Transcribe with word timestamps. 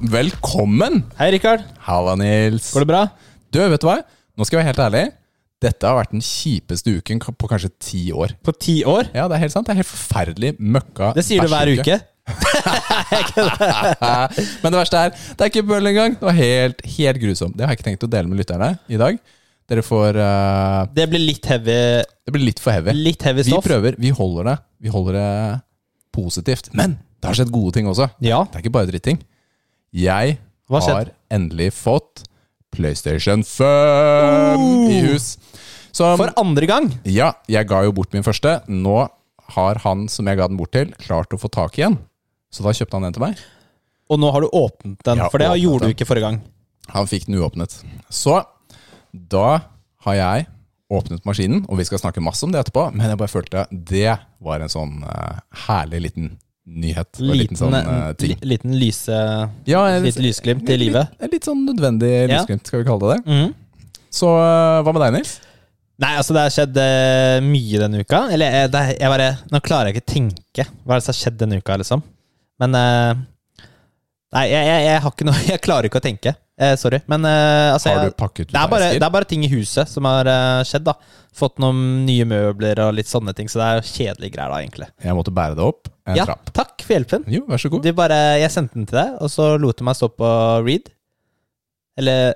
velkommen! 0.00 1.04
Hei, 1.18 1.30
Rikard. 1.36 1.62
Halla, 1.86 2.16
Nils. 2.20 2.72
Går 2.74 2.84
det 2.84 2.90
bra? 2.90 3.02
Du, 3.52 3.60
vet 3.62 3.80
du 3.80 3.86
hva? 3.88 4.00
Nå 4.36 4.44
skal 4.46 4.58
jeg 4.58 4.64
være 4.64 4.72
helt 4.72 4.82
ærlig. 4.86 5.04
Dette 5.64 5.88
har 5.88 5.96
vært 5.96 6.12
den 6.12 6.24
kjipeste 6.24 6.92
uken 6.98 7.22
på 7.24 7.48
kanskje 7.48 7.70
ti 7.80 8.02
år. 8.12 8.34
På 8.44 8.52
ti 8.52 8.82
år? 8.84 9.08
Ja, 9.16 9.24
det 9.30 9.38
er 9.38 9.46
helt 9.46 9.54
sant. 9.54 9.68
Det 9.68 9.72
er 9.72 9.80
helt 9.80 9.88
forferdelig 9.88 10.50
møkka 10.60 11.14
Det 11.16 11.24
sier 11.24 11.46
du 11.46 11.48
hver 11.52 11.70
uke. 11.78 11.96
Men 14.62 14.74
det 14.74 14.80
verste 14.80 15.00
er, 15.00 15.14
det 15.16 15.46
er 15.46 15.52
ikke 15.52 15.64
bøll 15.70 15.88
engang. 15.92 16.18
Det 16.18 16.28
var 16.28 16.36
helt, 16.36 16.82
helt 16.98 17.22
grusomt. 17.22 17.56
Det 17.56 17.64
har 17.64 17.72
jeg 17.72 17.80
ikke 17.80 17.88
tenkt 17.88 18.04
å 18.04 18.10
dele 18.12 18.28
med 18.28 18.42
lytterne 18.42 18.74
i 18.92 19.00
dag. 19.00 19.16
Dere 19.66 19.82
får 19.82 20.18
uh, 20.20 20.82
Det 20.94 21.08
blir 21.10 21.24
litt 21.24 21.46
heavy, 21.50 21.78
Det 22.22 22.34
blir 22.34 22.44
litt 22.52 22.60
for 22.62 22.76
heavy. 22.76 22.92
litt 22.94 23.24
heavy 23.26 23.42
Vi 23.48 23.56
prøver. 23.64 23.96
Vi 23.98 24.12
holder 24.14 24.52
det. 24.52 24.56
Vi 24.84 24.92
holder 24.92 25.16
det 25.18 25.30
positivt. 26.14 26.68
Men 26.76 26.98
det 27.16 27.30
har 27.30 27.38
skjedd 27.40 27.50
gode 27.54 27.72
ting 27.78 27.88
også. 27.90 28.10
Ja. 28.22 28.44
Det 28.44 28.60
er 28.60 28.66
ikke 28.66 28.76
bare 28.76 28.90
dritting. 28.92 29.18
Jeg 29.96 30.36
har 30.68 31.08
endelig 31.32 31.70
fått 31.72 32.26
PlayStation 32.74 33.40
5 33.44 34.64
i 34.92 34.98
hus. 35.06 35.36
Som 35.96 36.18
For 36.20 36.34
andre 36.36 36.68
gang. 36.68 36.90
Ja, 37.08 37.32
jeg 37.48 37.64
ga 37.70 37.80
jo 37.86 37.94
bort 37.96 38.12
min 38.12 38.26
første. 38.26 38.58
Nå 38.68 39.06
har 39.56 39.80
han 39.86 40.04
som 40.12 40.28
jeg 40.28 40.36
ga 40.36 40.50
den 40.50 40.58
bort 40.60 40.74
til, 40.76 40.92
klart 41.00 41.32
å 41.32 41.40
få 41.40 41.48
tak 41.48 41.78
i 41.80 41.86
en. 41.88 41.96
Så 42.52 42.66
da 42.66 42.74
kjøpte 42.76 42.98
han 42.98 43.08
den 43.08 43.16
til 43.16 43.24
meg. 43.24 43.40
Og 44.12 44.20
nå 44.20 44.28
har 44.34 44.44
du 44.44 44.50
åpnet 44.52 45.00
den, 45.06 45.24
for 45.32 45.40
det 45.40 45.48
gjorde 45.62 45.86
den. 45.86 45.94
du 45.94 45.96
ikke 45.96 46.08
forrige 46.10 46.28
gang. 46.28 46.42
Han 46.92 47.08
fikk 47.08 47.24
den 47.30 47.40
uåpnet. 47.40 47.80
Så 48.12 48.42
da 49.10 49.48
har 50.06 50.18
jeg 50.20 50.46
åpnet 50.92 51.24
maskinen, 51.26 51.64
og 51.66 51.80
vi 51.80 51.86
skal 51.88 52.04
snakke 52.04 52.22
masse 52.22 52.44
om 52.46 52.52
det 52.52 52.60
etterpå, 52.60 52.90
men 52.92 53.08
jeg 53.08 53.18
bare 53.18 53.32
følte 53.32 53.64
det 53.72 54.12
var 54.44 54.60
en 54.60 54.70
sånn 54.70 55.00
uh, 55.02 55.40
herlig 55.66 56.04
liten 56.04 56.34
nyhet. 56.66 57.18
liten, 57.20 57.38
Liten, 57.38 57.58
sånn 57.58 57.74
uh, 57.76 58.10
ting. 58.18 58.34
liten 58.42 58.74
lyse 58.78 59.16
Ja, 59.68 59.84
Litt 60.02 60.18
lysglimt 60.20 60.68
i 60.68 60.78
livet. 60.80 61.12
Litt, 61.22 61.36
litt 61.38 61.46
sånn 61.46 61.62
nødvendig 61.68 62.10
Ja. 62.26 62.40
lysglimt, 62.40 62.66
skal 62.66 62.82
vi 62.82 62.88
kalle 62.88 63.12
det 63.12 63.18
det. 63.22 63.36
Mm. 63.36 63.54
Så 64.16 64.30
eh, 64.32 64.80
hva 64.82 64.94
med 64.94 65.02
deg, 65.04 65.14
Nils? 65.18 65.36
Nei, 66.02 66.10
altså 66.20 66.34
det 66.36 66.42
har 66.44 66.52
skjedd 66.52 66.76
uh, 66.76 67.44
mye 67.44 67.78
denne 67.80 68.02
uka. 68.04 68.26
Eller 68.34 68.66
det, 68.72 68.82
jeg 68.98 69.08
bare 69.12 69.30
Nå 69.52 69.60
klarer 69.64 69.88
jeg 69.88 69.96
ikke 69.96 70.04
å 70.04 70.12
tenke 70.12 70.66
hva 70.84 70.96
er 70.96 71.00
det 71.00 71.06
som 71.06 71.12
har 71.14 71.20
skjedd 71.20 71.38
denne 71.40 71.60
uka, 71.62 71.78
liksom. 71.80 72.02
Men 72.60 72.76
uh, 72.76 73.22
Nei, 74.36 74.44
jeg, 74.50 74.66
jeg, 74.66 74.84
jeg 74.88 75.00
har 75.04 75.14
ikke 75.14 75.28
noe 75.28 75.44
Jeg 75.52 75.62
klarer 75.64 75.88
ikke 75.88 76.02
å 76.02 76.04
tenke. 76.04 76.34
Eh, 76.60 76.74
sorry. 76.80 76.98
Men 77.08 77.24
altså 77.28 77.92
Har 77.92 78.02
jeg, 78.02 78.12
du 78.14 78.20
pakket 78.20 78.48
ut 78.48 78.52
det, 78.54 78.60
er 78.60 78.70
bare, 78.72 78.92
det 78.96 79.04
er 79.06 79.12
bare 79.12 79.28
ting 79.28 79.44
i 79.46 79.50
huset 79.52 79.88
som 79.92 80.08
har 80.08 80.28
skjedd, 80.66 80.88
da. 80.88 80.96
Fått 81.36 81.60
noen 81.62 82.02
nye 82.08 82.24
møbler 82.28 82.80
og 82.86 82.94
litt 82.96 83.08
sånne 83.12 83.34
ting, 83.36 83.48
så 83.52 83.60
det 83.60 83.66
er 83.68 83.84
kjedelige 83.90 84.34
greier, 84.38 84.52
da, 84.52 84.62
egentlig. 84.64 84.88
Jeg 85.04 85.16
måtte 85.16 85.34
bære 85.36 85.56
det 85.58 85.64
opp 85.68 85.92
en 86.06 86.16
Ja, 86.16 86.24
trapp. 86.24 86.52
takk 86.54 86.82
for 86.82 86.94
hjelpen. 86.94 87.24
Jo, 87.26 87.42
vær 87.48 87.58
så 87.58 87.70
god. 87.70 87.82
Du 87.82 87.92
bare, 87.92 88.18
jeg 88.40 88.50
sendte 88.54 88.74
den 88.78 88.86
til 88.86 88.98
deg, 88.98 89.16
og 89.20 89.28
så 89.32 89.58
lot 89.58 89.76
du 89.76 89.84
meg 89.84 89.96
stå 89.98 90.08
på 90.14 90.28
read. 90.66 90.90
Eller 91.98 92.34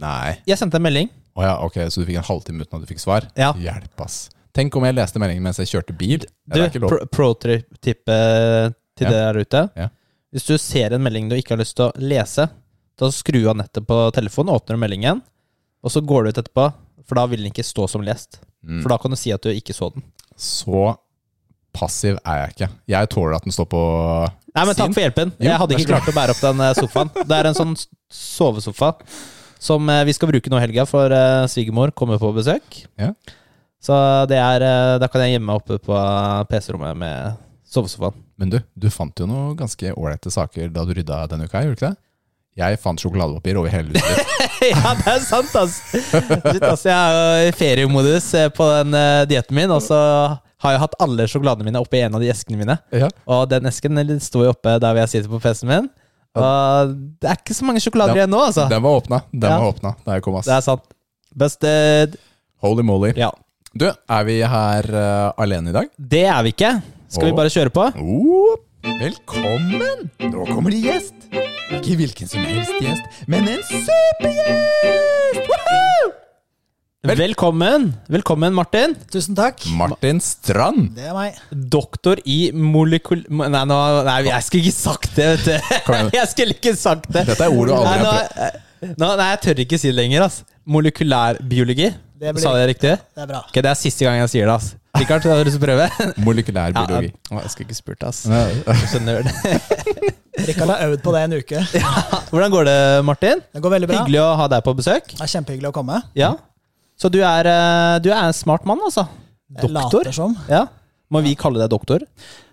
Nei. 0.00 0.36
Jeg 0.46 0.56
sendte 0.60 0.78
en 0.78 0.84
melding. 0.84 1.08
Å 1.36 1.42
ja, 1.42 1.54
ok, 1.66 1.74
så 1.90 2.00
du 2.02 2.06
fikk 2.06 2.20
en 2.20 2.26
halvtime 2.28 2.62
uten 2.62 2.76
at 2.78 2.84
du 2.84 2.90
fikk 2.90 3.00
svar? 3.02 3.26
Ja. 3.38 3.52
Hjelp, 3.58 4.00
ass. 4.04 4.28
Tenk 4.54 4.74
om 4.78 4.84
jeg 4.86 4.94
leste 4.94 5.18
meldingen 5.22 5.42
mens 5.46 5.58
jeg 5.58 5.66
kjørte 5.70 5.94
bil. 5.98 6.22
Du, 6.22 6.54
det 6.54 6.60
er 6.62 6.70
ikke 6.70 6.82
lov. 6.84 6.90
pro- 6.90 7.06
pro-tip-tippet 7.10 8.74
til 8.96 9.06
Ja. 9.06 9.10
det 9.10 9.18
der 9.18 9.40
ute. 9.40 9.62
Ja. 9.76 9.88
Hvis 10.32 10.46
du 10.46 10.56
ser 10.58 10.92
en 10.94 11.02
melding 11.02 11.28
du 11.30 11.36
ikke 11.36 11.50
har 11.56 11.58
lyst 11.62 11.76
til 11.76 11.86
å 11.90 11.92
lese, 11.98 12.48
da 12.98 13.06
skru 13.10 13.48
av 13.50 13.56
nettet 13.56 13.86
på 13.86 13.98
telefonen, 14.14 14.54
åpner 14.54 14.78
meldingen, 14.78 15.22
og 15.82 15.90
så 15.90 16.02
går 16.04 16.24
du 16.24 16.28
ut 16.30 16.38
etterpå, 16.44 16.72
for 17.06 17.14
da 17.16 17.26
vil 17.26 17.42
den 17.42 17.50
ikke 17.52 17.64
stå 17.66 17.88
som 17.88 18.02
lest. 18.02 18.38
Mm. 18.64 18.82
For 18.82 18.88
da 18.92 18.98
kan 18.98 19.10
du 19.10 19.16
si 19.16 19.32
at 19.32 19.42
du 19.42 19.48
ikke 19.50 19.74
så 19.74 19.90
den. 19.94 20.02
Så 20.36 20.96
passiv 21.76 22.18
er 22.24 22.44
jeg 22.44 22.54
ikke. 22.54 22.68
Jeg 22.90 23.10
tåler 23.12 23.36
at 23.38 23.46
den 23.46 23.54
står 23.54 23.68
på 23.70 23.80
Nei, 24.50 24.64
men 24.66 24.74
takk 24.74 24.94
for 24.94 25.04
hjelpen. 25.04 25.34
Jo, 25.38 25.46
Jeg 25.46 25.58
hadde 25.62 25.76
ikke 25.76 25.90
klart 25.92 26.08
å 26.10 26.14
bære 26.16 26.34
opp 26.34 26.40
den 26.42 26.62
eh, 26.64 26.72
sofaen. 26.78 27.12
Det 27.22 27.36
er 27.36 27.48
en 27.50 27.58
sånn 27.58 27.76
sovesofa 28.10 28.94
som 29.62 29.86
eh, 29.92 30.02
vi 30.08 30.14
skal 30.16 30.30
bruke 30.32 30.50
nå 30.50 30.58
i 30.58 30.64
helga, 30.64 30.86
for 30.90 31.14
eh, 31.14 31.44
svigermor 31.52 31.92
kommer 31.94 32.18
på 32.18 32.32
besøk. 32.34 32.82
Ja. 32.98 33.12
Så 33.80 33.96
det 34.28 34.36
er 34.36 34.60
Da 35.00 35.06
kan 35.08 35.22
jeg 35.24 35.38
gjemme 35.38 35.48
meg 35.48 35.62
oppe 35.62 35.78
på 35.80 35.96
PC-rommet 36.50 36.98
med 37.00 37.38
sovesofaen. 37.64 38.18
Men 38.36 38.50
du, 38.52 38.58
du 38.76 38.90
fant 38.92 39.16
jo 39.16 39.28
noen 39.28 39.54
ganske 39.56 39.94
ålreite 39.94 40.32
saker 40.34 40.68
da 40.74 40.84
du 40.84 40.92
rydda 40.96 41.22
denne 41.30 41.46
uka, 41.48 41.62
gjorde 41.64 41.78
du 41.78 41.80
ikke 41.80 41.92
det? 41.94 42.02
Jeg 42.60 42.80
fant 42.82 43.00
sjokoladepapir 43.00 43.56
over 43.56 43.72
hele 43.72 43.94
huset 43.94 44.36
ja, 44.72 44.92
det 44.98 45.12
er 45.14 45.22
sant, 45.24 45.54
ass. 45.56 45.78
Ass. 46.66 46.82
Jeg 46.84 46.92
er 46.92 47.14
jo 47.14 47.48
i 47.48 47.54
feriemodus 47.56 48.26
på 48.58 48.66
den 48.74 48.96
dietten 49.30 49.56
min, 49.56 49.72
og 49.72 49.80
så 49.86 50.00
har 50.60 50.74
jeg 50.74 50.82
hatt 50.82 50.94
alle 51.00 51.26
sjokoladene 51.30 51.66
mine 51.70 51.80
oppi 51.80 52.02
en 52.04 52.14
av 52.18 52.22
de 52.22 52.30
eskene 52.32 52.60
mine. 52.60 52.78
ja. 52.92 53.08
Og 53.26 53.48
den 53.50 53.66
esken 53.70 53.96
sto 54.20 54.44
jo 54.44 54.52
oppe 54.54 54.76
der 54.78 54.92
hvor 54.92 55.02
jeg 55.04 55.12
sitter 55.14 55.32
på 55.32 55.40
PC-en 55.42 55.70
min. 55.70 55.90
Og 56.38 56.94
det 57.20 57.26
er 57.30 57.38
ikke 57.40 57.56
så 57.56 57.66
mange 57.66 57.80
sjokolader 57.82 58.20
igjen 58.20 58.30
nå, 58.30 58.38
altså. 58.50 58.68
Den 58.70 58.82
var 58.84 59.00
åpna. 59.00 59.22
Den 59.32 59.50
Ja. 59.50 59.58
var 59.58 59.72
åpna 59.72 59.94
da 60.04 60.14
jeg 60.18 60.22
kom, 60.22 60.36
ass. 60.38 60.46
Det 60.46 60.54
er 60.54 60.60
sant. 60.66 60.84
Busted. 61.34 62.16
Holy 62.62 62.82
moly. 62.86 63.12
Ja. 63.16 63.30
Du, 63.74 63.86
er 63.86 64.24
vi 64.26 64.40
her 64.42 64.86
uh, 64.90 65.32
alene 65.38 65.70
i 65.70 65.72
dag? 65.72 65.88
Det 65.96 66.24
er 66.26 66.42
vi 66.42 66.52
ikke. 66.54 66.82
Skal 67.08 67.30
vi 67.30 67.32
bare 67.38 67.50
kjøre 67.50 67.70
på? 67.74 67.84
Oh, 68.02 68.56
velkommen! 69.00 70.10
Nå 70.30 70.46
kommer 70.46 70.70
det 70.74 70.82
gjest. 70.84 71.14
Ikke 71.70 71.96
hvilken 71.98 72.28
som 72.30 72.42
helst 72.46 72.74
gjest, 72.82 73.22
men 73.30 73.46
en 73.50 73.62
supergjest! 73.66 75.46
Woohoo! 75.50 76.10
Vel- 77.00 77.16
Velkommen. 77.16 77.94
Velkommen, 78.12 78.52
Martin. 78.52 78.92
Tusen 79.10 79.34
takk. 79.34 79.62
Martin 79.72 80.18
Strand. 80.20 80.90
Det 80.98 81.06
er 81.08 81.14
meg. 81.16 81.38
Doktor 81.72 82.20
i 82.28 82.50
molekul... 82.52 83.22
Nei, 83.30 83.48
nå, 83.64 83.78
nei, 84.04 84.16
jeg 84.26 84.44
skulle 84.44 84.66
ikke 84.68 84.76
sagt 84.76 85.14
det, 85.16 85.28
vet 85.30 85.46
du. 85.48 86.10
Jeg 86.18 86.28
skulle 86.28 86.52
ikke 86.58 86.74
sagt 86.76 87.08
det. 87.08 87.22
Dette 87.30 87.46
er 87.46 87.56
ord 87.56 87.70
du 87.70 87.74
aldri 87.78 87.94
nei, 87.94 88.04
har 88.04 88.28
prøvd. 88.34 88.92
nå, 89.00 89.08
nei, 89.16 89.30
jeg 89.30 89.40
tør 89.46 89.62
ikke 89.64 89.78
si 89.80 89.88
det 89.88 89.96
lenger. 89.96 90.26
ass 90.26 90.36
Molekylærbiologi. 90.68 91.88
Det 92.20 92.34
blir 92.36 92.44
Sa 92.44 92.52
jeg 92.58 92.66
det 92.66 92.68
riktig? 92.74 92.92
Det 93.16 93.24
er 93.24 93.30
bra. 93.32 93.40
Okay, 93.48 93.64
Det 93.64 93.70
er 93.72 93.80
siste 93.80 94.04
gang 94.04 94.20
jeg 94.20 94.32
sier 94.34 94.52
det. 94.52 94.58
ass 94.60 94.68
Rikard, 95.00 95.24
har 95.24 95.40
du 95.40 95.48
lyst 95.48 95.56
til 95.56 95.64
å 95.64 95.68
prøve? 95.70 95.88
Molekylærbiologi. 96.28 97.14
Ja, 97.14 97.32
biologi. 97.32 97.46
jeg 97.46 97.54
skulle 97.54 97.70
ikke 97.70 97.78
spurt, 97.80 98.04
ass. 98.10 98.26
Ja. 98.28 98.76
Skjønner 98.92 99.24
det. 99.24 99.56
Rikard 100.50 100.74
har 100.74 100.84
øvd 100.90 101.00
på 101.08 101.16
det 101.16 101.24
en 101.24 101.38
uke. 101.40 101.64
Hvordan 102.28 102.52
går 102.58 102.68
det, 102.68 102.78
Martin? 103.08 103.40
Det 103.56 103.64
går 103.64 103.76
veldig 103.78 103.88
bra. 103.88 104.02
Hyggelig 104.02 104.20
å 104.20 104.30
ha 104.44 104.52
deg 104.52 104.68
på 104.68 104.76
besøk. 104.76 105.14
Det 105.16 105.24
er 105.24 105.32
kjempehyggelig 105.38 105.72
å 105.72 105.76
komme. 105.80 106.02
Ja 106.18 106.34
Så 107.00 107.08
du 107.12 107.18
er, 107.24 107.48
eh, 107.48 107.96
du 108.04 108.10
er 108.12 108.26
en 108.28 108.36
smart 108.36 108.66
mann, 108.68 108.80
altså? 108.84 109.06
Doktor? 109.50 110.04
Later 110.04 110.12
som. 110.14 110.34
Ja 110.50 110.66
Må 111.10 111.22
vi 111.24 111.32
kalle 111.34 111.58
deg 111.62 111.70
doktor? 111.72 112.04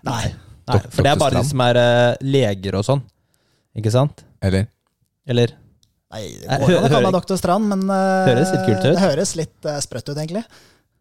Nei. 0.08 0.32
Nei, 0.68 0.78
for 0.92 1.04
det 1.06 1.12
er 1.12 1.20
bare 1.20 1.38
de 1.38 1.48
som 1.48 1.60
er 1.64 1.78
eh, 1.80 2.16
leger 2.26 2.74
og 2.80 2.84
sånn. 2.88 3.02
Ikke 3.78 3.92
sant? 3.94 4.24
Eller 4.42 4.66
Eller 5.28 5.52
Nei, 6.10 6.22
det 6.40 6.56
går 6.62 6.70
jo 6.72 6.78
an 6.80 6.86
å 6.86 6.90
kalle 6.90 7.06
meg 7.10 7.14
doktor 7.18 7.36
Strand, 7.38 7.68
men 7.68 7.84
eh, 7.92 8.28
Høres 8.30 8.50
litt 8.54 8.64
kult 8.66 8.80
ut. 8.80 8.90
det 8.96 9.02
høres 9.04 9.32
litt 9.38 9.68
sprøtt 9.84 10.08
ut, 10.08 10.16
egentlig. 10.16 10.42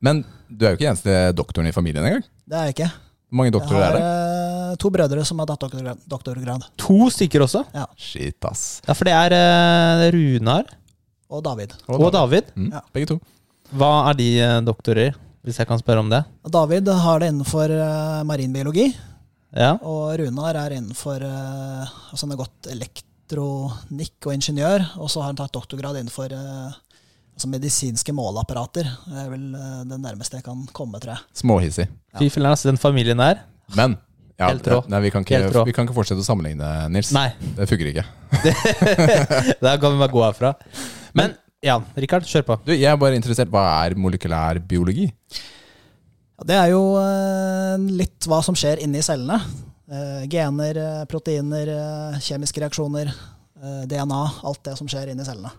Men 0.04 0.20
du 0.52 0.66
er 0.68 0.74
jo 0.76 0.78
ikke 0.78 0.90
eneste 0.92 1.14
doktoren 1.34 1.70
i 1.72 1.74
familien 1.74 2.06
engang. 2.06 2.26
Det 2.46 2.58
er 2.60 2.68
jeg 2.70 2.76
ikke. 2.76 2.90
Hvor 3.28 3.40
mange 3.42 3.54
doktorer 3.56 3.82
har 3.88 3.96
er 3.96 3.98
det? 3.98 4.10
eh, 4.12 4.76
to 4.84 4.92
brødre 4.94 5.24
som 5.26 5.40
har 5.42 5.48
tatt 5.50 5.64
doktorgrad. 5.64 6.04
doktorgrad. 6.12 6.68
to 6.78 7.08
stykker 7.16 7.46
også? 7.48 7.64
Ja. 7.74 7.88
Shit, 7.98 8.38
ass. 8.46 8.82
Ja, 8.86 8.94
for 8.94 9.08
det 9.10 9.16
er 9.16 10.12
Runar 10.14 10.68
Og 11.32 11.42
David. 11.44 11.74
og 11.88 12.12
David. 12.14 12.52
Mm, 12.56 12.70
Ja. 12.76 12.82
Begge 12.94 13.08
to. 13.16 13.18
Hva 13.76 13.92
er 14.10 14.18
de 14.20 14.28
eh, 14.40 14.58
doktorer, 14.64 15.18
hvis 15.44 15.60
jeg 15.60 15.68
kan 15.68 15.80
spørre 15.82 16.04
om 16.04 16.10
det? 16.12 16.22
David 16.48 16.88
har 17.04 17.20
det 17.20 17.32
innenfor 17.34 17.72
eh, 17.74 18.24
marinbiologi, 18.28 18.88
Ja, 19.58 19.74
og 19.80 20.18
Runar 20.20 20.58
er 20.60 20.74
innenfor 20.76 21.24
uh, 21.24 21.88
altså 22.12 22.26
Han 22.26 22.34
har 22.34 22.42
gått 22.42 22.68
elektronikk 22.68 24.28
og 24.28 24.34
ingeniør, 24.36 24.84
og 25.00 25.08
så 25.12 25.24
har 25.24 25.32
han 25.32 25.40
tatt 25.40 25.56
doktorgrad 25.56 26.00
innenfor 26.00 26.36
eh, 26.36 26.76
altså 27.38 27.52
medisinske 27.52 28.16
måleapparater. 28.16 28.90
Det 29.08 29.22
er 29.24 29.32
vel 29.32 29.46
eh, 29.56 29.80
det 29.88 30.02
nærmeste 30.04 30.40
jeg 30.40 30.46
kan 30.48 30.66
komme, 30.76 31.00
tror 31.04 31.16
jeg. 31.16 31.26
Småhissig. 31.44 31.88
Fy 32.18 32.28
filler'n, 32.34 32.56
altså. 32.56 32.72
Den 32.72 32.82
familien 32.82 33.24
der. 33.24 33.44
Men 33.78 33.96
ja, 34.38 34.52
Helt 34.52 34.68
rå. 34.70 34.84
Nei, 34.92 35.02
vi, 35.08 35.12
kan 35.16 35.26
ikke, 35.26 35.40
Helt 35.40 35.56
rå. 35.56 35.64
vi 35.66 35.74
kan 35.74 35.88
ikke 35.88 35.96
fortsette 35.98 36.22
å 36.22 36.28
sammenligne, 36.28 36.68
Nils. 36.94 37.10
Nei, 37.16 37.30
Det 37.58 37.70
funker 37.72 37.92
ikke. 37.94 38.06
der 39.64 39.80
kan 39.82 39.96
vi 39.96 40.02
bare 40.04 40.14
gå 40.14 40.24
herfra. 40.28 40.54
Men 41.18 41.38
ja, 41.68 41.78
Rikard, 42.00 42.26
kjør 42.30 42.46
på. 42.48 42.58
Du, 42.68 42.74
jeg 42.74 42.88
er 42.90 42.98
bare 43.02 43.18
interessert. 43.20 43.52
Hva 43.54 43.64
er 43.86 43.96
molekylær 44.00 44.60
biologi? 44.68 45.08
Ja, 46.38 46.46
det 46.52 46.58
er 46.64 46.68
jo 46.74 46.82
eh, 47.02 47.78
litt 47.98 48.28
hva 48.30 48.42
som 48.46 48.56
skjer 48.58 48.82
inni 48.86 49.02
cellene. 49.06 49.40
Eh, 49.88 50.24
gener, 50.32 50.78
eh, 50.84 51.04
proteiner, 51.10 51.72
kjemiske 52.24 52.62
reaksjoner, 52.64 53.12
DNA. 53.90 54.20
Alt 54.46 54.60
det 54.68 54.76
som 54.78 54.86
skjer 54.90 55.10
inni 55.14 55.26
cellene. 55.26 55.50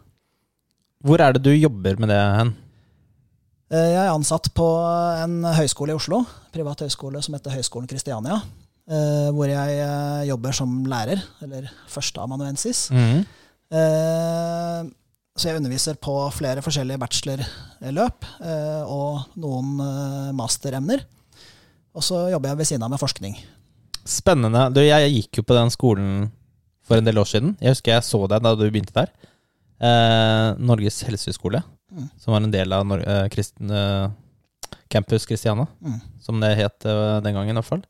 Hvor 1.03 1.19
er 1.23 1.35
det 1.35 1.43
du 1.47 1.53
jobber 1.55 1.99
med 2.03 2.11
det 2.13 2.19
hen? 2.39 2.53
Eh, 3.75 3.89
jeg 3.93 3.99
er 4.05 4.13
ansatt 4.15 4.49
på 4.57 4.67
en 5.25 5.41
høyskole 5.59 5.93
i 5.93 5.99
Oslo, 5.99 6.23
privat 6.55 6.81
høyskole 6.87 7.21
som 7.23 7.35
heter 7.37 7.53
Høgskolen 7.59 7.91
Kristiania. 7.91 8.39
eh, 8.89 9.29
hvor 9.37 9.51
jeg 9.51 9.83
jobber 10.31 10.55
som 10.57 10.71
lærer, 10.89 11.21
eller 11.45 11.67
førsteamanuensis. 11.93 12.87
Mhm. 12.95 13.27
Så 15.39 15.47
jeg 15.53 15.61
underviser 15.61 15.95
på 16.03 16.13
flere 16.35 16.63
forskjellige 16.65 16.99
bachelorløp 16.99 18.27
eh, 18.43 18.83
og 18.91 19.29
noen 19.39 19.77
eh, 19.85 20.33
masteremner. 20.35 21.05
Og 21.95 22.03
så 22.03 22.25
jobber 22.33 22.51
jeg 22.53 22.59
ved 22.61 22.69
siden 22.73 22.83
av 22.87 22.91
med 22.91 22.99
forskning. 23.03 23.37
Spennende. 24.09 24.65
Du, 24.75 24.81
jeg 24.83 25.13
gikk 25.15 25.39
jo 25.41 25.45
på 25.47 25.55
den 25.55 25.71
skolen 25.71 26.11
for 26.89 26.99
en 26.99 27.07
del 27.07 27.21
år 27.23 27.29
siden. 27.31 27.55
Jeg 27.63 27.77
husker 27.77 27.95
jeg 27.95 28.07
så 28.09 28.21
deg 28.33 28.43
da 28.43 28.55
du 28.59 28.65
begynte 28.67 28.95
der. 28.97 29.13
Eh, 29.79 30.59
Norges 30.59 31.03
helsehøgskole, 31.09 31.63
Mm. 31.89 32.05
som 32.21 32.35
var 32.35 32.43
en 32.45 32.51
del 32.53 32.73
av 32.77 32.83
Nor 32.85 33.01
eh, 33.01 33.29
Kristen, 33.33 33.71
eh, 33.73 34.11
Campus 34.93 35.25
Christiana, 35.25 35.65
Mm. 35.81 36.01
som 36.21 36.37
det 36.43 36.51
het 36.59 36.85
eh, 36.85 37.21
den 37.25 37.33
gangen 37.33 37.55
i 37.55 37.57
hvert 37.57 37.65
fall. 37.71 37.81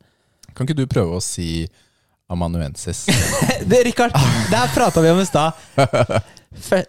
Kan 0.54 0.68
ikke 0.68 0.76
du 0.78 0.86
prøve 0.86 1.16
å 1.16 1.22
si 1.24 1.64
amanuensis? 2.30 3.06
Det, 3.70 3.80
Rikard, 3.88 4.12
det 4.14 4.54
her 4.60 4.70
prata 4.74 5.02
vi 5.02 5.10
om 5.10 5.18
i 5.18 5.26
stad. 5.26 5.52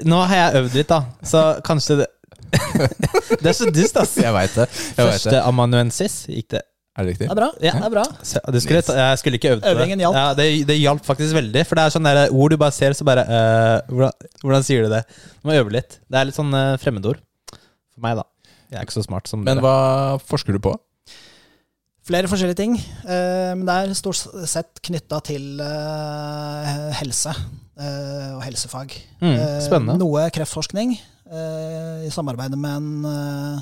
Nå 0.07 0.21
har 0.29 0.35
jeg 0.39 0.63
øvd 0.63 0.79
litt, 0.79 0.89
da, 0.89 1.01
så 1.25 1.43
kanskje 1.65 2.01
det 2.03 2.07
Det 3.43 3.45
er 3.51 3.53
så 3.53 3.67
dust, 3.69 3.97
ass. 4.01 4.15
Jeg 4.17 4.33
veit 4.33 4.55
det. 4.57 4.65
Jeg 4.65 5.05
vet 5.05 5.13
Første 5.13 5.33
det. 5.35 5.41
amanuensis 5.45 6.15
gikk 6.31 6.47
det. 6.55 6.61
Er 6.97 7.05
det 7.05 7.11
riktig? 7.13 7.27
Det 7.27 7.31
er 7.35 7.37
bra. 7.37 7.49
Ja. 7.63 7.73
Det 7.77 7.85
er 7.85 7.93
bra. 7.93 8.03
Så 8.25 8.41
Du 8.51 8.57
skulle, 8.63 8.81
jeg 8.81 9.19
skulle 9.21 9.37
ikke 9.39 9.51
øvd 9.53 9.61
på 9.61 9.67
det. 9.69 9.75
Øvingen 9.77 10.01
hjalp. 10.01 10.17
Ja, 10.17 10.25
det, 10.35 10.47
det 10.67 10.77
hjalp 10.79 11.05
faktisk 11.05 11.37
veldig. 11.37 11.61
For 11.69 11.77
det 11.79 11.85
er 11.85 11.93
sånne 11.93 12.15
der 12.17 12.33
ord 12.33 12.55
du 12.55 12.57
bare 12.59 12.75
ser, 12.75 12.95
så 12.97 13.05
bare 13.07 13.23
uh, 13.29 13.93
hvordan, 13.93 14.27
hvordan 14.41 14.65
sier 14.65 14.87
du 14.87 14.91
det? 14.95 15.03
Du 15.39 15.47
må 15.51 15.55
øve 15.59 15.75
litt. 15.77 15.99
Det 16.09 16.19
er 16.19 16.27
litt 16.27 16.39
sånn 16.39 16.51
uh, 16.55 16.73
fremmedord. 16.81 17.21
For 17.53 18.03
meg, 18.03 18.17
da. 18.19 18.25
Jeg 18.73 18.81
er 18.81 18.87
ikke 18.89 18.97
så 18.97 19.05
smart 19.05 19.29
som 19.29 19.45
Men 19.45 19.59
dere. 19.61 19.65
hva 19.65 20.17
forsker 20.29 20.57
du 20.57 20.61
på? 20.65 20.73
Flere 22.09 22.29
forskjellige 22.31 22.57
ting. 22.57 22.75
Uh, 23.05 23.53
Men 23.53 23.63
det 23.69 23.77
er 23.77 23.95
stort 23.97 24.19
sett 24.49 24.81
knytta 24.89 25.21
til 25.29 25.61
eh, 25.61 26.75
helse 27.03 27.35
eh, 27.35 27.41
og 28.35 28.43
helsefag. 28.43 28.93
Mm, 29.21 29.33
Eh. 29.37 29.59
Noe 29.99 30.25
kreftforskning 30.35 30.93
eh, 31.31 32.05
i 32.07 32.11
samarbeid 32.11 32.55
med 32.59 32.75
en 32.75 33.05
eh, 33.05 33.61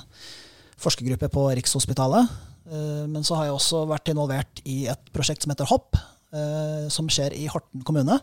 forskergruppe 0.81 1.29
på 1.33 1.45
Rikshospitalet. 1.59 2.29
Eh, 2.71 3.05
Men 3.07 3.23
så 3.23 3.35
har 3.37 3.45
jeg 3.49 3.53
også 3.57 3.85
vært 3.89 4.09
involvert 4.13 4.61
i 4.65 4.87
et 4.91 5.11
prosjekt 5.13 5.43
som 5.45 5.51
heter 5.53 5.69
Hopp, 5.69 5.95
eh, 6.33 6.87
som 6.89 7.07
skjer 7.07 7.33
i 7.37 7.47
Horten 7.47 7.83
kommune. 7.87 8.19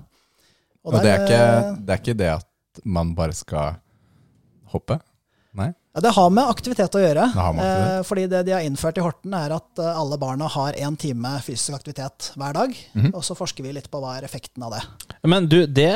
Og 0.85 0.93
det 1.01 1.09
er, 1.09 1.23
ikke, 1.25 1.39
eh, 1.41 1.75
det 1.81 1.95
er 1.95 2.03
ikke 2.03 2.19
det 2.19 2.31
at 2.35 2.85
man 2.85 3.15
bare 3.15 3.33
skal 3.33 3.77
hoppe? 4.75 4.99
Nei? 5.55 5.69
Ja, 5.95 6.01
det 6.03 6.11
har 6.17 6.31
med 6.35 6.49
aktivitet 6.51 6.97
å 6.99 7.01
gjøre. 7.03 7.29
Det 7.31 7.43
aktivitet. 7.45 7.85
Eh, 7.95 8.01
fordi 8.09 8.25
det 8.33 8.41
de 8.49 8.55
har 8.57 8.65
innført 8.67 8.97
i 8.99 9.05
Horten, 9.05 9.35
er 9.39 9.53
at 9.55 9.79
eh, 9.83 9.93
alle 10.01 10.19
barna 10.19 10.49
har 10.51 10.75
én 10.75 10.97
time 10.99 11.37
fysisk 11.47 11.77
aktivitet 11.77 12.33
hver 12.41 12.57
dag. 12.57 12.75
Mhm. 12.99 13.13
Og 13.15 13.23
så 13.23 13.37
forsker 13.39 13.63
vi 13.67 13.73
litt 13.77 13.87
på 13.93 14.01
hva 14.03 14.17
er 14.19 14.27
effekten 14.27 14.67
av 14.67 14.75
det. 14.75 14.83
Men 15.31 15.47
du, 15.47 15.61
det, 15.71 15.93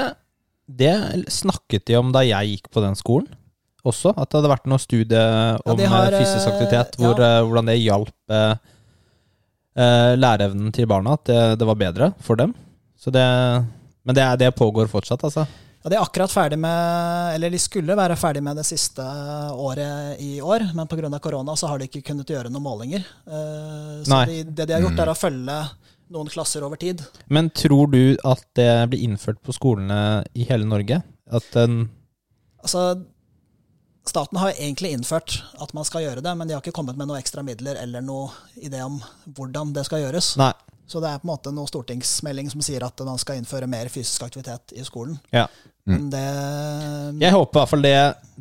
det 0.70 0.94
snakket 1.34 1.88
de 1.90 1.98
om 1.98 2.12
da 2.14 2.22
jeg 2.22 2.54
gikk 2.54 2.70
på 2.70 2.84
den 2.86 2.94
skolen 2.98 3.26
også. 3.88 4.12
At 4.14 4.30
det 4.30 4.38
hadde 4.38 4.52
vært 4.54 4.70
noe 4.70 4.78
studie 4.82 5.26
om 5.66 5.82
ja, 5.82 5.90
har, 5.90 6.12
eh, 6.14 6.22
fysisk 6.22 6.46
eh, 6.46 6.52
aktivitet, 6.54 6.98
hvor, 7.02 7.18
ja. 7.18 7.42
hvordan 7.42 7.70
det 7.72 7.78
hjalp 7.82 8.14
eh, 8.38 8.54
eh, 9.82 10.12
læreevnen 10.18 10.70
til 10.78 10.86
barna. 10.90 11.18
At 11.18 11.26
det, 11.30 11.40
det 11.58 11.66
var 11.66 11.78
bedre 11.82 12.12
for 12.22 12.38
dem. 12.38 12.54
Så 12.98 13.10
det, 13.14 13.24
men 14.06 14.14
det, 14.14 14.22
er- 14.22 14.38
det 14.46 14.54
pågår 14.58 14.86
fortsatt, 14.90 15.24
altså. 15.26 15.46
Ja, 15.84 15.90
de 15.92 15.96
er 15.96 16.02
akkurat 16.02 16.32
ferdig 16.34 16.58
med, 16.58 17.34
eller 17.36 17.52
de 17.54 17.58
skulle 17.62 17.94
være 17.96 18.16
ferdig 18.18 18.42
med 18.42 18.58
det 18.58 18.64
siste 18.66 19.04
året 19.54 20.18
i 20.20 20.40
år, 20.42 20.64
men 20.74 20.88
pga. 20.90 21.10
korona 21.22 21.54
så 21.56 21.68
har 21.70 21.78
de 21.78 21.86
ikke 21.86 22.02
kunnet 22.10 22.26
gjøre 22.26 22.50
noen 22.50 22.64
målinger. 22.64 23.04
Eh, 23.26 24.00
Så 24.02 24.24
de, 24.26 24.42
det 24.42 24.66
de 24.66 24.74
har 24.74 24.82
gjort, 24.82 24.98
er 24.98 25.12
å 25.12 25.18
følge 25.18 25.58
noen 26.10 26.28
klasser 26.32 26.64
over 26.66 26.76
tid. 26.80 27.04
Men 27.28 27.50
tror 27.50 27.92
du 27.92 28.16
at 28.24 28.42
det 28.58 28.90
blir 28.90 29.04
innført 29.06 29.38
på 29.44 29.54
skolene 29.54 30.24
i 30.34 30.48
hele 30.48 30.66
Norge? 30.66 31.02
At 31.30 31.46
den 31.54 31.88
Altså, 32.58 33.04
staten 34.08 34.38
har 34.40 34.50
egentlig 34.56 34.90
innført 34.96 35.36
at 35.62 35.70
man 35.76 35.86
skal 35.86 36.02
gjøre 36.02 36.24
det, 36.24 36.32
men 36.36 36.48
de 36.48 36.56
har 36.56 36.62
ikke 36.64 36.74
kommet 36.74 36.96
med 36.98 37.06
noen 37.06 37.20
ekstra 37.20 37.44
midler 37.46 37.78
eller 37.78 38.02
noe 38.02 38.32
idé 38.58 38.80
om 38.82 38.98
hvordan 39.36 39.70
det 39.76 39.84
skal 39.86 40.02
gjøres. 40.02 40.32
Nei. 40.40 40.50
Så 40.88 41.02
det 41.04 41.10
er 41.10 41.20
på 41.20 41.28
en 41.28 41.34
måte 41.34 41.52
noe 41.52 41.68
stortingsmelding 41.68 42.48
som 42.48 42.62
sier 42.64 42.84
at 42.86 43.02
man 43.04 43.20
skal 43.20 43.36
innføre 43.36 43.68
mer 43.68 43.90
fysisk 43.92 44.24
aktivitet 44.24 44.72
i 44.72 44.84
skolen. 44.86 45.18
Ja. 45.34 45.44
Mm. 45.88 46.08
det 46.12 46.22
Jeg 47.24 47.32
håper 47.32 47.56
i 47.56 47.60
hvert 47.60 47.70
fall 47.72 47.84
det, 47.84 47.98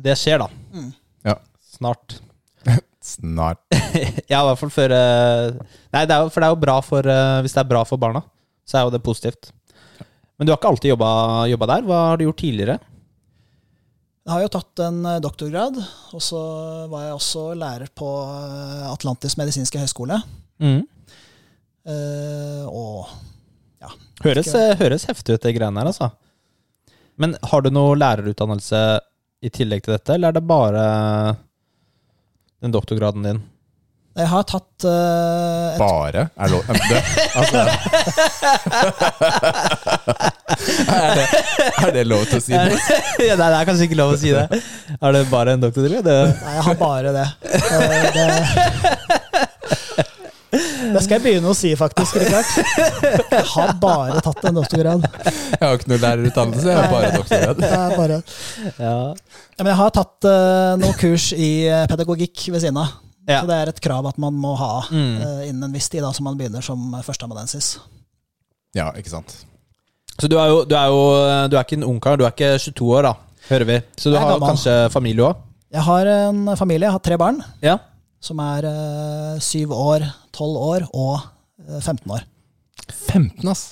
det 0.08 0.16
skjer, 0.20 0.40
da. 0.40 0.48
Mm. 0.72 0.88
Ja. 1.28 1.36
Snart. 1.76 2.18
Snart. 3.04 3.62
Ja, 4.28 4.42
i 4.42 4.46
hvert 4.50 4.60
fall 4.60 4.72
før 4.72 4.92
eh, 4.92 5.60
Nei, 5.94 6.02
det 6.04 6.12
er 6.12 6.24
jo, 6.24 6.32
for 6.32 6.42
det 6.42 6.48
er 6.48 6.52
jo 6.52 6.60
bra 6.60 6.74
for 6.84 7.06
eh, 7.08 7.38
Hvis 7.44 7.54
det 7.56 7.62
er 7.62 7.70
bra 7.70 7.80
for 7.88 8.00
barna, 8.00 8.20
så 8.68 8.78
er 8.78 8.84
jo 8.86 8.92
det 8.92 9.04
positivt. 9.04 9.48
Men 10.36 10.46
du 10.46 10.52
har 10.52 10.60
ikke 10.60 10.70
alltid 10.72 10.92
jobba, 10.92 11.08
jobba 11.50 11.68
der. 11.72 11.86
Hva 11.88 12.00
har 12.10 12.20
du 12.20 12.26
gjort 12.26 12.40
tidligere? 12.42 12.76
Jeg 14.28 14.34
har 14.34 14.44
jo 14.44 14.50
tatt 14.58 14.82
en 14.84 15.00
eh, 15.08 15.22
doktorgrad, 15.24 15.80
og 16.16 16.24
så 16.24 16.42
var 16.92 17.06
jeg 17.06 17.16
også 17.16 17.46
lærer 17.58 17.92
på 17.96 18.08
Atlantisk 18.28 18.92
Atlantis 18.92 19.38
medisinske 19.40 19.80
høgskole. 19.80 20.20
Mm. 20.60 20.84
Eh, 21.88 22.64
og 22.68 23.08
Høres, 24.18 24.48
eh, 24.58 24.74
høres 24.80 25.06
heftig 25.06 25.36
ut, 25.36 25.44
det 25.44 25.54
greiene 25.54 25.78
her, 25.78 25.88
altså. 25.92 26.10
Men 27.22 27.36
har 27.50 27.62
du 27.62 27.70
noe 27.70 27.94
lærerutdannelse 27.98 28.80
i 29.46 29.50
tillegg 29.54 29.84
til 29.84 29.94
dette, 29.94 30.16
eller 30.16 30.32
er 30.32 30.38
det 30.38 30.48
bare 30.48 30.82
den 32.58 32.74
doktorgraden 32.74 33.26
din? 33.28 33.40
jeg 34.18 34.26
har 34.32 34.46
tatt 34.50 34.82
uh, 34.82 35.74
et 35.74 35.78
Bare 35.78 36.24
er 36.34 36.50
lov 36.50 36.64
det, 36.66 37.02
altså, 37.38 37.60
er, 40.88 41.12
det, 41.14 41.26
er 41.84 41.92
det 41.94 42.04
lov 42.08 42.24
til 42.26 42.40
å 42.40 42.42
si 42.42 42.56
det? 42.56 42.80
ja, 43.28 43.36
nei, 43.38 43.46
det 43.46 43.60
er 43.60 43.68
kanskje 43.68 43.86
ikke 43.86 44.00
lov 44.00 44.16
å 44.16 44.18
si 44.18 44.32
det. 44.34 44.46
Er 44.98 45.14
det 45.14 45.22
bare 45.30 45.54
en 45.54 45.62
doktorgrad? 45.62 46.08
Nei, 46.08 46.54
jeg 46.56 46.66
har 46.66 46.80
bare 46.80 47.14
det. 47.14 47.28
Uh, 47.46 48.08
det. 48.18 48.96
Det 50.98 51.04
skal 51.06 51.16
jeg 51.18 51.24
begynne 51.24 51.50
å 51.52 51.56
si, 51.56 51.70
faktisk. 51.78 52.18
Jeg 52.18 53.44
har 53.54 53.72
bare 53.80 54.20
tatt 54.24 54.44
en 54.50 54.56
doktorgrad. 54.58 55.04
Jeg 55.24 55.60
har 55.62 55.76
ikke 55.78 55.90
noe 55.92 56.00
lærerutdannelse, 56.02 56.66
jeg 56.68 56.78
har 56.78 56.88
bare 56.92 57.10
doktorgrad. 57.16 57.60
Det 57.62 57.70
er 57.78 57.94
bare... 57.98 58.16
Ja. 58.78 58.94
Ja, 59.58 59.64
men 59.64 59.70
jeg 59.72 59.78
har 59.80 59.92
tatt 59.94 60.26
uh, 60.28 60.76
noen 60.78 60.94
kurs 61.00 61.28
i 61.34 61.50
eh, 61.66 61.84
pedagogikk 61.90 62.44
ved 62.54 62.62
siden 62.62 62.76
av. 62.82 62.92
Ja. 63.28 63.40
Så 63.42 63.48
det 63.50 63.56
er 63.60 63.70
et 63.72 63.80
krav 63.84 64.06
at 64.10 64.18
man 64.22 64.36
må 64.40 64.54
ha 64.56 64.70
Mm. 64.88 65.16
eh, 65.20 65.40
innen 65.50 65.66
en 65.66 65.74
viss 65.74 65.88
tid, 65.92 66.00
da, 66.04 66.12
så 66.14 66.22
man 66.24 66.36
begynner 66.38 66.62
som 66.64 66.78
førsteamanuensis. 67.04 67.74
Ja, 68.76 68.90
ikke 68.96 69.10
sant. 69.12 69.34
Så 70.18 70.28
du 70.30 70.36
er 70.40 70.48
jo, 70.50 70.62
du 70.66 70.74
er 70.78 70.86
jo 70.90 71.02
du 71.50 71.56
er 71.58 71.62
ikke 71.66 71.76
en 71.78 71.84
ungkar, 71.90 72.16
du 72.18 72.24
er 72.26 72.32
ikke 72.34 72.54
22 72.58 72.88
år, 72.98 73.08
da, 73.10 73.12
hører 73.50 73.68
vi. 73.68 73.76
Så 74.00 74.10
du 74.10 74.16
har 74.18 74.32
gammel. 74.34 74.48
kanskje 74.54 74.76
familie 74.94 75.26
òg? 75.28 75.44
Jeg 75.74 75.84
har 75.84 76.08
en 76.14 76.40
familie, 76.56 76.86
jeg 76.88 76.94
har 76.96 77.04
tre 77.04 77.18
barn, 77.20 77.42
Ja. 77.62 77.76
Som 78.20 78.40
er 78.42 78.66
eh, 78.68 79.38
syv 79.44 79.72
år, 79.76 80.04
tolv 80.34 80.58
år 80.70 80.86
og 80.92 81.20
eh, 81.68 81.78
15 81.80 82.12
år. 82.16 82.26
15, 82.88 83.48
ass. 83.52 83.64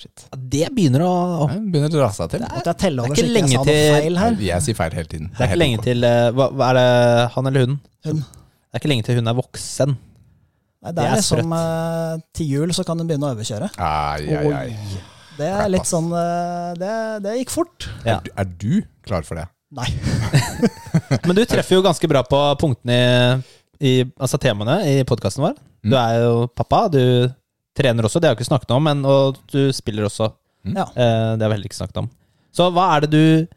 Shit. 0.00 0.22
Det 0.32 0.70
begynner 0.72 1.02
å 1.04 1.12
Det 1.50 1.58
begynner 1.74 1.90
å 1.92 1.98
dra 1.98 2.10
seg 2.16 2.30
til. 2.32 2.40
Det 2.44 2.48
er, 2.48 2.62
det 2.64 2.88
er 2.88 3.10
ikke 3.12 3.24
lenge 3.28 3.52
jeg 3.52 3.66
til- 3.68 3.96
feil 3.98 4.16
her? 4.22 4.38
Jeg 4.46 4.64
sier 4.64 4.78
feil 4.78 4.94
hele 4.96 5.10
tiden. 5.10 5.26
Det 5.36 5.44
er 5.44 5.50
ikke 5.50 5.60
lenge 5.60 5.82
til 5.84 6.06
eh, 6.08 6.28
hva, 6.36 6.46
hva 6.56 6.70
Er 6.70 6.78
det 6.78 6.86
han 7.34 7.50
eller 7.50 7.66
hun? 7.66 7.74
Hun. 8.08 8.22
Det 8.24 8.78
er 8.78 8.80
ikke 8.80 8.92
lenge 8.94 9.04
til 9.10 9.20
hun 9.20 9.28
er 9.28 9.36
voksen. 9.36 9.92
Nei, 10.80 10.90
det 10.90 10.96
Det 10.96 11.04
er 11.04 11.10
er 11.12 11.20
liksom 11.20 11.50
uh, 11.52 12.14
Til 12.32 12.46
jul 12.54 12.70
så 12.72 12.84
kan 12.88 12.96
hun 13.02 13.08
begynne 13.10 13.28
å 13.28 13.34
overkjøre. 13.36 13.68
Ai, 13.76 14.24
ai, 14.32 14.52
ai. 14.62 15.00
Det 15.36 15.48
er 15.52 15.68
litt 15.72 15.88
sånn 15.88 16.08
eh, 16.16 16.70
det, 16.80 16.94
det 17.26 17.34
gikk 17.42 17.52
fort. 17.52 17.88
Ja. 18.06 18.16
Er, 18.16 18.24
du- 18.24 18.32
er 18.40 18.48
du 18.64 18.86
klar 19.04 19.26
for 19.28 19.36
det? 19.40 19.44
Nei. 19.76 19.86
Men 21.28 21.36
du 21.36 21.44
treffer 21.48 21.76
jo 21.76 21.84
ganske 21.84 22.08
bra 22.10 22.22
på 22.26 22.40
punktene 22.60 22.96
i, 22.96 23.59
i 23.80 24.04
altså 24.20 24.38
temaene 24.40 24.78
i 24.86 25.04
podkasten 25.08 25.42
vår. 25.44 25.54
Du 25.82 25.94
Mm. 25.94 26.00
er 26.00 26.20
jo 26.22 26.46
pappa, 26.54 26.88
du 26.92 27.30
trener 27.74 28.04
også, 28.04 28.20
det 28.20 28.28
har 28.28 28.34
vi 28.36 28.42
ikke 28.42 28.50
snakket 28.52 28.70
om, 28.76 28.82
men, 28.84 29.04
og 29.04 29.38
du 29.52 29.72
spiller 29.72 30.04
også. 30.04 30.32
Mm. 30.66 30.74
Ja. 30.76 30.84
Eh, 30.94 31.36
det 31.36 31.42
har 31.42 31.48
vi 31.48 31.54
heller 31.56 31.70
ikke 31.70 31.78
snakket 31.80 31.96
om. 32.02 32.10
Så 32.52 32.66
hva 32.74 32.96
er 32.96 33.00
det 33.06 33.10
du 33.10 33.48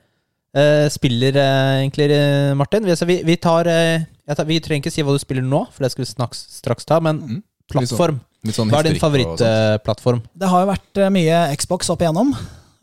eh, 0.55 0.87
spiller 0.93 1.35
eh, 1.35 1.81
egentlig, 1.83 2.11
eh, 2.13 2.53
Martin? 2.55 2.85
Vi, 2.85 2.91
altså, 2.93 3.05
vi, 3.09 3.21
vi 3.25 3.35
tar 3.35 3.67
eh, 3.67 4.05
jeg 4.27 4.37
tar, 4.37 4.45
Vi 4.47 4.59
trenger 4.61 4.83
ikke 4.85 4.91
si 4.93 5.01
hva 5.03 5.11
du 5.11 5.19
spiller 5.19 5.43
nå, 5.43 5.65
for 5.73 5.83
det 5.83 5.91
skal 5.91 6.05
vi 6.05 6.11
snaks, 6.13 6.45
straks 6.61 6.85
ta, 6.85 6.99
men 7.01 7.19
Mm. 7.19 7.43
plattform. 7.71 8.19
Litt 8.45 8.55
sånn 8.55 8.69
Hva 8.69 8.79
er 8.79 8.83
din 8.91 8.99
favorittplattform? 8.99 10.21
Det 10.37 10.47
har 10.51 10.63
jo 10.65 10.71
vært 10.71 11.11
mye 11.11 11.55
Xbox 11.57 11.89
opp 11.89 11.99
igjennom, 12.03 12.31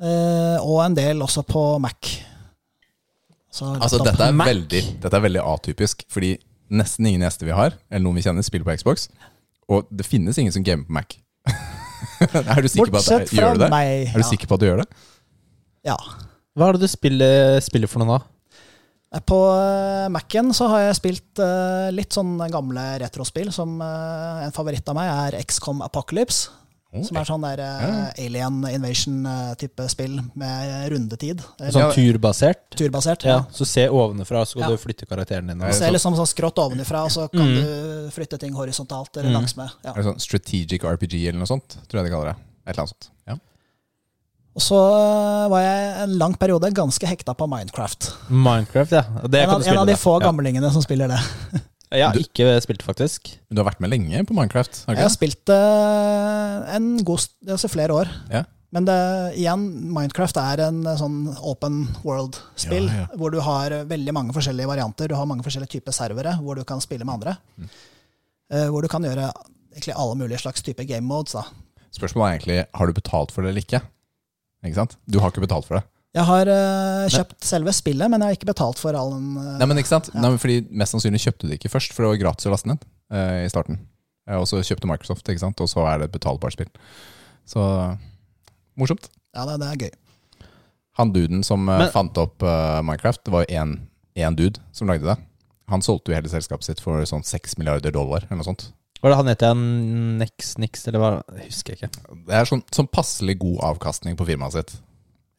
eh, 0.03 0.59
og 0.61 0.81
en 0.85 0.95
del 0.95 1.21
også 1.23 1.45
på 1.47 1.79
Mac. 1.81 2.19
Så 3.53 3.67
Altså, 3.81 4.03
dette 4.05 4.21
er, 4.29 4.33
Mac. 4.33 4.47
veldig, 4.49 5.01
dette 5.01 5.15
er 5.17 5.21
veldig 5.25 5.43
atypisk, 5.43 6.05
fordi 6.09 6.37
nesten 6.71 7.07
ingen 7.11 7.25
gjester 7.27 7.49
vi 7.49 7.57
har, 7.57 7.77
eller 7.91 8.05
noen 8.07 8.19
vi 8.21 8.25
kjenner, 8.27 8.47
spiller 8.47 8.69
på 8.69 8.77
Xbox. 8.79 9.09
Og 9.71 9.87
det 9.95 10.07
finnes 10.07 10.39
ingen 10.41 10.55
som 10.55 10.65
gamer 10.67 10.87
på 10.89 10.97
Mac. 10.97 11.15
er 12.31 12.63
du 12.63 12.69
sikker 12.71 12.91
på 12.91 12.99
at 12.99 12.99
Bortsett 12.99 13.27
det, 13.27 13.31
fra 13.33 13.47
gjør 13.47 13.59
du 13.59 13.65
det? 13.65 13.71
meg. 13.73 14.11
Er 14.11 14.23
du 14.23 14.27
sikker 14.29 14.51
på 14.51 14.59
at 14.59 14.63
du 14.63 14.69
gjør 14.69 14.83
det? 14.83 14.89
Ja. 15.87 15.97
Hva 16.59 16.69
er 16.69 16.77
det 16.77 16.85
du 16.89 16.91
spiller, 16.91 17.59
spiller 17.65 17.91
for 17.91 18.03
noe 18.03 18.19
nå? 18.19 18.21
På 19.27 19.39
eh, 19.57 20.07
Mac-en 20.15 20.53
så 20.55 20.69
har 20.71 20.85
jeg 20.85 20.99
spilt 21.01 21.41
eh, 21.43 21.89
litt 21.95 22.15
sånn 22.15 22.37
gamle 22.53 22.85
retrospill. 23.03 23.51
Som 23.55 23.81
eh, 23.83 24.45
En 24.47 24.55
favoritt 24.55 24.87
av 24.91 24.99
meg 24.99 25.11
er 25.11 25.41
XCOM 25.43 25.83
Apocalypse. 25.87 26.53
Oh, 26.93 27.05
Som 27.07 27.17
er 27.21 27.25
sånn 27.29 27.45
der 27.45 27.61
eh, 27.63 28.25
alien 28.27 28.65
invasion-type 28.67 29.85
spill 29.93 30.17
med 30.35 30.91
rundetid. 30.91 31.39
Eh, 31.61 31.69
Sånn 31.71 31.93
turbasert? 31.95 32.65
Turbasert. 32.75 33.23
Ja, 33.31 33.45
så 33.55 33.65
se 33.65 33.85
ovenfra, 33.89 34.43
så 34.45 34.59
kan 34.59 34.71
Ja. 34.71 34.75
du 34.75 34.77
flytte 34.83 35.07
karakteren 35.07 35.47
din. 35.47 35.61
Se 35.61 35.67
Du 35.71 35.85
sånn- 35.87 35.93
liksom 35.95 36.17
sånn 36.17 36.27
skrått 36.27 36.59
ovenfra, 36.59 37.05
og 37.05 37.11
så 37.15 37.29
kan 37.31 37.47
Mm. 37.47 37.55
du 37.63 38.11
flytte 38.11 38.41
ting 38.41 38.53
horisontalt 38.53 39.17
eller 39.17 39.31
Mm. 39.31 39.35
langsmed. 39.39 39.71
Ja. 39.85 39.91
Er 39.93 40.03
det 40.03 40.05
sånn 40.05 40.21
strategic 40.21 40.83
RPG 40.83 41.29
eller 41.29 41.39
noe 41.39 41.47
sånt? 41.47 41.77
Tror 41.89 42.03
jeg 42.03 42.05
de 42.07 42.11
kaller 42.11 42.33
det. 42.33 42.37
Et 42.67 42.75
eller 42.77 42.83
annet 42.83 42.89
sånt. 42.91 43.09
Ja. 43.29 43.35
Og 44.57 44.61
så 44.63 44.75
eh, 44.75 45.49
var 45.49 45.61
jeg 45.61 46.03
en 46.03 46.19
lang 46.19 46.35
periode 46.35 46.73
ganske 46.75 47.07
hekta 47.07 47.37
på 47.37 47.47
Minecraft. 47.49 48.13
Minecraft, 48.31 48.91
ja. 48.91 49.03
Det 49.29 49.41
En 49.43 49.47
kan 49.47 49.55
av, 49.63 49.67
en 49.69 49.79
av 49.79 49.87
de 49.87 49.93
få 49.95 50.21
Ja. 50.21 50.27
gamlingene 50.27 50.73
som 50.73 50.83
spiller 50.83 51.07
det. 51.07 51.21
Jeg 51.91 52.07
har 52.07 52.19
ikke 52.21 52.55
spilt, 52.63 52.85
faktisk. 52.87 53.33
Men 53.49 53.57
du 53.57 53.63
har 53.63 53.71
vært 53.73 53.83
med 53.83 53.91
lenge 53.91 54.23
på 54.27 54.35
Minecraft? 54.37 54.85
har 54.87 54.95
Jeg 54.95 55.09
har 55.09 55.13
spilt 55.13 55.41
spilt 55.41 55.53
uh, 55.55 56.75
en 56.77 57.05
god, 57.05 57.27
altså 57.49 57.71
flere 57.71 57.95
år. 57.95 58.11
Ja. 58.31 58.45
Men 58.71 58.87
det, 58.87 58.99
igjen, 59.41 59.65
Minecraft 59.91 60.37
er 60.39 60.61
en 60.69 60.85
eh, 60.87 60.99
sånn 61.01 61.25
open 61.43 61.89
world-spill, 62.07 62.87
Ja, 62.87 63.01
ja. 63.01 63.07
hvor 63.19 63.33
du 63.35 63.41
har 63.43 63.75
veldig 63.91 64.15
mange 64.15 64.35
forskjellige 64.37 64.71
varianter. 64.71 65.11
Du 65.11 65.17
har 65.19 65.27
mange 65.27 65.43
forskjellige 65.43 65.75
typer 65.75 65.97
servere 65.97 66.37
hvor 66.39 66.55
du 66.55 66.63
kan 66.63 66.83
spille 66.83 67.03
med 67.03 67.17
andre. 67.17 67.35
Mm. 67.59 67.73
Uh, 68.55 68.69
hvor 68.71 68.87
du 68.87 68.91
kan 68.93 69.03
gjøre 69.03 69.33
egentlig 69.75 69.97
alle 69.99 70.21
mulige 70.23 70.39
slags 70.45 70.63
typer 70.63 70.87
game 70.87 71.07
modes. 71.07 71.35
Da. 71.35 71.43
Spørsmålet 71.99 72.29
er 72.29 72.39
egentlig 72.39 72.61
har 72.79 72.87
du 72.87 72.95
betalt 72.95 73.35
for 73.35 73.43
det 73.43 73.51
eller 73.51 73.67
ikke. 73.67 73.83
Ikke 74.63 74.79
sant? 74.79 74.95
Du 75.11 75.19
har 75.19 75.35
ikke 75.35 75.43
betalt 75.43 75.67
for 75.67 75.81
det. 75.81 75.85
Jeg 76.11 76.27
har 76.27 76.49
uh, 76.51 77.07
kjøpt 77.13 77.47
selve 77.47 77.73
spillet, 77.77 78.11
men 78.11 78.19
jeg 78.19 78.33
har 78.33 78.39
ikke 78.39 78.49
betalt 78.51 78.81
for 78.83 78.97
all 78.99 79.13
den 79.15 79.29
Uh, 79.39 79.53
Nei, 79.61 79.69
men 79.71 79.79
ikke 79.79 79.93
sant? 79.93 80.11
Ja. 80.11 80.19
Nei, 80.25 80.33
men 80.35 80.41
fordi 80.43 80.57
Mest 80.75 80.97
sannsynlig 80.97 81.23
kjøpte 81.23 81.47
du 81.47 81.53
det 81.53 81.61
ikke 81.61 81.71
først, 81.71 81.95
for 81.95 82.03
det 82.03 82.11
var 82.11 82.23
gratis 82.25 82.49
å 82.51 82.55
laste 82.55 82.71
ned 82.73 82.83
uh, 83.15 83.39
i 83.45 83.51
starten. 83.53 83.79
Og 84.31 84.45
så 84.47 84.61
kjøpte 84.63 84.87
Microsoft, 84.91 85.27
ikke 85.27 85.43
sant? 85.43 85.63
og 85.63 85.71
så 85.71 85.85
er 85.91 85.99
det 86.03 86.11
et 86.11 86.15
betalbart 86.15 86.55
spill. 86.55 86.69
Så 87.49 87.63
morsomt. 88.79 89.09
Ja, 89.35 89.47
det, 89.49 89.57
det 89.63 89.71
er 89.71 89.87
gøy. 89.87 90.51
Han 91.01 91.15
duden 91.15 91.43
som 91.47 91.65
Men- 91.67 91.89
fant 91.95 92.19
opp 92.21 92.43
Minecraft, 92.43 93.25
det 93.27 93.35
var 93.35 93.47
jo 93.47 93.65
én 94.21 94.37
dude 94.39 94.63
som 94.77 94.91
lagde 94.91 95.09
det. 95.09 95.17
Han 95.71 95.83
solgte 95.83 96.11
jo 96.13 96.19
hele 96.19 96.31
selskapet 96.31 96.67
sitt 96.67 96.83
for 96.83 97.03
sånn 97.07 97.27
6 97.27 97.57
milliarder 97.59 97.95
dollar, 97.95 98.27
eller 98.27 98.43
noe 98.43 98.49
sånt. 98.51 98.69
Hva 99.01 99.09
er 99.09 99.15
det 99.15 99.19
han 99.21 99.31
het 99.31 99.43
igjen? 99.47 99.67
Nix 100.21 100.53
Nix, 100.61 100.83
eller 100.91 101.01
hva? 101.03 101.11
Husker 101.41 101.73
jeg 101.75 101.81
ikke. 101.81 102.17
Det 102.29 102.37
er 102.37 102.49
sånn, 102.51 102.63
sånn 102.75 102.91
passelig 102.93 103.39
god 103.41 103.63
avkastning 103.71 104.19
på 104.19 104.27
firmaet 104.29 104.59
sitt. 104.59 104.75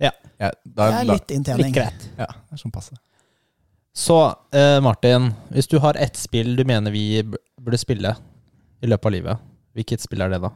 Ja. 0.01 0.11
da, 0.41 0.51
Det 0.65 0.87
er 0.99 1.07
litt 1.11 1.31
inntjening. 1.35 1.67
Litt 1.69 1.75
greit. 1.77 2.05
Ja, 2.17 2.27
det 2.27 2.57
er 2.57 2.61
sånn 2.63 2.73
passe. 2.73 2.95
Så, 3.93 4.17
eh, 4.55 4.79
Martin, 4.81 5.33
hvis 5.51 5.67
du 5.69 5.77
har 5.83 5.97
ett 5.99 6.15
spill 6.17 6.55
du 6.55 6.63
mener 6.65 6.93
vi 6.93 7.21
burde 7.23 7.77
spille 7.77 8.15
i 8.81 8.87
løpet 8.89 9.05
av 9.09 9.11
livet, 9.17 9.41
hvilket 9.75 10.01
spill 10.01 10.23
er 10.25 10.31
det 10.33 10.39
da? 10.41 10.49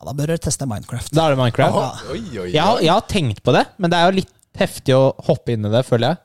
Ja, 0.00 0.08
da 0.08 0.14
bør 0.16 0.32
dere 0.32 0.40
teste 0.42 0.66
Minecraft. 0.68 1.12
Da 1.16 1.26
er 1.28 1.34
det 1.34 1.40
Minecraft. 1.40 1.76
Ja. 1.76 2.12
Oi, 2.14 2.20
oi, 2.40 2.48
Jeg, 2.54 2.60
har, 2.64 2.80
jeg 2.84 2.92
har 2.94 3.06
tenkt 3.10 3.42
på 3.44 3.52
det, 3.56 3.66
men 3.78 3.92
det 3.92 3.98
er 4.00 4.10
jo 4.10 4.18
litt 4.22 4.34
heftig 4.60 4.96
å 4.96 5.02
hoppe 5.28 5.54
inn 5.54 5.64
i 5.68 5.72
det, 5.72 5.82
føler 5.88 6.12
jeg. 6.14 6.20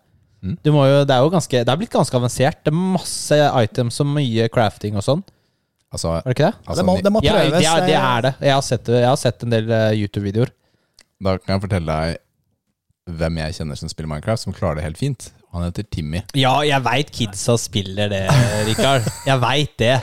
Mm. 0.46 0.58
Du 0.64 0.70
må 0.76 0.84
jo, 0.88 1.00
det 1.08 1.16
er 1.16 1.24
jo 1.26 1.32
ganske, 1.34 1.62
det 1.66 1.72
er 1.74 1.80
blitt 1.82 1.94
ganske 1.94 2.18
avansert. 2.20 2.60
Det 2.66 2.72
er 2.74 2.78
masse 2.96 3.40
items 3.64 4.00
og 4.04 4.10
mye 4.14 4.48
crafting 4.54 4.98
og 5.00 5.06
sånn. 5.06 5.24
Altså, 5.96 6.18
Er 6.20 6.26
det 6.28 6.36
ikke 6.36 6.50
det? 6.50 6.58
altså 6.66 6.80
det, 6.82 6.86
må, 6.88 6.96
det 7.06 7.12
må 7.14 7.22
prøves. 7.24 7.64
ja, 7.64 7.76
det 7.86 7.96
er 7.96 8.26
det. 8.26 8.34
Jeg 8.44 8.54
har 8.58 8.64
sett. 8.66 8.90
Jeg 8.92 9.08
har 9.08 9.20
sett 9.20 9.46
en 9.46 9.54
del 9.54 9.70
eh, 9.72 9.92
YouTube-videoer. 10.02 10.52
Da 11.24 11.38
kan 11.40 11.56
jeg 11.56 11.64
fortelle 11.64 11.96
deg 11.96 12.22
hvem 13.20 13.38
jeg 13.38 13.56
kjenner 13.60 13.78
som 13.80 13.90
spiller 13.92 14.10
Minecraft, 14.10 14.42
som 14.48 14.54
klarer 14.56 14.80
det 14.80 14.86
helt 14.88 14.98
fint. 15.00 15.28
Han 15.54 15.64
heter 15.64 15.86
Timmy. 15.94 16.24
Ja, 16.36 16.58
jeg 16.68 16.82
veit 16.84 17.12
kidsa 17.16 17.56
spiller 17.62 18.10
det, 18.12 18.24
Rikard. 18.68 19.06
Jeg 19.30 19.40
veit 19.44 19.76
det. 19.80 19.94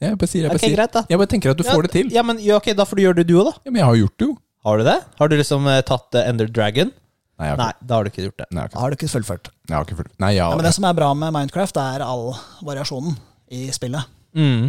Jeg 0.00 0.16
bare 0.20 0.28
sier, 0.30 0.44
jeg 0.44 0.52
bare 0.52 0.60
Ok, 0.60 0.66
sier. 0.66 0.76
greit. 0.76 0.98
Jeg 1.10 1.18
bare 1.20 1.30
tenker 1.32 1.50
at 1.54 1.58
du 1.58 1.64
får 1.66 1.88
det 1.88 1.90
til. 1.96 2.12
Ja, 2.14 2.22
men 2.22 2.38
ja, 2.44 2.56
ok, 2.60 2.70
Da 2.76 2.84
får 2.88 3.00
du 3.00 3.02
gjøre 3.06 3.18
det, 3.20 3.26
du 3.28 3.34
òg, 3.40 3.48
da. 3.50 3.54
Ja, 3.66 3.72
men 3.72 3.80
jeg 3.82 3.88
har 3.88 3.98
gjort 4.00 4.16
det, 4.20 4.28
jo. 4.30 4.36
Har 4.68 4.76
du 4.78 4.84
det? 4.84 4.96
Har 5.18 5.28
du 5.32 5.34
liksom 5.40 5.66
uh, 5.66 5.80
tatt 5.88 6.14
uh, 6.20 6.22
Ender 6.28 6.46
Dragon? 6.52 6.92
Nei, 7.40 7.48
jeg 7.48 7.56
har 7.56 7.60
Nei, 7.64 7.72
da 7.88 7.96
har 7.96 8.04
du 8.04 8.10
ikke 8.12 8.24
gjort 8.28 8.36
det. 8.42 8.46
nei, 8.52 8.60
jeg 8.60 8.68
har 8.68 8.74
Da 8.76 8.80
har 8.84 8.92
du 8.92 8.96
ikke 9.00 9.08
fullført. 9.16 9.48
jeg 9.68 9.74
har 9.76 9.84
ikke 9.88 9.96
fullført. 10.02 10.18
Nei, 10.20 10.30
ja, 10.36 10.50
Ja, 10.52 10.56
men 10.60 10.66
det 10.68 10.74
som 10.76 10.84
er 10.84 10.96
bra 11.00 11.10
med 11.16 11.32
Minecraft, 11.32 11.80
er 11.80 12.04
all 12.04 12.26
variasjonen 12.68 13.16
i 13.56 13.66
spillet. 13.72 14.04
Mm. 14.36 14.68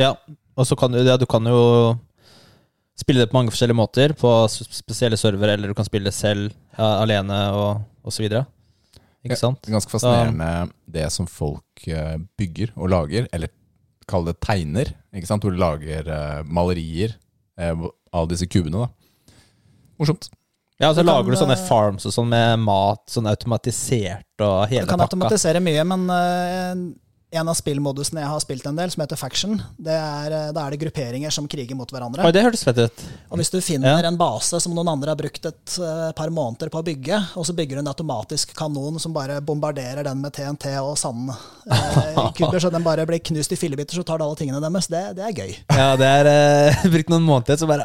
Ja, 0.00 0.14
og 0.56 0.66
så 0.66 0.76
kan 0.80 0.92
du, 0.96 1.02
ja, 1.04 1.18
du 1.20 1.26
kan 1.28 1.44
jo 1.44 1.60
spille 2.98 3.22
det 3.22 3.30
på 3.30 3.38
mange 3.38 3.52
forskjellige 3.54 3.78
måter, 3.78 4.14
på 4.18 4.30
spesielle 4.50 5.18
servere, 5.20 5.54
eller 5.56 5.70
du 5.70 5.76
kan 5.78 5.86
spille 5.86 6.10
selv, 6.14 6.52
alene, 6.78 7.36
og, 7.54 7.84
og 8.04 8.14
så 8.14 8.24
videre. 8.24 8.44
Ikke 9.24 9.34
Ja. 9.34 9.40
sant? 9.40 9.66
Ganske 9.66 9.90
fascinerende 9.90 10.70
det 10.90 11.08
som 11.12 11.26
folk 11.26 11.86
eh, 11.90 12.16
bygger 12.38 12.70
og 12.76 12.90
lager, 12.92 13.26
eller 13.34 13.50
kall 14.08 14.24
det 14.24 14.38
tegner, 14.40 14.92
ikke 15.12 15.26
sant? 15.28 15.42
hvor 15.44 15.52
du 15.52 15.58
lager 15.60 16.06
uh, 16.08 16.42
malerier 16.46 17.12
uh, 17.60 17.88
av 18.14 18.28
disse 18.30 18.46
kubene. 18.48 18.86
da. 18.86 19.34
Morsomt. 20.00 20.30
Ja, 20.80 20.88
og 20.92 20.94
så 20.96 21.02
kan, 21.02 21.10
lager 21.10 21.34
du 21.34 21.36
sånne 21.40 21.56
farms 21.68 22.06
og 22.06 22.14
sånn 22.14 22.30
med 22.30 22.62
mat, 22.62 23.02
sånn 23.10 23.26
automatisert 23.28 24.24
og 24.46 24.70
Du 24.70 24.76
kan 24.86 24.94
pakka. 24.94 25.08
automatisere 25.10 25.60
mye, 25.60 25.82
men 25.90 26.04
eh, 26.14 26.82
en 27.30 27.48
av 27.50 27.56
spillmodusene 27.58 28.22
jeg 28.22 28.30
har 28.30 28.40
spilt 28.40 28.64
en 28.70 28.76
del, 28.78 28.88
som 28.88 29.02
heter 29.02 29.18
Faction, 29.20 29.58
det 29.76 29.92
er, 29.92 30.32
eh, 30.32 30.52
da 30.56 30.62
er 30.64 30.72
det 30.72 30.78
grupperinger 30.80 31.30
som 31.34 31.44
kriger 31.50 31.76
mot 31.76 31.90
hverandre. 31.92 32.24
Oi, 32.24 32.32
det 32.32 32.40
hørtes 32.46 32.64
fett 32.64 32.78
ut. 32.80 33.02
Og 33.28 33.36
hvis 33.40 33.50
du 33.52 33.58
finner 33.60 34.00
Ja. 34.00 34.08
en 34.08 34.16
base 34.16 34.60
som 34.64 34.72
noen 34.72 34.88
andre 34.88 35.12
har 35.12 35.18
brukt 35.20 35.44
et 35.44 35.74
eh, 35.78 36.12
par 36.16 36.30
måneder 36.32 36.70
på 36.72 36.80
å 36.80 36.86
bygge, 36.86 37.18
og 37.36 37.44
så 37.44 37.52
bygger 37.54 37.76
du 37.76 37.80
en 37.84 37.92
automatisk 37.92 38.54
kanon 38.56 38.98
som 38.98 39.12
bare 39.12 39.40
bombarderer 39.44 40.04
den 40.08 40.22
med 40.22 40.32
TNT 40.32 40.72
og 40.80 40.96
sandkuber, 40.96 42.60
så 42.64 42.72
den 42.72 42.82
bare 42.86 43.04
blir 43.06 43.20
knust 43.20 43.52
i 43.52 43.60
fillebiter, 43.60 44.00
så 44.00 44.04
tar 44.08 44.18
du 44.18 44.24
alle 44.24 44.36
tingene 44.40 44.62
deres, 44.64 44.88
det, 44.88 45.04
det 45.20 45.28
er 45.28 45.36
gøy. 45.36 45.54
Ja, 45.76 45.90
det 46.00 46.08
er 46.08 46.32
eh, 46.32 46.88
brukt 46.96 47.12
noen 47.12 47.28
måneder, 47.28 47.60
så 47.60 47.68
bare 47.68 47.84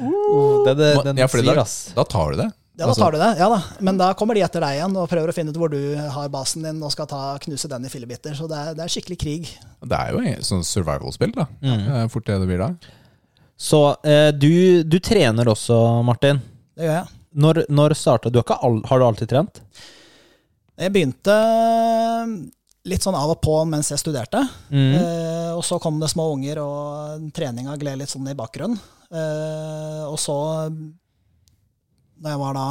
uh, 0.00 0.64
det, 0.64 0.76
det, 0.80 0.92
Den 1.04 1.20
Ja, 1.20 1.28
svir, 1.28 1.52
ass. 1.60 1.92
da 1.94 2.04
tar 2.08 2.32
du 2.32 2.46
det. 2.46 2.52
Ja, 2.74 2.88
da 2.88 2.94
tar 2.98 3.14
du 3.14 3.20
det. 3.20 3.28
Ja 3.38 3.46
da. 3.52 3.60
Men 3.86 3.98
da 4.00 4.08
kommer 4.18 4.34
de 4.34 4.42
etter 4.42 4.64
deg 4.64 4.80
igjen 4.80 4.96
og 4.98 5.06
prøver 5.10 5.30
å 5.30 5.34
finne 5.36 5.54
ut 5.54 5.58
hvor 5.60 5.70
du 5.70 5.78
har 5.94 6.30
basen 6.32 6.64
din 6.66 6.82
og 6.82 6.90
skal 6.90 7.06
ta, 7.10 7.22
knuse 7.44 7.70
den 7.70 7.86
i 7.86 7.92
fillebiter. 7.92 8.34
Så 8.34 8.48
det 8.50 8.58
er, 8.58 8.74
det 8.74 8.82
er 8.82 8.94
skikkelig 8.96 9.18
krig. 9.20 9.52
Det 9.84 10.00
er 10.00 10.10
jo 10.10 10.22
et 10.26 10.48
sånn 10.48 10.64
survival-spill, 10.66 11.36
da. 11.36 11.46
Mm. 11.62 11.84
er 12.00 12.10
Fort 12.10 12.26
det 12.26 12.40
det 12.42 12.48
blir 12.50 12.64
da. 12.64 12.72
Så 13.54 13.84
eh, 14.02 14.32
du, 14.34 14.82
du 14.82 14.98
trener 14.98 15.52
også, 15.52 15.76
Martin. 16.06 16.42
Det 16.74 16.88
gjør 16.88 16.98
jeg. 16.98 17.20
Når, 17.44 17.62
når 17.70 17.94
starta 17.98 18.30
du? 18.30 18.40
Har, 18.40 18.46
ikke 18.46 18.58
all, 18.66 18.80
har 18.90 19.00
du 19.00 19.06
alltid 19.06 19.30
trent? 19.30 19.62
Jeg 20.78 20.90
begynte 20.94 21.38
litt 22.90 23.04
sånn 23.04 23.16
av 23.16 23.32
og 23.32 23.40
på 23.42 23.54
mens 23.68 23.92
jeg 23.92 24.02
studerte. 24.02 24.42
Mm. 24.74 24.90
Eh, 24.98 25.52
og 25.54 25.62
så 25.66 25.78
kom 25.82 26.02
det 26.02 26.10
små 26.12 26.28
unger, 26.34 26.60
og 26.62 27.30
treninga 27.36 27.78
gled 27.80 28.02
litt 28.02 28.12
sånn 28.12 28.26
i 28.30 28.36
bakgrunnen. 28.38 28.78
Eh, 29.14 30.02
og 30.08 30.18
så, 30.20 30.36
når 32.24 32.32
jeg 32.34 32.40
var 32.40 32.56
da 32.56 32.66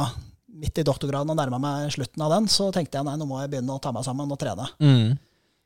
midt 0.64 0.78
i 0.80 0.84
doktorgraden 0.86 1.30
og 1.32 1.38
nærma 1.38 1.58
meg 1.62 1.92
slutten 1.94 2.22
av 2.26 2.30
den, 2.36 2.46
så 2.50 2.68
tenkte 2.74 2.98
jeg 3.00 3.06
nei, 3.06 3.14
nå 3.18 3.26
må 3.26 3.40
jeg 3.42 3.50
begynne 3.54 3.74
å 3.74 3.80
ta 3.82 3.90
meg 3.94 4.04
sammen 4.06 4.30
og 4.34 4.38
trene. 4.40 4.66
Mm. 4.82 5.14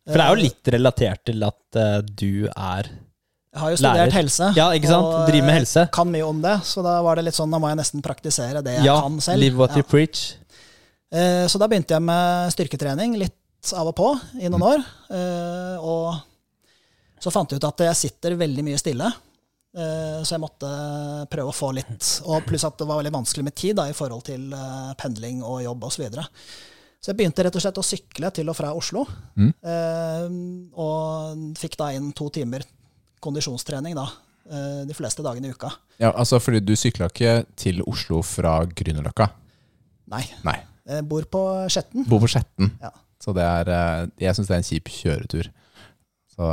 For 0.09 0.16
det 0.16 0.25
er 0.25 0.30
jo 0.33 0.38
Eh, 0.38 0.45
litt 0.47 0.71
relatert 0.73 1.25
til 1.28 1.45
at 1.45 1.76
uh, 1.76 1.99
du 2.00 2.47
er 2.49 2.88
Jeg 2.88 3.61
har 3.62 3.71
jo 3.75 3.76
studert 3.80 3.99
lærer. 4.00 4.14
helse. 4.16 4.49
Ja, 4.57 4.68
ikke 4.76 4.88
sant? 4.92 5.09
og, 5.09 5.26
Driver 5.28 5.47
med 5.49 5.54
eh, 5.54 5.59
helse. 5.61 5.85
Kan 5.92 6.12
mye 6.12 6.25
om 6.28 6.40
det, 6.45 6.54
så 6.68 6.85
da 6.85 6.95
var 7.04 7.16
det 7.21 7.26
litt 7.28 7.37
sånn, 7.37 7.50
da 7.52 7.61
må 7.61 7.68
jeg 7.68 7.80
nesten 7.80 8.04
praktisere 8.04 8.62
det 8.64 8.78
jeg 8.78 8.85
Ja, 8.88 9.00
kan 9.04 9.18
selv. 9.25 9.40
live 9.45 9.57
what 9.61 9.71
Ja. 9.76 9.83
you 9.83 9.88
preach. 9.88 10.37
Så 11.49 11.57
da 11.61 11.64
begynte 11.68 11.95
jeg 11.97 12.04
med 12.04 12.52
styrketrening 12.52 13.14
litt 13.16 13.73
av 13.73 13.88
og 13.88 13.95
på 13.97 14.09
i 14.40 14.49
noen 14.52 14.62
år. 14.62 14.83
Eh, 15.11 15.76
Og 15.80 16.21
så 17.21 17.33
fant 17.33 17.50
jeg 17.50 17.59
ut 17.59 17.64
at 17.64 17.80
jeg 17.88 17.97
sitter 17.97 18.37
veldig 18.37 18.62
mye 18.64 18.78
stille. 18.78 19.09
Eh, 19.78 20.23
Så 20.26 20.35
jeg 20.35 20.42
måtte 20.42 20.68
prøve 21.30 21.52
å 21.52 21.54
få 21.54 21.68
litt 21.76 22.06
Og 22.26 22.42
pluss 22.49 22.64
at 22.66 22.78
det 22.80 22.87
var 22.88 22.99
veldig 22.99 23.12
vanskelig 23.14 23.44
med 23.47 23.54
tid 23.54 23.76
da, 23.78 23.85
i 23.90 23.94
forhold 23.97 24.25
til 24.26 24.49
eh, 24.52 24.92
pendling 24.99 25.42
og 25.47 25.61
jobb 25.62 25.85
osv. 25.87 25.99
Så, 25.99 26.02
videre. 26.04 26.25
så 27.00 27.12
jeg 27.12 27.18
begynte 27.20 27.44
rett 27.47 27.58
og 27.58 27.62
slett 27.62 27.78
å 27.78 27.85
sykle 27.87 28.30
til 28.35 28.50
og 28.50 28.56
fra 28.58 28.73
Oslo. 28.75 29.04
Mm. 29.38 29.52
Eh, 29.73 30.25
Og 30.78 31.58
fikk 31.58 31.76
da 31.78 31.92
inn 31.94 32.11
to 32.12 32.28
timer 32.35 32.64
kondisjonstrening 33.23 33.97
da, 33.99 34.04
de 34.87 34.94
fleste 34.94 35.25
dagene 35.26 35.50
i 35.50 35.52
uka. 35.52 35.68
Ja, 35.99 36.12
altså 36.14 36.38
fordi 36.40 36.61
du 36.64 36.70
sykla 36.78 37.08
ikke 37.11 37.32
til 37.58 37.82
Oslo 37.82 38.20
fra 38.23 38.61
Grünerløkka. 38.64 39.26
Nei. 40.14 40.23
Nei. 40.47 40.54
Jeg 40.88 41.04
bor 41.11 41.26
på 41.28 41.42
Skjetten. 41.68 42.06
Bor 42.08 42.23
på 42.23 42.30
Skjetten. 42.30 42.70
Ja. 42.80 42.92
Så 43.20 43.35
det 43.37 43.42
er 43.44 44.08
Jeg 44.23 44.38
syns 44.38 44.47
det 44.49 44.54
er 44.54 44.62
en 44.62 44.68
kjip 44.70 44.88
kjøretur. 44.94 45.50
Så 46.32 46.49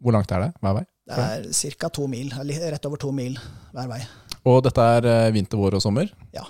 hvor 0.00 0.16
langt 0.16 0.32
er 0.32 0.46
det 0.46 0.50
hver 0.64 0.80
vei? 0.80 0.86
Det 1.06 1.22
er 1.22 1.76
ca. 1.78 1.90
to 1.94 2.06
mil, 2.10 2.32
rett 2.34 2.88
over 2.88 2.98
to 2.98 3.12
mil 3.14 3.36
hver 3.74 3.90
vei. 3.90 4.00
Og 4.46 4.62
dette 4.66 4.82
er 4.98 5.06
eh, 5.10 5.28
vinter, 5.34 5.58
vår 5.58 5.78
og 5.78 5.82
sommer. 5.82 6.10
Ja, 6.34 6.44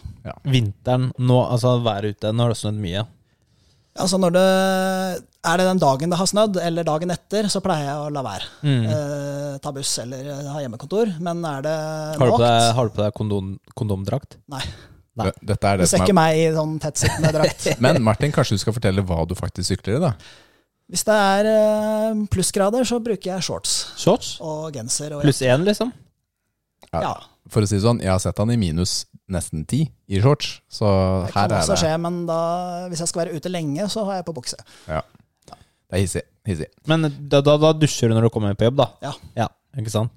Vinteren 0.45 1.11
nå, 1.17 1.37
altså 1.45 1.77
været 1.85 2.17
ute, 2.17 2.33
nå 2.33 2.45
har 2.47 2.53
det 2.53 2.59
snødd 2.61 2.81
mye. 2.83 3.05
Altså 3.97 4.19
når 4.21 4.33
det, 4.35 4.49
Er 5.47 5.61
det 5.61 5.67
den 5.71 5.79
dagen 5.81 6.11
det 6.13 6.19
har 6.21 6.29
snødd, 6.29 6.59
eller 6.61 6.85
dagen 6.85 7.13
etter, 7.15 7.49
så 7.53 7.63
pleier 7.65 7.87
jeg 7.87 8.01
å 8.03 8.11
la 8.13 8.25
være. 8.27 8.51
Mm. 8.67 8.83
Eh, 8.93 9.55
ta 9.65 9.73
buss 9.73 9.95
eller 10.03 10.27
eh, 10.35 10.51
ha 10.53 10.65
hjemmekontor. 10.65 11.15
Men 11.23 11.45
er 11.49 11.65
det 11.65 11.77
Har 12.19 12.27
du 12.27 12.35
lågt 12.35 12.77
har 12.81 12.91
du 12.91 12.97
på 12.97 13.03
deg 13.05 13.17
kondom, 13.17 13.55
kondomdrakt? 13.79 14.37
Nei. 14.53 14.65
Nei. 15.17 15.31
Dette 15.41 15.71
er 15.71 15.79
Du 15.79 15.85
det 15.87 15.89
ser 15.89 16.03
ikke 16.05 16.13
er 16.13 16.19
meg 16.19 16.41
i 16.43 16.49
sånn 16.53 16.75
tettsittende 16.83 17.33
drakt. 17.39 17.71
Men 17.85 18.03
Martin, 18.05 18.35
kanskje 18.35 18.59
du 18.59 18.65
skal 18.65 18.77
fortelle 18.77 19.05
hva 19.07 19.23
du 19.29 19.33
faktisk 19.39 19.71
sykler 19.71 19.97
i, 19.97 20.03
da? 20.03 20.13
Hvis 20.91 21.03
det 21.09 21.15
er 21.19 21.47
eh, 21.51 22.21
plussgrader, 22.31 22.85
så 22.87 23.01
bruker 23.03 23.33
jeg 23.35 23.43
shorts 23.43 23.73
Shorts? 23.99 24.37
og 24.41 24.69
genser. 24.77 25.17
Og 25.17 25.23
Pluss 25.27 25.41
én, 25.43 25.65
liksom? 25.67 25.91
ja, 26.93 27.15
For 27.51 27.63
å 27.63 27.67
si 27.69 27.75
det 27.77 27.83
sånn, 27.85 28.01
jeg 28.03 28.11
har 28.13 28.21
sett 28.23 28.39
han 28.39 28.51
i 28.55 28.57
minus 28.61 29.05
nesten 29.31 29.65
ti 29.67 29.81
i 30.09 30.21
shorts, 30.23 30.61
så 30.71 30.87
det 31.27 31.33
kan 31.35 31.43
her 31.51 31.57
er 31.57 31.61
også 31.65 31.75
det 31.75 31.81
skje, 31.83 31.93
men 32.05 32.21
da, 32.29 32.39
hvis 32.91 33.03
jeg 33.03 33.11
skal 33.11 33.25
være 33.25 33.35
ute 33.41 33.51
lenge, 33.51 33.89
så 33.91 34.05
har 34.07 34.21
jeg 34.21 34.27
på 34.29 34.35
bukse. 34.39 34.59
ja. 34.89 35.03
Det 35.87 35.95
er 35.95 36.01
hissig. 36.03 36.23
hissig. 36.47 36.67
Men 36.91 37.05
da, 37.31 37.39
da, 37.47 37.53
da 37.63 37.69
dusjer 37.79 38.11
du 38.11 38.15
når 38.17 38.25
du 38.27 38.31
kommer 38.35 38.55
på 38.59 38.67
jobb, 38.67 38.81
da? 38.81 38.87
Ja. 39.07 39.13
ja 39.39 39.45
ikke 39.79 39.93
sant? 39.95 40.11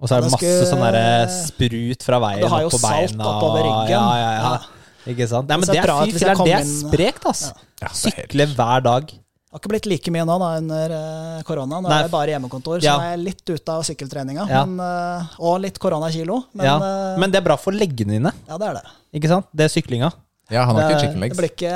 Og 0.00 0.08
så 0.08 0.16
er 0.16 0.22
det 0.24 0.30
masse 0.32 0.40
skulle- 0.40 0.70
sånn 0.70 0.80
derre 0.84 1.26
sprut 1.34 2.02
fra 2.06 2.18
veien 2.24 2.40
Du 2.40 2.48
har 2.48 2.62
jo 2.64 2.70
opp 2.70 2.72
på 2.72 2.80
salt 2.80 3.12
beina. 3.12 3.26
oppover 3.28 3.60
ryggen. 3.66 3.92
Ja, 3.92 4.06
ja, 4.16 4.30
ja. 4.32 4.54
Ja. 4.54 5.12
Ikke 5.12 5.28
sant? 5.28 5.48
Nei, 5.52 5.58
men 5.60 5.68
Det 5.68 5.74
det 5.74 5.76
er 5.76 5.82
er, 5.82 5.86
bra 5.90 5.98
at 6.00 6.08
fy 6.08 6.12
hvis 6.16 6.24
jeg 6.24 6.30
det 6.30 6.32
er 6.32 6.40
kom 6.40 6.48
inn- 6.48 6.72
sprekt, 6.80 7.26
ass. 7.28 7.42
Ja. 7.44 7.52
Ja, 7.84 7.88
det 7.92 7.92
er 7.92 8.16
helt- 8.16 8.32
Sykle 8.32 8.46
hver 8.56 8.82
dag. 8.88 9.12
Det 9.54 9.60
har 9.60 9.62
ikke 9.62 9.70
blitt 9.70 9.86
like 9.86 10.10
mye 10.10 10.22
nå 10.26 10.34
da 10.42 10.46
under 10.58 10.92
eh, 10.96 11.42
korona. 11.46 11.76
Nå 11.78 11.86
Nei. 11.86 11.98
er 12.00 12.08
det 12.08 12.10
bare 12.10 12.32
hjemmekontor, 12.32 12.80
så 12.82 12.88
Ja. 12.88 12.94
nå 12.98 13.04
er 13.04 13.12
jeg 13.14 13.20
litt 13.22 13.50
ute 13.54 13.70
av 13.70 13.84
sykkeltreninga. 13.86 14.46
Ja. 14.50 14.64
Men, 14.66 14.80
eh, 14.82 15.36
og 15.38 15.60
litt 15.62 15.78
koronakilo. 15.78 16.40
Men, 16.58 16.66
ja. 16.66 16.72
eh, 16.82 17.18
Men 17.22 17.30
det 17.30 17.38
er 17.38 17.44
bra 17.46 17.54
for 17.54 17.70
leggene 17.70 18.16
dine, 18.16 18.32
ja, 18.48 18.58
det 18.58 18.66
er 18.66 18.74
det. 18.80 18.82
ikke 19.14 19.28
sant? 19.30 19.46
Det 19.54 19.68
er 19.68 19.70
syklinga. 19.70 20.08
Ja, 20.50 20.64
han 20.66 20.74
har 20.74 20.90
ikke 20.90 21.04
chicken 21.06 21.20
Det 21.22 21.36
blir 21.38 21.52
ikke 21.54 21.70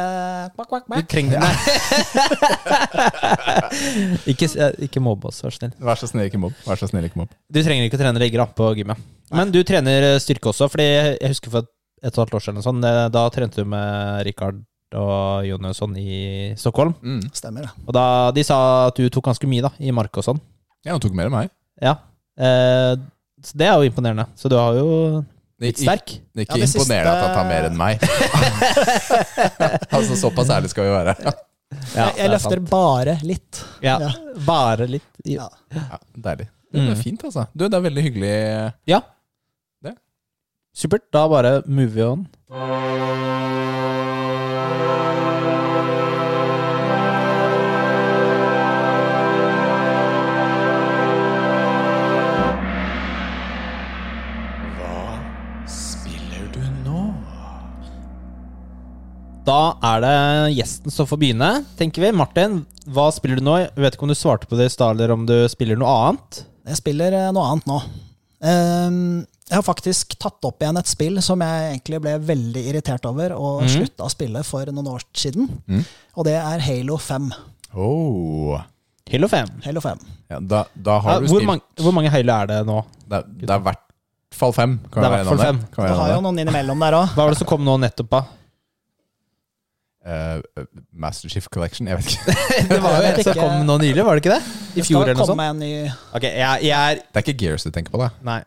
kvakk, 0.56 0.68
kvakk, 0.75 0.90
Du 0.90 1.06
trenger 1.06 1.38
det. 1.38 1.52
ikke, 4.35 4.49
ikke 4.88 5.00
mobb 5.00 5.25
oss, 5.30 5.38
vær 5.44 5.54
så 5.54 5.62
snill. 5.62 5.73
Vær 5.78 6.02
så 6.02 6.08
snill, 6.11 6.26
ikke 6.26 6.40
mobb. 6.42 6.56
Vær 6.66 6.82
så 6.82 6.88
snill, 6.90 7.06
ikke 7.06 7.20
mobb. 7.23 7.30
Du 7.47 7.62
trenger 7.62 7.87
ikke 7.87 7.97
å 7.97 8.02
trene 8.02 8.18
legger 8.18 8.42
da, 8.42 8.49
på 8.58 8.73
gymmet. 8.75 8.99
Men 9.30 9.54
du 9.54 9.62
trener 9.62 10.18
styrke 10.18 10.50
også, 10.50 10.66
fordi 10.66 10.88
jeg 10.90 11.30
husker 11.30 11.54
for 11.54 11.62
et 11.62 11.70
og 12.02 12.11
et 12.11 12.18
halvt 12.25 12.35
år 12.38 12.44
siden, 12.44 12.62
sånn, 12.66 12.82
da 13.14 13.23
trente 13.30 13.62
du 13.62 13.70
med 13.70 14.26
Rikard 14.26 14.58
og 14.99 15.47
Jonasson 15.49 15.95
i 15.97 16.52
Stockholm. 16.59 16.95
Mm. 17.02 17.23
Stemmer 17.33 17.67
det. 17.69 17.71
Og 17.87 17.95
da, 17.97 18.05
de 18.37 18.45
sa 18.47 18.59
at 18.88 18.97
du 18.99 19.09
tok 19.14 19.25
ganske 19.31 19.47
mye 19.50 19.62
da, 19.64 19.71
i 19.78 19.90
mark 19.95 20.17
og 20.21 20.25
sånn. 20.26 20.40
Ja, 20.85 20.93
han 20.97 21.00
tok 21.02 21.14
mer 21.19 21.31
enn 21.31 21.37
meg. 21.38 21.50
Ja. 21.83 21.97
Eh, 22.38 22.95
så 23.45 23.55
det 23.59 23.67
er 23.71 23.76
jo 23.78 23.88
imponerende. 23.90 24.26
Så 24.38 24.50
du 24.50 24.57
har 24.59 24.75
jo 24.78 24.88
blitt 25.59 25.78
er 25.81 25.85
sterk. 25.88 26.12
det 26.35 26.43
er 26.43 26.47
ikke 26.47 26.59
Ja, 26.59 26.64
det 26.64 26.71
imponerende 26.71 26.78
siste- 26.78 27.11
at 27.11 27.25
han 27.25 27.35
tar 27.35 27.49
mer 27.50 27.69
enn 27.69 27.78
meg. 27.78 27.95
altså, 29.99 30.17
Såpass 30.19 30.50
ærlig 30.55 30.71
skal 30.73 30.85
vi 30.88 30.95
være. 30.95 31.14
Ja, 31.23 32.07
jeg 32.09 32.17
jeg 32.17 32.25
er 32.26 32.33
løfter 32.33 32.57
sant. 32.62 32.71
bare 32.71 33.19
litt. 33.26 33.64
ja, 33.85 33.99
Ja. 34.00 34.11
Bare 34.47 34.87
litt. 34.88 35.09
Ja. 35.28 35.49
Ja, 35.75 35.99
deilig. 36.17 36.49
Det 36.73 36.81
er 36.83 36.95
Mm. 36.95 37.02
fint, 37.02 37.23
altså. 37.25 37.47
Du, 37.57 37.64
det 37.69 37.75
er 37.75 37.81
veldig 37.81 38.02
hyggelig. 38.05 38.73
Ja. 38.87 39.00
Det. 39.83 39.95
Supert. 40.76 41.07
Da 41.12 41.26
bare 41.28 41.62
move 41.67 42.05
on. 42.05 42.26
Da 59.49 59.78
er 59.95 60.02
det 60.05 60.17
gjesten 60.59 60.93
som 60.93 61.07
får 61.09 61.21
begynne, 61.23 61.49
tenker 61.78 62.05
vi. 62.05 62.11
Martin, 62.12 62.61
hva 62.93 63.07
spiller 63.14 63.40
du 63.40 63.47
nå? 63.47 63.55
Jeg 63.62 63.81
vet 63.81 63.95
ikke 63.97 64.05
om 64.05 64.12
du 64.12 64.19
svarte 64.19 64.49
på 64.50 64.59
det 64.59 64.67
i 64.69 64.73
stad, 64.75 64.99
eller 64.99 65.14
om 65.14 65.25
du 65.28 65.37
spiller 65.49 65.78
noe 65.81 65.95
annet? 66.02 66.43
Jeg 66.69 66.81
spiller 66.83 67.17
eh, 67.17 67.31
noe 67.33 67.47
annet 67.55 67.71
nå. 67.71 67.78
Ehm, 68.45 68.99
jeg 69.49 69.57
har 69.57 69.64
faktisk 69.64 70.12
tatt 70.21 70.45
opp 70.45 70.61
igjen 70.61 70.76
et 70.76 70.90
spill 70.90 71.17
som 71.25 71.40
jeg 71.40 71.71
egentlig 71.71 72.02
ble 72.05 72.12
veldig 72.28 72.67
irritert 72.75 73.09
over 73.09 73.33
og 73.38 73.64
mm. 73.64 73.71
slutta 73.73 74.05
å 74.05 74.12
spille 74.12 74.45
for 74.45 74.69
noen 74.69 74.93
år 74.93 75.06
siden. 75.17 75.49
mm. 75.65 75.84
Og 76.21 76.28
det 76.28 76.37
er 76.43 76.65
Halo 76.69 76.99
5. 77.00 77.32
Oh. 77.73 78.58
Halo 79.08 79.32
5. 79.32 79.52
Halo 79.65 79.84
5. 79.84 80.08
Ja, 80.28 80.43
da, 80.45 80.65
da 80.76 80.99
Ja, 81.06 81.21
du 81.25 81.30
hvor, 81.32 81.47
mange, 81.49 81.65
hvor 81.80 81.97
mange 81.97 82.13
Halo 82.13 82.37
er 82.37 82.52
det 82.52 82.65
nå? 82.69 82.82
Det, 83.06 83.23
det 83.47 83.49
er 83.49 83.63
i 83.63 83.69
hvert 83.71 83.87
fall 84.37 84.52
fem. 84.52 84.76
Kan 84.93 85.06
Det 85.06 85.08
er 85.08 85.17
hvert 85.17 85.32
fall 85.32 85.47
fem. 85.47 85.63
Kan 85.73 85.89
Du 85.89 86.02
har 86.02 86.19
jo 86.19 86.25
noen 86.26 86.45
innimellom 86.45 86.84
der 86.84 86.99
òg. 87.00 87.15
Hva 87.17 87.25
var 87.25 87.32
det 87.32 87.41
som 87.41 87.49
kom 87.49 87.65
nå 87.65 87.78
nettopp, 87.80 88.13
da? 88.13 88.26
Eh, 90.08 90.64
Master 90.97 91.28
Chief 91.28 91.44
Collection, 91.52 91.88
jeg 91.90 91.99
vet 92.00 92.14
ikke. 92.14 92.36
Det 92.71 92.78
var 92.80 92.94
jo 92.97 93.08
et 93.10 93.26
som 93.26 93.36
kom 93.36 93.66
nå 93.68 93.76
nylig, 93.82 94.04
var 94.06 94.16
det 94.16 94.23
ikke 94.25 94.36
det? 94.38 94.54
I 94.80 94.84
fjor 94.86 95.02
eller 95.04 95.18
noe 95.18 95.26
sånt? 95.28 95.42
en 95.44 95.60
ny 95.60 95.73
Okay, 96.16 96.30
jeg, 96.38 96.64
jeg 96.71 96.76
er 96.78 97.02
Det 97.02 97.21
er 97.21 97.26
ikke 97.26 97.36
Gears 97.42 97.66
du 97.66 97.73
tenker 97.75 97.92
på, 97.92 98.00
da. 98.00 98.08
Nei. 98.25 98.38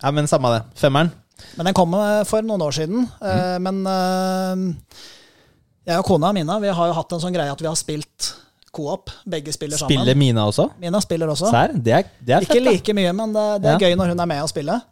Ja, 0.00 0.12
men 0.16 0.28
samme 0.28 0.50
det. 0.52 0.60
Femmeren. 0.80 1.12
Men 1.56 1.70
den 1.70 1.76
kom 1.76 1.94
eh, 1.96 2.20
for 2.28 2.44
noen 2.44 2.60
år 2.66 2.76
siden. 2.76 3.06
Mm. 3.20 3.64
Men 3.64 3.80
uh, 3.88 5.00
jeg 5.88 6.02
og 6.02 6.06
kona 6.08 6.34
Mina 6.36 6.58
vi 6.60 6.72
har 6.76 6.90
jo 6.90 6.96
hatt 6.96 7.16
en 7.16 7.22
sånn 7.22 7.34
greie 7.34 7.52
at 7.52 7.64
vi 7.64 7.68
har 7.68 7.78
spilt 7.80 8.32
co-op. 8.76 9.10
Begge 9.24 9.52
spiller 9.56 9.80
sammen. 9.80 9.96
Spiller 9.96 10.18
Mina 10.20 10.44
også? 10.50 10.68
Mina 10.82 11.00
spiller 11.02 11.32
også. 11.32 11.48
Sær, 11.50 11.72
Det 11.74 11.94
er, 11.96 12.10
det 12.20 12.36
er 12.36 12.44
fett, 12.44 12.52
Ikke 12.52 12.64
like 12.66 12.96
mye, 12.96 13.12
men 13.16 13.32
det, 13.34 13.46
det 13.64 13.72
er 13.72 13.78
Ja. 13.78 13.88
gøy 13.88 13.96
når 13.98 14.12
hun 14.12 14.20
er 14.20 14.30
med 14.30 14.42
og 14.44 14.52
spiller. 14.52 14.84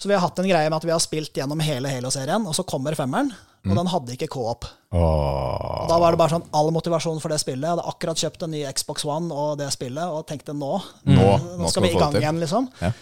Så 0.00 0.08
vi 0.08 0.14
har 0.16 0.22
hatt 0.24 0.38
en 0.40 0.48
greie 0.48 0.70
med 0.70 0.78
at 0.78 0.84
vi 0.88 0.92
har 0.94 1.02
spilt 1.04 1.34
gjennom 1.36 1.60
hele 1.60 1.90
Halo-serien, 1.92 2.46
og 2.48 2.54
så 2.56 2.64
kommer 2.64 2.96
femmeren, 2.96 3.32
Mm. 3.60 3.72
og 3.72 3.76
den 3.76 3.88
hadde 3.92 4.12
ikke 4.16 4.28
co-op. 4.32 4.64
Oh. 4.96 5.84
Da 5.90 5.98
var 6.00 6.14
det 6.14 6.18
bare 6.22 6.32
sånn 6.32 6.46
all 6.56 6.70
motivasjon 6.72 7.18
for 7.20 7.28
det 7.28 7.36
spillet. 7.42 7.66
Jeg 7.66 7.74
hadde 7.74 7.84
akkurat 7.90 8.16
kjøpt 8.22 8.44
en 8.46 8.54
ny 8.54 8.62
Xbox 8.72 9.04
One 9.04 9.28
og 9.36 9.58
det 9.60 9.66
spillet, 9.74 10.00
og 10.08 10.24
tenkte 10.30 10.54
nå, 10.56 10.78
Nå, 11.04 11.26
nå 11.60 11.68
skal 11.68 11.84
vi 11.84 11.90
i 11.92 11.98
gang 12.00 12.16
igjen, 12.16 12.40
liksom. 12.40 12.70
Ja. 12.80 12.92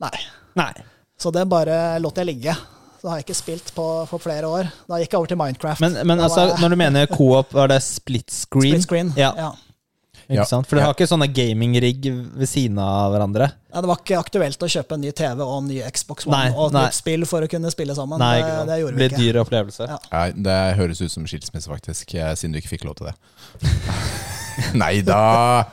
Nei. 0.00 0.14
Nei. 0.56 0.70
Så 1.20 1.32
det 1.36 1.44
bare 1.52 1.98
lot 2.00 2.16
jeg 2.16 2.26
ligge. 2.30 2.56
Så 3.02 3.10
har 3.10 3.18
jeg 3.20 3.26
ikke 3.26 3.36
spilt 3.36 3.74
på 3.76 3.84
for 4.08 4.18
flere 4.24 4.48
år. 4.48 4.70
Da 4.88 4.96
gikk 5.02 5.12
jeg 5.12 5.18
over 5.20 5.28
til 5.28 5.36
Minecraft. 5.36 5.80
Men, 5.84 5.98
men 6.08 6.18
altså, 6.24 6.46
jeg- 6.48 6.60
når 6.64 6.70
du 6.70 6.76
mener 6.80 7.06
co-op, 7.12 7.52
var 7.52 7.68
det 7.68 7.82
split 7.82 8.30
screen? 8.32 8.72
Split 8.80 8.82
screen. 8.88 9.12
Ja. 9.16 9.32
Ja. 9.36 9.52
Ikke 10.26 10.40
Ja. 10.40 10.44
sant? 10.44 10.66
For 10.66 10.74
du 10.76 10.80
Ja. 10.80 10.86
har 10.88 10.94
ikke 10.94 11.06
sånne 11.06 11.28
gaming-rigg 11.32 12.02
ved 12.34 12.48
siden 12.48 12.78
av 12.82 13.12
hverandre? 13.14 13.52
Ja, 13.72 13.80
det 13.80 13.86
var 13.86 13.96
ikke 14.02 14.18
aktuelt 14.18 14.58
å 14.58 14.66
kjøpe 14.66 14.92
en 14.94 15.00
ny 15.00 15.12
TV 15.12 15.40
og 15.44 15.62
en 15.62 15.68
ny 15.68 15.80
Xbox 15.90 16.26
One 16.26 16.36
Nei, 16.36 16.50
og 16.56 16.74
et 16.74 16.80
nytt 16.82 16.94
spill 16.94 17.24
for 17.26 17.42
å 17.42 17.48
kunne 17.48 17.70
spille 17.70 17.94
sammen. 17.94 18.18
Nei, 18.18 18.40
det, 18.40 18.44
ikke 18.44 18.56
sant. 18.56 18.66
det 18.66 18.78
gjorde 18.80 18.96
det 18.96 18.98
vi 18.98 19.08
blir 19.08 19.10
ikke. 19.14 19.32
dyr 19.32 19.40
opplevelse. 19.44 19.88
Ja. 19.88 19.98
Nei, 20.12 20.30
det 20.32 20.76
høres 20.76 21.00
ut 21.00 21.10
som 21.12 21.24
skilsmisse, 21.26 21.68
faktisk, 21.68 22.14
eh, 22.16 22.34
siden 22.34 22.52
du 22.52 22.58
ikke 22.60 22.72
fikk 22.78 22.84
lov 22.84 22.96
til 22.96 23.06
det. 23.06 23.14
Nei 24.74 25.00
da! 25.02 25.64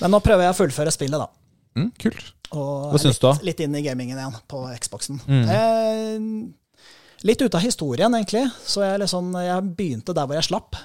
Men 0.00 0.10
nå 0.14 0.20
prøver 0.22 0.46
jeg 0.46 0.54
å 0.54 0.58
fullføre 0.62 0.92
spillet, 0.94 1.18
da. 1.18 1.28
Mm, 1.76 1.92
kult. 1.98 2.32
Og 2.52 2.92
Hva 2.94 2.98
syns 3.02 3.18
du 3.20 3.26
da? 3.28 3.34
Litt 3.44 3.60
inn 3.60 3.74
i 3.76 3.82
gamingen 3.84 4.16
igjen 4.16 4.36
på 4.48 4.62
Xboxen. 4.80 5.20
Mm. 5.28 5.48
Eh, 5.52 6.48
litt 7.28 7.42
ute 7.42 7.54
av 7.58 7.60
historien, 7.66 8.14
egentlig. 8.14 8.46
Så 8.64 8.80
jeg, 8.86 9.00
liksom, 9.02 9.32
jeg 9.44 9.76
begynte 9.76 10.14
der 10.16 10.26
hvor 10.26 10.38
jeg 10.38 10.44
slapp. 10.48 10.78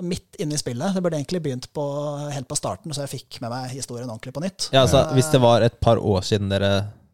Så 0.00 0.06
midt 0.08 0.38
inne 0.40 0.56
i 0.56 0.60
spillet. 0.60 0.94
Det 0.96 1.02
burde 1.04 1.18
egentlig 1.18 1.42
begynt 1.44 1.66
på, 1.76 1.84
helt 2.32 2.48
på 2.48 2.56
starten, 2.56 2.94
så 2.96 3.04
jeg 3.04 3.12
fikk 3.18 3.40
med 3.44 3.52
meg 3.52 3.74
historien 3.74 4.08
ordentlig 4.08 4.32
på 4.32 4.40
nytt. 4.40 4.70
Ja, 4.72 4.86
altså, 4.86 5.02
Hvis 5.12 5.28
det 5.32 5.42
var 5.42 5.66
et 5.66 5.76
par 5.82 6.00
år 6.00 6.24
siden 6.24 6.48
dere 6.48 6.70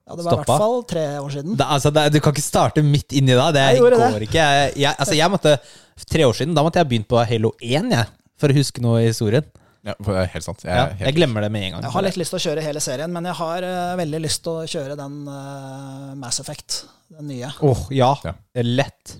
Ja, 0.06 0.14
det 0.14 0.22
var 0.22 0.36
i 0.36 0.38
hvert 0.44 0.62
fall 0.62 0.78
tre 0.86 1.04
år 1.18 1.34
siden. 1.34 1.56
Da, 1.58 1.66
altså, 1.74 1.90
da, 1.90 2.06
Du 2.08 2.20
kan 2.22 2.36
ikke 2.36 2.46
starte 2.46 2.84
midt 2.86 3.10
inni 3.10 3.34
da. 3.34 3.50
Det 3.50 3.64
Jeg 3.72 3.82
gjorde 3.82 3.98
det. 4.04 4.28
ikke. 4.28 4.38
Jeg, 4.38 4.72
jeg, 4.76 4.94
altså, 4.94 5.18
jeg 5.18 5.34
måtte, 5.34 5.58
Tre 6.06 6.28
år 6.28 6.38
siden 6.38 6.54
da 6.54 6.62
måtte 6.62 6.78
jeg 6.78 6.90
begynt 6.92 7.10
på 7.10 7.18
Halo 7.26 7.54
1 7.58 7.90
jeg, 7.96 8.06
for 8.38 8.52
å 8.52 8.58
huske 8.60 8.84
noe 8.84 9.02
i 9.02 9.10
historien. 9.10 9.50
Ja, 9.86 9.94
det 9.98 10.14
er 10.18 10.32
helt 10.32 10.44
sant. 10.44 10.62
Jeg, 10.62 10.70
Ja, 10.70 10.86
er 10.90 11.04
jeg 11.08 11.14
glemmer 11.18 11.42
det 11.42 11.50
med 11.54 11.66
en 11.66 11.76
gang. 11.76 11.84
Jeg 11.86 11.94
har 11.94 12.06
litt 12.06 12.18
lyst 12.18 12.34
til 12.34 12.38
å 12.40 12.44
kjøre 12.46 12.62
hele 12.64 12.80
serien, 12.82 13.12
men 13.14 13.26
jeg 13.30 13.38
har 13.38 13.66
uh, 13.66 13.98
veldig 13.98 14.20
lyst 14.22 14.42
til 14.46 14.62
å 14.62 14.66
kjøre 14.70 14.96
den 14.98 15.20
uh, 15.30 16.14
Mass 16.18 16.40
Effect, 16.42 16.84
den 17.18 17.30
nye. 17.30 17.50
Åh, 17.62 17.86
ja. 17.94 18.10
Ja. 18.26 18.34
Lett. 18.66 19.18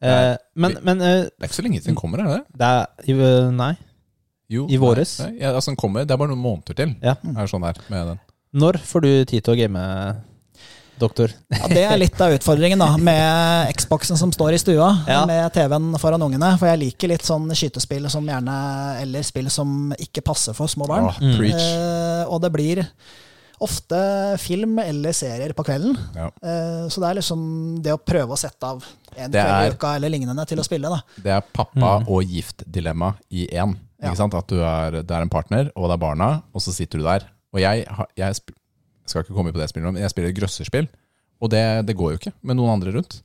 Nei, 0.00 0.10
Eh, 0.32 0.36
men 0.54 0.76
men 0.84 1.00
eh, 1.02 1.22
det 1.24 1.42
er 1.42 1.48
ikke 1.48 1.56
så 1.58 1.62
lenge 1.66 1.80
til 1.82 1.90
den 1.92 1.96
kommer, 1.98 2.20
er 2.22 2.28
det 2.28 2.44
det? 2.54 2.66
er 2.68 2.86
i- 3.10 3.50
Nei. 3.50 3.76
Jo, 4.48 4.66
I 4.70 4.76
våres? 4.78 5.18
Nei, 5.20 5.30
nei, 5.32 5.40
ja, 5.42 5.50
altså, 5.52 5.72
den 5.72 5.76
kommer, 5.76 6.06
det 6.06 6.12
er 6.14 6.16
bare 6.16 6.28
noen 6.30 6.40
måneder 6.40 6.74
til. 6.76 6.94
Ja. 7.02 7.16
Er 7.36 7.46
sånn 7.50 7.64
her 7.66 7.74
med 7.90 8.06
den. 8.06 8.20
Når 8.54 8.78
får 8.80 9.00
du 9.02 9.24
tid 9.26 9.44
til 9.44 9.54
å 9.54 9.58
game, 9.58 9.82
doktor? 10.98 11.30
Ja, 11.52 11.68
Det 11.68 11.82
er 11.84 11.96
litt 12.00 12.18
av 12.24 12.32
utfordringen 12.34 12.78
da, 12.80 12.96
med 12.96 13.74
Xboxen 13.76 14.16
som 14.18 14.32
står 14.32 14.54
i 14.54 14.58
stua, 14.62 14.88
Ja. 15.06 15.24
med 15.26 15.52
TV-en 15.52 15.92
foran 15.98 16.22
ungene. 16.22 16.56
For 16.58 16.66
jeg 16.66 16.78
liker 16.80 17.08
litt 17.12 17.22
sånn 17.22 17.50
skytespill 17.54 18.08
som 18.10 18.24
gjerne, 18.26 18.56
eller 19.02 19.22
spill 19.22 19.50
som 19.50 19.92
ikke 19.98 20.22
passer 20.24 20.54
for 20.54 20.66
små 20.66 20.86
barn. 20.88 21.04
Oh, 21.10 21.18
Mm. 21.20 21.36
preach. 21.38 21.54
Eh, 21.60 22.24
og 22.32 22.40
det 22.42 22.52
blir 22.52 22.86
ofte 23.60 23.98
film 24.38 24.78
eller 24.82 25.12
serier 25.16 25.52
på 25.56 25.64
kvelden. 25.66 25.96
Ja. 26.14 26.28
Eh, 26.42 26.84
så 26.92 27.00
det 27.02 27.08
er 27.10 27.18
liksom 27.20 27.42
det 27.82 27.92
å 27.96 27.98
prøve 28.02 28.34
å 28.36 28.38
sette 28.38 28.62
av 28.66 28.84
en 29.16 29.30
kveld 29.32 29.72
i 29.72 29.74
uka 29.74 29.94
eller 29.96 30.12
lignende 30.14 30.44
til 30.46 30.58
å 30.62 30.64
spille. 30.66 30.88
da. 30.92 31.00
Det 31.16 31.32
er 31.34 31.40
pappa 31.52 31.98
Mm. 32.00 32.08
og 32.08 32.22
gift-dilemma 32.24 33.14
i 33.30 33.46
én. 33.48 33.76
Ja. 34.02 34.14
Sant? 34.14 34.34
At 34.34 34.46
du 34.46 34.60
er, 34.62 35.02
det 35.02 35.10
er 35.10 35.22
en 35.22 35.28
partner, 35.32 35.72
og 35.74 35.88
det 35.90 35.94
er 35.98 36.04
barna, 36.06 36.42
og 36.54 36.60
så 36.62 36.72
sitter 36.72 36.98
du 36.98 37.04
der. 37.04 37.24
Og 37.52 37.60
jeg, 37.60 37.86
jeg 38.16 38.34
sp 38.38 38.54
skal 39.08 39.22
ikke 39.24 39.34
komme 39.34 39.52
på 39.52 39.58
det 39.58 39.68
spillet, 39.70 39.92
men 39.92 40.02
jeg 40.02 40.10
spiller 40.10 40.28
et 40.30 40.36
grøsserspill, 40.36 40.86
og 41.40 41.50
det, 41.50 41.86
det 41.86 41.96
går 41.96 42.12
jo 42.12 42.18
ikke 42.18 42.32
med 42.42 42.56
noen 42.58 42.74
andre 42.76 42.92
rundt. 42.92 43.22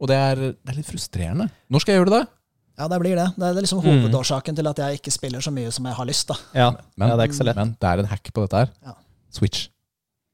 Og 0.00 0.08
det 0.10 0.16
er, 0.16 0.34
det 0.36 0.68
er 0.70 0.76
litt 0.76 0.86
frustrerende. 0.90 1.48
Når 1.70 1.80
skal 1.80 1.94
jeg 1.94 2.02
gjøre 2.04 2.10
det, 2.12 2.20
da? 2.26 2.40
Ja, 2.76 2.88
det 2.90 2.98
blir 3.00 3.14
det. 3.16 3.28
Det 3.38 3.46
er 3.46 3.54
liksom 3.62 3.78
Mm. 3.80 4.02
hovedårsaken 4.02 4.56
til 4.56 4.66
at 4.66 4.76
jeg 4.82 4.98
ikke 4.98 5.12
spiller 5.14 5.40
så 5.40 5.50
mye 5.54 5.70
som 5.72 5.86
jeg 5.86 5.94
har 5.94 6.04
lyst. 6.06 6.26
da. 6.28 6.34
Ja, 6.54 6.70
Men, 6.98 7.08
ja 7.08 7.16
det 7.16 7.22
er 7.22 7.28
ikke 7.30 7.38
så 7.40 7.44
lett. 7.46 7.56
men 7.56 7.76
det 7.80 7.88
er 7.88 7.98
en 8.02 8.04
hack 8.10 8.30
på 8.34 8.42
dette 8.42 8.56
her. 8.58 8.70
Ja. 8.84 8.94
Switch. 9.34 9.68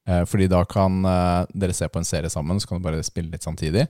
Eh, 0.09 0.25
fordi 0.29 0.49
da 0.51 0.63
kan 0.69 1.01
eh, 1.07 1.47
dere 1.55 1.75
se 1.77 1.89
på 1.89 2.01
en 2.01 2.09
serie 2.09 2.31
sammen, 2.33 2.61
så 2.61 2.69
kan 2.71 2.81
du 2.81 2.87
bare 2.89 3.03
spille 3.07 3.31
litt 3.33 3.45
samtidig. 3.47 3.87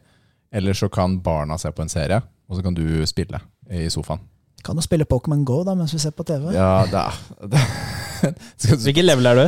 Eller 0.53 0.75
så 0.75 0.88
kan 0.90 1.18
barna 1.23 1.59
se 1.62 1.70
på 1.70 1.83
en 1.85 1.92
serie, 1.92 2.18
og 2.51 2.57
så 2.59 2.62
kan 2.66 2.75
du 2.75 2.85
spille 3.07 3.38
i 3.70 3.85
sofaen. 3.92 4.23
Kan 4.66 4.77
jo 4.77 4.83
spille 4.85 5.07
Pokémon 5.09 5.44
Go 5.46 5.62
da, 5.64 5.75
mens 5.79 5.94
vi 5.94 6.01
ser 6.03 6.12
på 6.12 6.27
TV. 6.29 6.51
Ja, 6.53 6.85
det 6.90 7.01
er 7.01 7.49
det, 7.55 7.62
Hvilken 8.85 9.07
level 9.07 9.31
er 9.31 9.38
du? 9.38 9.44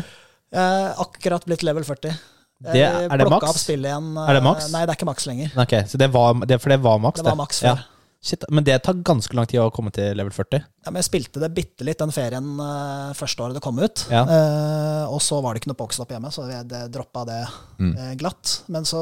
Er 0.57 0.95
akkurat 1.03 1.45
blitt 1.49 1.65
level 1.67 1.85
40. 1.85 2.15
Det- 2.63 2.77
er 2.79 3.19
det 3.19 3.27
maks? 3.29 3.67
Er 3.69 4.35
det 4.39 4.43
maks? 4.47 4.69
Nei, 4.73 4.85
det 4.87 4.93
er 4.93 4.97
ikke 5.01 5.09
maks 5.09 5.27
lenger. 5.27 5.51
Okay, 5.65 5.83
så 5.91 5.99
det 5.99 6.09
var, 6.15 6.35
det, 6.47 6.61
For 6.63 6.71
det 6.71 6.79
var 6.85 6.99
maks, 7.03 7.19
Det 7.21 7.27
var 7.27 7.35
maks 7.41 7.63
Ja. 7.63 7.75
Shit, 8.23 8.45
Men 8.55 8.63
det 8.63 8.77
tar 8.87 8.95
ganske 9.03 9.35
lang 9.35 9.49
tid 9.51 9.59
å 9.59 9.71
komme 9.75 9.91
til 9.91 10.15
level 10.15 10.31
40. 10.31 10.61
Ja, 10.85 10.91
men 10.93 11.01
jeg 11.01 11.09
spilte 11.09 11.41
det 11.43 11.49
bitte 11.57 11.83
litt 11.83 11.99
den 11.99 12.13
ferien 12.15 12.53
uh, 12.63 13.11
første 13.19 13.43
året 13.43 13.57
det 13.59 13.63
kom 13.65 13.81
ut. 13.83 14.05
Ja. 14.15 14.21
Uh, 14.29 15.11
og 15.11 15.19
så 15.27 15.41
var 15.43 15.55
det 15.57 15.63
ikke 15.65 15.73
noe 15.73 15.81
Pokéstop 15.81 16.13
hjemme, 16.15 16.31
så 16.31 16.45
jeg 16.47 16.69
det 16.71 16.85
droppa 16.95 17.25
det 17.27 17.41
Mm. 17.83 17.97
uh, 17.99 18.13
glatt. 18.21 18.53
Men 18.71 18.87
så, 18.87 19.01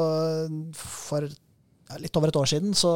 for 0.73 1.27
ja, 1.29 1.99
litt 2.01 2.17
over 2.17 2.31
et 2.33 2.39
år 2.41 2.49
siden, 2.49 2.73
så 2.73 2.89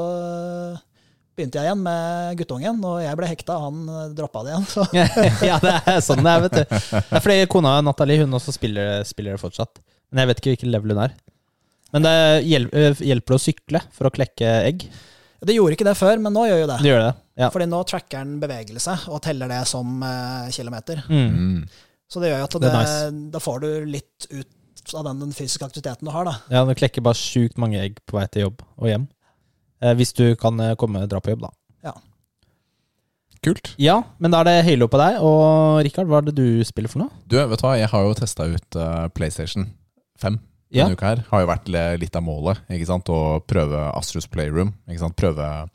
begynte 1.36 1.60
jeg 1.60 1.68
igjen 1.68 1.82
med 1.84 2.38
guttungen, 2.40 2.78
og 2.90 3.02
jeg 3.04 3.18
ble 3.20 3.28
hekta, 3.30 3.58
han 3.62 3.86
droppa 4.18 4.42
det 4.48 4.54
igjen. 4.56 4.68
Så. 4.72 4.86
ja, 5.52 5.58
det 5.62 5.74
er 5.92 6.02
sånn 6.06 6.24
det 6.26 6.32
er, 6.34 6.46
vet 6.48 6.58
du. 6.58 6.64
Det 6.96 7.20
er 7.20 7.26
fordi 7.28 7.40
kona 7.52 7.76
Nathalie 7.86 8.24
hun 8.24 8.34
også 8.40 8.54
spiller, 8.56 9.04
spiller 9.06 9.36
det 9.38 9.44
fortsatt. 9.44 9.82
Men 10.10 10.24
jeg 10.24 10.32
vet 10.32 10.42
ikke 10.42 10.54
hvilken 10.56 10.72
level 10.74 10.96
hun 10.96 11.04
er. 11.06 11.14
Men 11.94 12.08
det 12.08 12.16
hjel- 12.50 12.72
hjelper 12.74 13.36
det 13.36 13.38
å 13.38 13.44
sykle 13.46 13.82
for 13.94 14.08
å 14.10 14.14
klekke 14.16 14.56
egg? 14.72 14.88
Det 15.44 15.56
gjorde 15.56 15.76
ikke 15.76 15.88
det 15.88 15.96
før, 16.00 16.22
men 16.24 16.34
nå 16.36 16.46
gjør 16.48 16.62
jo 16.64 16.68
det. 16.70 16.78
Det 16.84 16.92
gjør 16.92 17.02
det. 17.04 17.14
Ja. 17.42 17.50
Fordi 17.52 17.68
nå 17.68 17.82
tracker 17.90 18.22
den 18.24 18.38
bevegelse 18.40 18.96
og 19.12 19.20
teller 19.26 19.52
det 19.52 19.64
som 19.70 19.98
uh, 20.04 20.48
kilometer. 20.56 21.02
Mm. 21.10 21.36
Mm. 21.36 21.90
Så 22.12 22.22
det 22.22 22.32
gjør 22.32 22.44
jo 22.44 22.48
at 22.48 22.56
Det 22.56 22.72
det, 22.72 22.84
er 22.86 23.20
da 23.34 23.42
får 23.44 23.60
du 23.66 23.70
litt 23.90 24.30
ut 24.32 24.96
av 24.96 25.06
den, 25.08 25.20
den 25.26 25.34
fysiske 25.34 25.66
aktiviteten 25.66 26.06
du 26.06 26.14
har, 26.14 26.28
da. 26.28 26.36
ja, 26.54 26.62
du 26.62 26.76
klekker 26.78 27.02
bare 27.04 27.18
sjukt 27.18 27.58
mange 27.58 27.80
egg 27.82 27.98
på 28.06 28.20
vei 28.20 28.26
til 28.30 28.46
jobb 28.46 28.60
og 28.78 28.90
hjem. 28.92 29.08
Eh, 29.82 29.96
hvis 29.98 30.14
du 30.14 30.28
kan 30.38 30.54
komme 30.54 30.76
komme 30.78 31.08
dra 31.10 31.22
på 31.26 31.34
jobb, 31.34 31.48
da. 31.48 31.90
Ja. 31.90 31.96
Kult. 33.46 33.74
Ja, 33.82 33.96
men 34.22 34.34
da 34.34 34.44
er 34.44 34.50
det 34.52 34.66
Halo 34.70 34.88
på 34.90 35.02
deg. 35.02 35.18
Og 35.26 35.82
Rikard, 35.86 36.10
hva 36.10 36.22
er 36.22 36.30
det 36.30 36.36
du 36.38 36.62
spiller 36.66 36.94
for 36.94 37.02
noe? 37.04 37.24
Du, 37.26 37.38
vet 37.38 37.58
du 37.58 37.66
hva, 37.66 37.74
jeg 37.82 37.90
har 37.92 38.06
jo 38.06 38.14
testa 38.18 38.48
ut 38.50 38.78
uh, 38.78 39.08
PlayStation 39.18 39.68
5 40.22 40.38
Ja. 40.72 40.86
denne 40.86 40.98
uka 40.98 41.06
her. 41.14 41.24
Har 41.30 41.42
jo 41.44 41.48
vært 41.48 41.70
litt 42.02 42.16
av 42.16 42.24
målet, 42.26 42.60
ikke 42.70 42.88
sant? 42.90 43.06
Å 43.10 43.40
prøve 43.46 43.84
Astrus 43.96 44.26
Playroom. 44.28 44.74
Ikke 44.90 45.00
sant? 45.04 45.16
Prøve 45.16 45.70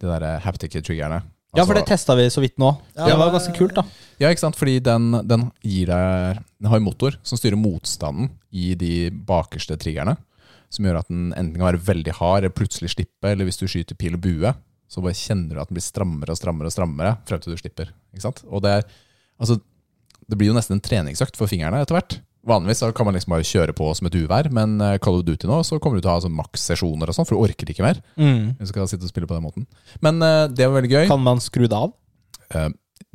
de 0.00 0.06
der 0.06 0.22
eh, 0.22 0.40
haptic-triggerne. 0.44 1.22
Ja, 1.56 1.64
for 1.64 1.72
det 1.74 1.84
Altså- 1.86 1.94
testa 1.94 2.16
vi 2.16 2.26
så 2.28 2.40
vidt 2.42 2.58
nå. 2.58 2.76
Ja, 2.96 3.06
det 3.06 3.16
var 3.16 3.30
det- 3.30 3.38
ganske 3.40 3.56
kult, 3.56 3.74
da. 3.74 3.82
Ja, 4.18 4.28
ikke 4.28 4.40
sant? 4.40 4.56
Fordi 4.56 4.78
den, 4.82 5.10
den 5.26 5.50
gir 5.62 5.86
deg 5.86 6.42
Den 6.60 6.68
har 6.68 6.76
en 6.76 6.82
motor 6.84 7.16
som 7.22 7.38
styrer 7.38 7.56
motstanden 7.56 8.30
i 8.52 8.74
de 8.74 9.10
bakerste 9.10 9.76
triggerne. 9.78 10.16
Som 10.68 10.84
gjør 10.84 10.98
at 10.98 11.08
den 11.08 11.32
enten 11.32 11.54
kan 11.56 11.72
være 11.72 11.84
veldig 11.86 12.12
hard 12.18 12.38
eller 12.44 12.50
plutselig 12.50 12.90
slippe, 12.96 13.30
eller 13.30 13.44
hvis 13.46 13.58
du 13.58 13.66
skyter 13.66 13.96
pil 13.96 14.14
og 14.14 14.20
bue, 14.20 14.54
så 14.88 15.00
bare 15.02 15.14
kjenner 15.14 15.54
du 15.54 15.60
at 15.60 15.68
den 15.68 15.76
blir 15.76 15.86
strammere 15.86 16.30
og 16.30 16.36
strammere 16.36 16.66
og 16.66 16.72
strammere 16.74 17.18
frem 17.24 17.40
til 17.40 17.54
du 17.54 17.56
slipper. 17.62 17.88
Ikke 18.12 18.22
sant? 18.26 18.42
Og 18.50 18.60
det 18.62 18.70
er 18.82 18.84
Altså, 19.38 19.60
det 20.28 20.38
blir 20.38 20.48
jo 20.48 20.54
nesten 20.54 20.72
en 20.76 20.80
treningsøkt 20.80 21.36
for 21.36 21.46
fingrene 21.46 21.80
etter 21.82 21.92
hvert. 21.94 22.20
Vanligvis 22.46 22.78
så 22.78 22.92
kan 22.94 23.08
man 23.08 23.16
liksom 23.16 23.32
bare 23.34 23.46
kjøre 23.46 23.74
på 23.74 23.88
som 23.98 24.06
et 24.06 24.14
uvær, 24.14 24.46
men 24.54 24.76
eh, 24.80 24.96
Call 25.02 25.18
of 25.18 25.24
Duty 25.26 25.48
nå 25.50 25.56
så 25.66 25.80
kommer 25.82 25.98
du 25.98 26.04
til 26.04 26.12
å 26.12 26.14
ha 26.14 26.22
sånn 26.22 26.36
maks-sesjoner 26.38 27.10
og 27.10 27.16
sånn, 27.16 27.26
for 27.26 27.34
du 27.34 27.42
orker 27.42 27.72
ikke 27.72 27.82
mer. 27.82 27.98
Mm. 28.14 28.52
Du 28.60 28.66
skal 28.70 28.86
sitte 28.90 29.02
og 29.08 29.10
spille 29.10 29.26
på 29.26 29.34
den 29.34 29.42
måten. 29.48 29.66
Men 30.04 30.22
uh, 30.22 30.46
det 30.46 30.68
var 30.68 30.76
veldig 30.78 30.92
gøy. 30.92 31.04
Kan 31.10 31.24
man 31.26 31.42
skru 31.42 31.66
det 31.66 31.74
av? 31.74 31.90
Uh, 32.54 32.68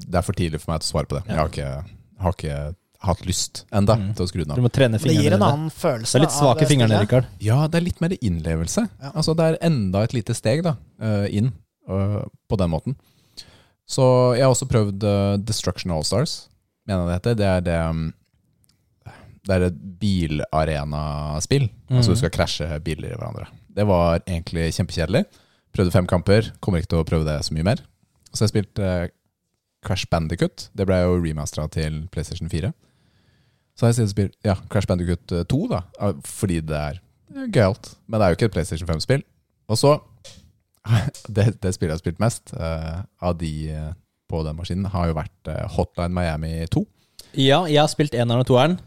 det 0.03 0.19
er 0.19 0.25
for 0.27 0.35
tidlig 0.35 0.59
for 0.59 0.73
meg 0.73 0.83
til 0.83 0.89
å 0.89 0.93
svare 0.97 1.07
på 1.07 1.15
det. 1.19 1.23
Jeg 1.29 1.39
har 1.39 1.51
ikke, 1.53 1.71
har 2.25 2.35
ikke 2.35 2.59
hatt 3.07 3.23
lyst 3.25 3.63
enda 3.73 3.95
Mm. 3.97 4.11
til 4.13 4.25
å 4.25 4.29
skru 4.29 4.43
den 4.43 4.55
Du 4.59 4.61
må 4.61 4.69
trene 4.69 4.99
Det 5.01 5.15
gir 5.15 5.33
en 5.39 5.41
annen 5.47 5.71
følelse. 5.73 6.11
Det 6.11 6.19
er 6.19 6.25
litt 6.27 6.35
svake 6.35 6.67
fingrene. 6.69 6.99
Rikard. 7.01 7.31
Ja, 7.41 7.63
det 7.71 7.79
er 7.79 7.87
litt 7.87 8.01
mer 8.03 8.13
innlevelse. 8.19 8.83
Ja. 8.99 9.13
Altså, 9.15 9.33
det 9.39 9.47
er 9.47 9.57
enda 9.71 10.03
et 10.05 10.13
lite 10.13 10.35
steg 10.37 10.61
da, 10.67 10.75
inn 11.31 11.49
på 11.87 12.59
den 12.61 12.69
måten. 12.69 12.95
Så 13.89 14.05
jeg 14.37 14.45
har 14.45 14.53
også 14.53 14.67
prøvd 14.69 15.01
Destruction 15.47 15.91
All-Stars, 15.95 16.35
mener 16.85 17.07
jeg 17.07 17.09
det 17.09 17.17
heter. 17.17 17.39
Det 17.41 17.47
er 17.55 17.65
det 17.65 17.79
um, 17.89 18.03
Det 19.47 19.55
er 19.55 19.67
et 19.67 19.79
bilarenaspill. 20.01 21.69
Altså 21.89 22.13
du 22.13 22.19
skal 22.19 22.33
krasje 22.33 22.67
biler 22.85 23.13
i 23.13 23.17
hverandre. 23.17 23.47
Det 23.71 23.85
var 23.87 24.19
egentlig 24.25 24.67
kjempekjedelig. 24.75 25.23
Prøvde 25.71 25.93
fem 25.93 26.07
kamper, 26.09 26.51
kommer 26.59 26.81
ikke 26.81 26.91
til 26.93 27.01
å 27.01 27.07
prøve 27.07 27.25
det 27.27 27.39
så 27.47 27.55
mye 27.55 27.65
mer. 27.65 27.81
Så 28.31 28.43
har 28.43 28.49
jeg 28.49 28.53
spilt 28.53 28.81
eh, 28.83 29.07
Crash 29.85 30.07
Bandicut. 30.11 30.67
Det 30.77 30.85
ble 30.87 30.99
jo 31.01 31.17
remastera 31.23 31.67
til 31.71 32.03
PlayStation 32.11 32.51
4. 32.51 32.71
Så 33.75 33.87
har 33.87 33.95
jeg 33.95 34.11
spilt 34.11 34.35
ja, 34.45 34.57
Crash 34.69 34.89
Bandicut 34.89 35.33
eh, 35.33 35.45
2, 35.49 35.61
da, 35.71 35.81
fordi 36.27 36.59
det 36.67 36.77
er 36.77 36.99
eh, 36.99 37.47
gøyalt. 37.47 37.93
Men 38.05 38.19
det 38.19 38.27
er 38.27 38.33
jo 38.33 38.39
ikke 38.39 38.51
et 38.51 38.57
PlayStation 38.57 38.91
5-spill. 38.91 39.23
Og 39.71 39.79
så 39.79 39.95
det, 41.35 41.53
det 41.61 41.73
spillet 41.75 41.93
jeg 41.93 41.97
har 41.97 42.03
spilt 42.03 42.23
mest 42.23 42.53
eh, 42.57 43.01
av 43.23 43.37
de 43.39 43.53
eh, 43.71 43.91
på 44.31 44.43
den 44.47 44.57
maskinen, 44.57 44.87
har 44.93 45.09
jo 45.09 45.17
vært 45.17 45.51
eh, 45.51 45.65
Hotline 45.75 46.15
Miami 46.15 46.53
2. 46.71 46.85
Ja, 47.39 47.63
jeg 47.67 47.79
har 47.79 47.91
spilt 47.91 48.15
eneren 48.17 48.43
og 48.43 48.49
toeren. 48.49 48.79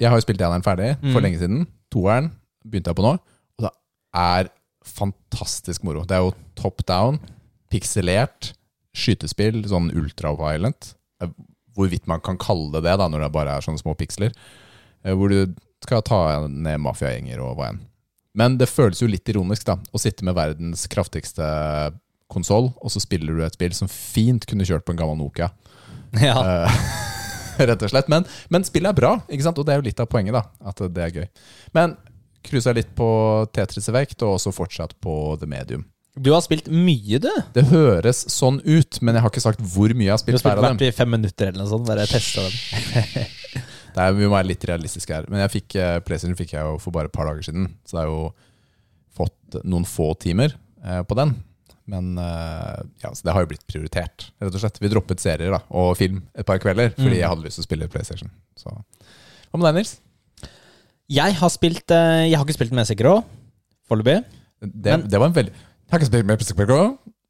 Jeg 0.00 0.10
har 0.10 0.18
jo 0.18 0.24
spilt 0.26 0.40
eneren 0.42 0.64
ferdig 0.66 0.96
for 1.00 1.20
Mm. 1.20 1.22
lenge 1.22 1.38
siden. 1.38 1.66
Toeren 1.92 2.32
begynte 2.66 2.90
jeg 2.90 2.96
på 2.98 3.02
nå. 3.06 3.12
Og 3.58 3.62
det 3.66 3.70
er 4.14 4.48
fantastisk 4.84 5.84
moro. 5.84 6.04
Det 6.04 6.16
er 6.16 6.24
jo 6.24 6.34
top 6.56 6.84
down, 6.86 7.20
pikselert 7.70 8.52
skytespill, 8.94 9.62
sånn 9.70 9.90
ultraviolent. 9.94 10.94
Eh, 11.22 11.28
Hvorvidt 11.74 12.06
man 12.06 12.20
kan 12.22 12.36
kalle 12.38 12.70
det 12.70 12.84
det 12.84 12.92
da, 13.00 13.08
når 13.10 13.24
det 13.24 13.32
bare 13.34 13.56
er 13.56 13.60
sånne 13.60 13.80
små 13.82 13.96
piksler. 13.98 14.30
Eh, 15.04 15.10
Hvor 15.12 15.28
du 15.28 15.54
skal 15.82 16.02
ta 16.02 16.46
ned 16.46 16.78
mafiagjenger 16.78 17.40
og 17.42 17.56
hva 17.58 17.70
enn. 17.72 17.80
Men 18.36 18.56
det 18.58 18.68
føles 18.68 19.00
jo 19.02 19.08
litt 19.08 19.24
ironisk 19.28 19.64
da, 19.64 19.74
å 19.92 19.98
sitte 19.98 20.22
med 20.22 20.34
verdens 20.36 20.86
kraftigste 20.86 21.42
konsoll, 22.30 22.72
og 22.80 22.90
så 22.90 23.00
spiller 23.02 23.34
du 23.36 23.42
et 23.44 23.52
spill 23.54 23.72
som 23.74 23.88
fint 23.88 24.46
kunne 24.46 24.64
kjørt 24.64 24.84
på 24.86 24.90
en 24.94 24.96
gammel 24.96 25.18
Nokia. 25.18 25.50
Ja. 26.22 26.38
Eh, 26.66 26.70
rett 27.70 27.86
og 27.86 27.92
slett. 27.92 28.10
Men, 28.12 28.26
men 28.52 28.66
spillet 28.66 28.92
er 28.92 28.98
bra, 28.98 29.14
ikke 29.28 29.46
sant? 29.46 29.60
og 29.60 29.66
det 29.66 29.74
er 29.74 29.82
jo 29.82 29.88
litt 29.88 30.02
av 30.02 30.10
poenget. 30.10 30.36
da, 30.36 30.44
At 30.70 30.84
det 30.94 31.06
er 31.06 31.18
gøy. 31.20 31.26
Men 31.76 31.96
cruisa 32.44 32.74
litt 32.76 32.92
på 32.96 33.08
Tetris 33.56 33.88
Effect, 33.88 34.22
og 34.22 34.36
også 34.38 34.52
fortsatt 34.54 34.96
på 35.02 35.14
The 35.40 35.48
Medium. 35.48 35.86
Du 36.14 36.30
har 36.30 36.44
spilt 36.44 36.68
mye, 36.70 37.18
du. 37.18 37.30
Det 37.56 37.64
høres 37.72 38.20
sånn 38.30 38.60
ut, 38.62 39.00
men 39.02 39.16
jeg 39.16 39.24
har 39.24 39.32
ikke 39.32 39.42
sagt 39.42 39.62
hvor 39.74 39.90
mye 39.90 40.06
jeg 40.06 40.14
har 40.14 40.20
Du 40.20 40.30
har 40.30 40.38
spilt 40.38 40.44
spilt 40.44 40.62
hvert 40.62 40.84
i 40.86 40.92
fem 40.94 41.10
minutter 41.10 41.50
eller 41.50 41.64
noe 41.64 41.70
sånt. 41.72 41.88
Bare 41.88 42.06
testa 42.06 42.44
dem. 42.46 43.24
Det 43.94 44.02
er, 44.02 44.14
vi 44.16 44.26
må 44.26 44.34
være 44.34 44.48
litt 44.50 44.64
realistiske 44.66 45.14
her. 45.14 45.26
Men 45.30 45.44
jeg 45.44 45.52
fikk, 45.52 45.74
eh, 45.78 45.96
PlayStation 46.02 46.38
fikk 46.38 46.56
jeg 46.56 46.66
jo 46.66 46.78
for 46.82 46.94
bare 46.94 47.06
et 47.06 47.14
par 47.14 47.28
dager 47.30 47.46
siden, 47.46 47.68
så 47.86 47.94
det 47.94 48.00
har 48.00 48.08
jo 48.10 48.24
fått 49.14 49.58
noen 49.62 49.86
få 49.86 50.08
timer 50.18 50.56
eh, 50.82 51.02
på 51.06 51.14
den. 51.18 51.36
Men 51.90 52.14
eh, 52.16 52.78
ja, 53.02 53.10
så 53.12 53.26
det 53.26 53.32
har 53.36 53.44
jo 53.44 53.50
blitt 53.50 53.66
prioritert, 53.68 54.30
rett 54.40 54.54
og 54.56 54.62
slett. 54.62 54.78
Vi 54.80 54.88
droppet 54.88 55.20
serier 55.20 55.52
da, 55.52 55.58
og 55.76 55.90
film 56.00 56.22
et 56.32 56.46
par 56.48 56.56
kvelder 56.62 56.94
fordi 56.96 57.10
Mm. 57.16 57.20
jeg 57.20 57.28
hadde 57.28 57.44
lyst 57.44 57.58
til 57.60 57.64
å 57.64 57.68
spille 57.68 57.88
PlayStation. 57.92 58.30
Så. 58.56 58.72
Hva 59.52 59.60
med 59.60 59.66
deg, 59.68 59.74
Nils? 59.82 59.96
Jeg 61.12 61.34
har 61.36 61.50
spilt 61.52 61.90
eh, 61.92 62.22
Jeg 62.30 62.38
har 62.40 62.46
ikke 62.46 62.56
spilt 62.56 62.72
med 62.72 62.86
Sekiro 62.88 63.18
foreløpig. 63.90 64.22
Det, 64.64 64.94
det 65.12 65.18
var 65.20 65.28
en 65.28 65.34
veldig 65.36 65.52
Jeg 65.52 65.92
har 65.92 66.00
ikke 66.00 66.08
spilt 66.08 66.26
med 66.30 66.40
Sekiro. 66.48 66.78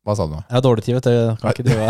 Hva 0.05 0.15
sa 0.15 0.27
du 0.29 0.35
nå? 0.37 0.43
Jeg 0.45 0.55
har 0.55 0.63
dårlig 0.63 0.85
tid, 0.85 0.95
vet 1.01 1.07
du. 1.09 1.37
Kan 1.41 1.51
ikke 1.51 1.65
drive 1.65 1.89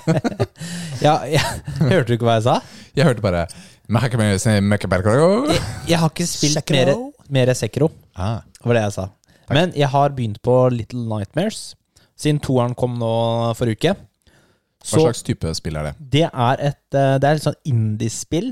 ja, 1.06 1.14
ja. 1.26 1.42
Hørte 1.90 2.06
du 2.10 2.14
ikke 2.18 2.26
hva 2.28 2.36
jeg 2.38 2.44
sa? 2.46 2.56
Jeg 2.94 3.06
hørte 3.08 3.24
bare 3.24 3.46
PlayStation. 3.90 5.48
Jeg 5.88 5.98
har 5.98 6.12
ikke 6.12 6.26
spilt 6.30 6.54
mer, 6.60 6.92
Sekiro. 6.92 7.08
mer 7.34 7.52
Sekiro. 7.58 7.88
Ah, 8.14 8.42
var 8.62 8.76
det 8.78 8.82
jeg 8.84 8.94
sa. 8.98 9.08
Men 9.50 9.72
jeg 9.74 9.88
har 9.90 10.12
begynt 10.14 10.38
på 10.46 10.54
Little 10.70 11.02
Nightmares, 11.10 11.72
siden 12.20 12.40
toeren 12.44 12.74
kom 12.78 12.98
nå 13.00 13.10
forrige 13.58 13.80
uke. 13.80 13.94
hva 13.96 14.90
Så 14.92 15.04
slags 15.06 15.22
type 15.26 15.54
spill 15.56 15.76
er 15.80 15.90
det? 15.90 15.94
det 16.16 16.26
er 16.28 16.64
et 16.70 16.96
eh, 16.98 17.14
Det 17.20 17.28
er 17.28 17.38
litt 17.38 17.46
sånn 17.46 17.60
indie-spill. 17.72 18.50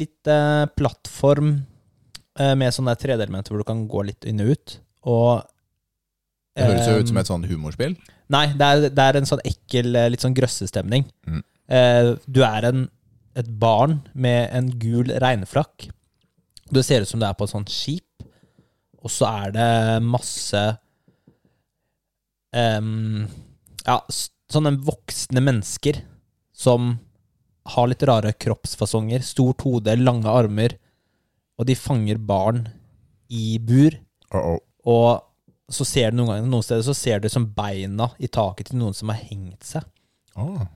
Litt 0.00 0.30
eh, 0.32 0.64
plattform 0.78 1.50
eh, 2.38 2.54
med 2.56 2.72
sånne 2.76 2.94
3D-elementer 2.96 3.52
hvor 3.52 3.60
du 3.64 3.68
kan 3.68 3.84
gå 3.90 4.04
litt 4.08 4.24
inn 4.28 4.40
og 4.44 4.54
ut. 4.54 4.76
Og 5.10 5.42
Det 6.56 6.64
høres 6.68 6.88
jo 6.88 6.96
eh, 6.96 7.02
ut 7.04 7.12
som 7.12 7.20
et 7.20 7.30
sånn 7.32 7.46
humorspill. 7.50 7.96
Nei, 8.30 8.44
det 8.56 8.66
er, 8.66 8.84
det 8.94 9.04
er 9.10 9.18
en 9.18 9.26
sånn 9.28 9.42
ekkel, 9.44 9.92
eh, 9.98 10.08
litt 10.12 10.22
sånn 10.24 10.36
grøssestemning. 10.36 11.04
Mm. 11.26 11.40
Eh, 11.70 12.10
du 12.30 12.40
er 12.46 12.68
en, 12.70 12.84
et 13.38 13.48
barn 13.60 13.98
med 14.14 14.48
en 14.56 14.70
gul 14.80 15.10
regnflakk. 15.22 15.88
Det 16.70 16.84
ser 16.86 17.02
ut 17.02 17.10
som 17.10 17.20
det 17.20 17.26
er 17.28 17.34
på 17.38 17.48
et 17.48 17.52
sånt 17.52 17.72
skip, 17.72 18.06
og 19.00 19.10
så 19.10 19.26
er 19.46 19.54
det 19.56 19.68
masse 20.06 20.60
em, 22.52 23.28
Ja, 23.86 24.00
sånne 24.52 24.74
voksne 24.84 25.40
mennesker 25.40 26.02
som 26.52 26.98
har 27.70 27.88
litt 27.88 28.02
rare 28.02 28.32
kroppsfasonger. 28.32 29.22
Stort 29.24 29.64
hode, 29.64 29.94
lange 29.96 30.28
armer, 30.28 30.76
og 31.58 31.66
de 31.68 31.76
fanger 31.78 32.18
barn 32.18 32.68
i 33.28 33.58
bur. 33.58 33.96
Uh 34.34 34.40
-oh. 34.40 34.58
Og 34.84 35.22
så 35.70 35.84
ser 35.86 36.10
du 36.10 36.18
noen 36.18 36.32
ganger 36.32 36.50
noen 36.50 36.62
steder 36.62 36.82
så 36.82 36.94
ser 36.94 37.20
du 37.20 37.28
som 37.28 37.46
beina 37.46 38.10
i 38.18 38.26
taket 38.26 38.70
til 38.70 38.80
noen 38.80 38.94
som 38.94 39.08
har 39.08 39.20
hengt 39.30 39.64
seg. 39.64 39.86
Oh. 40.36 40.66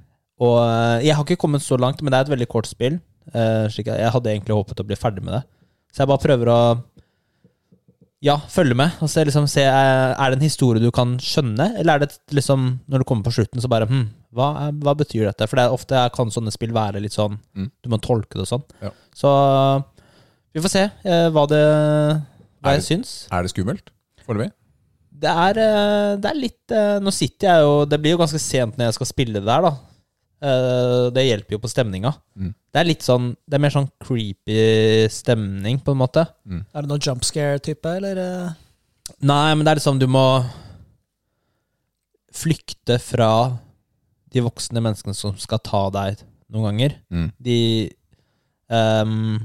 Og 0.45 0.57
eh, 0.63 1.07
jeg 1.09 1.17
har 1.17 1.25
ikke 1.25 1.41
kommet 1.41 1.63
så 1.63 1.79
langt, 1.81 2.03
men 2.03 2.13
det 2.13 2.19
er 2.19 2.27
et 2.29 2.35
veldig 2.35 2.49
kort 2.51 2.67
spill. 2.67 3.01
eh, 3.33 3.67
jeg 3.69 4.13
hadde 4.15 4.31
egentlig 4.31 4.55
håpet 4.55 4.81
å 4.81 4.87
bli 4.87 4.97
ferdig 4.99 5.25
med 5.25 5.35
det. 5.35 5.43
Så 5.93 6.03
jeg 6.03 6.11
bare 6.11 6.25
prøver 6.27 6.51
å 6.51 6.59
ja, 8.25 8.39
følge 8.51 8.77
med. 8.79 8.95
Og 9.05 9.11
se, 9.13 9.25
liksom, 9.29 9.47
se, 9.51 9.65
eh, 9.69 10.11
er 10.17 10.33
det 10.33 10.39
en 10.39 10.47
historie 10.47 10.83
du 10.83 10.91
kan 10.95 11.17
skjønne, 11.21 11.75
eller 11.81 11.99
er 11.99 12.05
det 12.07 12.37
liksom, 12.37 12.69
når 12.89 13.03
du 13.03 13.09
kommer 13.09 13.27
på 13.27 13.35
slutten, 13.37 13.61
så 13.61 13.71
bare 13.71 13.89
hm, 13.91 14.07
hva, 14.35 14.51
er, 14.65 14.77
hva 14.83 14.97
betyr 14.99 15.29
dette? 15.29 15.49
For 15.51 15.61
det 15.61 15.67
er, 15.67 15.75
ofte 15.77 16.05
kan 16.15 16.33
sånne 16.33 16.53
spill 16.55 16.75
være 16.75 17.03
litt 17.05 17.17
sånn 17.17 17.39
Mm. 17.55 17.69
Du 17.85 17.91
må 17.93 18.01
tolke 18.03 18.35
det 18.35 18.47
og 18.47 18.51
sånn. 18.51 18.65
Ja. 18.83 18.91
Så 19.15 19.31
vi 20.55 20.63
får 20.63 20.73
se 20.73 20.83
eh, 20.87 21.29
hva 21.35 21.45
det 21.51 21.63
hva 21.63 22.73
Er 22.73 22.79
jeg 22.79 22.87
syns. 22.87 23.15
Er 23.35 23.45
det 23.45 23.53
skummelt 23.53 23.91
foreløpig? 24.25 24.53
Det 25.25 25.31
er, 25.31 25.61
eh, 25.63 26.13
det 26.19 26.31
er 26.31 26.39
litt 26.39 26.75
eh, 26.75 26.97
Nå 27.03 27.13
sitter 27.15 27.47
jeg 27.47 27.63
jo 27.63 27.75
Det 27.87 28.01
blir 28.03 28.17
jo 28.17 28.19
ganske 28.19 28.41
sent 28.43 28.75
når 28.75 28.89
jeg 28.89 28.97
skal 28.97 29.09
spille 29.09 29.39
det 29.39 29.47
der, 29.47 29.69
da. 29.69 29.73
Eh, 30.45 31.07
Det 31.15 31.25
hjelper 31.25 31.57
jo 31.57 31.61
på 31.63 31.71
stemninga. 31.73 32.11
Mm. 32.37 32.51
Det 32.75 32.81
er 32.83 32.89
litt 32.91 33.05
sånn 33.07 33.31
Det 33.49 33.57
er 33.57 33.63
mer 33.65 33.73
sånn 33.73 33.89
creepy 34.03 35.09
stemning, 35.13 35.79
på 35.81 35.95
en 35.95 36.01
måte. 36.03 36.27
Er 36.75 36.85
det 36.85 36.91
noe 36.91 37.01
jump 37.01 37.25
scare-type, 37.25 37.95
eller? 38.01 38.21
eh? 38.21 38.53
Nei, 39.25 39.55
men 39.55 39.65
det 39.65 39.73
er 39.73 39.81
liksom 39.81 39.99
du 40.01 40.07
må 40.11 40.27
flykte 42.35 42.97
fra 43.03 43.31
de 44.35 44.43
voksne 44.43 44.81
menneskene 44.83 45.15
som 45.15 45.37
skal 45.39 45.61
ta 45.63 45.85
deg 45.95 46.23
noen 46.51 46.67
ganger. 46.73 46.97
Mm. 47.15 47.29
De 47.39 47.59
um, 48.69 49.39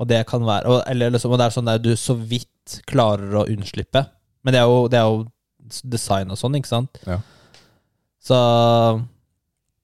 Og 0.00 0.08
det 0.08 0.22
kan 0.26 0.40
være 0.46 0.64
og, 0.72 0.78
Eller 0.88 1.12
liksom, 1.12 1.32
og 1.34 1.38
det 1.40 1.46
er 1.46 1.54
sånn 1.58 1.68
der 1.68 1.82
du 1.84 1.90
så 2.00 2.14
vidt 2.16 2.78
klarer 2.88 3.42
å 3.42 3.46
unnslippe. 3.50 4.06
Men 4.42 4.54
det 4.56 4.62
er 4.62 4.70
jo, 4.70 4.86
det 4.88 4.98
er 4.98 5.10
jo 5.10 5.26
design 5.92 6.32
og 6.32 6.38
sånn, 6.40 6.56
ikke 6.58 6.70
sant? 6.70 6.98
Ja. 7.06 7.18
Så 8.22 8.38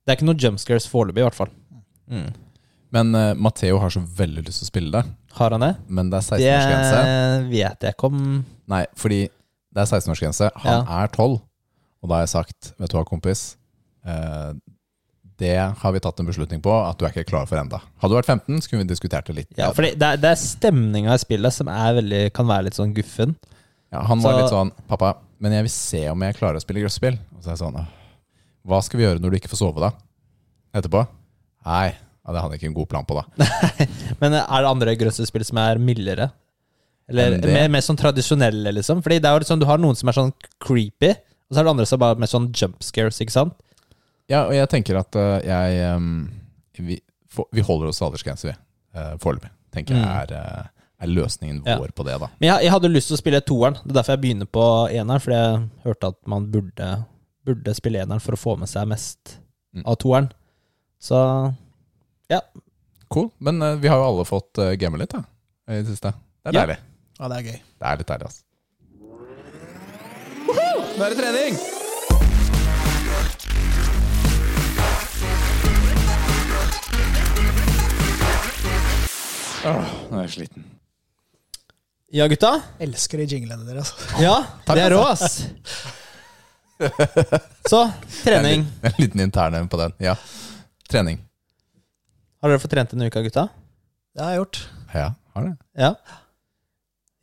det 0.09 0.15
er 0.15 0.19
ikke 0.19 0.29
noe 0.31 0.41
jump 0.41 0.61
scares 0.63 0.87
foreløpig, 0.89 1.21
i 1.21 1.27
hvert 1.29 1.37
fall. 1.37 1.51
Mm. 2.09 2.31
Men 2.97 3.11
uh, 3.15 3.35
Matheo 3.37 3.77
har 3.83 3.93
så 3.93 4.01
veldig 4.01 4.47
lyst 4.47 4.63
til 4.63 4.65
å 4.65 4.71
spille 4.71 4.93
det, 4.95 5.03
Har 5.37 5.53
han 5.53 5.61
det? 5.61 5.75
men 5.93 6.09
det 6.09 6.23
er 6.23 6.25
16-årsgrense. 6.25 7.03
vet 7.53 7.85
jeg 7.85 7.93
ikke 7.99 8.09
om 8.09 8.23
Nei, 8.73 8.87
fordi 8.97 9.19
det 9.29 9.83
er 9.85 9.91
16-årsgrense. 9.91 10.49
Han 10.65 10.89
er 10.89 11.13
12. 11.13 11.37
Og 12.01 12.09
da 12.09 12.15
har 12.17 12.25
jeg 12.25 12.33
sagt, 12.33 12.71
vet 12.81 12.91
du 12.93 12.97
hva, 12.97 13.05
kompis. 13.09 13.43
Uh, 14.09 14.57
det 15.39 15.53
har 15.61 15.93
vi 15.95 16.01
tatt 16.03 16.19
en 16.19 16.27
beslutning 16.27 16.63
på 16.65 16.73
at 16.73 16.99
du 16.99 17.05
er 17.07 17.13
ikke 17.13 17.29
klar 17.29 17.45
for 17.47 17.61
enda. 17.61 17.79
Hadde 18.01 18.11
du 18.15 18.19
vært 18.19 18.31
15, 18.33 18.63
så 18.65 18.73
kunne 18.73 18.83
vi 18.87 18.89
diskutert 18.91 19.29
det 19.29 19.37
litt. 19.43 19.53
Ja, 19.61 19.69
for 19.77 19.85
det, 19.87 19.93
er- 20.03 20.19
det 20.19 20.33
er 20.33 20.41
stemninga 20.41 21.15
i 21.15 21.23
spillet 21.23 21.55
som 21.55 21.69
er 21.71 21.95
veldig, 22.01 22.23
kan 22.35 22.49
være 22.49 22.67
litt 22.71 22.79
sånn 22.81 22.97
guffen. 22.97 23.37
Ja, 23.93 24.03
han 24.09 24.21
var 24.25 24.33
Så- 24.35 24.41
litt 24.41 24.53
sånn 24.57 24.73
Pappa, 24.89 25.13
men 25.39 25.53
jeg 25.55 25.69
vil 25.69 25.75
se 25.77 26.03
om 26.11 26.25
jeg 26.27 26.37
klarer 26.41 26.57
å 26.59 26.65
spille 26.65 26.83
grøsspill. 26.83 27.21
Og 27.37 27.45
så 27.45 27.53
er 27.53 27.55
jeg 27.55 27.63
sånn 27.63 27.79
«Åh, 27.79 27.87
Hva 28.67 28.81
skal 28.83 28.99
vi 29.01 29.05
gjøre 29.07 29.21
når 29.23 29.31
du 29.31 29.37
ikke 29.39 29.51
får 29.53 29.61
sove, 29.63 29.81
da? 29.81 29.93
Etterpå? 30.77 31.05
Nei, 31.69 31.87
ja, 31.95 32.33
det 32.35 32.41
hadde 32.43 32.55
jeg 32.57 32.61
ikke 32.63 32.71
en 32.73 32.77
god 32.77 32.89
plan 32.91 33.07
på, 33.09 33.17
da. 33.19 33.47
Men 34.21 34.35
er 34.41 34.63
det 34.65 34.69
andre 34.71 34.95
grøssespill 35.01 35.45
som 35.49 35.61
er 35.63 35.79
mildere? 35.81 36.31
Eller 37.09 37.39
det? 37.41 37.49
mer, 37.55 37.71
mer 37.73 37.81
sånn 37.85 37.97
tradisjonelle, 37.97 38.73
liksom? 38.77 39.01
Fordi 39.05 39.17
det 39.25 39.31
er 39.31 39.39
jo 39.41 39.49
sånn, 39.49 39.63
du 39.63 39.69
har 39.69 39.81
noen 39.81 39.97
som 39.97 40.11
er 40.11 40.17
sånn 40.19 40.33
creepy, 40.61 41.15
og 41.49 41.55
så 41.57 41.63
er 41.63 41.65
det 41.69 41.73
andre 41.73 41.87
som 41.89 42.03
er 42.05 42.19
mer 42.21 42.29
sånn 42.29 42.51
jump 42.53 42.83
scares, 42.85 43.21
ikke 43.25 43.33
sant? 43.33 43.55
Ja, 44.29 44.43
og 44.45 44.53
jeg 44.53 44.69
tenker 44.69 44.99
at 45.01 45.17
uh, 45.17 45.39
jeg 45.41 45.79
um, 45.97 46.11
vi, 46.77 46.99
for, 47.33 47.49
vi 47.57 47.65
holder 47.65 47.89
oss 47.89 48.01
til 48.03 48.11
aldersgrense, 48.11 48.51
vi. 48.51 48.59
Uh, 48.99 49.15
Foreløpig. 49.23 49.49
Tenker 49.73 49.97
jeg 49.97 50.05
Mm. 50.05 50.19
er, 50.21 50.35
uh, 50.37 50.75
er 51.05 51.09
løsningen 51.15 51.63
Ja. 51.65 51.79
vår 51.81 51.95
på 51.97 52.05
det, 52.05 52.19
da. 52.21 52.29
Men 52.41 52.51
jeg, 52.51 52.67
jeg 52.67 52.73
hadde 52.75 52.91
lyst 52.93 53.09
til 53.09 53.17
å 53.17 53.21
spille 53.23 53.41
toeren. 53.41 53.79
Det 53.85 53.93
er 53.95 53.99
derfor 54.03 54.17
jeg 54.19 54.23
begynner 54.27 54.49
på 54.53 54.65
eneren, 54.93 55.23
fordi 55.25 55.39
jeg 55.41 55.65
hørte 55.87 56.11
at 56.13 56.19
man 56.29 56.51
burde, 56.53 56.89
burde 57.49 57.75
spille 57.77 58.01
eneren 58.05 58.21
for 58.23 58.37
å 58.37 58.41
få 58.41 58.57
med 58.61 58.71
seg 58.71 58.89
mest 58.91 59.39
Mm. 59.77 59.83
av 59.85 59.99
toeren. 60.01 60.31
Så 60.99 61.19
ja. 62.33 62.39
Cool. 63.13 63.29
Men 63.39 63.61
uh, 63.63 63.75
vi 63.77 63.89
har 63.93 64.01
jo 64.01 64.07
alle 64.07 64.25
fått 64.25 64.57
uh, 64.65 64.71
game 64.81 64.97
litt, 64.99 65.13
da. 65.13 65.21
I 65.69 65.83
det 65.83 65.91
siste. 65.93 66.15
Det 66.43 66.55
er 66.55 66.57
Ja. 66.57 66.63
deilig. 66.65 66.79
Ja, 67.21 67.29
det 67.29 67.37
er 67.37 67.49
gøy. 67.51 67.59
Det 67.83 67.91
er 67.91 68.01
litt 68.01 68.09
deilig, 68.09 68.31
altså. 68.31 68.43
Nå 70.49 71.05
er 71.05 71.13
det 71.13 71.19
trening! 71.21 71.61
Åh, 79.69 79.89
nå 80.11 80.19
er 80.21 80.27
jeg 80.29 80.35
sliten. 80.37 80.67
Ja, 82.15 82.25
gutta. 82.31 82.55
Elsker 82.81 83.21
de 83.21 83.27
jinglene 83.35 83.67
deres. 83.69 83.91
Ja, 84.23 84.39
det 84.71 84.81
er 84.87 84.95
rå, 84.95 85.03
ass. 85.13 85.43
Så, 87.71 87.81
trening. 88.25 88.67
En 88.87 88.95
liten 88.99 89.21
intern 89.25 89.55
en 89.59 89.69
på 89.71 89.77
den. 89.81 89.93
Ja. 90.03 90.15
Trening. 90.89 91.19
Har 92.43 92.53
dere 92.53 92.63
fått 92.63 92.71
trent 92.75 92.93
denne 92.95 93.09
uka, 93.11 93.23
gutta? 93.27 93.49
Det 94.15 94.23
har 94.25 94.35
jeg 94.37 94.41
gjort. 94.43 94.61
Ja, 94.95 95.09
har 95.35 95.49
det. 95.49 95.55
Ja. 95.79 95.91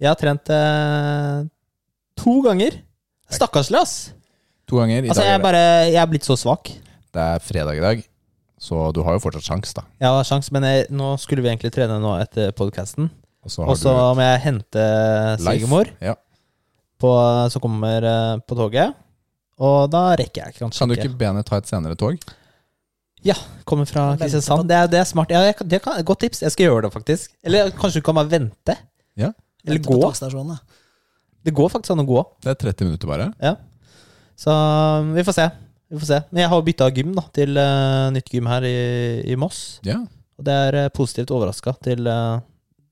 Jeg 0.03 0.09
har 0.11 0.17
trent 0.19 0.51
eh, 0.51 1.45
to 2.19 2.33
ganger. 2.45 2.81
Stakkarslig, 3.31 3.79
ass. 3.79 3.95
To 4.69 4.81
ganger. 4.81 5.05
I 5.05 5.09
Altså, 5.13 5.23
dag 5.23 5.29
jeg 5.31 5.39
er 5.39 5.43
bare 5.45 5.63
Jeg 5.87 6.01
er 6.01 6.09
blitt 6.11 6.27
så 6.27 6.35
svak. 6.37 6.69
det 7.15 7.21
er 7.23 7.39
fredag 7.39 7.77
i 7.79 7.83
dag, 7.83 8.01
så 8.59 8.89
du 8.91 8.99
har 9.07 9.15
jo 9.15 9.21
fortsatt 9.23 9.45
sjans, 9.47 9.71
da. 9.77 9.85
Jeg 10.03 10.11
har 10.11 10.25
sjans, 10.27 10.49
men 10.51 10.65
jeg, 10.67 10.87
nå 10.91 11.13
skulle 11.21 11.41
vi 11.45 11.47
egentlig 11.53 11.71
trene 11.75 11.95
nå 12.03 12.15
etter 12.19 12.51
podkasten. 12.57 13.07
Og 13.45 13.51
så 13.53 13.65
så 13.79 13.93
må 14.17 14.23
jeg 14.25 14.41
hente 14.41 14.83
svigermor, 15.39 15.89
Ja. 16.03 16.15
på- 16.99 17.49
som 17.53 17.61
kommer 17.63 18.03
eh, 18.03 18.37
på 18.43 18.55
toget. 18.57 18.95
Og 19.63 19.91
da 19.91 20.07
rekker 20.19 20.49
jeg 20.49 20.57
kanskje 20.57 20.67
ikke. 20.67 20.79
Kan 20.79 20.91
du 20.91 20.95
ikke 20.97 21.19
be 21.19 21.29
henne 21.29 21.45
ta 21.47 21.59
et 21.61 21.69
senere 21.69 21.95
tog? 21.99 22.19
Ja, 23.25 23.35
Kommer 23.65 23.87
fra 23.89 24.11
Kristiansand. 24.19 24.67
Det 24.69 24.75
er, 24.77 24.89
det 24.91 24.99
er 25.01 25.07
smart. 25.09 25.31
Ja, 25.33 25.41
jeg, 25.47 25.57
det 25.65 25.81
kan, 25.81 25.97
godt 26.05 26.21
tips. 26.21 26.43
Jeg 26.45 26.53
skal 26.53 26.67
gjøre 26.67 26.85
det, 26.85 26.91
faktisk. 26.93 27.31
Eller 27.41 27.71
kanskje 27.73 28.01
du 28.03 28.05
kan 28.05 28.17
bare 28.19 28.29
vente. 28.29 28.75
Ja. 29.17 29.31
Eller 29.65 29.79
Vente 29.79 30.29
gå. 30.29 30.57
Det 31.45 31.53
går 31.53 31.71
faktisk 31.73 31.95
an 31.95 32.03
å 32.03 32.07
gå. 32.09 32.21
Det 32.45 32.51
er 32.53 32.59
30 32.67 32.89
minutter 32.89 33.09
bare. 33.09 33.31
Ja. 33.41 33.55
Så 34.37 34.53
vi 35.15 35.23
får 35.25 35.37
se. 35.39 35.47
Vi 35.89 36.01
får 36.01 36.09
se. 36.09 36.19
Men 36.29 36.43
jeg 36.43 36.51
har 36.51 36.65
bytta 36.67 36.89
gym 36.93 37.15
da, 37.17 37.23
til 37.33 37.57
uh, 37.57 38.11
nytt 38.13 38.29
gym 38.33 38.49
her 38.49 38.67
i, 38.67 38.75
i 39.31 39.37
Moss. 39.39 39.79
Ja. 39.85 39.99
Og 40.37 40.45
det 40.45 40.57
er 40.67 40.79
uh, 40.83 40.91
positivt 40.93 41.33
overraska 41.33 41.73
til 41.85 42.09
uh, 42.09 42.43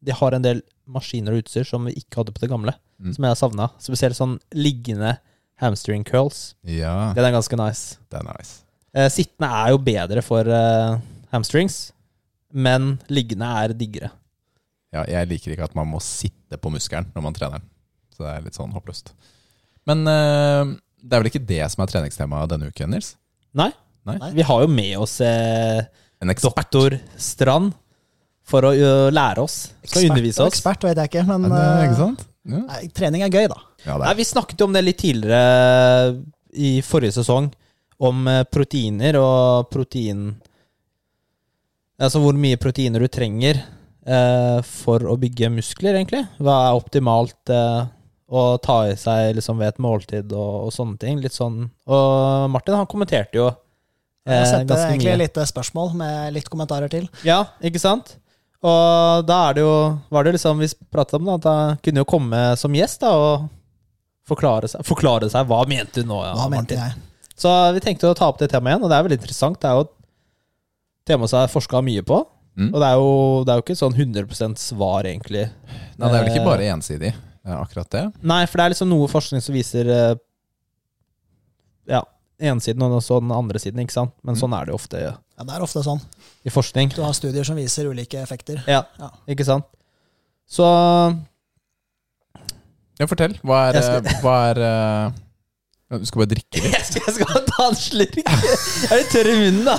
De 0.01 0.15
har 0.15 0.37
en 0.37 0.45
del 0.45 0.63
maskiner 0.89 1.35
og 1.35 1.43
utstyr 1.43 1.67
som 1.67 1.85
vi 1.89 1.95
ikke 1.99 2.21
hadde 2.21 2.33
på 2.33 2.41
det 2.45 2.49
gamle. 2.51 2.73
Mm. 2.97 3.13
Som 3.13 3.27
jeg 3.27 3.35
har 3.35 3.39
savna. 3.39 3.69
Spesielt 3.81 4.17
sånn 4.17 4.37
liggende 4.57 5.17
hamstring 5.63 6.03
curls. 6.07 6.53
ja, 6.67 7.13
Den 7.15 7.25
er 7.25 7.33
ganske 7.35 7.57
nice. 7.59 7.97
det 8.11 8.19
er 8.21 8.27
nice. 8.27 8.59
Eh, 8.93 9.09
sittende 9.09 9.49
er 9.49 9.71
jo 9.73 9.79
bedre 9.81 10.21
for 10.21 10.45
eh, 10.45 10.97
hamstrings, 11.33 11.91
men 12.53 12.99
liggende 13.09 13.47
er 13.63 13.73
diggere. 13.73 14.11
Ja, 14.93 15.01
jeg 15.09 15.25
liker 15.31 15.55
ikke 15.55 15.65
at 15.71 15.73
man 15.77 15.87
må 15.89 15.97
sitte 16.05 16.59
på 16.61 16.69
muskelen 16.69 17.07
når 17.15 17.23
man 17.25 17.33
trener 17.33 17.57
den. 17.63 17.69
Så 18.13 18.21
det 18.27 18.33
er 18.35 18.43
litt 18.45 18.57
sånn 18.59 18.75
håpløst. 18.75 19.09
Men 19.89 20.03
eh, 20.07 20.75
det 21.01 21.15
er 21.17 21.23
vel 21.23 21.31
ikke 21.31 21.45
det 21.49 21.63
som 21.73 21.81
er 21.83 21.89
treningstemaet 21.89 22.51
denne 22.53 22.69
uken, 22.69 22.93
Nils? 22.93 23.15
Nei, 23.57 23.71
Nei? 24.05 24.17
Nei. 24.21 24.29
vi 24.37 24.43
har 24.45 24.61
jo 24.61 24.69
med 24.69 24.93
oss 25.01 25.17
eh, 25.25 25.81
En 26.21 26.29
ekspert. 26.31 26.59
doktor 26.69 26.95
Strand 27.19 27.73
for 28.43 28.67
å 28.67 28.73
ø, 28.75 28.87
lære 29.15 29.39
oss. 29.39 29.71
Skal 29.87 30.09
undervise 30.11 30.43
oss. 30.43 30.51
ekspert 30.53 30.83
vet 30.83 30.99
jeg 30.99 31.09
ikke, 31.13 31.21
men 31.29 31.45
Men, 31.47 31.53
eh, 31.57 31.67
eh, 31.79 31.83
ikke 31.87 31.99
sant? 32.01 32.25
Ja, 32.43 32.59
Nei, 32.67 32.79
trening 32.91 33.23
er 33.23 33.31
gøy, 33.31 33.45
da. 33.47 33.55
Ja 33.85 33.97
Nei, 33.99 34.13
vi 34.19 34.25
snakket 34.27 34.61
om 34.65 34.73
det 34.75 34.83
litt 34.85 35.01
tidligere 35.01 36.15
i 36.53 36.75
forrige 36.85 37.17
sesong, 37.19 37.49
om 38.03 38.27
eh, 38.27 38.43
proteiner 38.49 39.17
og 39.19 39.69
protein 39.73 40.33
Altså 42.03 42.19
hvor 42.19 42.35
mye 42.35 42.57
proteiner 42.59 43.03
du 43.03 43.07
trenger 43.07 43.59
eh, 43.61 44.59
for 44.65 45.05
å 45.07 45.13
bygge 45.21 45.51
muskler, 45.53 45.95
egentlig. 45.99 46.23
Hva 46.41 46.55
er 46.65 46.79
optimalt 46.79 47.51
eh, 47.53 47.83
å 48.33 48.43
ta 48.63 48.79
i 48.89 48.95
seg 48.99 49.35
liksom, 49.37 49.59
ved 49.61 49.73
et 49.73 49.81
måltid 49.83 50.33
og, 50.33 50.67
og 50.67 50.73
sånne 50.73 50.97
ting. 50.99 51.21
Litt 51.23 51.35
sånn. 51.37 51.67
Og 51.85 52.49
Martin 52.51 52.75
han 52.79 52.89
kommenterte 52.89 53.39
jo 53.39 53.47
Jeg 54.25 54.39
eh, 54.41 54.49
sendte 54.49 54.73
ganske 54.73 54.89
egentlig 54.89 55.13
mye. 55.13 55.21
litt 55.21 55.39
spørsmål 55.53 55.95
med 56.01 56.35
litt 56.39 56.49
kommentarer 56.51 56.91
til. 56.91 57.07
Ja, 57.27 57.43
ikke 57.63 57.81
sant? 57.83 58.15
Og 58.63 59.25
da 59.27 59.39
er 59.49 59.57
det 59.57 59.63
jo 59.65 59.73
Var 60.07 60.23
det 60.23 60.31
jo 60.31 60.35
liksom 60.37 60.61
vi 60.63 60.69
pratet 60.87 61.17
om, 61.19 61.27
da, 61.27 61.35
at 61.35 61.47
han 61.49 61.81
kunne 61.83 62.03
jo 62.03 62.09
komme 62.09 62.43
som 62.59 62.75
gjest 62.77 63.03
da 63.03 63.11
og 63.19 63.49
forklare 64.29 64.69
seg, 64.71 64.85
forklare 64.87 65.29
seg 65.31 65.47
hva 65.49 65.63
mente 65.67 66.01
du 66.03 66.07
nå. 66.07 66.21
Ja, 66.23 66.33
Hva 66.37 66.49
mente 66.49 66.75
Martin? 66.77 66.77
jeg? 66.77 67.09
Så 67.35 67.49
vi 67.73 67.79
tenkte 67.83 68.07
å 68.11 68.15
ta 68.15 68.27
opp 68.29 68.37
det 68.39 68.49
temaet 68.51 68.75
igjen, 68.75 68.83
og 68.85 68.89
det 68.89 68.97
er 68.99 69.03
veldig 69.07 69.17
interessant. 69.19 69.59
Det 69.59 69.67
er 69.69 69.73
jo 69.79 69.81
et 69.87 69.93
tema 71.09 71.27
som 71.27 71.39
er 71.43 71.47
forska 71.51 71.81
mye 71.83 72.03
på. 72.05 72.21
Mm. 72.55 72.67
Og 72.69 72.79
det 72.79 72.87
er, 72.87 72.95
jo, 73.01 73.43
det 73.43 73.51
er 73.51 73.57
jo 73.57 73.63
ikke 73.65 73.79
sånn 73.79 73.95
100% 73.97 74.61
svar, 74.61 75.03
egentlig. 75.09 75.47
Nei, 75.97 76.07
det 76.07 76.13
er 76.19 76.23
vel 76.23 76.29
ikke 76.35 76.45
bare 76.45 76.67
ensidig, 76.69 77.09
eh, 77.15 77.55
akkurat 77.57 77.89
det. 77.89 78.03
Nei, 78.21 78.45
for 78.45 78.57
det 78.61 78.65
er 78.67 78.73
liksom 78.75 78.89
noe 78.93 79.07
forskning 79.09 79.41
som 79.41 79.55
viser 79.57 79.89
eh, 79.89 80.13
Ja, 81.89 82.03
ene 82.39 82.61
siden 82.63 82.85
og 82.85 83.01
så 83.03 83.17
den 83.19 83.31
andre 83.35 83.59
siden, 83.59 83.81
ikke 83.83 83.91
sant? 83.97 84.13
Men 84.23 84.35
Mm. 84.35 84.39
sånn 84.41 84.53
er 84.61 84.65
det 84.65 84.71
jo 84.71 84.77
ofte 84.79 85.01
Ja, 85.01 85.43
Det 85.43 85.49
er 85.55 85.61
ofte 85.65 85.83
sånn. 85.83 86.01
i 86.45 86.49
forskning. 86.49 86.93
Du 86.93 87.01
har 87.01 87.11
studier 87.13 87.43
som 87.43 87.55
viser 87.55 87.89
ulike 87.89 88.21
effekter. 88.21 88.63
Ja, 88.67 88.83
Ja. 88.99 89.09
ikke 89.27 89.43
sant? 89.45 89.65
Så 90.47 90.63
Ja, 93.03 93.09
fortell. 93.11 93.35
Hva 93.43 93.59
er, 93.69 93.79
skal- 93.83 94.07
eh, 94.07 94.21
hva 94.23 94.35
er 94.53 94.59
uh, 94.63 95.99
Du 95.99 96.05
skal 96.09 96.23
bare 96.23 96.31
drikke 96.33 96.61
litt? 96.63 96.71
Jeg 96.79 96.85
skal, 96.87 97.03
jeg 97.05 97.15
skal 97.19 97.43
ta 97.49 97.65
en 97.69 97.75
slurk. 97.77 98.15
Jeg 98.23 98.87
er 98.89 99.01
litt 99.01 99.11
tørr 99.13 99.29
i 99.29 99.35
munnen, 99.37 99.67
da. 99.67 99.75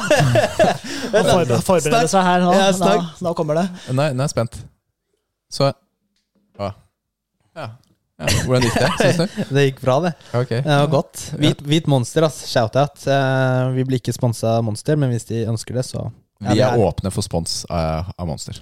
Han 1.15 1.31
for, 1.31 1.55
forbereder 1.71 2.11
seg 2.13 2.27
her 2.29 2.45
nå. 2.45 2.53
Ja, 2.55 2.69
Nå, 2.79 2.93
nå 3.27 3.33
kommer 3.39 3.59
det. 3.63 3.65
Nei, 3.97 4.11
nå 4.15 4.23
er 4.23 4.29
jeg 4.29 4.35
spent. 4.37 4.61
Så 5.55 5.71
Å. 5.73 6.69
Ja. 6.69 6.69
ja. 7.59 7.67
Hvordan 8.47 8.63
gikk 8.69 8.77
det, 8.79 8.91
Synes 9.01 9.19
du? 9.35 9.55
Det 9.57 9.65
gikk 9.69 9.81
bra, 9.83 9.97
det. 10.07 10.13
Okay. 10.39 10.61
Det 10.63 10.77
var 10.85 10.91
godt. 10.93 11.25
Hvit, 11.41 11.65
hvit 11.67 11.89
Monster, 11.91 12.29
ass. 12.29 12.45
Shout-out. 12.51 13.03
Eh, 13.11 13.73
vi 13.75 13.87
blir 13.89 13.99
ikke 14.03 14.15
sponsa 14.15 14.59
av 14.61 14.67
Monster, 14.69 14.99
men 15.01 15.11
hvis 15.15 15.27
de 15.33 15.43
ønsker 15.51 15.81
det, 15.81 15.83
så 15.89 16.05
Vi 16.45 16.61
er, 16.61 16.69
er 16.69 16.79
åpne 16.85 17.11
for 17.15 17.27
spons 17.27 17.63
av, 17.67 18.13
av 18.15 18.31
Monster. 18.31 18.61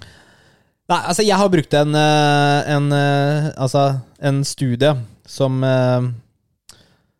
Nei, 0.91 0.99
altså, 0.99 1.23
jeg 1.23 1.39
har 1.39 1.47
brukt 1.51 1.73
en, 1.79 1.95
eh, 1.95 2.71
en, 2.75 2.91
eh, 2.91 3.45
altså, 3.55 3.85
en 4.19 4.41
studie 4.43 4.91
som 5.25 5.63
eh, 5.63 6.09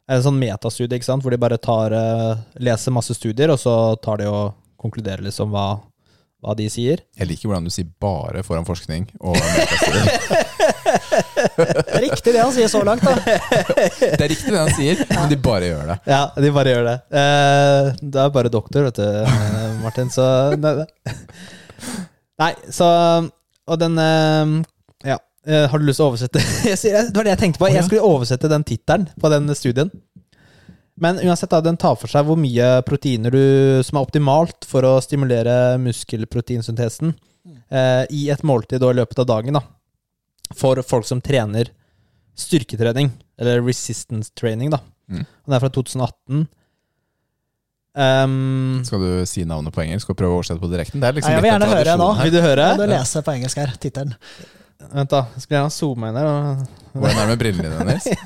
er 0.09 0.17
en 0.17 0.25
sånn 0.25 0.39
metastudie, 0.39 0.99
ikke 0.99 1.07
sant, 1.07 1.23
hvor 1.23 1.31
de 1.31 1.39
bare 1.39 1.59
tar, 1.63 1.95
eh, 1.95 2.41
leser 2.59 2.91
masse 2.95 3.15
studier, 3.15 3.53
og 3.53 3.61
så 3.61 3.95
tar 4.03 4.19
de 4.19 4.27
og 4.27 4.57
konkluderer 4.83 5.23
liksom 5.23 5.53
hva, 5.53 5.77
hva 6.43 6.55
de 6.59 6.67
sier. 6.67 7.05
Jeg 7.15 7.29
liker 7.29 7.47
hvordan 7.47 7.63
du 7.63 7.71
sier 7.71 7.87
'bare' 7.87 8.43
foran 8.43 8.67
forskning. 8.67 9.07
Og 9.21 9.37
metastudier. 9.39 10.11
Det 11.53 11.95
er 11.95 12.03
riktig 12.03 12.33
det 12.33 12.41
han 12.41 12.51
sier 12.53 12.69
så 12.71 12.81
langt, 12.85 13.03
da. 13.03 13.13
det 14.17 14.21
er 14.21 14.29
riktig 14.31 14.51
det 14.53 14.59
han 14.59 14.71
sier, 14.73 14.99
men 15.09 15.29
de 15.29 15.37
bare 15.39 15.69
gjør 15.69 15.89
det. 15.91 15.97
Ja, 16.09 16.21
de 16.35 16.51
bare 16.55 16.73
gjør 16.73 16.87
det. 16.87 16.95
Eh, 17.21 17.89
det 18.01 18.21
er 18.23 18.33
bare 18.33 18.51
doktor, 18.53 18.87
vet 18.87 18.99
du, 18.99 19.05
eh, 19.23 19.73
Martin, 19.83 20.09
så 20.13 20.25
nei 22.41 22.51
så 22.73 22.89
Og 23.71 23.79
den 23.79 23.99
eh, 24.01 24.53
Ja, 25.13 25.17
eh, 25.47 25.67
har 25.71 25.79
du 25.79 25.85
lyst 25.87 26.01
til 26.01 26.07
å 26.07 26.11
oversette 26.11 26.39
Det 26.63 27.15
var 27.15 27.27
det 27.27 27.35
jeg 27.35 27.41
tenkte 27.45 27.61
på. 27.61 27.69
Jeg 27.71 27.85
skulle 27.87 28.07
oversette 28.07 28.51
den 28.51 28.65
tittelen 28.67 29.07
på 29.19 29.31
den 29.33 29.47
studien. 29.55 29.91
Men 30.99 31.17
uansett, 31.23 31.49
da, 31.49 31.61
den 31.65 31.77
tar 31.81 31.95
for 31.97 32.11
seg 32.11 32.27
hvor 32.27 32.37
mye 32.37 32.67
proteiner 32.85 33.33
du, 33.33 33.43
som 33.83 33.97
er 33.97 34.05
optimalt 34.05 34.67
for 34.69 34.85
å 34.85 34.99
stimulere 35.01 35.79
muskelproteinsyntesen 35.81 37.15
eh, 37.73 38.03
i 38.13 38.27
et 38.29 38.43
måltid 38.45 38.83
og 38.85 38.93
i 38.93 38.99
løpet 39.01 39.23
av 39.23 39.29
dagen. 39.31 39.57
da 39.57 39.63
For 40.53 40.77
folk 40.85 41.07
som 41.09 41.21
trener 41.23 41.71
styrketrening, 42.37 43.09
eller 43.41 43.61
resistance 43.65 44.31
training. 44.37 44.69
da 44.73 44.81
Mm. 45.03 45.19
og 45.19 45.45
Den 45.49 45.53
er 45.55 45.59
fra 45.59 45.69
2018. 45.69 46.47
Um, 47.93 48.81
Skal 48.87 49.03
du 49.03 49.09
si 49.29 49.43
navnet 49.45 49.73
på 49.75 49.83
engelsk 49.83 50.09
og 50.09 50.17
prøve 50.17 50.33
å 50.33 50.39
oversette 50.39 50.61
på 50.63 50.69
direkten? 50.71 51.01
Det 51.03 51.11
er 51.11 51.17
liksom 51.19 51.29
Nei, 51.29 51.35
jeg 51.37 51.43
vil 51.45 51.51
gjerne 51.51 51.67
høre 51.69 51.97
nå. 52.01 52.07
vil 52.23 52.31
du 52.33 52.39
høre? 52.41 52.69
Kan 52.73 52.79
du 52.81 52.87
lese 52.89 53.21
på 53.27 53.35
engelsk 53.35 53.59
her, 53.61 53.73
tittelen? 53.83 54.15
Vent, 54.93 55.09
da. 55.13 55.19
Skal 55.37 55.59
jeg 55.59 55.75
zoome 55.77 56.09
inn 56.09 56.17
her? 56.17 56.25
og- 56.25 56.65
Hvordan 56.97 57.17
er 57.17 57.21
det 57.21 57.29
med 57.33 57.39
brillene 57.43 57.69
dine, 57.69 57.85
Nils? 57.93 58.09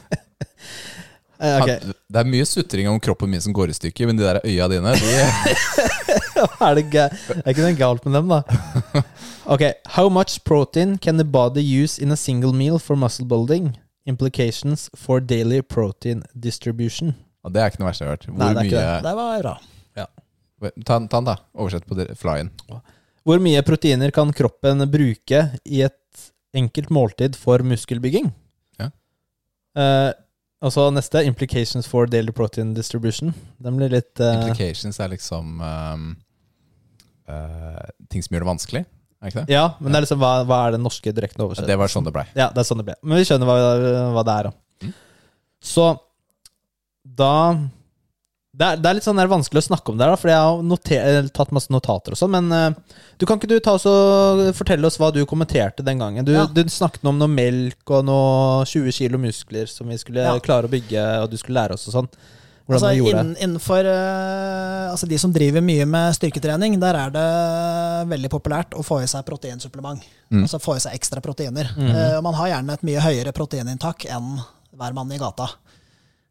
Okay. 1.38 1.77
Det 2.10 2.17
er 2.17 2.25
mye 2.25 2.45
sutring 2.49 2.88
om 2.89 2.95
kroppen 2.99 3.30
min 3.30 3.39
som 3.43 3.53
går 3.53 3.69
i 3.69 3.73
stykker, 3.77 4.08
men 4.10 4.17
de 4.17 4.23
der 4.25 4.39
øya 4.41 4.65
dine 4.71 4.89
de, 4.97 5.12
er 6.65 6.73
det, 6.80 6.86
det 6.89 7.03
er 7.43 7.51
ikke 7.51 7.62
noe 7.62 7.75
galt 7.77 8.08
med 8.08 8.15
dem, 8.17 8.32
da. 8.34 9.03
Ok. 9.53 9.62
How 9.93 10.10
much 10.10 10.39
protein 10.43 10.97
can 10.97 11.17
the 11.21 11.23
body 11.23 11.62
use 11.62 12.01
in 12.01 12.12
a 12.12 12.17
single 12.17 12.53
meal 12.58 12.80
for 12.80 12.95
muscle 12.97 13.25
building? 13.30 13.75
Implications 14.08 14.89
for 14.95 15.19
daily 15.21 15.62
protein 15.62 16.23
distribution. 16.34 17.13
Ja, 17.43 17.52
Det 17.54 17.62
er 17.62 17.71
ikke 17.71 17.82
noe 17.84 17.89
verste 17.91 18.04
jeg 18.06 18.10
har 18.10 18.17
hørt. 18.17 18.28
Hvor 18.30 18.39
Nei, 18.41 18.50
det 18.54 18.62
er 18.62 18.69
ikke 18.69 18.86
mye 18.86 19.02
Det 19.08 19.15
var 19.21 19.41
bra. 19.45 19.58
Ta, 20.58 20.95
ta 20.97 21.19
den, 21.19 21.28
da. 21.28 21.36
Oversett 21.54 21.86
på 21.86 21.95
dire- 22.00 22.15
flyen. 22.17 22.50
Hvor 23.28 23.41
mye 23.43 23.62
proteiner 23.62 24.12
kan 24.15 24.32
kroppen 24.34 24.82
bruke 24.89 25.41
i 25.67 25.82
et 25.86 26.30
enkelt 26.58 26.89
måltid 26.89 27.36
for 27.38 27.62
muskelbygging? 27.62 28.32
Ja. 28.80 28.88
Eh, 29.78 30.13
og 30.65 30.73
så 30.73 30.88
neste, 30.89 31.21
implications 31.28 31.86
for 31.86 32.10
daily 32.10 32.34
protein 32.34 32.73
distribution. 32.73 33.36
Den 33.62 33.78
blir 33.78 33.91
litt 33.93 34.17
eh, 34.23 34.39
Implications 34.39 34.97
er 35.04 35.12
liksom 35.13 35.60
um, 35.62 36.08
eh, 37.30 37.84
ting 38.10 38.26
som 38.26 38.34
gjør 38.34 38.47
det 38.47 38.50
vanskelig, 38.50 38.84
er 39.21 39.30
ikke 39.30 39.43
det? 39.43 39.54
Ja, 39.54 39.67
men 39.78 39.91
det 39.91 40.00
er 40.00 40.08
liksom, 40.08 40.23
hva, 40.23 40.32
hva 40.47 40.63
er 40.65 40.78
den 40.78 40.86
norske 40.88 41.13
direkte 41.13 41.43
oversettelsen? 41.43 41.69
Det 41.69 41.78
var 41.84 41.93
sånn 41.93 42.08
det 42.10 42.15
blei. 42.15 42.26
Ja, 42.34 42.50
det 42.50 42.63
er 42.63 42.69
sånn 42.71 42.82
det 42.82 42.88
ble. 42.89 42.97
Men 43.04 43.21
vi 43.21 43.30
skjønner 43.30 43.50
hva, 43.52 43.58
hva 44.17 44.26
det 44.26 44.39
er, 44.39 44.50
da. 44.50 44.88
Mm. 44.88 44.97
Så 45.76 45.88
da 47.17 47.34
det 48.58 48.65
er, 48.65 48.80
det 48.82 48.89
er 48.89 48.95
litt 48.97 49.06
sånn 49.06 49.19
er 49.21 49.30
vanskelig 49.30 49.62
å 49.62 49.67
snakke 49.67 49.93
om 49.93 49.99
det, 49.99 50.06
da, 50.10 50.15
for 50.17 50.32
jeg 50.32 50.41
har 50.41 50.63
noter, 50.65 51.27
tatt 51.36 51.51
masse 51.53 51.69
notater 51.73 52.15
og 52.15 52.17
sånn. 52.17 52.34
Men 52.34 52.47
uh, 52.49 52.95
du 53.21 53.27
kan 53.30 53.38
ikke 53.38 53.51
du 53.51 53.60
ta 53.62 53.75
oss 53.77 53.86
og 53.89 54.41
fortelle 54.58 54.88
oss 54.89 54.97
hva 54.97 55.12
du 55.13 55.19
kommenterte 55.30 55.86
den 55.86 56.01
gangen? 56.01 56.25
Du, 56.25 56.34
Ja. 56.34 56.47
du 56.49 56.63
snakket 56.65 57.06
om 57.06 57.19
noe 57.21 57.30
melk 57.30 57.93
og 57.93 58.08
noe 58.08 58.65
20 58.65 58.95
kilo 58.97 59.21
muskler 59.21 59.69
som 59.69 59.91
vi 59.91 59.99
skulle 60.01 60.25
Ja. 60.25 60.34
klare 60.41 60.65
å 60.65 60.73
bygge, 60.73 61.03
og 61.21 61.30
du 61.30 61.38
skulle 61.38 61.60
lære 61.60 61.77
oss 61.77 61.86
og 61.91 61.99
sånn. 61.99 62.10
Altså, 62.67 62.89
gjorde 62.97 63.21
innen, 63.21 63.38
innenfor 63.39 63.86
uh, 63.88 64.89
altså 64.91 65.08
De 65.08 65.15
som 65.21 65.32
driver 65.32 65.63
mye 65.63 65.86
med 65.88 66.17
styrketrening, 66.17 66.80
der 66.82 66.97
er 66.99 67.13
det 67.13 67.27
veldig 68.10 68.32
populært 68.34 68.75
å 68.75 68.84
få 68.84 68.99
i 69.03 69.08
seg 69.08 69.23
proteinsupplement. 69.30 70.01
Mm. 70.34 70.41
Altså 70.43 70.60
få 70.60 70.75
i 70.75 70.82
seg 70.84 70.97
ekstra 70.97 71.21
proteiner. 71.23 71.69
Mm. 71.77 71.93
Uh, 71.93 72.17
man 72.25 72.36
har 72.41 72.56
gjerne 72.56 72.73
et 72.73 72.89
mye 72.89 73.06
høyere 73.06 73.38
proteininntak 73.38 74.10
enn 74.10 74.34
hver 74.75 74.97
mann 74.97 75.13
i 75.13 75.21
gata. 75.21 75.47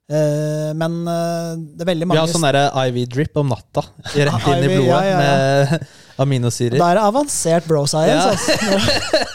Eh, 0.07 0.73
men 0.79 1.01
eh, 1.11 1.55
det 1.75 1.83
er 1.83 1.89
veldig 1.89 2.07
mange 2.07 2.15
Vi 2.15 2.23
har 2.23 2.31
sånn 2.31 2.45
derre 2.47 2.69
IV-drip 2.87 3.41
om 3.41 3.49
natta, 3.51 3.83
rett 4.15 4.45
inn 4.53 4.63
i 4.63 4.69
blodet 4.71 4.91
ja, 4.93 5.01
ja, 5.09 5.17
med 5.19 5.89
aminosyrer. 6.23 6.79
Da 6.79 6.93
er 6.93 7.01
det 7.01 7.07
avansert 7.09 7.67
bro 7.67 7.83
science. 7.91 8.37
Ja. 8.55 8.77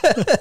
Altså. 0.05 0.37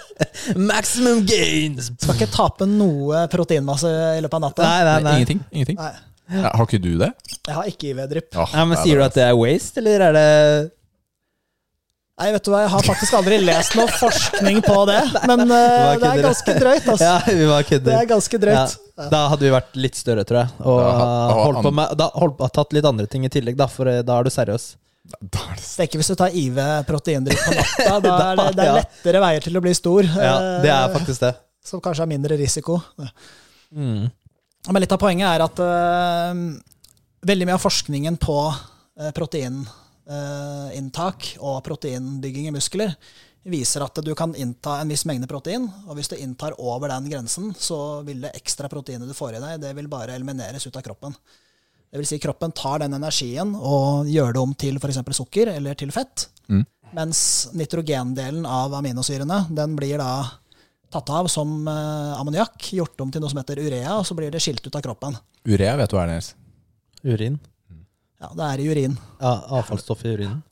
Maximum 0.71 1.25
gains! 1.27 1.91
Skal 1.99 2.15
ikke 2.15 2.31
tape 2.31 2.69
noe 2.71 3.27
proteinmasse 3.33 3.91
i 3.91 4.23
løpet 4.23 4.39
av 4.39 4.47
natta. 4.47 4.69
Nei, 4.69 4.87
nei, 4.87 4.95
nei. 5.03 5.17
Ingenting. 5.19 5.43
ingenting. 5.51 5.83
Nei. 5.83 6.07
Ja, 6.31 6.53
har 6.55 6.63
ikke 6.63 6.79
du 6.79 6.93
det? 7.01 7.11
Jeg 7.49 7.57
har 7.57 7.67
ikke 7.67 7.91
IV 7.91 8.05
drip. 8.13 8.29
Ja, 8.31 8.63
men 8.63 8.77
er 8.79 8.85
Sier 8.85 9.01
du 9.01 9.09
at 9.09 9.17
det 9.19 9.25
er 9.27 9.35
waste, 9.35 9.83
eller 9.83 10.05
er 10.07 10.15
det 10.15 10.29
Nei, 12.21 12.35
vet 12.35 12.45
du 12.45 12.51
hva, 12.53 12.59
Jeg 12.67 12.71
har 12.75 12.85
faktisk 12.85 13.15
aldri 13.17 13.39
lest 13.41 13.77
noe 13.79 13.89
forskning 13.97 14.61
på 14.67 14.77
det, 14.91 14.99
men 15.25 15.47
uh, 15.47 15.97
det 15.97 16.11
er 16.11 16.21
ganske 16.27 16.57
drøyt. 16.59 16.85
Altså. 16.93 17.07
Ja, 17.07 17.15
vi 17.25 17.47
var 17.49 17.65
Det 17.71 17.95
er 17.97 18.09
ganske 18.11 18.41
drøyt. 18.43 18.75
Ja, 19.01 19.07
da 19.15 19.21
hadde 19.33 19.47
vi 19.47 19.53
vært 19.55 19.79
litt 19.81 19.97
større, 19.97 20.27
tror 20.29 20.43
jeg. 20.43 20.53
Og 20.61 20.81
Da 20.85 21.39
holdt 21.39 21.63
på 21.65 21.73
med, 21.79 21.95
da 21.97 22.11
holdt 22.21 22.37
på 22.37 22.51
tatt 22.61 22.77
litt 22.77 22.89
andre 22.91 23.09
ting 23.09 23.25
i 23.25 23.33
tillegg, 23.33 23.57
da, 23.57 23.71
for 23.73 23.89
eh, 23.89 24.03
da 24.05 24.19
er 24.21 24.29
du 24.29 24.33
seriøs. 24.35 24.67
Da 25.17 25.47
er 25.47 25.57
det 25.57 25.65
Det 25.65 25.81
er 25.81 25.89
ikke 25.89 26.03
hvis 26.03 26.13
du 26.13 26.17
tar 26.21 26.37
IV 26.37 26.61
proteindrikk 26.91 27.41
på 27.47 27.57
natta. 27.57 27.97
Da 28.05 28.13
er 28.27 28.43
det, 28.43 28.47
det 28.59 28.67
er 28.67 28.79
lettere 28.83 29.25
veier 29.25 29.49
til 29.49 29.57
å 29.57 29.65
bli 29.65 29.75
stor. 29.81 30.11
Ja, 30.13 30.35
det 30.61 30.75
er 30.75 30.83
eh, 30.83 30.93
faktisk 30.99 31.25
det. 31.25 31.33
Som 31.73 31.81
kanskje 31.85 32.05
har 32.05 32.11
mindre 32.13 32.37
risiko. 32.41 32.83
Mm. 33.73 34.11
Men 34.69 34.85
litt 34.85 34.93
av 34.93 35.01
poenget 35.01 35.31
er 35.31 35.47
at 35.47 35.65
uh, 35.65 36.37
veldig 37.25 37.49
mye 37.49 37.57
av 37.57 37.65
forskningen 37.65 38.21
på 38.21 38.39
uh, 38.45 39.09
proteininntak 40.07 41.37
og 41.41 41.61
proteinbygging 41.65 42.49
i 42.49 42.55
muskler 42.55 42.95
viser 43.51 43.81
at 43.81 43.97
du 44.05 44.13
kan 44.15 44.35
innta 44.37 44.81
en 44.81 44.91
viss 44.93 45.07
mengde 45.09 45.27
protein, 45.27 45.65
og 45.89 45.97
hvis 45.97 46.11
du 46.13 46.17
inntar 46.21 46.53
over 46.61 46.89
den 46.93 47.09
grensen, 47.09 47.55
så 47.57 48.03
vil 48.05 48.21
det 48.21 48.35
ekstra 48.37 48.69
proteinet 48.69 49.09
du 49.09 49.15
får 49.17 49.39
i 49.39 49.41
deg, 49.41 49.61
det 49.63 49.71
vil 49.79 49.89
bare 49.89 50.13
elimineres 50.15 50.67
ut 50.67 50.77
av 50.77 50.85
kroppen. 50.85 51.15
Det 51.91 51.99
vil 51.99 52.07
si 52.07 52.19
kroppen 52.23 52.53
tar 52.53 52.83
den 52.85 52.95
energien 52.95 53.55
og 53.57 54.07
gjør 54.07 54.35
det 54.37 54.43
om 54.43 54.53
til 54.55 54.77
f.eks. 54.77 55.01
sukker 55.17 55.55
eller 55.57 55.75
til 55.75 55.91
fett, 55.91 56.29
Mm. 56.51 56.65
mens 56.93 57.49
nitrogendelen 57.55 58.43
av 58.45 58.73
aminosyrene 58.75 59.47
den 59.55 59.77
blir 59.79 59.99
da 59.99 60.27
tatt 60.91 61.11
av 61.15 61.29
som 61.31 61.63
uh, 61.69 62.19
ammoniakk, 62.19 62.73
gjort 62.75 63.01
om 63.01 63.13
til 63.13 63.23
noe 63.23 63.31
som 63.31 63.39
heter 63.39 63.61
urea, 63.63 64.01
og 64.01 64.03
så 64.05 64.17
blir 64.19 64.33
det 64.35 64.41
skilt 64.43 64.67
ut 64.67 64.75
av 64.75 64.83
kroppen. 64.83 65.15
Urea 65.47 65.77
vet 65.79 65.93
du 65.93 65.95
hva 65.95 66.09
er, 66.09 66.17
Nils. 66.17 66.33
Urin. 67.07 67.39
Ja, 68.21 68.29
det 68.37 68.47
er 68.53 68.61
i 68.61 68.69
urin. 68.71 68.99
Ja, 69.21 69.33
avfallsstoff 69.61 70.05
i 70.05 70.13
urinen. 70.15 70.43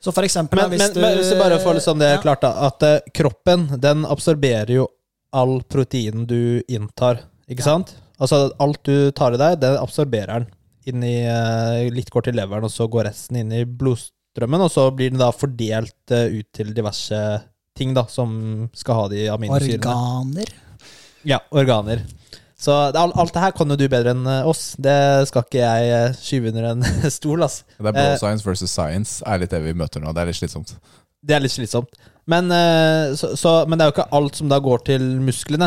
Så 0.00 0.12
for 0.16 0.24
eksempel 0.24 0.56
Men, 0.62 0.70
hvis 0.72 0.80
men, 0.94 1.02
men 1.02 1.18
hvis 1.18 1.30
du 1.32 1.38
bare 1.40 1.58
får 1.60 1.74
liksom 1.78 1.98
det 2.00 2.10
Ja. 2.14 2.20
klart, 2.22 2.40
da. 2.40 2.52
At 2.68 2.82
eh, 2.82 3.00
kroppen, 3.16 3.66
den 3.80 4.04
absorberer 4.08 4.70
jo 4.74 4.86
all 5.32 5.60
proteinen 5.62 6.26
du 6.26 6.62
inntar, 6.68 7.20
ikke 7.48 7.60
Ja. 7.60 7.64
sant? 7.76 7.94
Altså 8.20 8.50
alt 8.60 8.82
du 8.84 9.10
tar 9.12 9.32
i 9.34 9.40
deg, 9.40 9.60
det 9.60 9.78
absorberer 9.80 10.40
den. 10.40 10.46
Inn 10.86 11.02
i, 11.04 11.20
eh, 11.24 11.90
litt 11.92 12.10
går 12.10 12.24
til 12.24 12.34
leveren, 12.34 12.64
og 12.64 12.70
så 12.72 12.88
går 12.90 13.04
resten 13.10 13.36
inn 13.36 13.52
i 13.52 13.64
blodstrømmen, 13.64 14.60
og 14.64 14.70
så 14.72 14.90
blir 14.94 15.10
den 15.10 15.18
da 15.20 15.30
fordelt 15.32 16.10
eh, 16.10 16.28
ut 16.40 16.48
til 16.52 16.72
diverse 16.74 17.42
ting 17.76 17.94
da, 17.94 18.04
som 18.06 18.68
skal 18.74 18.94
ha 18.94 19.08
de 19.08 19.26
aminosyrene. 19.28 19.84
Organer. 19.84 20.48
Ja, 21.24 21.38
organer. 21.52 22.02
Så 22.60 22.74
alt, 22.92 23.14
alt 23.16 23.32
det 23.32 23.40
her 23.40 23.54
kan 23.56 23.72
jo 23.72 23.76
du 23.80 23.86
bedre 23.88 24.12
enn 24.12 24.26
eh, 24.28 24.46
oss. 24.50 24.74
Det 24.76 24.96
skal 25.30 25.46
ikke 25.46 25.62
jeg 25.62 25.92
eh, 25.96 26.16
skyve 26.20 26.50
under 26.52 26.70
en 26.74 26.84
stol, 27.18 27.42
ass. 27.46 27.62
Det 27.78 27.86
er 27.88 27.94
bro 27.96 28.06
Eh, 28.10 28.16
science 28.20 28.44
versus 28.44 28.70
science 28.74 29.24
er 29.24 29.40
litt 29.40 29.54
det 29.54 29.62
vi 29.64 29.72
møter 29.76 30.02
nå. 30.04 30.12
Det 30.12 30.20
er 30.24 30.28
litt 30.28 30.40
slitsomt. 30.42 30.74
Det 31.24 31.36
er 31.36 31.40
litt 31.44 31.54
slitsomt. 31.56 31.96
Men, 32.30 32.52
så, 33.18 33.32
så, 33.36 33.50
men 33.66 33.76
det 33.80 33.84
er 33.84 33.88
jo 33.90 33.94
ikke 33.96 34.10
alt 34.14 34.36
som 34.38 34.48
da 34.52 34.58
går 34.62 34.84
til 34.86 35.02
musklene. 35.24 35.66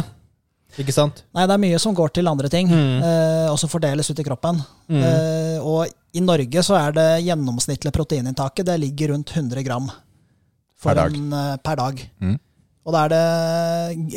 Ikke 0.81 0.93
sant? 0.95 1.19
Nei, 1.35 1.43
det 1.49 1.53
er 1.53 1.61
mye 1.61 1.79
som 1.81 1.93
går 1.97 2.13
til 2.15 2.29
andre 2.29 2.49
ting, 2.49 2.69
Mm. 2.71 3.01
eh, 3.05 3.49
og 3.51 3.57
som 3.61 3.69
fordeles 3.69 4.09
ut 4.09 4.21
i 4.21 4.25
kroppen. 4.25 4.61
Mm. 4.89 5.03
Eh, 5.05 5.57
og 5.61 5.91
i 6.17 6.23
Norge 6.23 6.63
så 6.65 6.77
er 6.79 6.95
det 6.95 7.07
gjennomsnittlige 7.27 7.93
proteininntaket 7.93 8.65
det 8.69 8.79
ligger 8.81 9.13
rundt 9.13 9.33
100 9.35 9.61
gram 9.67 9.89
for 10.77 10.93
Per 10.93 10.95
dag. 11.01 11.17
En, 11.19 11.35
per 11.61 11.77
dag. 11.77 12.01
Mm. 12.21 12.39
Og 12.83 12.95
da 12.95 13.03
er 13.05 13.13
det 13.13 13.25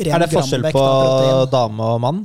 ren 0.07 0.15
Er 0.17 0.23
det 0.25 0.31
forskjell 0.33 0.65
på 0.75 0.85
dame 1.53 1.91
og 1.93 2.01
mann? 2.03 2.23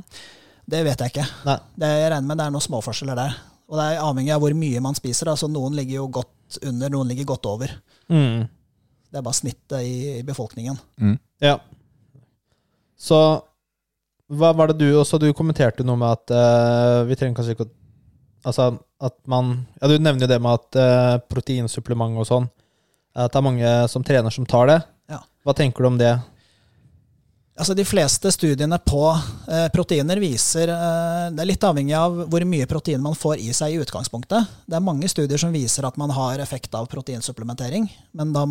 Det 0.69 0.81
vet 0.85 1.01
jeg 1.03 1.13
ikke. 1.13 1.25
Nei. 1.47 1.57
Det, 1.75 1.89
jeg 1.99 2.11
regner 2.13 2.29
med 2.29 2.39
det 2.39 2.45
er 2.47 2.55
noen 2.55 2.65
småforskjeller 2.65 3.19
der. 3.19 3.37
Og 3.71 3.79
det 3.79 3.85
er 3.89 4.03
avhengig 4.03 4.33
av 4.35 4.43
hvor 4.43 4.55
mye 4.57 4.81
man 4.83 4.97
spiser. 4.97 5.31
Altså 5.31 5.49
Noen 5.51 5.75
ligger 5.77 6.01
jo 6.01 6.09
godt 6.19 6.59
under, 6.63 6.91
noen 6.93 7.09
ligger 7.11 7.27
godt 7.33 7.47
over. 7.49 7.71
Mm. 8.11 8.43
Det 9.09 9.19
er 9.19 9.25
bare 9.25 9.37
snittet 9.37 9.79
i, 9.85 9.95
i 10.19 10.23
befolkningen. 10.25 10.77
Ja. 11.43 11.57
Så 12.99 13.19
hva 14.33 14.51
var 14.55 14.71
det 14.71 14.79
du 14.79 14.87
også 14.95 15.19
Du 15.19 15.27
kommenterte 15.35 15.83
noe 15.85 15.99
med 15.99 16.13
at 16.15 16.31
uh, 16.33 17.03
vi 17.07 17.17
trenger 17.19 17.35
kanskje 17.37 17.57
ikke 17.57 17.67
å 17.67 17.73
Altså 18.43 18.73
at 19.03 19.15
man 19.29 19.53
Ja, 19.79 19.87
du 19.87 19.97
nevner 19.99 20.25
jo 20.25 20.31
det 20.31 20.39
med 20.43 20.59
at 20.59 20.79
uh, 20.79 21.19
proteinsupplement 21.31 22.17
og 22.19 22.27
sånn 22.27 22.47
At 23.15 23.31
det 23.31 23.39
er 23.39 23.45
mange 23.45 23.73
som 23.91 24.03
trener 24.03 24.33
som 24.33 24.47
tar 24.49 24.67
det. 24.71 24.79
Ja. 25.11 25.19
Hva 25.45 25.55
tenker 25.55 25.83
du 25.83 25.91
om 25.91 25.99
det? 25.99 26.15
Altså 27.53 27.75
De 27.77 27.83
fleste 27.85 28.31
studiene 28.33 28.79
på 28.81 29.01
eh, 29.13 29.67
proteiner 29.73 30.17
viser 30.17 30.71
eh, 30.73 31.27
Det 31.35 31.43
er 31.43 31.49
litt 31.51 31.65
avhengig 31.67 31.93
av 31.97 32.23
hvor 32.31 32.45
mye 32.49 32.65
protein 32.69 33.01
man 33.03 33.13
får 33.17 33.43
i 33.43 33.51
seg 33.53 33.75
i 33.75 33.81
utgangspunktet. 33.83 34.49
Det 34.65 34.77
er 34.79 34.85
mange 34.85 35.09
studier 35.11 35.37
som 35.37 35.53
viser 35.53 35.85
at 35.85 35.99
man 36.01 36.09
har 36.15 36.41
effekt 36.41 36.73
av 36.73 36.89
proteinsupplementering. 36.89 37.85
Men 38.17 38.33
da 38.33 38.45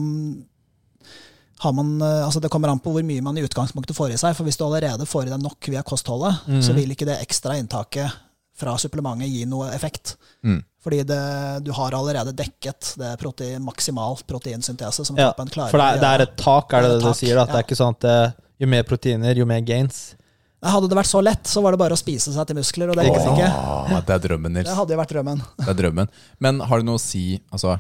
har 1.63 1.73
man, 1.73 1.91
eh, 2.03 2.25
altså 2.25 2.41
det 2.43 2.51
kommer 2.51 2.71
an 2.71 2.81
på 2.83 2.95
hvor 2.95 3.03
mye 3.07 3.23
man 3.23 3.39
i 3.39 3.43
utgangspunktet 3.47 3.97
får 3.99 4.15
i 4.15 4.21
seg. 4.23 4.37
For 4.39 4.47
hvis 4.47 4.59
du 4.61 4.65
allerede 4.69 5.07
får 5.07 5.27
i 5.27 5.33
deg 5.35 5.43
nok 5.43 5.73
via 5.75 5.83
kostholdet, 5.87 6.47
så 6.63 6.75
vil 6.77 6.95
ikke 6.95 7.07
det 7.11 7.19
ekstra 7.23 7.59
inntaket 7.59 8.21
fra 8.59 8.77
supplementet 8.79 9.31
gi 9.33 9.45
noe 9.49 9.71
effekt. 9.75 10.15
Mm. 10.47 10.61
Fordi 10.83 11.03
det, 11.07 11.21
du 11.67 11.71
har 11.75 11.95
allerede 11.95 12.35
dekket 12.37 12.95
det 12.99 13.13
protein, 13.21 13.63
maksimal 13.63 14.19
proteinsyntese 14.27 15.07
som 15.07 15.19
Ja, 15.19 15.31
kroppen 15.31 15.51
klarer. 15.55 15.71
for 15.71 15.79
det 15.79 15.87
er, 15.87 16.01
det 16.03 16.11
er 16.11 16.25
et 16.27 16.37
tak, 16.39 16.73
er 16.75 16.83
det 16.83 16.91
Det 16.91 16.99
det 16.99 17.07
du 17.07 17.19
sier? 17.19 17.39
At 17.39 17.51
det 17.53 17.61
er 17.61 17.67
ikke 17.67 17.79
sånn 17.79 17.95
at 17.99 18.09
eh, 18.11 18.35
jo 18.63 18.71
mer 18.71 18.85
proteiner, 18.89 19.39
jo 19.39 19.47
mer 19.49 19.63
gains? 19.67 20.13
Hadde 20.63 20.87
det 20.87 20.95
vært 20.95 21.11
så 21.11 21.21
lett, 21.25 21.49
så 21.51 21.59
var 21.65 21.75
det 21.75 21.81
bare 21.81 21.97
å 21.97 21.99
spise 21.99 22.31
seg 22.31 22.47
til 22.47 22.59
muskler, 22.61 22.93
og 22.93 22.99
det 22.99 23.09
går 23.09 23.25
ikke. 23.33 23.49
det 24.07 24.15
er 24.15 24.21
drømmen, 24.29 24.53
Nils. 24.55 24.69
Det 24.69 24.77
hadde 24.79 24.95
jo 24.95 25.01
vært 25.01 25.15
drømmen. 25.17 25.41
Det 25.59 25.71
er 25.73 25.79
drømmen. 25.81 26.13
Men 26.47 26.63
har 26.71 26.83
det 26.83 26.87
noe 26.87 27.01
å 27.01 27.03
si 27.03 27.25
Altså, 27.51 27.75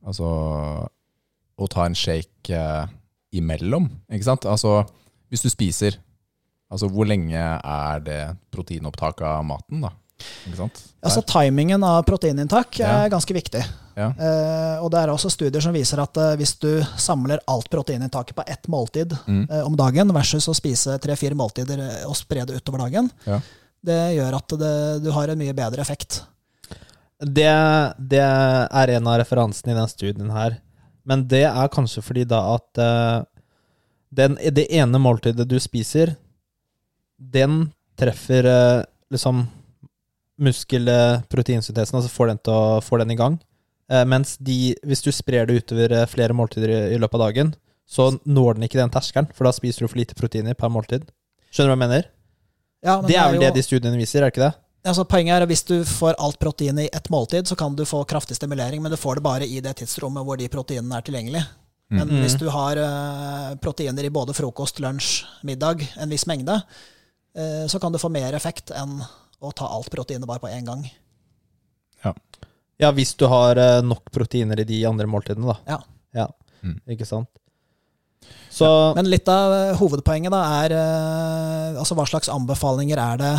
altså 0.00 0.30
å 1.58 1.68
ta 1.68 1.84
en 1.84 1.96
shake 1.98 2.54
eh, 2.54 2.94
imellom, 3.36 3.90
ikke 4.08 4.28
sant? 4.30 4.48
Altså, 4.48 4.80
hvis 5.28 5.44
du 5.44 5.50
spiser 5.52 5.98
Altså, 6.68 6.88
hvor 6.92 7.08
lenge 7.08 7.40
er 7.40 8.02
det 8.04 8.20
proteinopptaket 8.52 9.24
av 9.24 9.44
maten, 9.48 9.80
da? 9.86 9.88
Ikke 10.46 10.56
sant? 10.58 10.80
Altså 11.04 11.22
Timingen 11.22 11.84
av 11.86 12.02
proteininntak 12.08 12.78
Ja. 12.80 13.04
er 13.04 13.10
ganske 13.12 13.34
viktig. 13.34 13.62
Ja. 13.98 14.08
Eh, 14.14 14.78
og 14.82 14.90
det 14.92 15.00
er 15.00 15.10
også 15.10 15.30
studier 15.30 15.60
som 15.62 15.72
viser 15.74 15.98
at 16.02 16.16
eh, 16.16 16.36
hvis 16.38 16.52
du 16.62 16.82
samler 16.96 17.40
alt 17.50 17.68
proteininntaket 17.70 18.34
på 18.38 18.44
ett 18.46 18.68
måltid 18.70 19.16
Mm. 19.26 19.46
eh, 19.50 19.62
om 19.66 19.74
dagen, 19.76 20.12
versus 20.14 20.46
å 20.48 20.54
spise 20.54 20.98
tre-fire 21.02 21.34
måltider 21.34 21.82
og 22.06 22.14
spre 22.16 22.44
det 22.46 22.56
utover 22.62 22.78
dagen, 22.86 23.10
Ja. 23.26 23.40
det 23.84 24.16
gjør 24.18 24.36
at 24.36 24.48
det, 24.58 25.02
du 25.04 25.10
har 25.12 25.28
en 25.28 25.38
mye 25.38 25.52
bedre 25.54 25.80
effekt. 25.80 26.22
Det, 27.20 27.50
det 27.98 28.22
er 28.22 28.90
en 28.94 29.06
av 29.10 29.18
referansene 29.18 29.72
i 29.72 29.74
den 29.74 29.88
studien 29.88 30.30
her. 30.30 30.60
Men 31.04 31.26
det 31.26 31.44
er 31.46 31.68
kanskje 31.68 32.02
fordi 32.02 32.24
da 32.28 32.54
at 32.54 33.26
den, 34.14 34.36
det 34.54 34.68
ene 34.70 34.98
måltidet 35.02 35.46
du 35.48 35.58
spiser, 35.58 36.14
den 37.18 37.72
treffer 37.98 38.46
liksom 39.10 39.48
muskelproteinsyntesen, 40.38 41.98
altså 41.98 42.10
får 42.12 42.32
den, 42.32 42.40
til 42.44 42.54
å, 42.54 42.80
får 42.84 43.02
den 43.04 43.14
i 43.14 43.18
gang. 43.18 43.38
Eh, 43.90 44.04
mens 44.08 44.36
de, 44.36 44.74
hvis 44.86 45.02
du 45.04 45.10
sprer 45.14 45.48
det 45.48 45.62
utover 45.62 45.94
eh, 46.02 46.06
flere 46.10 46.36
måltider 46.36 46.72
i, 46.74 46.78
i 46.94 47.00
løpet 47.00 47.18
av 47.18 47.26
dagen, 47.28 47.54
så 47.88 48.10
når 48.28 48.58
den 48.58 48.66
ikke 48.68 48.80
den 48.82 48.92
terskelen, 48.92 49.30
for 49.34 49.48
da 49.48 49.52
spiser 49.56 49.86
du 49.86 49.88
for 49.92 50.00
lite 50.00 50.16
proteiner 50.18 50.54
per 50.58 50.68
måltid. 50.72 51.06
Skjønner 51.48 51.72
du 51.72 51.74
hva 51.74 51.78
jeg 51.78 51.84
mener? 51.86 52.08
Ja, 52.84 52.96
men 53.00 53.08
Det 53.08 53.16
er 53.16 53.30
vel 53.32 53.38
jo- 53.40 53.44
det 53.46 53.54
de 53.56 53.62
studiene 53.64 53.96
viser, 54.00 54.20
er 54.20 54.28
det 54.28 54.34
ikke 54.36 54.44
det? 54.48 54.54
Altså, 54.88 55.04
poenget 55.08 55.34
er 55.34 55.42
at 55.42 55.48
Hvis 55.50 55.64
du 55.66 55.80
får 55.84 56.14
alt 56.22 56.38
protein 56.38 56.78
i 56.78 56.88
ett 56.92 57.08
måltid, 57.10 57.48
så 57.48 57.56
kan 57.58 57.74
du 57.74 57.82
få 57.88 58.04
kraftig 58.06 58.36
stimulering, 58.36 58.80
men 58.82 58.92
du 58.92 58.96
får 59.00 59.16
det 59.18 59.24
bare 59.24 59.48
i 59.48 59.58
det 59.64 59.74
tidsrommet 59.80 60.24
hvor 60.24 60.36
de 60.38 60.46
proteinene 60.48 60.96
er 61.00 61.02
tilgjengelig. 61.02 61.42
Men 61.90 62.06
Mm. 62.08 62.20
hvis 62.20 62.36
du 62.38 62.50
har 62.52 62.76
uh, 62.76 63.54
proteiner 63.56 64.04
i 64.04 64.10
både 64.12 64.34
frokost, 64.36 64.78
lunsj, 64.78 65.24
middag, 65.42 65.80
en 65.96 66.10
viss 66.12 66.26
mengde, 66.28 66.52
uh, 67.34 67.64
så 67.66 67.80
kan 67.80 67.90
du 67.92 67.98
få 67.98 68.10
mer 68.12 68.34
effekt 68.36 68.70
enn 68.76 69.00
å 69.40 69.52
ta 69.54 69.68
alt 69.70 69.90
proteinet 69.92 70.26
bare 70.28 70.42
på 70.42 70.50
én 70.50 70.64
gang. 70.66 70.82
Ja, 72.78 72.92
hvis 72.94 73.16
du 73.18 73.26
har 73.26 73.58
eh, 73.58 73.80
nok 73.82 74.06
proteiner 74.14 74.60
i 74.62 74.64
de 74.66 74.76
andre 74.86 75.08
måltidene, 75.10 75.50
da. 75.50 75.58
Ja. 75.66 75.78
Ja, 76.14 76.28
Mm. 76.62 76.80
ikke 76.90 77.06
sant? 77.06 77.28
Så 78.50 78.66
Men 78.96 79.06
litt 79.10 79.28
av 79.30 79.52
eh, 79.54 79.76
hovedpoenget 79.78 80.30
da 80.34 80.40
er 80.64 80.72
eh, 80.74 81.78
altså 81.78 81.94
hva 81.94 82.06
slags 82.06 82.30
anbefalinger 82.30 82.98
er 82.98 83.20
det 83.20 83.32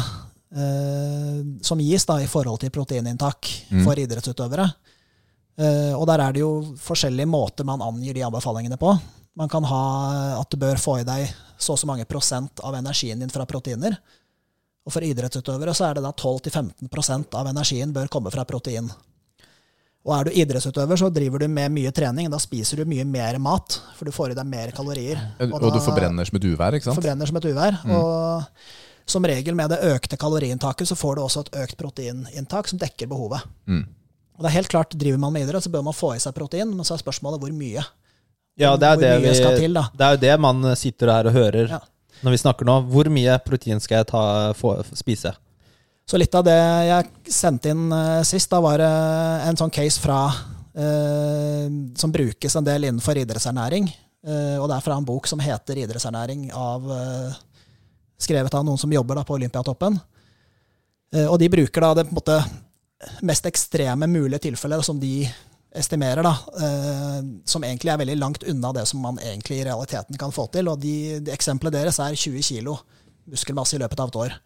eh, 0.56 1.40
som 1.62 1.80
gis 1.84 2.06
da 2.08 2.16
i 2.24 2.28
forhold 2.32 2.60
til 2.64 2.72
proteininntak 2.72 3.50
Mm. 3.72 3.84
for 3.84 3.96
idrettsutøvere. 4.00 4.70
Eh, 5.60 5.94
og 5.96 6.06
der 6.08 6.20
er 6.24 6.32
det 6.34 6.40
jo 6.46 6.76
forskjellige 6.80 7.28
måter 7.28 7.68
man 7.68 7.82
angir 7.84 8.14
de 8.16 8.24
anbefalingene 8.24 8.78
på. 8.80 8.94
Man 9.36 9.50
kan 9.52 9.64
ha 9.64 10.40
at 10.40 10.50
du 10.50 10.58
bør 10.58 10.76
få 10.80 11.00
i 11.02 11.04
deg 11.08 11.28
så 11.60 11.74
og 11.76 11.80
så 11.80 11.88
mange 11.88 12.06
prosent 12.08 12.60
av 12.64 12.74
energien 12.76 13.20
din 13.20 13.30
fra 13.30 13.46
proteiner. 13.46 13.98
Og 14.88 14.94
for 14.96 15.06
idrettsutøvere 15.06 15.76
så 15.76 15.90
er 15.90 16.00
det 16.00 16.06
da 16.06 16.12
12-15% 16.16 17.38
av 17.38 17.50
energien 17.52 17.94
bør 17.94 18.10
komme 18.12 18.32
fra 18.34 18.46
protein. 18.48 18.90
Og 20.08 20.14
er 20.16 20.30
du 20.30 20.38
idrettsutøver, 20.42 20.98
så 20.98 21.10
driver 21.14 21.44
du 21.44 21.50
med 21.52 21.74
mye 21.76 21.92
trening. 21.94 22.30
Da 22.32 22.40
spiser 22.42 22.80
du 22.80 22.90
mye 22.90 23.04
mer 23.06 23.38
mat, 23.44 23.76
for 23.98 24.08
du 24.08 24.16
får 24.16 24.34
i 24.34 24.38
deg 24.38 24.48
mer 24.48 24.72
kalorier. 24.76 25.20
Og, 25.44 25.58
og 25.60 25.74
du 25.76 25.82
forbrenner 25.84 26.26
som 26.30 26.40
et 26.40 26.48
uvær, 26.48 26.78
ikke 26.78 26.88
sant? 26.88 26.98
forbrenner 27.02 27.30
som 27.30 27.38
et 27.42 27.50
uvær. 27.52 27.82
Og 27.92 29.10
som 29.10 29.26
regel 29.26 29.58
med 29.58 29.74
det 29.74 29.82
økte 29.90 30.18
kaloriinntaket 30.22 30.88
så 30.88 30.98
får 30.98 31.18
du 31.18 31.24
også 31.26 31.44
et 31.46 31.56
økt 31.66 31.78
proteininntak 31.82 32.72
som 32.72 32.80
dekker 32.82 33.10
behovet. 33.12 33.44
Mm. 33.68 33.84
Og 34.38 34.46
det 34.46 34.52
er 34.52 34.56
helt 34.62 34.72
klart, 34.72 34.96
Driver 34.96 35.20
man 35.20 35.36
med 35.36 35.44
idrett, 35.44 35.66
så 35.66 35.72
bør 35.74 35.84
man 35.90 35.98
få 35.98 36.14
i 36.16 36.22
seg 36.24 36.36
protein, 36.38 36.72
men 36.72 36.88
så 36.88 36.96
er 36.96 37.04
spørsmålet 37.04 37.42
hvor 37.44 37.52
mye. 37.52 37.84
ja, 38.60 38.76
det 38.80 38.88
er 38.88 39.02
det 39.04 39.16
vi 39.26 39.34
til. 39.36 39.76
Det 39.76 40.06
er 40.06 40.16
jo 40.16 40.22
det 40.24 40.36
man 40.40 40.76
sitter 40.80 41.12
her 41.12 41.28
og 41.28 41.36
hører 41.36 41.74
Ja. 41.76 41.82
Når 42.24 42.36
vi 42.36 42.42
snakker 42.42 42.68
nå. 42.68 42.80
Hvor 42.92 43.10
mye 43.14 43.38
protein 43.46 43.82
skal 43.84 44.02
jeg 44.02 44.10
ta, 44.12 44.24
få, 44.58 44.76
spise? 44.98 45.34
Så 46.10 46.18
litt 46.18 46.34
av 46.34 46.46
det 46.48 46.58
jeg 46.90 47.34
sendte 47.34 47.74
inn 47.74 47.92
eh, 47.94 48.22
sist, 48.28 48.50
da 48.50 48.62
var 48.64 48.82
det 48.82 48.94
en 49.46 49.60
sånn 49.60 49.74
case 49.74 50.02
fra 50.02 50.24
eh, 50.74 51.68
som 52.00 52.14
brukes 52.14 52.56
en 52.58 52.66
del 52.66 52.88
innenfor 52.90 53.20
idrettsernæring. 53.22 53.92
Eh, 54.28 54.56
og 54.60 54.68
det 54.68 54.78
er 54.78 54.84
fra 54.84 54.98
en 55.00 55.06
bok 55.06 55.28
som 55.30 55.40
heter 55.40 55.78
'Idrettsernæring', 55.80 56.50
av, 56.54 56.92
eh, 56.92 57.36
skrevet 58.20 58.54
av 58.54 58.66
noen 58.66 58.78
som 58.78 58.92
jobber 58.92 59.16
da 59.16 59.24
på 59.24 59.38
Olympiatoppen. 59.38 60.00
Eh, 61.14 61.26
og 61.26 61.40
de 61.40 61.50
bruker 61.50 61.82
da 61.82 61.94
det 61.94 62.12
måte 62.12 62.44
mest 63.22 63.46
ekstreme 63.46 64.08
mulige 64.08 64.40
tilfellet 64.50 64.84
som 64.84 65.00
de 65.00 65.30
estimerer, 65.76 66.24
da, 66.26 66.34
eh, 66.66 67.20
som 67.46 67.64
egentlig 67.64 67.94
er 67.94 68.00
veldig 68.02 68.18
langt 68.18 68.46
unna 68.50 68.72
det 68.74 68.88
som 68.90 69.04
man 69.06 69.20
egentlig 69.22 69.60
i 69.60 69.68
realiteten 69.68 70.18
kan 70.18 70.34
få 70.34 70.48
til. 70.54 70.72
Og 70.72 70.80
de, 70.82 71.20
de 71.24 71.34
eksempelet 71.34 71.78
deres 71.78 72.00
er 72.02 72.18
20 72.18 72.46
kilo 72.46 72.80
muskelmasse 73.30 73.78
i 73.78 73.82
løpet 73.84 74.00
av 74.02 74.10
et 74.10 74.22
år. 74.24 74.40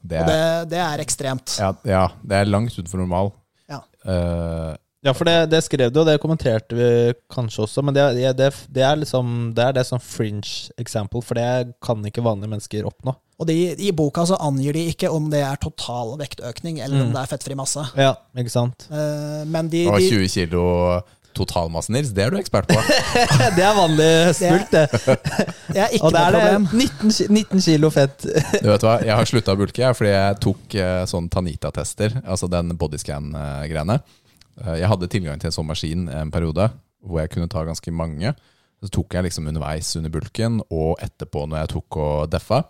Det 0.00 0.20
Og 0.20 0.28
er, 0.28 0.30
det, 0.30 0.70
det 0.76 0.84
er 0.84 1.02
ekstremt. 1.02 1.56
ja, 1.58 1.72
ja, 1.84 2.04
det 2.22 2.38
er 2.38 2.52
langt 2.52 2.76
utenfor 2.78 3.02
normal. 3.02 3.34
Ja. 3.70 3.82
Uh, 4.06 4.78
Ja, 5.00 5.14
for 5.16 5.24
det, 5.24 5.48
det 5.48 5.62
skrev 5.64 5.88
du, 5.88 6.02
og 6.02 6.08
det 6.10 6.18
kommenterte 6.20 6.76
vi 6.76 6.88
kanskje 7.32 7.62
også, 7.64 7.80
men 7.80 7.96
det, 7.96 8.02
det, 8.18 8.32
det, 8.36 8.48
det 8.68 8.82
er 8.84 8.98
liksom 9.00 9.54
Det 9.56 9.64
er 9.64 9.76
det 9.78 9.86
som 9.88 10.02
fringe 10.02 10.68
example, 10.76 11.22
for 11.24 11.40
det 11.40 11.72
kan 11.80 12.04
ikke 12.04 12.24
vanlige 12.24 12.52
mennesker 12.52 12.88
oppnå. 12.88 13.14
Og 13.40 13.46
de, 13.48 13.54
i 13.80 13.90
boka 13.96 14.26
så 14.28 14.36
angir 14.44 14.74
de 14.76 14.82
ikke 14.92 15.08
om 15.08 15.30
det 15.32 15.40
er 15.40 15.56
total 15.62 16.12
vektøkning 16.20 16.82
eller 16.84 17.00
Mm. 17.00 17.06
om 17.06 17.14
det 17.14 17.22
er 17.22 17.30
fettfri 17.30 17.54
masse. 17.56 17.80
Ja, 17.96 18.10
ikke 18.36 18.52
sant? 18.52 18.84
Eh, 18.92 19.44
men 19.48 19.70
de, 19.72 19.86
og 19.88 19.96
de 19.98 20.10
20 20.12 20.28
kilo 20.28 20.64
totalmasse, 21.32 21.92
Nils, 21.94 22.10
det 22.12 22.24
er 22.26 22.34
du 22.34 22.36
ekspert 22.40 22.66
på. 22.68 22.74
det 23.56 23.62
er 23.64 23.76
vanlig 23.78 24.08
smult, 24.36 24.72
det. 24.74 24.82
det 25.70 25.78
er 25.78 25.92
ikke 25.96 26.08
Og 26.08 26.12
det 26.12 26.20
noe 26.20 26.26
er 26.26 26.36
problem. 26.36 26.66
19, 26.74 27.28
19 27.30 27.64
kilo 27.64 27.90
fett. 27.94 28.26
Du 28.60 28.66
vet 28.68 28.84
hva, 28.84 28.96
Jeg 29.06 29.14
har 29.16 29.30
slutta 29.30 29.54
å 29.54 29.60
bulke 29.60 29.92
fordi 29.96 30.10
jeg 30.12 30.40
tok 30.44 30.76
eh, 30.82 31.04
sånn 31.08 31.30
Tanita-tester, 31.32 32.18
altså 32.26 32.50
den 32.50 32.74
bodyscan-greiene. 32.76 34.00
Eh, 34.66 34.74
jeg 34.82 34.90
hadde 34.92 35.08
tilgang 35.12 35.40
til 35.40 35.48
en 35.52 35.56
sånn 35.56 35.70
maskin 35.70 36.08
en 36.12 36.30
periode 36.34 36.68
hvor 37.00 37.22
jeg 37.22 37.30
kunne 37.32 37.48
ta 37.48 37.62
ganske 37.64 37.94
mange. 37.94 38.34
Så 38.82 38.90
tok 38.92 39.14
jeg 39.16 39.24
liksom 39.30 39.46
underveis 39.48 39.94
under 39.96 40.12
bulken 40.12 40.60
og 40.68 40.98
etterpå 41.04 41.46
når 41.48 41.62
jeg 41.62 41.72
tok 41.78 41.96
og 42.00 42.30
deffa. 42.32 42.62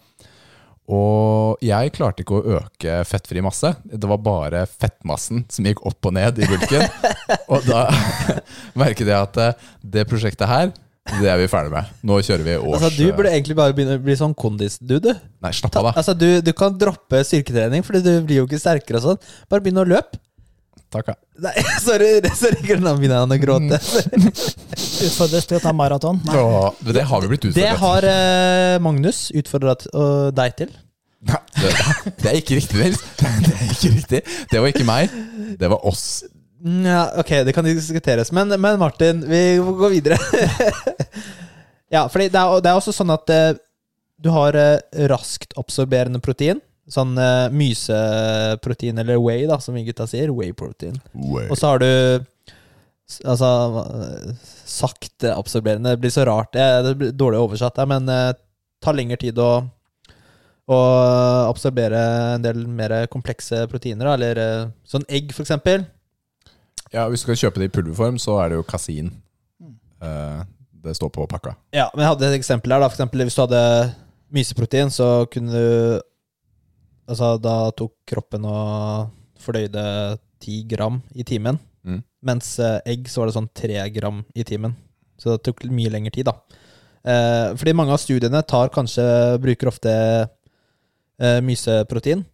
Og 0.91 1.63
jeg 1.63 1.93
klarte 1.95 2.25
ikke 2.25 2.41
å 2.41 2.57
øke 2.59 3.01
fettfri 3.07 3.43
masse. 3.45 3.71
Det 3.87 4.11
var 4.11 4.23
bare 4.25 4.65
fettmassen 4.67 5.45
som 5.53 5.67
gikk 5.69 5.85
opp 5.87 6.11
og 6.11 6.17
ned 6.17 6.41
i 6.43 6.49
bulken. 6.51 6.87
og 7.53 7.67
da 7.69 7.87
merket 8.83 9.07
jeg 9.07 9.17
at 9.17 9.43
eh, 9.45 9.69
det 9.97 10.07
prosjektet 10.11 10.51
her, 10.51 10.73
det 11.11 11.31
er 11.31 11.39
vi 11.41 11.49
ferdig 11.51 11.73
med. 11.73 11.93
Nå 12.07 12.19
kjører 12.23 12.45
vi 12.47 12.57
års 12.59 12.81
Altså, 12.81 12.91
du 12.99 13.15
burde 13.17 13.33
egentlig 13.33 13.57
bare 13.59 13.75
begynne 13.77 13.97
å 13.99 14.03
bli 14.03 14.17
sånn 14.19 14.35
kondis-dude. 14.39 15.15
Nei, 15.43 15.53
slapp 15.57 15.79
av, 15.79 15.91
da. 15.91 15.95
Altså, 16.03 16.15
du, 16.19 16.29
du 16.45 16.53
kan 16.57 16.75
droppe 16.79 17.23
styrketrening, 17.27 17.87
Fordi 17.87 18.03
du 18.05 18.13
blir 18.27 18.43
jo 18.43 18.49
ikke 18.49 18.61
sterkere 18.61 19.01
og 19.01 19.07
sånn. 19.07 19.33
Bare 19.51 19.65
begynn 19.65 19.83
å 19.83 19.87
løpe. 19.89 20.21
Takk. 20.91 21.13
Nei, 21.39 21.55
sorry, 21.87 22.19
sorry, 22.35 22.77
nå 22.83 22.97
Min 22.99 23.13
han 23.15 23.31
å 23.31 23.39
gråte. 23.39 23.79
Utfordres 25.07 25.47
til 25.47 25.61
å 25.61 25.63
ta 25.63 25.73
maraton. 25.77 26.19
Nei. 26.27 26.35
Åh, 26.41 26.83
det 26.91 27.05
har 27.07 27.23
vi 27.23 27.31
blitt 27.31 27.47
utfordret 27.47 27.63
Det 27.63 27.77
har 27.85 28.07
eh, 28.11 28.77
Magnus 28.83 29.29
utfordra 29.39 29.77
deg 30.35 30.57
til. 30.59 30.75
Nei, 31.31 31.41
det, 31.61 31.71
det 32.19 32.29
er 32.31 32.37
ikke 32.41 32.59
riktig, 32.59 32.81
Nils. 32.81 33.01
Det 33.21 33.55
er 33.55 33.73
ikke 33.75 33.95
riktig. 33.95 34.21
Det 34.51 34.61
var 34.61 34.73
ikke 34.73 34.87
meg. 34.89 35.17
Det 35.61 35.69
var 35.71 35.87
oss. 35.87 36.05
Ja, 36.61 37.05
ok, 37.21 37.31
det 37.47 37.55
kan 37.57 37.65
diskuteres. 37.65 38.33
Men, 38.33 38.53
men 38.61 38.79
Martin, 38.81 39.23
vi 39.29 39.61
må 39.63 39.73
gå 39.79 39.93
videre. 39.95 40.19
ja, 41.95 42.07
for 42.09 42.21
det 42.21 42.33
er, 42.33 42.57
det 42.61 42.73
er 42.73 42.81
også 42.81 42.95
sånn 42.97 43.13
at 43.15 43.33
eh, 43.33 43.53
du 44.21 44.31
har 44.33 44.57
eh, 44.59 44.81
raskt 45.13 45.57
absorberende 45.61 46.21
protein. 46.25 46.61
Sånn 46.91 47.15
uh, 47.19 47.47
myseprotein, 47.55 48.99
eller 48.99 49.21
whey, 49.23 49.47
da, 49.47 49.61
som 49.63 49.77
vi 49.79 49.85
gutta 49.87 50.09
sier. 50.11 50.33
Whey-protein. 50.35 50.99
Og 51.47 51.57
så 51.59 51.75
har 51.75 51.83
du 51.85 51.91
Altså 53.27 53.47
eh, 53.83 54.35
sakte 54.71 55.33
absorberende. 55.35 55.97
Det 55.97 56.03
blir 56.05 56.13
så 56.15 56.25
rart. 56.29 56.53
Det 56.55 56.67
det 56.87 56.93
blir 56.99 57.13
dårlig 57.13 57.41
oversatt 57.41 57.81
her, 57.83 57.89
men 57.91 58.07
det 58.07 58.21
tar 58.81 58.95
lengre 58.97 59.19
tid 59.21 59.39
å, 59.43 59.65
å 60.71 60.79
absorbere 61.49 62.01
en 62.37 62.45
del 62.45 62.63
mer 62.69 62.95
komplekse 63.13 63.65
proteiner. 63.73 64.13
Eller 64.15 64.43
eh, 64.45 64.69
sånn 64.87 65.07
egg, 65.09 65.35
for 65.35 65.43
eksempel. 65.43 65.89
Ja, 66.95 67.09
Hvis 67.09 67.23
du 67.23 67.29
skal 67.29 67.41
kjøpe 67.45 67.63
det 67.63 67.71
i 67.71 67.75
pulverform, 67.75 68.19
så 68.19 68.39
er 68.43 68.51
det 68.51 68.61
jo 68.61 68.67
kasin. 68.67 69.11
Mm. 69.63 69.75
Eh, 70.07 70.41
det 70.87 70.97
står 70.97 71.11
på 71.15 71.27
pakka. 71.31 71.57
Ja, 71.77 71.89
men 71.95 72.05
jeg 72.05 72.15
hadde 72.15 72.31
et 72.31 72.39
eksempel 72.39 72.73
her. 72.73 72.81
da 72.83 72.89
For 72.89 72.99
eksempel 72.99 73.27
Hvis 73.27 73.37
du 73.37 73.43
hadde 73.43 73.65
myseprotein, 74.31 74.91
så 74.95 75.27
kunne 75.31 75.51
du 75.51 76.01
Altså, 77.09 77.35
da 77.43 77.71
tok 77.77 77.95
kroppen 78.07 78.45
og 78.45 79.11
fordøyde 79.41 80.19
ti 80.41 80.63
gram 80.69 81.01
i 81.15 81.25
timen. 81.27 81.59
Mm. 81.85 82.03
Mens 82.29 82.59
eh, 82.61 82.81
egg 82.93 83.09
så 83.09 83.23
var 83.23 83.31
det 83.31 83.37
sånn 83.39 83.51
tre 83.57 83.81
gram 83.95 84.23
i 84.37 84.45
timen. 84.45 84.75
Så 85.21 85.35
det 85.37 85.43
tok 85.49 85.65
mye 85.73 85.91
lengre 85.93 86.13
tid, 86.15 86.29
da. 86.29 86.37
Eh, 87.01 87.55
fordi 87.57 87.73
mange 87.77 87.93
av 87.97 88.01
studiene 88.03 88.43
tar 88.49 88.69
kanskje 88.73 89.05
bruker 89.41 89.69
ofte 89.73 89.93
eh, 91.21 91.41
myseprotein. 91.45 92.25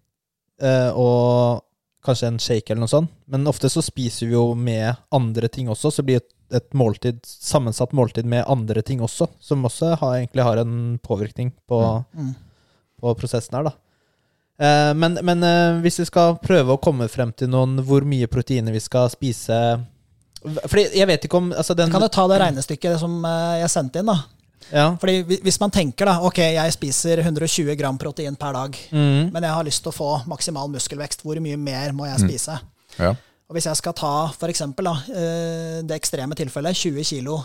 Eh, 0.63 0.91
og 0.99 1.63
kanskje 2.07 2.29
en 2.31 2.39
shake 2.43 2.71
eller 2.73 2.85
noe 2.85 2.91
sånt. 2.93 3.11
Men 3.31 3.47
ofte 3.51 3.71
så 3.73 3.83
spiser 3.83 4.29
vi 4.31 4.37
jo 4.37 4.49
med 4.55 4.95
andre 5.15 5.49
ting 5.53 5.71
også, 5.73 5.91
så 5.91 6.03
det 6.03 6.07
blir 6.11 6.21
et, 6.23 6.31
et 6.61 6.69
måltid, 6.79 7.19
sammensatt 7.27 7.95
måltid 7.97 8.29
med 8.31 8.45
andre 8.51 8.83
ting 8.87 9.03
også, 9.03 9.27
som 9.43 9.65
også 9.67 9.95
har, 9.99 10.21
egentlig 10.21 10.47
har 10.47 10.61
en 10.63 10.77
påvirkning 11.03 11.51
på, 11.67 11.81
Mm. 12.15 12.35
på 13.03 13.15
prosessen 13.19 13.59
her, 13.59 13.67
da. 13.71 13.75
Eh, 14.59 14.93
men 14.97 15.19
men 15.23 15.43
eh, 15.45 15.81
hvis 15.85 15.99
vi 16.01 16.07
skal 16.09 16.39
prøve 16.41 16.73
å 16.73 16.81
komme 16.81 17.09
frem 17.13 17.33
til 17.37 17.49
noen 17.53 17.77
hvor 17.85 18.07
mye 18.09 18.27
proteiner 18.27 18.73
vi 18.73 18.81
skal 18.81 19.11
spise 19.13 19.59
Fordi 20.65 20.87
jeg 20.97 21.07
vet 21.11 21.27
ikke 21.27 21.37
om 21.37 21.51
altså 21.53 21.75
den, 21.77 21.91
Kan 21.93 22.01
du 22.01 22.09
ta 22.09 22.25
det 22.31 22.39
regnestykket 22.41 22.99
som 23.03 23.19
eh, 23.29 23.59
jeg 23.61 23.69
sendte 23.75 24.01
inn? 24.01 24.07
da? 24.07 24.17
Ja. 24.73 24.87
Fordi 24.97 25.41
Hvis 25.45 25.61
man 25.61 25.71
tenker 25.71 26.09
da, 26.09 26.15
ok, 26.25 26.39
jeg 26.57 26.73
spiser 26.73 27.21
120 27.23 27.77
gram 27.77 27.99
protein 28.01 28.35
per 28.37 28.53
dag, 28.57 28.79
Mm. 28.93 29.31
men 29.33 29.43
jeg 29.43 29.53
har 29.53 29.65
lyst 29.65 29.83
til 29.85 29.93
å 29.93 29.97
få 29.97 30.09
maksimal 30.27 30.69
muskelvekst, 30.73 31.21
hvor 31.23 31.37
mye 31.41 31.57
mer 31.59 31.93
må 31.93 32.07
jeg 32.09 32.19
Mm. 32.21 32.29
spise? 32.29 32.61
Ja. 32.99 33.11
Og 33.49 33.55
Hvis 33.55 33.65
jeg 33.69 33.77
skal 33.77 33.93
ta 33.93 34.29
for 34.33 34.49
eksempel, 34.49 34.85
da, 34.85 34.95
eh, 35.13 35.83
det 35.83 36.01
ekstreme 36.01 36.35
tilfellet, 36.35 36.75
20 36.75 37.05
kilo 37.05 37.45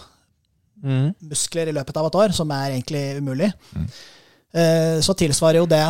Mm. 0.83 1.13
muskler 1.29 1.67
i 1.67 1.73
løpet 1.73 1.97
av 1.97 2.05
et 2.07 2.13
år, 2.15 2.33
som 2.33 2.49
er 2.51 2.71
egentlig 2.71 3.19
umulig, 3.19 3.53
Mm. 3.75 3.87
eh, 4.53 4.99
så 5.01 5.13
tilsvarer 5.13 5.55
jo 5.59 5.65
det, 5.67 5.85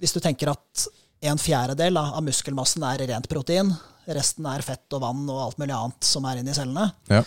hvis 0.00 0.12
du 0.16 0.20
tenker 0.20 0.50
at 0.52 0.86
en 1.24 1.38
fjerdedel 1.40 1.96
av 2.00 2.20
muskelmassen 2.26 2.82
er 2.84 3.06
rent 3.08 3.28
protein, 3.30 3.70
resten 4.06 4.44
er 4.50 4.60
fett 4.66 4.92
og 4.92 5.00
vann 5.00 5.22
og 5.32 5.38
alt 5.46 5.60
mulig 5.62 5.72
annet 5.72 6.04
som 6.04 6.24
er 6.28 6.42
inni 6.42 6.52
cellene, 6.56 6.90
Ja. 7.08 7.22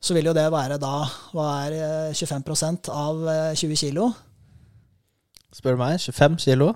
så 0.00 0.14
vil 0.14 0.28
jo 0.30 0.34
det 0.36 0.46
være 0.52 0.78
da 0.78 0.92
hva 1.34 1.46
er 1.66 1.72
eh, 2.10 2.12
25 2.14 2.90
av 2.94 3.24
eh, 3.28 3.54
20 3.58 3.76
kilo? 3.76 4.12
Spør 5.52 5.74
du 5.74 5.82
meg. 5.82 5.98
25 5.98 6.38
kilo? 6.38 6.74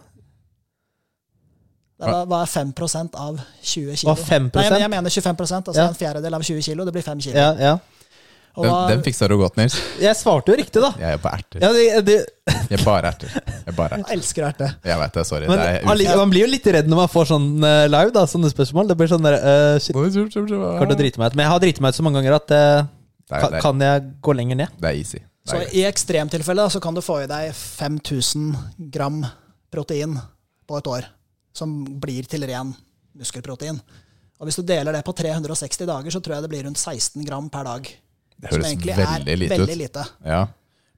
Det 1.95 2.09
er, 2.11 2.25
hva 2.27 2.41
er 2.43 2.51
5% 2.51 3.15
av 3.23 3.37
20 3.63 3.97
kilo? 4.01 4.11
Hva, 4.11 4.17
5%? 4.19 4.57
Nei, 4.59 4.81
jeg 4.83 4.91
mener 4.91 5.11
25 5.15 5.45
altså 5.71 5.79
Ja. 5.79 5.87
en 5.89 5.95
fjerdedel 5.95 6.35
av 6.35 6.43
20 6.43 6.63
kilo. 6.67 6.85
Det 6.85 6.93
blir 6.97 7.05
5 7.07 7.21
kilo. 7.23 7.39
Ja, 7.39 7.53
ja. 7.55 7.77
Og 8.55 8.63
Den, 8.63 8.71
hva, 8.71 8.83
den 8.87 9.01
fiksa 9.03 9.27
du 9.27 9.35
godt, 9.41 9.57
Nils. 9.59 9.75
Jeg 9.99 10.15
svarte 10.15 10.53
jo 10.53 10.59
riktig, 10.61 10.79
da. 10.79 10.93
Jeg 11.01 11.17
er 11.17 11.23
bare 11.23 11.41
erter. 11.43 11.63
Ja, 11.65 11.71
det, 11.75 11.87
det, 12.07 12.19
Jeg 12.71 12.79
er 12.79 12.85
bare 12.87 13.11
erter. 13.11 13.33
Jeg 13.35 13.75
bare 13.75 13.97
erter. 13.97 14.05
jeg 14.05 14.19
elsker 14.19 14.47
erte. 14.47 14.69
Jeg 14.87 14.99
vet 15.01 15.17
det, 15.19 15.25
sorry. 15.27 15.49
men 15.51 15.59
det 15.59 15.67
er 15.73 15.89
man, 15.89 16.03
man 16.21 16.35
blir 16.35 16.45
jo 16.45 16.51
litt 16.53 16.69
redd 16.77 16.91
når 16.93 17.01
man 17.03 17.11
får 17.11 17.31
sånn 17.33 17.49
eh, 17.67 17.87
live, 17.91 18.13
da, 18.15 18.23
sånne 18.31 18.51
spørsmål. 18.53 18.93
Det 18.93 18.99
blir 19.01 19.11
sånn 19.11 19.27
der 19.27 19.39
uh, 19.43 19.79
Shit, 19.83 19.97
kommer 19.97 20.87
til 20.87 20.95
å 20.95 21.01
drite 21.03 21.23
meg 21.23 21.33
ut. 21.33 21.39
Men 21.41 21.49
jeg 21.49 21.53
har 21.55 21.65
driti 21.67 21.83
meg 21.83 21.95
ut 21.95 21.99
så 21.99 22.07
mange 22.07 22.23
ganger 22.23 22.37
at 22.39 22.55
uh, 22.55 22.87
det, 22.87 23.33
er, 23.33 23.41
kan, 23.41 23.49
det, 23.51 23.59
er, 23.59 23.65
kan 23.67 23.85
jeg 23.89 24.07
gå 24.29 24.37
lenger 24.39 24.61
ned? 24.63 24.79
det 24.79 24.93
er 24.93 25.01
easy. 25.03 25.25
Det 25.25 25.51
Så 25.51 25.59
er 25.59 25.65
greit. 25.65 25.75
i 25.75 25.85
ekstremtilfelle 25.91 26.69
da, 26.69 26.73
så 26.73 26.85
kan 26.85 26.95
du 26.95 27.03
få 27.05 27.19
i 27.25 27.29
deg 27.29 27.51
5000 27.59 28.55
gram 28.95 29.19
protein 29.75 30.15
på 30.65 30.79
et 30.79 30.95
år, 30.95 31.11
som 31.59 31.75
blir 32.01 32.31
til 32.31 32.47
ren 32.49 32.71
muskelprotein. 33.19 33.83
Og 34.39 34.49
hvis 34.49 34.59
du 34.59 34.65
deler 34.67 34.95
det 34.95 35.03
på 35.07 35.15
360 35.17 35.87
dager, 35.91 36.15
så 36.15 36.23
tror 36.23 36.39
jeg 36.39 36.47
det 36.47 36.55
blir 36.55 36.65
rundt 36.69 36.81
16 36.81 37.27
gram 37.27 37.51
per 37.53 37.67
dag. 37.67 37.91
Det 38.41 38.51
Som 38.51 38.59
høres 38.61 38.71
egentlig 38.73 38.97
veldig 38.99 39.33
er 39.33 39.37
lite 39.41 39.55
veldig 39.59 39.73
ut. 39.75 39.79
lite. 39.79 40.05
Ja. 40.27 40.43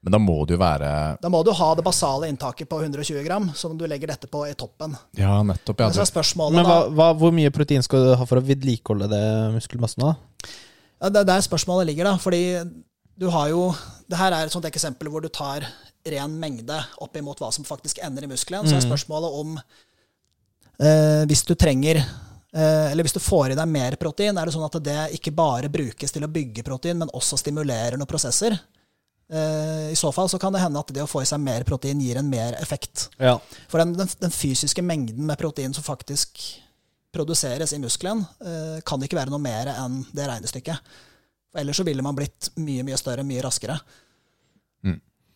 Men 0.03 0.11
da 0.13 0.19
må 0.21 0.35
det 0.47 0.53
jo 0.55 0.59
være 0.61 0.89
Da 1.21 1.29
må 1.29 1.43
du 1.43 1.51
ha 1.51 1.67
det 1.75 1.83
basale 1.83 2.27
inntaket 2.31 2.69
på 2.69 2.77
120 2.81 3.23
gram, 3.25 3.49
som 3.55 3.75
du 3.77 3.85
legger 3.87 4.07
dette 4.07 4.27
på 4.31 4.43
i 4.49 4.53
toppen. 4.53 4.93
Ja, 5.17 5.41
nettopp. 5.43 5.79
Ja, 5.81 5.87
Men 5.89 5.95
så 5.97 6.01
er 6.05 6.11
spørsmålet 6.11 6.53
Men 6.55 6.65
hva, 6.69 6.77
hva, 6.93 7.07
hvor 7.17 7.31
mye 7.33 7.49
protein 7.51 7.83
skal 7.83 8.05
du 8.05 8.15
ha 8.15 8.25
for 8.25 8.37
å 8.39 8.45
vedlikeholde 8.45 9.09
det 9.11 9.23
muskelmassen? 9.57 10.05
da? 10.05 10.13
ja, 11.01 11.09
Det 11.09 11.19
er 11.23 11.29
der 11.33 11.41
spørsmålet 11.41 11.87
ligger, 11.89 12.03
da. 12.11 12.15
Fordi 12.17 12.43
du 13.17 13.29
har 13.33 13.49
jo 13.49 13.73
Det 14.07 14.17
her 14.17 14.31
er 14.31 14.45
et 14.45 14.51
sånt 14.53 14.65
eksempel 14.69 15.09
hvor 15.09 15.21
du 15.21 15.29
tar 15.29 15.65
ren 16.07 16.39
mengde 16.39 16.77
opp 17.01 17.17
imot 17.17 17.39
hva 17.41 17.51
som 17.51 17.65
faktisk 17.65 17.97
ender 18.05 18.23
i 18.23 18.27
muskelen. 18.31 18.63
Så 18.69 18.77
er 18.77 18.81
Mm. 18.85 18.89
spørsmålet 18.91 19.39
om 19.41 19.57
eh, 20.79 21.25
Hvis 21.27 21.43
du 21.45 21.55
trenger 21.55 22.03
Eller 22.57 23.05
hvis 23.05 23.13
du 23.13 23.19
får 23.21 23.51
i 23.53 23.57
deg 23.59 23.69
mer 23.69 23.93
protein, 24.01 24.37
er 24.37 24.49
det 24.49 24.53
sånn 24.55 24.65
at 24.65 24.79
det 24.81 25.01
ikke 25.13 25.33
bare 25.35 25.69
brukes 25.69 26.13
til 26.13 26.25
å 26.25 26.31
bygge 26.31 26.63
protein, 26.65 26.97
men 26.97 27.11
også 27.13 27.37
stimulerer 27.37 27.99
noen 27.99 28.09
prosesser? 28.09 28.55
Eh, 29.29 29.91
I 29.91 29.95
så 29.95 30.11
fall 30.11 30.29
så 30.29 30.39
kan 30.39 30.53
det 30.55 30.61
hende 30.63 30.79
at 30.79 30.93
det 30.95 31.03
å 31.03 31.09
få 31.09 31.21
i 31.21 31.27
seg 31.27 31.41
mer 31.43 31.65
protein 31.67 31.99
gir 32.01 32.19
en 32.19 32.29
mer 32.31 32.55
effekt. 32.61 33.09
Ja. 33.19 33.35
For 33.67 33.83
den, 33.83 33.93
den, 33.97 34.09
den 34.21 34.33
fysiske 34.33 34.81
mengden 34.81 35.27
med 35.27 35.39
protein 35.39 35.75
som 35.75 35.83
faktisk 35.83 36.39
produseres 37.13 37.73
i 37.75 37.81
muskelen, 37.81 38.23
eh, 38.39 38.79
kan 38.87 39.03
ikke 39.03 39.19
være 39.19 39.33
noe 39.33 39.43
mer 39.43 39.73
enn 39.73 40.01
det 40.15 40.29
regnestykket. 40.29 40.97
For 41.51 41.61
ellers 41.61 41.79
så 41.79 41.85
ville 41.87 42.05
man 42.05 42.15
blitt 42.15 42.51
mye, 42.59 42.85
mye 42.87 42.99
større 42.99 43.25
mye 43.27 43.43
raskere. 43.43 43.79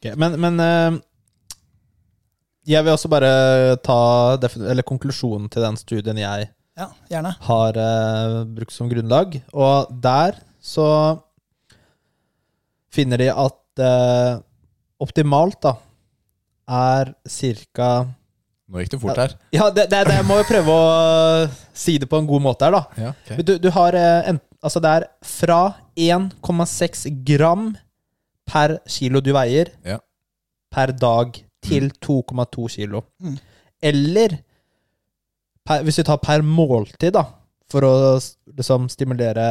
Okay. 0.01 0.15
Men, 0.17 0.39
men 0.41 0.63
eh, 0.63 1.01
jeg 2.71 2.85
vil 2.85 2.95
også 2.95 3.11
bare 3.11 3.75
ta 3.83 3.99
eller 4.39 4.85
konklusjonen 4.87 5.51
til 5.51 5.61
den 5.65 5.77
studien 5.77 6.17
jeg 6.17 6.47
Ja, 6.81 6.87
gjerne. 7.11 7.35
har 7.47 7.77
eh, 7.77 8.37
brukt 8.57 8.73
som 8.75 8.89
grunnlag. 8.91 9.37
Og 9.53 9.91
der 10.03 10.39
så 10.61 10.87
finner 12.91 13.21
de 13.21 13.29
at 13.31 13.81
eh, 13.85 14.39
optimalt 15.01 15.59
da 15.63 15.75
er 16.71 17.13
ca. 17.27 17.91
nå 18.71 18.81
gikk 18.83 18.93
det 18.93 18.99
fort 19.01 19.19
her. 19.19 19.33
Ja, 19.55 19.69
det, 19.73 19.87
det, 19.91 20.01
det 20.07 20.17
jeg 20.19 20.27
må 20.27 20.37
jo 20.39 20.47
prøve 20.47 20.75
å 20.75 21.47
si 21.75 21.97
det 21.99 22.07
på 22.11 22.19
en 22.21 22.27
god 22.29 22.43
måte 22.45 22.67
her, 22.67 22.77
da. 22.77 22.83
Ja, 23.07 23.13
ok. 23.15 23.41
Du, 23.47 23.55
du 23.59 23.69
har 23.77 23.97
eh, 23.97 24.29
en, 24.33 24.41
Altså, 24.61 24.77
det 24.83 24.89
er 24.93 25.03
fra 25.25 25.55
1,6 25.97 27.07
gram 27.25 27.71
per 28.45 28.75
kilo 28.93 29.17
du 29.25 29.31
veier, 29.33 29.71
Ja. 29.87 29.95
per 30.69 30.91
dag, 30.93 31.39
til 31.65 31.87
2,2 31.97 32.67
kilo. 32.75 33.01
Mm. 33.21 33.39
Eller 33.89 34.35
per, 35.71 35.83
hvis 35.87 35.97
vi 36.01 36.03
tar 36.11 36.19
per 36.23 36.43
måltid, 36.43 37.13
da, 37.15 37.23
for 37.71 37.87
å 37.87 37.93
liksom 38.57 38.89
stimulere 38.91 39.47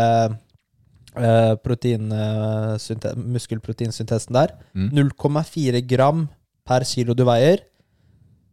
eh, 1.16 1.54
protein, 1.64 2.10
eh, 2.12 3.14
muskelproteinsyntesen 3.16 4.36
der, 4.36 4.52
Mm. 4.76 4.90
0,4 4.94 5.80
gram 5.88 6.28
per 6.66 6.84
kilo 6.84 7.14
du 7.14 7.24
veier, 7.24 7.64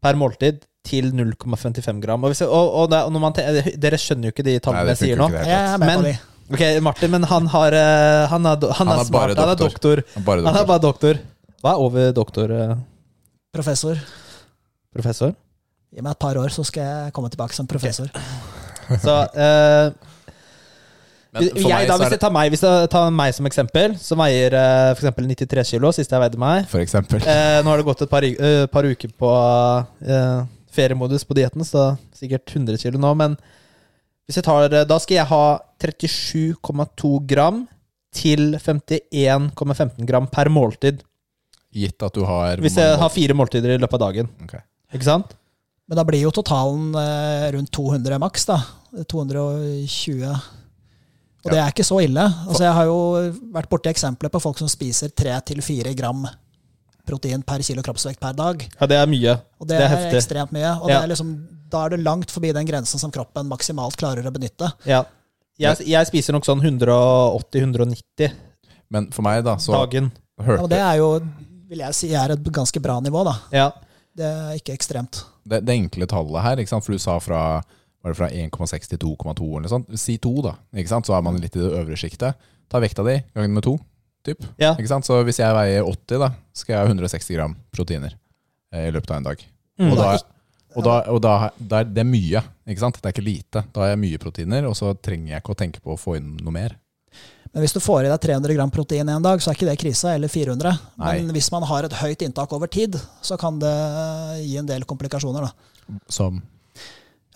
per 0.01 0.15
måltid, 0.15 0.63
til 0.88 1.11
0,55 1.11 1.99
gram. 1.99 2.24
Og, 2.24 2.32
hvis 2.32 2.41
og, 2.47 2.53
og, 2.80 2.86
det, 2.89 3.01
og 3.03 3.11
når 3.11 3.20
man, 3.20 3.34
dere 3.36 3.97
skjønner 3.99 4.30
jo 4.30 4.32
ikke 4.32 4.45
de 4.47 4.53
tallene 4.63 4.86
Nei, 4.88 4.93
jeg 4.95 5.01
sier 5.01 5.18
nå. 5.20 5.28
det 5.34 5.41
Jeg 5.43 5.63
er 5.74 5.78
med 5.82 5.88
Men- 5.88 6.05
på. 6.15 6.34
Ok, 6.47 6.61
Martin, 6.82 7.11
men 7.11 7.24
han 7.28 7.45
har 7.51 7.74
eh, 7.76 8.28
Han 8.32 8.45
er, 8.47 8.55
han 8.55 8.72
Han 8.78 8.88
er 8.93 9.01
er 9.01 9.03
smart. 9.03 9.11
bare 9.11 9.36
Han 9.36 9.49
er 9.51 9.55
doktor. 9.59 9.99
doktor. 9.99 10.24
Bare 10.24 10.45
Han 10.45 10.55
er 10.55 10.65
bare 10.70 10.80
doktor. 10.80 11.20
Hva 11.61 11.74
er 11.74 11.82
over 11.84 12.13
doktor? 12.15 12.51
eh, 12.55 12.76
Professor. 13.51 13.97
Professor? 14.95 15.34
Gi 15.94 16.04
meg 16.04 16.14
et 16.14 16.20
par 16.20 16.38
år, 16.40 16.52
så 16.52 16.66
skal 16.68 16.84
jeg 16.84 17.16
komme 17.16 17.30
tilbake 17.32 17.56
som 17.56 17.68
professor. 17.70 18.12
Så 18.88 19.14
eh, 19.36 19.90
Men 21.36 21.44
jeg, 21.44 21.88
da, 21.90 21.98
Hvis 22.00 22.14
jeg 22.14 22.22
tar 22.22 22.32
meg, 22.32 22.52
hvis 22.54 22.62
jeg 22.64 22.90
tar 22.92 23.10
meg 23.12 23.34
som 23.36 23.48
eksempel, 23.50 23.98
som 24.00 24.22
veier 24.24 24.54
uh, 24.56 24.94
for 24.94 25.04
eksempel 25.04 25.28
93 25.28 25.66
kilo, 25.74 25.92
sist 25.92 26.14
jeg 26.14 26.24
veide 26.24 26.40
meg 26.40 26.70
For 26.72 26.80
eksempel. 26.80 27.20
eh, 27.20 27.58
Nå 27.66 27.74
har 27.74 27.82
det 27.82 27.88
gått 27.90 28.06
et 28.06 28.12
par, 28.14 28.24
eh, 28.24 28.64
par 28.72 28.88
uker 28.88 29.12
på 29.12 29.32
uh, 30.08 30.46
feriemodus 30.72 31.28
på 31.28 31.36
dietten, 31.36 31.66
så 31.68 31.90
sikkert 32.16 32.48
100 32.56 32.80
kilo 32.80 33.02
nå. 33.04 33.12
Men 33.20 33.36
hvis 34.28 34.40
jeg 34.40 34.48
tar, 34.48 34.72
da 34.88 35.00
skal 35.04 35.20
jeg 35.20 35.28
ha 35.34 35.44
37,2 35.84 37.12
gram 37.28 37.66
til 38.16 38.56
51,15 38.56 40.08
gram 40.08 40.30
per 40.32 40.52
måltid. 40.54 41.04
Gitt 41.76 42.08
at 42.08 42.16
du 42.16 42.24
har 42.28 42.64
Hvis 42.64 42.80
jeg 42.80 42.96
har 43.04 43.12
fire 43.12 43.36
måltider 43.36 43.76
i 43.76 43.82
løpet 43.84 44.00
av 44.00 44.06
dagen. 44.08 44.32
Okay. 44.48 44.64
Ikke 44.96 45.10
sant? 45.10 45.36
Men 45.88 45.96
da 46.00 46.04
blir 46.04 46.20
jo 46.26 46.32
totalen 46.36 46.90
eh, 47.00 47.48
rundt 47.56 47.72
200 47.72 48.18
maks, 48.20 48.46
da. 48.50 48.58
220. 49.08 50.32
Og 51.46 51.52
det 51.54 51.60
er 51.62 51.70
ikke 51.72 51.86
så 51.88 52.02
ille. 52.04 52.24
Altså, 52.48 52.64
jeg 52.66 52.74
har 52.76 52.88
jo 52.90 52.98
vært 53.56 53.70
borti 53.72 53.92
eksempler 53.94 54.32
på 54.34 54.42
folk 54.44 54.58
som 54.60 54.68
spiser 54.72 55.14
3-4 55.16 55.94
gram 55.96 56.26
protein 57.08 57.40
per 57.48 57.62
kilo 57.64 57.80
kroppsvekt 57.86 58.20
per 58.20 58.34
dag. 58.36 58.66
Ja, 58.82 58.88
det 58.92 58.98
er 59.00 59.08
mye. 59.08 59.38
Og 59.62 59.68
det, 59.70 59.78
Det 59.78 59.80
er 59.80 59.86
er, 59.86 59.94
heftig. 59.96 60.18
ekstremt 60.20 60.52
mye. 60.52 60.74
Og 60.82 60.90
Ja. 60.90 60.98
det 60.98 61.04
er 61.06 61.12
liksom, 61.14 61.30
da 61.72 61.86
er 61.86 61.90
du 61.96 62.04
langt 62.04 62.32
forbi 62.32 62.52
den 62.52 62.68
grensen 62.68 63.00
som 63.00 63.12
kroppen 63.16 63.48
maksimalt 63.48 63.96
klarer 63.96 64.28
å 64.28 64.32
benytte. 64.36 64.74
Ja. 64.84 65.06
Jeg, 65.58 65.88
jeg 65.88 66.08
spiser 66.12 66.34
nok 66.36 66.44
sånn 66.46 66.60
180-190 66.62 68.32
Men 68.92 69.08
for 69.12 69.24
meg, 69.26 69.44
da, 69.48 69.56
så 69.58 69.74
dagen. 69.74 70.12
Ja, 70.38 70.44
hørte 70.48 70.64
og 70.64 70.70
det 70.70 70.80
er 70.84 71.00
jo 71.00 71.08
vil 71.68 71.82
jeg 71.84 71.96
si 71.98 72.12
er 72.16 72.32
et 72.32 72.44
ganske 72.56 72.80
bra 72.84 73.00
nivå. 73.04 73.24
da. 73.28 73.34
Ja. 73.52 73.72
Det 74.18 74.26
er 74.28 74.55
ikke 74.57 74.74
ekstremt. 74.74 75.22
Det, 75.47 75.61
det 75.68 75.76
enkle 75.78 76.07
tallet 76.09 76.43
her, 76.43 76.63
for 76.80 76.95
du 76.95 77.01
sa 77.01 77.18
fra, 77.22 77.41
var 78.01 78.13
det 78.13 78.18
fra 78.18 78.30
1,6 78.30 78.89
til 78.93 79.01
2,2 79.03 79.45
eller 79.45 79.68
noe 79.68 79.74
sånt. 79.74 79.91
Si 79.99 80.18
2, 80.22 80.34
da. 80.45 80.55
Så 80.97 81.13
er 81.15 81.26
man 81.26 81.38
litt 81.41 81.55
i 81.55 81.61
det 81.61 81.70
øvre 81.70 81.99
sjiktet. 81.99 82.49
Ta 82.68 82.82
vekta 82.84 83.05
di 83.07 83.20
gangen 83.36 83.55
med 83.55 83.68
2. 83.68 83.78
Typ. 84.28 84.43
ja. 84.59 84.74
Så 85.05 85.22
hvis 85.24 85.38
jeg 85.39 85.55
veier 85.55 85.86
80, 85.88 86.18
da, 86.20 86.32
skal 86.51 86.74
jeg 86.74 86.82
ha 86.82 86.89
160 86.89 87.30
gram 87.38 87.53
proteiner 87.72 88.18
eh, 88.74 88.89
i 88.89 88.91
løpet 88.91 89.13
av 89.13 89.22
en 89.22 89.30
dag. 89.30 89.45
Mm. 89.80 89.91
Og, 89.91 89.95
da, 90.01 90.09
og, 90.74 90.82
da, 90.84 90.95
og 91.13 91.22
da, 91.24 91.36
er 91.80 91.88
det 91.88 92.03
er 92.03 92.09
mye? 92.09 92.41
Det 92.65 92.76
er 92.76 93.13
ikke 93.13 93.24
lite. 93.24 93.63
Da 93.72 93.86
har 93.86 93.93
jeg 93.93 94.01
mye 94.01 94.20
proteiner, 94.20 94.68
og 94.68 94.76
så 94.76 94.91
trenger 94.99 95.36
jeg 95.36 95.45
ikke 95.45 95.55
å 95.55 95.61
tenke 95.61 95.84
på 95.84 95.95
å 95.95 96.01
få 96.01 96.18
inn 96.20 96.34
noe 96.41 96.55
mer. 96.57 96.76
Men 97.54 97.64
hvis 97.64 97.74
du 97.76 97.80
får 97.84 98.06
i 98.06 98.12
deg 98.12 98.20
300 98.22 98.56
gram 98.58 98.72
protein 98.74 99.10
en 99.10 99.24
dag, 99.24 99.41
så 99.41 99.52
er 99.52 99.58
ikke 99.58 99.70
det 99.70 99.78
krisa, 99.82 100.14
eller 100.16 100.32
400. 100.32 100.74
Men 101.00 101.32
hvis 101.36 101.50
man 101.54 101.66
har 101.70 101.88
et 101.88 101.95
høyt 102.02 102.26
inntak 102.28 102.54
over 102.54 102.70
tid, 102.72 102.98
så 103.22 103.38
kan 103.39 103.58
det 103.62 103.74
gi 104.43 104.58
en 104.60 104.70
del 104.70 104.86
komplikasjoner. 104.89 105.48
da. 105.48 105.98
Som 106.10 106.41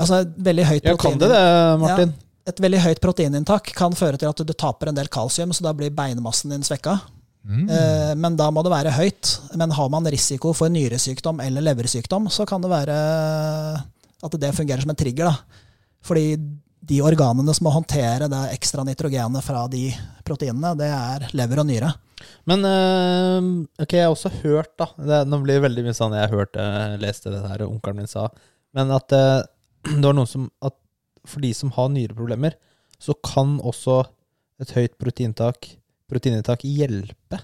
Altså, 0.02 0.24
et 0.24 0.38
veldig 0.42 0.64
høyt 0.66 0.86
ja, 0.88 0.94
kan 0.98 1.20
det 1.22 1.30
det, 1.30 1.42
Martin? 1.82 2.14
Et 2.50 2.62
veldig 2.64 2.80
høyt 2.82 3.02
proteininntak 3.04 3.68
kan 3.78 3.94
føre 3.94 4.18
til 4.18 4.32
at 4.32 4.40
du 4.48 4.54
taper 4.58 4.90
en 4.90 4.98
del 4.98 5.10
kalsium, 5.14 5.52
så 5.54 5.68
da 5.68 5.74
blir 5.78 5.94
beinmassen 5.94 6.54
din 6.54 6.66
svekka. 6.66 6.96
mm. 7.46 7.68
Eh, 7.70 8.14
Men 8.16 8.36
da 8.36 8.50
må 8.50 8.64
det 8.64 8.72
være 8.74 8.96
høyt. 8.98 9.36
Men 9.56 9.72
har 9.78 9.90
man 9.90 10.10
risiko 10.10 10.54
for 10.58 10.70
nyresykdom 10.70 11.40
eller 11.46 11.62
leversykdom, 11.62 12.30
så 12.30 12.48
kan 12.50 12.62
det 12.62 12.72
være 12.72 12.98
at 14.24 14.40
det 14.42 14.56
fungerer 14.56 14.82
som 14.82 14.90
en 14.90 14.96
trigger. 14.96 15.26
da. 15.26 15.36
Fordi 16.02 16.26
de 16.82 17.02
organene 17.06 17.54
som 17.54 17.68
må 17.68 17.74
håndtere 17.76 18.30
det 18.32 18.40
ekstra 18.56 18.86
nitrogenet 18.86 19.46
fra 19.46 19.68
de 19.72 19.90
proteinene, 20.26 20.74
det 20.80 20.90
er 20.90 21.28
lever 21.38 21.62
og 21.62 21.68
nyre. 21.70 21.92
Men 22.50 22.66
øh, 22.66 23.50
ok, 23.82 23.94
jeg 23.98 24.06
har 24.06 24.14
også 24.14 24.32
hørt, 24.42 24.74
da 24.78 24.88
det, 24.98 25.24
Nå 25.30 25.42
blir 25.42 25.58
det 25.58 25.66
veldig 25.66 25.86
mye 25.88 25.98
sånn 25.98 26.16
jeg 26.18 26.34
hørte, 26.34 26.66
leste 27.02 27.34
det 27.34 27.42
her 27.46 27.66
onkelen 27.68 28.02
min 28.02 28.10
sa, 28.10 28.28
men 28.78 28.94
at 28.94 29.14
øh, 29.18 29.42
det 29.98 30.06
var 30.06 30.18
noen 30.18 30.30
som 30.30 30.50
at 30.66 30.78
for 31.28 31.44
de 31.44 31.52
som 31.54 31.74
har 31.76 31.92
nyreproblemer, 31.94 32.58
så 33.02 33.14
kan 33.26 33.60
også 33.66 34.02
et 34.62 34.74
høyt 34.74 34.98
proteininntak 35.02 36.66
hjelpe. 36.66 37.42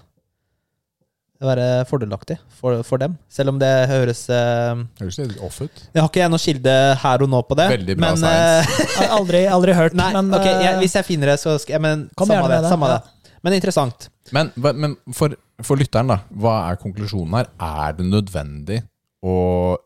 Være 1.38 1.84
fordelaktig 1.86 2.34
for, 2.58 2.80
for 2.82 2.98
dem. 2.98 3.12
Selv 3.30 3.52
om 3.52 3.58
det 3.60 3.70
høres 3.86 4.24
uh, 4.26 4.80
Høres 4.98 5.20
litt 5.20 5.36
off 5.44 5.60
ut. 5.62 5.84
Jeg 5.94 6.02
har 6.02 6.08
ikke 6.10 6.22
jeg 6.24 6.32
noe 6.32 6.42
kilde 6.42 6.74
her 6.98 7.22
og 7.22 7.30
nå 7.30 7.42
på 7.46 7.58
det. 7.60 7.68
Veldig 7.76 7.94
bra 7.94 8.08
men, 8.08 8.24
science. 8.24 8.88
har 8.96 9.14
aldri, 9.20 9.44
aldri 9.46 9.76
hørt, 9.78 9.94
Nei, 9.98 10.08
men 10.16 10.32
ok, 10.34 10.48
jeg, 10.48 10.72
eh, 10.72 10.80
hvis 10.82 10.98
jeg 10.98 11.06
finner 11.06 11.32
det, 11.32 11.38
så 11.38 11.54
skal 11.62 11.76
jeg 11.76 11.84
Men 11.84 12.04
Kom 12.18 12.26
samme 12.26 12.40
gjerne 12.40 12.50
det. 12.50 12.58
med 12.58 12.66
det, 12.66 12.74
Samme 12.74 12.90
ja. 12.90 12.98
det. 12.98 13.32
Men 13.46 13.54
interessant. 13.54 14.08
Men, 14.34 14.52
men 14.82 14.98
for, 15.14 15.38
for 15.62 15.78
lytteren, 15.78 16.10
da. 16.10 16.18
Hva 16.42 16.58
er 16.72 16.82
konklusjonen 16.82 17.38
her? 17.38 17.52
Er 17.62 17.94
det 18.00 18.08
nødvendig 18.10 18.82
å 19.22 19.36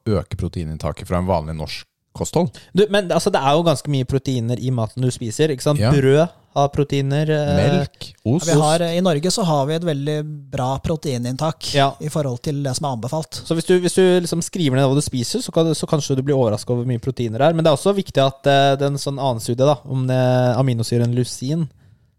øke 0.09 0.40
proteininntaket 0.40 1.09
fra 1.09 1.20
en 1.20 1.28
vanlig 1.28 1.59
norsk 1.61 1.84
kosthold? 2.16 2.57
Du, 2.72 2.86
men 2.88 3.12
altså, 3.12 3.32
det 3.32 3.44
er 3.44 3.59
jo 3.59 3.68
ganske 3.68 3.92
mye 3.92 4.09
proteiner 4.09 4.57
i 4.61 4.72
maten 4.72 5.05
du 5.05 5.12
spiser. 5.12 5.53
Ikke 5.53 5.68
sant? 5.68 5.84
Ja. 5.84 5.92
Brød 5.92 6.32
har 6.55 6.68
proteiner. 6.74 7.30
eh, 7.30 7.53
Melk? 7.57 8.09
Ost? 8.24 8.46
vi 8.48 8.57
har, 8.61 8.82
I 8.82 9.00
Norge 9.05 9.30
så 9.32 9.44
har 9.48 9.66
vi 9.66 9.74
et 9.78 9.84
veldig 9.86 10.16
bra 10.53 10.78
proteininntak 10.84 11.74
Ja. 11.74 11.90
i 12.00 12.09
forhold 12.12 12.42
til 12.44 12.62
det 12.62 12.74
som 12.76 12.86
er 12.86 12.96
anbefalt. 12.96 13.40
Så 13.46 13.57
hvis 13.57 13.66
du, 13.68 13.74
hvis 13.80 13.94
du 13.96 14.03
liksom 14.20 14.42
skriver 14.44 14.76
ned 14.76 14.86
hva 14.88 14.94
du 14.98 15.05
spiser, 15.05 15.40
så, 15.40 15.53
kan, 15.53 15.72
så 15.74 15.88
kanskje 15.88 16.16
du 16.16 16.22
blir 16.22 16.36
overraska 16.36 16.72
over 16.72 16.84
hvor 16.84 16.92
mye 16.92 17.03
proteiner 17.03 17.38
det 17.38 17.48
er. 17.48 17.55
Men 17.57 17.64
det 17.64 17.72
er 17.72 17.78
også 17.78 17.94
viktig 17.96 18.22
at 18.22 18.40
uh, 18.46 18.76
det 18.76 18.86
er 18.86 18.92
en 18.92 19.00
sånn 19.00 19.18
annen 19.18 19.40
studie 19.42 19.66
da, 19.66 19.78
om 19.84 20.05
eh, 20.11 20.53
aminosyren 20.61 21.14
lusin, 21.16 21.68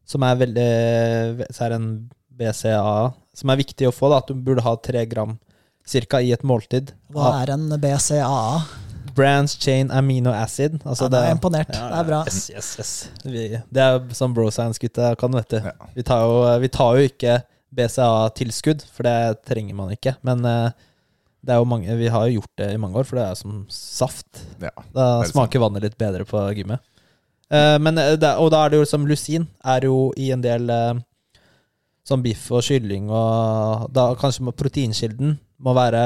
som 0.06 0.24
er 0.28 0.36
veldig 0.42 1.48
Så 1.54 1.64
er 1.64 1.78
en 1.78 1.88
BCAA, 2.34 3.14
som 3.38 3.50
er 3.54 3.60
viktig 3.62 3.88
å 3.88 3.94
få, 3.96 4.10
da, 4.12 4.18
at 4.24 4.28
du 4.28 4.34
burde 4.36 4.66
ha 4.66 4.76
tre 4.82 5.06
gram 5.06 5.38
cirka 5.86 6.20
i 6.24 6.32
et 6.34 6.44
måltid. 6.48 6.94
Hva 7.14 7.42
er 7.44 7.54
en 7.54 7.70
BCAA? 7.80 8.64
Branch 9.16 9.52
chain 9.60 9.92
amino 9.92 10.32
acid. 10.34 10.80
Altså 10.86 11.06
Ja, 11.08 11.10
det 11.14 11.20
er 11.24 11.36
imponert. 11.36 11.74
Ja, 11.74 11.88
Det 11.92 12.00
er 12.00 12.08
bra. 12.08 12.22
Yes, 12.28 12.50
yes, 12.50 12.70
yes. 12.80 12.92
Vi, 13.24 13.48
det 13.74 13.84
er 13.84 14.00
som 14.18 14.34
broscience-gutta 14.36 15.14
kan, 15.20 15.36
vet 15.38 15.50
du. 15.54 15.60
Ja. 15.64 15.74
Vi, 15.96 16.04
tar 16.08 16.24
jo, 16.26 16.40
vi 16.64 16.70
tar 16.74 16.98
jo 16.98 17.10
ikke 17.10 17.38
BCA-tilskudd, 17.74 18.86
for 18.94 19.08
det 19.08 19.44
trenger 19.50 19.78
man 19.78 19.94
ikke. 19.96 20.16
Men 20.26 20.44
eh, 20.46 20.72
det 21.44 21.56
er 21.56 21.62
jo 21.62 21.70
mange, 21.70 21.96
vi 22.00 22.10
har 22.12 22.28
jo 22.28 22.40
gjort 22.40 22.54
det 22.62 22.72
i 22.74 22.82
mange 22.82 23.00
år, 23.02 23.08
for 23.10 23.20
det 23.20 23.28
er 23.28 23.40
som 23.40 23.64
saft. 23.74 24.44
Ja. 24.64 24.74
Da 24.96 25.08
smaker 25.30 25.60
sant. 25.60 25.64
vannet 25.68 25.88
litt 25.88 25.98
bedre 26.00 26.26
på 26.30 26.44
gymmet. 26.58 26.84
Eh, 27.54 27.78
men 27.84 27.98
eh, 28.02 28.16
det, 28.20 28.36
og 28.40 28.52
da 28.54 28.64
er 28.66 28.74
det 28.74 28.84
jo 28.84 28.90
som 28.90 29.08
lusin 29.10 29.50
er 29.64 29.90
jo 29.90 30.12
i 30.18 30.32
en 30.34 30.42
del 30.44 30.72
Som 32.04 32.20
biff 32.20 32.50
og 32.52 32.60
kylling, 32.68 33.06
og 33.08 33.86
da 33.96 34.10
kanskje 34.20 34.52
proteinkilden 34.52 35.38
må 35.64 35.72
være 35.72 36.02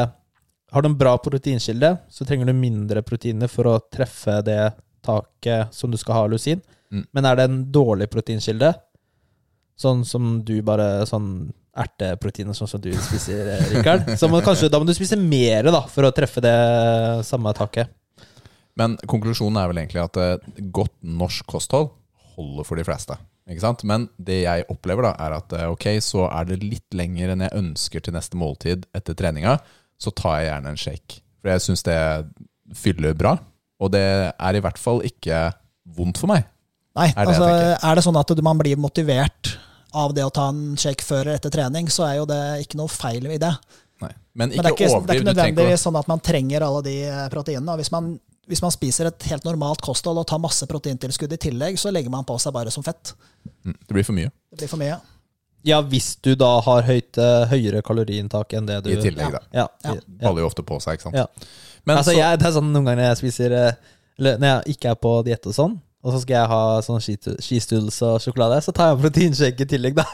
Har 0.72 0.84
du 0.84 0.89
en 0.89 0.97
bra 0.99 1.13
proteinkilde, 1.24 1.93
så 2.09 2.26
trenger 2.28 2.49
du 2.49 2.57
mindre 2.57 3.03
proteiner 3.05 3.51
for 3.51 3.70
å 3.70 3.78
treffe 3.93 4.41
det 4.43 4.74
taket 5.05 5.74
som 5.76 5.91
du 5.91 5.97
skal 5.99 6.20
ha 6.20 6.26
lusin. 6.28 6.59
Mm. 6.91 7.05
Men 7.15 7.28
er 7.30 7.38
det 7.38 7.45
en 7.47 7.61
dårlig 7.72 8.09
proteinkilde, 8.11 8.74
sånn 9.80 10.03
som 10.07 10.41
du 10.43 10.57
bare 10.65 11.05
sånn 11.07 11.30
erteproteiner, 11.78 12.57
sånn 12.57 12.72
som 12.72 12.82
du 12.82 12.89
spiser, 12.97 13.53
Rikard, 13.72 14.09
så 14.20 14.30
må, 14.32 14.41
kanskje, 14.43 14.72
da 14.74 14.82
må 14.82 14.88
du 14.88 14.95
spise 14.97 15.20
mer 15.20 15.70
da, 15.70 15.84
for 15.91 16.07
å 16.07 16.13
treffe 16.15 16.43
det 16.43 16.57
samme 17.28 17.53
taket. 17.57 17.93
Men 18.78 18.97
konklusjonen 19.09 19.61
er 19.61 19.72
vel 19.72 19.82
egentlig 19.82 20.03
at 20.03 20.20
eh, 20.22 20.61
godt 20.74 20.95
norsk 21.01 21.47
kosthold 21.49 21.91
holder 22.38 22.68
for 22.68 22.78
de 22.78 22.86
fleste. 22.86 23.18
Ikke 23.47 23.63
sant? 23.63 23.84
Men 23.88 24.09
det 24.20 24.41
jeg 24.43 24.68
opplever, 24.74 25.07
da, 25.07 25.13
er 25.24 25.38
at 25.38 25.55
eh, 25.55 25.70
ok, 25.72 25.88
så 26.03 26.28
er 26.30 26.49
det 26.49 26.59
litt 26.65 26.97
lenger 26.97 27.34
enn 27.34 27.45
jeg 27.45 27.57
ønsker 27.61 28.03
til 28.03 28.18
neste 28.18 28.38
måltid 28.39 28.86
etter 28.97 29.18
treninga, 29.18 29.57
så 30.02 30.14
tar 30.14 30.41
jeg 30.41 30.50
gjerne 30.52 30.74
en 30.74 30.82
shake. 30.82 31.22
For 31.41 31.54
jeg 31.54 31.64
syns 31.66 31.86
det 31.88 31.98
fyller 32.78 33.16
bra. 33.18 33.38
Og 33.82 33.91
det 33.93 34.04
er 34.34 34.58
i 34.58 34.62
hvert 34.64 34.80
fall 34.82 35.04
ikke 35.06 35.48
vondt 35.98 36.20
for 36.22 36.32
meg. 36.32 36.48
Nei, 36.98 37.12
Er 37.14 37.28
det 37.30 37.36
altså, 37.36 37.50
er 37.88 37.98
det 38.00 38.04
sånn 38.08 38.18
at 38.18 38.32
man 38.45 38.58
blir 38.58 38.80
motivert 38.82 39.52
av 39.98 40.14
det 40.18 40.26
å 40.26 40.32
ta 40.34 40.48
en 40.52 40.78
shake 40.80 41.06
før 41.06 41.28
eller 41.28 41.38
etter 41.38 41.54
trening, 41.54 41.89
så 41.93 42.08
er 42.08 42.16
jo 42.20 42.26
det 42.30 42.39
ikke 42.66 42.80
noe 42.80 42.91
feil 42.91 43.28
i 43.30 43.38
det. 43.41 43.52
Nei. 44.04 44.12
Men 44.38 44.50
Men 44.50 44.58
ikke, 44.58 44.64
det 44.64 44.70
er 44.70 44.74
ikke, 44.74 44.78
det 44.78 44.88
er 44.88 44.89
ikke 44.89 44.98
Du 44.98 45.06
trenger 45.06 45.20
ikke 45.20 45.28
nødvendigvis 45.32 45.86
sånn 45.88 46.00
at 46.00 46.10
man 46.10 46.24
trenger 46.26 46.66
alle 46.68 46.82
de 46.86 46.95
eh, 47.08 47.28
proteinene. 47.34 47.78
Hvis 47.80 47.91
man, 47.93 48.10
hvis 48.50 48.62
man 48.66 48.74
spiser 48.74 49.10
et 49.10 49.28
helt 49.32 49.45
normalt 49.48 49.82
kosthold 49.86 50.22
og 50.22 50.28
tar 50.30 50.41
masse 50.41 50.68
proteintilskudd 50.70 51.34
i 51.34 51.39
tillegg, 51.48 51.80
så 51.82 51.93
legger 51.93 52.14
man 52.14 52.26
på 52.28 52.38
seg 52.41 52.54
bare 52.54 52.74
som 52.74 52.86
fett. 52.86 53.14
mm, 53.66 53.78
Det 53.88 53.93
blir 53.95 54.06
for 54.06 54.18
mye 54.18 54.30
Det 54.52 54.62
blir 54.62 54.74
for 54.74 54.82
mye. 54.82 54.98
Ja, 54.98 55.00
hvis 55.66 56.16
du 56.24 56.34
da 56.39 56.58
har 56.64 56.86
høyt, 56.88 57.18
eh, 57.18 57.47
høyere 57.51 57.82
kaloriinntak 57.86 58.53
enn 58.58 58.70
det 58.70 58.82
du 58.86 58.91
i 58.93 58.99
tillegg, 59.01 59.34
da. 59.34 59.41
Ja. 59.51 59.66
Ja. 59.84 59.95
ja. 59.95 60.28
Faller 60.28 60.45
jo 60.45 60.51
ofte 60.51 60.64
på 60.68 60.80
seg, 60.84 60.99
ikke 60.99 61.10
sant. 61.10 61.18
Ja. 61.18 61.28
Men 61.88 61.99
altså, 61.99 62.14
så, 62.14 62.20
jeg, 62.20 62.39
det 62.39 62.47
er 62.47 62.55
sånn 62.58 62.72
noen 62.72 62.88
ganger 62.88 63.01
når 63.01 63.12
jeg 63.14 63.20
spiser 63.22 63.53
eh, 63.55 63.76
Eller 64.20 64.39
når 64.41 64.49
jeg 64.49 64.76
ikke 64.76 64.89
er 64.91 64.97
på 64.99 65.12
diett 65.28 65.45
og 65.47 65.55
sånn, 65.55 65.76
og 66.08 66.14
så 66.14 66.20
skal 66.24 66.36
jeg 66.38 66.49
ha 66.51 66.62
sånn 66.86 67.01
skistuls 67.03 67.97
og 68.05 68.20
sjokolade, 68.24 68.60
så 68.64 68.72
tar 68.76 68.93
jeg 68.93 68.99
proteinshake 69.01 69.66
i 69.66 69.70
tillegg, 69.74 69.97
da. 69.97 70.05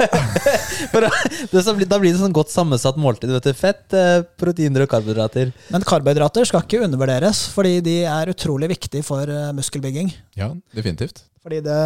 For 0.94 1.06
det, 1.06 1.12
så 1.52 1.76
da 1.76 2.00
blir 2.02 2.14
det 2.14 2.22
sånn 2.22 2.34
godt 2.34 2.54
sammensatt 2.54 2.98
måltid. 3.00 3.30
Vet 3.36 3.46
du. 3.46 3.54
Fett, 3.58 3.84
eh, 3.94 4.24
proteiner 4.39 4.86
og 4.86 4.89
karbohydrater. 4.89 5.52
Men 5.76 5.86
karbohydrater 5.86 6.50
skal 6.50 6.64
ikke 6.66 6.82
undervurderes, 6.88 7.44
fordi 7.54 7.78
de 7.86 7.98
er 8.10 8.32
utrolig 8.32 8.72
viktige 8.74 9.06
for 9.06 9.30
eh, 9.30 9.52
muskelbygging. 9.54 10.10
ja, 10.39 10.50
definitivt. 10.74 11.26
Fordi 11.44 11.58
det, 11.66 11.78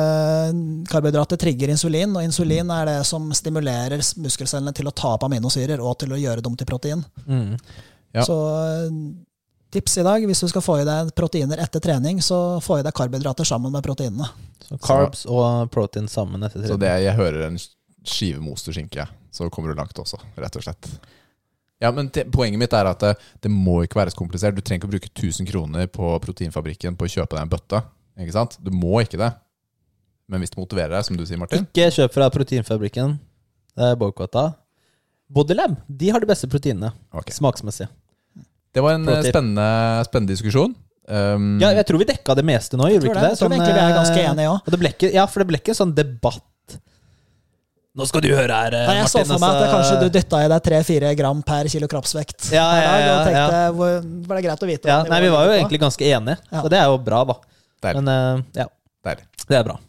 karbohydrater 0.92 1.40
trigger 1.42 1.72
insulin, 1.74 2.12
og 2.14 2.22
insulin 2.26 2.70
er 2.76 2.90
det 2.92 2.98
som 3.10 3.32
stimulerer 3.34 4.04
muskelcellene 4.22 4.74
til 4.78 4.90
å 4.90 4.94
ta 4.94 5.16
opp 5.16 5.26
aminosyrer 5.26 5.82
og 5.82 5.96
til 6.04 6.14
å 6.14 6.20
gjøre 6.22 6.44
dem 6.46 6.58
til 6.60 6.70
protein. 6.70 7.02
Mm. 7.26 7.56
Ja. 8.14 8.22
Så 8.28 8.36
eh, 8.54 9.00
tips 9.74 9.98
i 9.98 10.06
dag, 10.06 10.28
hvis 10.30 10.44
du 10.46 10.48
skal 10.52 10.62
få 10.66 10.78
i 10.84 10.86
deg 10.88 11.10
proteiner 11.18 11.58
etter 11.64 11.82
trening, 11.84 12.22
så 12.22 12.60
få 12.62 12.80
i 12.80 12.86
deg 12.86 12.94
karbohydrater 12.98 13.50
sammen 13.50 13.74
med 13.74 13.86
proteinene. 13.86 14.30
Så 14.68 14.78
carbs 14.84 15.26
og 15.26 15.72
protein 15.74 16.10
sammen 16.12 16.46
etter 16.46 16.62
Så 16.62 16.76
trening. 16.76 16.84
det 16.86 16.94
jeg 17.08 17.18
hører 17.18 17.48
en 17.50 17.58
skive 18.08 18.44
med 18.44 18.54
ost 18.54 18.70
og 18.70 18.78
skinke, 18.78 19.08
så 19.34 19.50
kommer 19.54 19.74
du 19.74 19.80
langt 19.82 19.98
også, 20.00 20.22
rett 20.38 20.62
og 20.62 20.64
slett. 20.70 20.92
Ja, 21.82 21.90
men 21.94 22.08
Poenget 22.34 22.58
mitt 22.62 22.74
er 22.74 22.88
at 22.90 23.02
det, 23.04 23.16
det 23.42 23.50
må 23.54 23.82
ikke 23.86 24.00
være 24.00 24.14
så 24.14 24.18
komplisert. 24.22 24.56
Du 24.58 24.62
trenger 24.66 24.82
ikke 24.86 24.90
å 24.90 24.94
bruke 24.96 25.12
1000 25.12 25.50
kroner 25.50 25.90
på 25.94 26.14
proteinfabrikken 26.24 26.96
på 26.98 27.06
å 27.06 27.12
kjøpe 27.18 27.36
deg 27.38 27.44
en 27.44 27.52
bøtte. 27.52 27.82
Ikke 28.18 28.34
sant? 28.34 28.56
Du 28.66 28.72
må 28.74 28.96
ikke 29.04 29.20
det. 29.22 29.30
Men 30.28 30.44
hvis 30.44 30.52
det 30.52 30.60
motiverer 30.60 30.92
deg, 30.96 31.06
som 31.08 31.18
du 31.20 31.24
sier, 31.28 31.40
Martin 31.40 31.64
Ikke 31.64 31.88
kjøp 31.96 32.16
fra 32.16 32.28
Proteinfabrikken. 32.34 33.16
Det 33.78 33.92
er 33.94 34.00
boikotta. 34.00 34.50
Bodylab 35.32 35.78
de 35.88 36.10
har 36.12 36.24
de 36.24 36.28
beste 36.30 36.50
proteinene. 36.52 36.92
okay. 37.12 37.36
Smaksmessig. 37.36 37.88
Det 38.76 38.84
var 38.84 38.98
en 38.98 39.08
eh, 39.10 39.24
spennende, 39.28 39.70
spennende 40.08 40.36
diskusjon. 40.36 40.76
Um, 41.08 41.56
Ja, 41.64 41.72
jeg 41.72 41.88
tror 41.88 42.02
vi 42.02 42.10
dekka 42.10 42.36
det 42.36 42.44
meste 42.48 42.76
nå. 42.80 42.90
Jeg 42.90 42.98
gjorde 42.98 43.08
vi 43.08 43.12
ikke 43.14 43.24
det. 43.24 43.32
jeg 43.32 43.40
tror 43.40 43.54
vi 43.54 43.80
er 43.88 43.96
ganske 43.96 44.22
enige 44.22 44.46
ja. 44.50 44.56
Og 44.60 44.74
det 44.74 44.80
ble 44.82 44.92
ikke, 44.92 45.10
ja, 45.16 45.24
for 45.32 45.44
det 45.44 45.48
ble 45.52 45.60
ikke 45.62 45.72
en 45.74 45.80
sånn 45.80 45.96
debatt. 45.96 46.44
Nå 47.98 48.06
skal 48.06 48.22
du 48.22 48.28
høre 48.30 48.54
her, 48.54 48.76
Nei, 48.86 48.98
jeg 49.00 49.10
så 49.10 49.24
for 49.24 49.42
meg 49.42 49.48
at 49.48 49.56
det, 49.58 49.68
altså. 49.72 49.74
kanskje 49.74 49.96
du 50.04 50.12
dytta 50.14 50.42
i 50.46 50.50
deg 50.52 50.68
3-4 50.68 51.14
gram 51.18 51.40
per 51.42 51.70
kilo 51.74 51.88
kroppsvekt 51.90 52.52
Ja, 52.54 52.66
ja, 52.78 52.84
ja, 52.84 52.92
ja, 52.92 53.08
ja, 53.08 53.16
tenkte 53.26 53.62
hvor, 53.74 53.96
var 54.28 54.38
det 54.38 54.44
greit 54.46 54.66
å 54.68 54.70
vite 54.70 54.92
ja, 54.92 54.98
Nei, 55.10 55.18
vi 55.24 55.32
var 55.34 55.48
jo 55.50 55.56
egentlig 55.56 55.80
ganske 55.82 56.06
enige, 56.06 56.38
Ja. 56.52 56.62
så 56.62 56.70
det 56.70 56.78
er 56.78 56.92
jo 56.92 57.00
bra, 57.02 57.24
da. 57.32 57.38
Deilig. 57.88 58.04
Men 58.04 58.12
eh, 58.14 58.44
ja, 58.62 58.68
Deilig. 59.08 59.26
det 59.50 59.58
er 59.58 59.66
bra. 59.66 59.80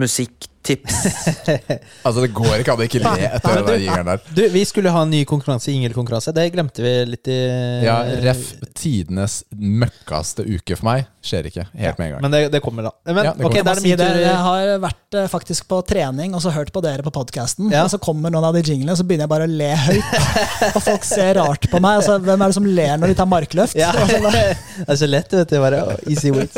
Musikktips. 0.00 0.50
Altså, 2.04 2.22
det 2.24 2.30
går 2.36 2.54
ikke 2.62 2.72
an 2.72 2.80
å 2.80 2.84
ikke 2.86 3.00
le 3.02 3.10
etter 3.26 3.58
den 3.66 3.82
jingeren 3.82 4.06
der. 4.08 4.20
Du, 4.32 4.40
vi 4.52 4.62
skulle 4.68 4.88
ha 4.94 5.02
en 5.04 5.10
ny 5.12 5.18
konkurranse, 5.28 5.68
jingelkonkurranse. 5.72 6.32
Det 6.36 6.46
glemte 6.54 6.80
vi 6.84 6.92
litt 7.10 7.28
i 7.28 7.36
Ja, 7.84 7.98
ref. 8.24 8.40
tidenes 8.76 9.42
møkkaste 9.52 10.44
uke 10.48 10.76
for 10.78 10.86
meg. 10.88 11.04
Skjer 11.24 11.48
ikke 11.50 11.66
helt 11.68 12.00
med 12.00 12.06
en 12.06 12.14
gang. 12.14 12.22
Men 12.24 12.32
det, 12.34 12.40
det 12.54 12.60
kommer, 12.64 12.88
da. 12.88 12.92
Men 13.10 13.28
Ja, 13.28 13.34
det 13.36 13.44
kommer. 13.44 13.60
er 13.60 13.68
det 13.68 13.84
Si 13.84 13.92
det, 14.00 14.08
jeg 14.24 14.38
har 14.46 14.72
vært 14.86 15.18
eh, 15.20 15.28
faktisk 15.32 15.68
på 15.68 15.82
trening 15.88 16.32
og 16.36 16.40
så 16.44 16.52
hørt 16.56 16.72
på 16.72 16.80
dere 16.84 17.04
på 17.06 17.12
podkasten. 17.12 17.68
Ja. 17.72 17.84
Og 17.84 17.92
så 17.92 18.00
kommer 18.00 18.32
noen 18.32 18.48
av 18.48 18.56
de 18.56 18.64
jinglene, 18.64 18.96
og 18.96 19.00
så 19.00 19.04
begynner 19.08 19.28
jeg 19.28 19.34
bare 19.34 19.48
å 19.48 19.52
le 19.52 19.70
høyt. 19.84 20.16
Og 20.74 20.80
folk 20.88 21.04
ser 21.08 21.36
rart 21.42 21.68
på 21.72 21.80
meg. 21.84 22.00
Altså, 22.00 22.16
hvem 22.24 22.40
er 22.40 22.52
det 22.54 22.56
som 22.56 22.70
ler 22.80 22.96
når 23.04 23.12
de 23.12 23.18
tar 23.20 23.28
markløft? 23.30 23.76
Ja, 23.76 23.92
Altså, 24.00 24.32
det 24.32 24.88
er 24.88 25.00
så 25.04 25.10
lett, 25.12 25.36
vet 25.42 25.52
du. 25.52 25.60
Bare 25.60 25.84
easy 26.08 26.32
wins. 26.32 26.56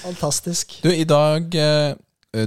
fantastisk. 0.00 0.78
Du, 0.82 0.90
i 0.96 1.04
dag 1.08 1.54
eh, 1.60 1.92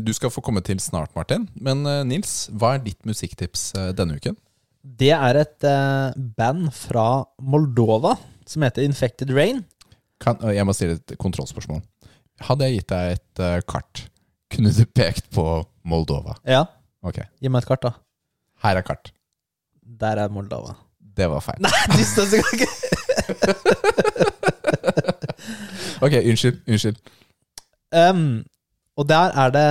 Du 0.06 0.12
skal 0.14 0.30
få 0.30 0.42
komme 0.46 0.62
til 0.66 0.78
snart, 0.84 1.10
Martin. 1.18 1.48
Men 1.58 1.82
eh, 1.90 2.04
Nils, 2.06 2.44
hva 2.54 2.76
er 2.78 2.84
ditt 2.86 3.02
musikktips 3.10 3.72
eh, 3.80 3.90
denne 3.98 4.20
uken? 4.20 4.36
Det 4.84 5.10
er 5.16 5.36
et 5.42 5.66
eh, 5.68 6.12
band 6.38 6.70
fra 6.76 7.24
Moldova 7.42 8.14
som 8.50 8.64
heter 8.66 8.86
Infected 8.86 9.30
Rain. 9.36 9.64
Kan, 10.22 10.38
eh, 10.46 10.54
jeg 10.60 10.66
må 10.70 10.74
stille 10.78 10.96
et 11.00 11.16
kontrollspørsmål. 11.20 11.82
Hadde 12.48 12.66
jeg 12.70 12.74
gitt 12.80 12.92
deg 12.94 13.04
et 13.18 13.42
eh, 13.44 13.58
kart, 13.68 14.06
kunne 14.54 14.72
du 14.76 14.84
pekt 14.96 15.26
på 15.36 15.46
Moldova? 15.90 16.34
Ja, 16.48 16.64
Ok, 17.00 17.16
gi 17.40 17.48
meg 17.48 17.64
et 17.64 17.68
kart, 17.70 17.80
da. 17.86 17.94
her 18.66 18.76
er 18.76 18.84
kart. 18.84 19.14
Der 20.00 20.20
er 20.20 20.28
Moldova. 20.36 20.74
Det 21.00 21.30
var 21.32 21.40
feil. 21.44 21.62
Nei, 21.64 21.72
du 21.96 22.04
står 22.04 22.26
så 22.28 22.36
ikke 22.44 22.68
Ok, 26.04 26.12
unnskyld. 26.30 26.58
Unnskyld. 26.68 26.98
um, 27.96 28.44
Og 29.00 29.08
der 29.08 29.32
er 29.40 29.54
det 29.56 29.66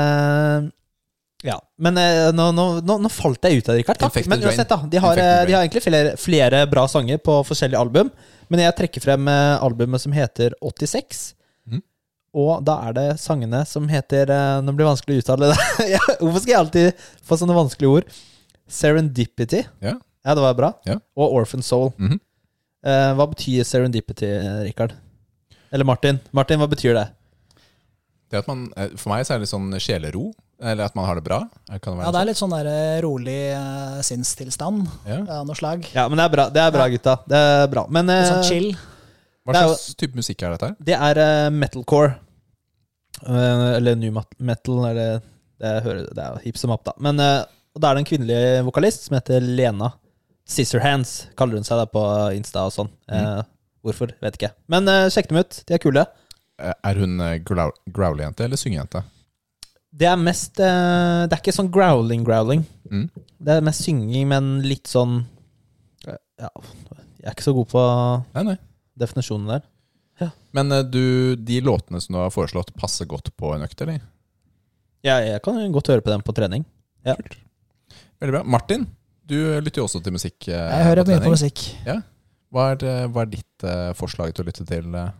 Ja. 1.46 1.58
Men 1.78 1.98
eh, 2.00 2.30
nå, 2.34 2.48
nå, 2.56 2.64
nå, 2.82 2.96
nå 3.04 3.10
falt 3.12 3.44
jeg 3.46 3.60
ut 3.60 3.68
av 3.68 3.76
det, 3.76 3.82
Rikard. 3.84 3.98
Takk. 4.00 4.10
Infected 4.16 4.32
Men 4.32 4.46
uansett, 4.48 4.70
da. 4.72 4.78
De 4.90 4.98
har, 5.04 5.12
Infected 5.14 5.28
eh, 5.28 5.36
Rain. 5.36 5.46
de 5.46 5.54
har 5.54 5.66
egentlig 5.66 5.82
flere, 5.84 6.14
flere 6.18 6.62
bra 6.70 6.86
sanger 6.90 7.20
på 7.22 7.36
forskjellige 7.46 7.78
album. 7.78 8.10
Men 8.50 8.64
jeg 8.64 8.74
trekker 8.80 9.04
frem 9.04 9.28
eh, 9.30 9.54
albumet 9.62 10.02
som 10.02 10.16
heter 10.16 10.56
86. 10.64 11.20
Mhm. 11.68 11.82
Og 12.42 12.64
da 12.66 12.74
er 12.88 12.96
det 12.96 13.06
sangene 13.22 13.60
som 13.68 13.86
heter 13.88 14.32
eh, 14.34 14.56
Nå 14.64 14.72
blir 14.74 14.84
det 14.86 14.90
vanskelig 14.90 15.20
å 15.20 15.22
uttale 15.22 15.52
det. 15.52 15.68
Ja, 15.94 16.02
Hvorfor 16.18 16.42
skal 16.42 16.54
jeg 16.56 16.60
alltid 16.64 17.06
få 17.28 17.38
sånne 17.38 17.56
vanskelige 17.60 18.00
ord? 18.00 18.10
Serendipity. 18.68 19.62
Ja. 19.84 19.94
Ja, 20.26 20.34
det 20.34 20.42
var 20.42 20.56
bra. 20.58 20.72
Ja. 20.88 20.98
Og 21.16 21.36
Orphan 21.38 21.62
Soul. 21.62 21.92
Mhm. 22.00 22.18
Eh, 22.88 23.12
hva 23.18 23.24
betyr 23.30 23.62
serendipity, 23.66 24.26
eh, 24.38 24.58
Rikard? 24.66 24.92
Eller 25.72 25.84
Martin. 25.84 26.18
Martin, 26.32 26.58
hva 26.60 26.68
betyr 26.70 26.94
det? 26.98 27.06
Det 28.28 28.42
at 28.42 28.48
man, 28.50 28.66
eh, 28.76 28.90
for 29.00 29.12
meg 29.14 29.24
så 29.24 29.34
er 29.34 29.38
det 29.40 29.46
litt 29.46 29.54
sånn 29.54 29.70
sjelero. 29.80 30.26
Eller 30.58 30.88
at 30.88 30.94
man 30.98 31.06
har 31.06 31.14
det 31.14 31.22
bra. 31.22 31.38
Kan 31.80 31.96
det 32.00 32.04
Ja, 32.04 32.10
det 32.12 32.20
er 32.20 32.28
litt 32.32 32.40
sånn 32.40 32.50
der 32.50 32.66
eh, 32.66 33.00
rolig 33.04 33.38
uh, 33.54 34.00
sinnstilstand 34.02 34.88
Ja. 35.06 35.20
av 35.38 35.46
noe 35.46 35.54
slag. 35.54 35.86
Ja, 35.94 36.08
men 36.10 36.18
det 36.18 36.24
er 36.26 36.32
bra, 36.34 36.46
det 36.50 36.62
er 36.64 36.72
bra 36.74 36.88
gutta. 36.90 37.14
Det 37.30 37.38
er 37.38 37.68
bra. 37.70 37.84
Men 37.94 38.10
eh, 38.10 38.24
sånn 38.26 38.42
chill. 38.48 38.66
Hva 39.46 39.54
slags 39.54 39.62
er 39.62 39.70
jo- 39.70 39.98
type 40.02 40.18
musikk 40.18 40.42
er 40.42 40.56
dette 40.56 40.72
her? 40.72 40.76
det 40.90 40.96
er 40.98 41.20
uh, 41.22 41.50
metalcore. 41.54 42.16
Uh, 43.22 43.76
eller 43.78 43.96
new 43.98 44.12
metal, 44.38 44.82
eller 44.90 45.22
det, 45.58 45.70
hører, 45.86 46.04
det 46.14 46.22
er 46.24 46.34
jo 46.36 46.42
hipp 46.44 46.58
som 46.58 46.74
opp, 46.74 46.84
da. 46.86 46.92
Men 47.02 47.22
uh, 47.22 47.46
og 47.74 47.80
da 47.82 47.90
er 47.90 47.94
det 47.98 48.02
en 48.04 48.10
kvinnelig 48.10 48.42
vokalist 48.66 49.06
som 49.06 49.14
heter 49.16 49.40
Lena 49.40 49.92
Scissorhands, 50.48 51.28
kaller 51.38 51.58
hun 51.60 51.66
seg 51.66 51.78
da 51.78 51.86
på 51.86 52.02
Insta 52.34 52.66
og 52.66 52.72
sånn. 52.74 52.90
Mm. 53.06 53.44
hvorfor, 53.84 54.10
vet 54.24 54.38
ikke. 54.38 54.50
Men 54.72 54.88
sjekk 55.12 55.28
dem 55.30 55.38
ut, 55.38 55.58
de 55.68 55.74
er 55.76 55.82
kule. 55.82 56.02
Eh, 56.02 56.27
Er 56.58 56.98
hun 56.98 57.20
eh, 57.22 57.38
growl- 57.46 57.76
growlejente 57.94 58.44
eller 58.44 58.56
syngejente? 58.58 59.04
Det 59.98 60.06
er 60.10 60.18
mest 60.20 60.58
eh, 60.60 61.24
Det 61.28 61.32
er 61.36 61.40
ikke 61.40 61.54
sånn 61.56 61.70
growling-growling. 61.72 62.64
Mm. 62.90 63.06
Det 63.38 63.54
er 63.54 63.64
mest 63.64 63.84
synging, 63.86 64.26
men 64.28 64.48
litt 64.66 64.90
sånn 64.90 65.20
eh, 66.06 66.18
Ja, 66.42 66.50
jeg 67.22 67.26
er 67.30 67.34
ikke 67.36 67.46
så 67.46 67.54
god 67.56 67.68
på 67.72 67.82
Nei, 68.34 68.44
nei. 68.52 68.56
definisjonen 68.98 69.54
der. 69.54 69.66
Men 70.56 70.72
eh, 70.72 70.82
du, 70.82 71.36
de 71.36 71.60
låtene 71.62 72.00
som 72.02 72.14
du 72.16 72.18
har 72.18 72.32
foreslått, 72.34 72.72
passer 72.74 73.06
godt 73.06 73.28
på 73.38 73.52
en 73.54 73.62
økt, 73.66 73.80
eller? 73.84 74.00
Ja, 75.06 75.18
jeg 75.22 75.42
kan 75.44 75.60
godt 75.72 75.90
høre 75.92 76.02
på 76.02 76.10
dem 76.10 76.24
på 76.26 76.34
trening. 76.34 76.64
Ja. 77.06 77.14
Kult. 77.14 77.36
Veldig 78.18 78.34
bra. 78.34 78.40
Martin, 78.56 78.86
du 79.28 79.36
lytter 79.62 79.78
jo 79.82 79.86
også 79.86 80.00
til 80.02 80.16
musikk. 80.16 80.48
eh, 80.48 80.56
Jeg 80.56 80.88
hører 80.88 81.04
mye 81.04 81.18
trening. 81.20 81.28
på 81.28 81.34
musikk. 81.36 81.62
Hva 82.50 82.64
er, 82.72 82.82
eh, 82.88 83.06
hva 83.12 83.22
er 83.22 83.30
ditt 83.36 83.64
eh, 83.68 83.92
forslag 83.94 84.32
til 84.34 84.42
å 84.42 84.48
lytte 84.48 84.66
til? 84.66 84.88
eh? 84.98 85.12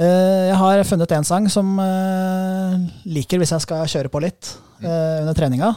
Eh, 0.00 0.48
Jeg 0.48 0.56
har 0.56 0.82
funnet 0.88 1.12
en 1.12 1.26
sang 1.28 1.46
som 1.52 1.74
eh, 1.82 2.76
liker 3.12 3.40
hvis 3.42 3.52
jeg 3.52 3.64
skal 3.66 3.88
kjøre 3.90 4.12
på 4.12 4.22
litt 4.24 4.54
eh, 4.80 5.20
under 5.20 5.36
treninga. 5.36 5.70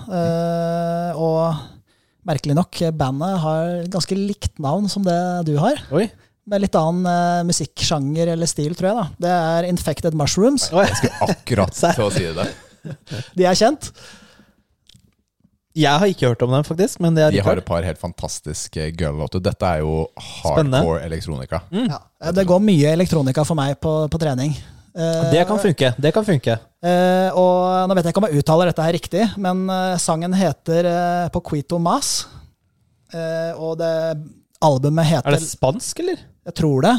Og 1.20 2.28
merkelig 2.28 2.56
nok, 2.56 2.80
bandet 2.96 3.40
har 3.44 3.74
ganske 3.92 4.16
likt 4.16 4.62
navn 4.64 4.88
som 4.92 5.04
det 5.04 5.18
du 5.50 5.58
har. 5.60 5.82
Oi. 5.92 6.08
Med 6.48 6.60
litt 6.60 6.76
annen 6.76 7.06
uh, 7.08 7.44
musikksjanger 7.48 8.34
eller 8.34 8.50
stil, 8.52 8.74
tror 8.76 8.90
jeg. 8.90 8.96
da. 8.98 9.04
Det 9.24 9.30
er 9.32 9.68
Infected 9.70 10.16
Mushrooms. 10.20 10.66
Jeg 10.76 10.98
skulle 11.00 11.30
akkurat 11.32 11.72
til 11.96 12.04
å 12.04 12.10
si 12.12 12.26
det. 12.36 12.48
De 13.40 13.46
er 13.48 13.56
kjent. 13.56 13.88
Jeg 15.74 16.00
har 16.00 16.06
ikke 16.12 16.30
hørt 16.30 16.44
om 16.46 16.52
dem, 16.54 16.66
faktisk. 16.68 17.00
Men 17.02 17.16
det 17.18 17.24
er 17.26 17.34
De 17.34 17.42
har 17.42 17.58
et 17.58 17.66
par 17.66 17.86
helt 17.86 17.98
fantastiske 18.02 18.92
girl-låter. 18.98 19.42
Dette 19.42 19.66
er 19.66 19.82
jo 19.82 20.06
Spennende. 20.22 20.78
hardcore 20.84 21.02
elektronika. 21.08 21.64
Mm. 21.74 21.88
Ja. 21.90 22.32
Det 22.32 22.46
går 22.50 22.62
mye 22.62 22.92
elektronika 22.94 23.46
for 23.48 23.58
meg 23.58 23.80
på, 23.82 23.96
på 24.14 24.22
trening. 24.22 24.54
Eh, 24.94 25.32
Det 25.34 25.48
kan 25.50 25.58
funke. 25.58 25.94
Det 25.98 26.14
kan 26.14 26.26
funke. 26.28 26.60
Eh, 26.84 27.30
og 27.34 27.90
nå 27.90 27.98
vet 27.98 28.06
jeg 28.06 28.14
ikke 28.14 28.22
om 28.22 28.30
jeg 28.30 28.44
uttaler 28.44 28.70
dette 28.70 28.86
her 28.86 28.94
riktig, 28.94 29.26
men 29.42 29.66
eh, 29.74 29.98
sangen 29.98 30.38
heter 30.38 30.90
På 31.34 31.42
Poquito 31.42 31.80
Mas. 31.82 32.28
Eh, 33.14 33.52
og 33.58 33.78
det 33.82 33.94
albumet 34.64 35.10
heter 35.10 35.28
Er 35.34 35.38
det 35.40 35.50
spansk, 35.50 36.00
eller? 36.06 36.22
Jeg 36.46 36.58
tror 36.60 36.86
det. 36.86 36.96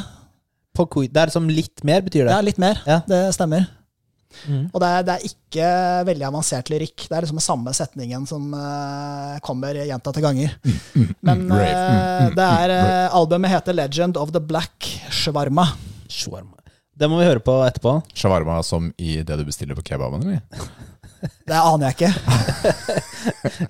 På 0.74 0.88
Det 0.90 1.16
er 1.16 1.30
som 1.30 1.46
litt 1.48 1.84
mer, 1.86 2.02
betyr 2.02 2.26
det? 2.26 2.32
Ja, 2.34 2.40
litt 2.42 2.58
mer. 2.58 2.80
Ja. 2.86 3.00
Det 3.06 3.28
stemmer. 3.36 3.68
Mm. 4.48 4.64
Og 4.72 4.80
det 4.82 4.88
er, 4.88 5.04
det 5.06 5.14
er 5.14 5.26
ikke 5.28 5.68
veldig 6.08 6.26
avansert 6.28 6.70
lyrikk. 6.72 7.06
Det 7.06 7.16
er 7.16 7.24
liksom 7.24 7.40
den 7.40 7.46
samme 7.46 7.74
setningen 7.76 8.26
som 8.28 8.46
uh, 8.54 9.36
kommer 9.44 9.78
gjentatte 9.80 10.22
ganger. 10.24 10.56
Men 11.24 11.46
rave. 11.48 11.68
Mm, 11.74 11.98
eh, 11.98 12.26
uh, 12.28 12.34
det 12.36 12.48
er 12.48 12.74
mm, 12.74 12.90
eh, 12.94 13.16
Albumet 13.20 13.54
heter 13.54 13.76
Legend 13.76 14.20
of 14.20 14.34
the 14.34 14.42
Black 14.42 14.90
Shwarma. 15.14 15.66
Shawarma. 16.08 16.58
Det 16.94 17.10
må 17.10 17.18
vi 17.18 17.26
høre 17.26 17.42
på 17.42 17.56
etterpå. 17.66 17.96
Shawarma 18.14 18.60
som 18.66 18.92
i 18.98 19.18
det 19.26 19.38
du 19.40 19.44
bestiller 19.46 19.78
på 19.78 19.86
kebaben, 19.86 20.26
eller? 20.26 20.42
Det 21.48 21.56
aner 21.56 21.88
jeg 21.88 21.96
ikke. 21.96 22.12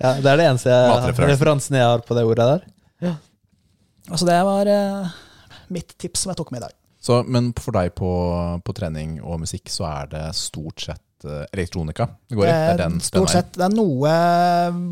Ja, 0.01 0.09
det 0.19 0.27
er 0.27 0.39
det 0.41 0.45
eneste 0.49 0.73
jeg, 0.73 1.13
referansen 1.29 1.77
jeg 1.77 1.87
har 1.87 2.01
på 2.03 2.15
det 2.17 2.25
ordet 2.27 2.47
der. 2.49 3.13
Altså, 4.11 4.27
det 4.27 4.35
var 4.43 4.69
mitt 5.71 5.95
tips 5.95 6.25
som 6.25 6.33
jeg 6.33 6.41
tok 6.41 6.51
med 6.51 6.59
i 6.59 6.65
dag. 6.65 6.75
Så, 7.05 7.19
men 7.29 7.51
for 7.61 7.75
deg 7.77 7.91
på, 7.97 8.09
på 8.65 8.73
trening 8.73 9.19
og 9.21 9.43
musikk, 9.43 9.69
så 9.69 9.85
er 9.91 10.07
det 10.09 10.23
stort 10.39 10.81
sett 10.87 11.25
eh, 11.29 11.43
elektronika 11.53 12.07
det 12.25 12.39
går 12.39 12.47
i? 12.47 12.49
Det 12.49 12.71
er 12.71 12.79
den, 12.81 12.95
Eh, 12.97 13.05
Stort 13.11 13.29
sett. 13.35 13.51
Det 13.53 13.61
er 13.67 13.75
noe 13.77 14.13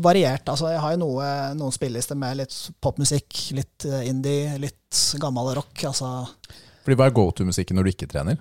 variert. 0.04 0.46
Altså, 0.52 0.70
jeg 0.70 0.78
har 0.84 0.94
jo 0.94 1.00
noe, 1.02 1.26
noen 1.58 1.74
spillelister 1.74 2.14
med 2.20 2.38
litt 2.44 2.54
popmusikk, 2.84 3.40
litt 3.58 3.88
eh, 3.90 4.04
indie, 4.12 4.54
litt 4.62 5.02
gammel 5.18 5.50
rock. 5.58 5.74
Altså 5.90 6.12
Fordi 6.86 7.00
Hva 7.00 7.08
er 7.10 7.16
go 7.18 7.26
to-musikken 7.34 7.80
når 7.80 7.88
du 7.90 7.94
ikke 7.96 8.10
trener? 8.14 8.38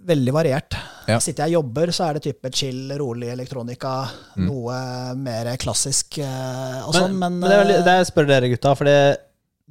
veldig 0.00 0.32
variert. 0.32 0.74
Ja. 1.10 1.16
Sitter 1.20 1.44
jeg 1.48 1.56
og 1.58 1.64
jobber, 1.64 1.90
så 1.92 2.04
er 2.06 2.16
det 2.16 2.22
type 2.28 2.50
chill, 2.56 2.92
rolig 3.00 3.26
elektronika. 3.34 3.90
Mm. 4.38 4.44
Noe 4.46 4.76
mer 5.18 5.50
klassisk 5.60 6.20
og 6.22 6.94
sånn, 6.94 7.16
men, 7.18 7.40
men 7.42 7.50
det 7.50 7.56
er, 7.56 7.64
veldig- 7.64 7.80
det 7.88 7.96
jeg 7.98 8.08
spør 8.08 8.28
dere, 8.30 8.50
gutta, 8.54 8.72
fordi 8.78 8.94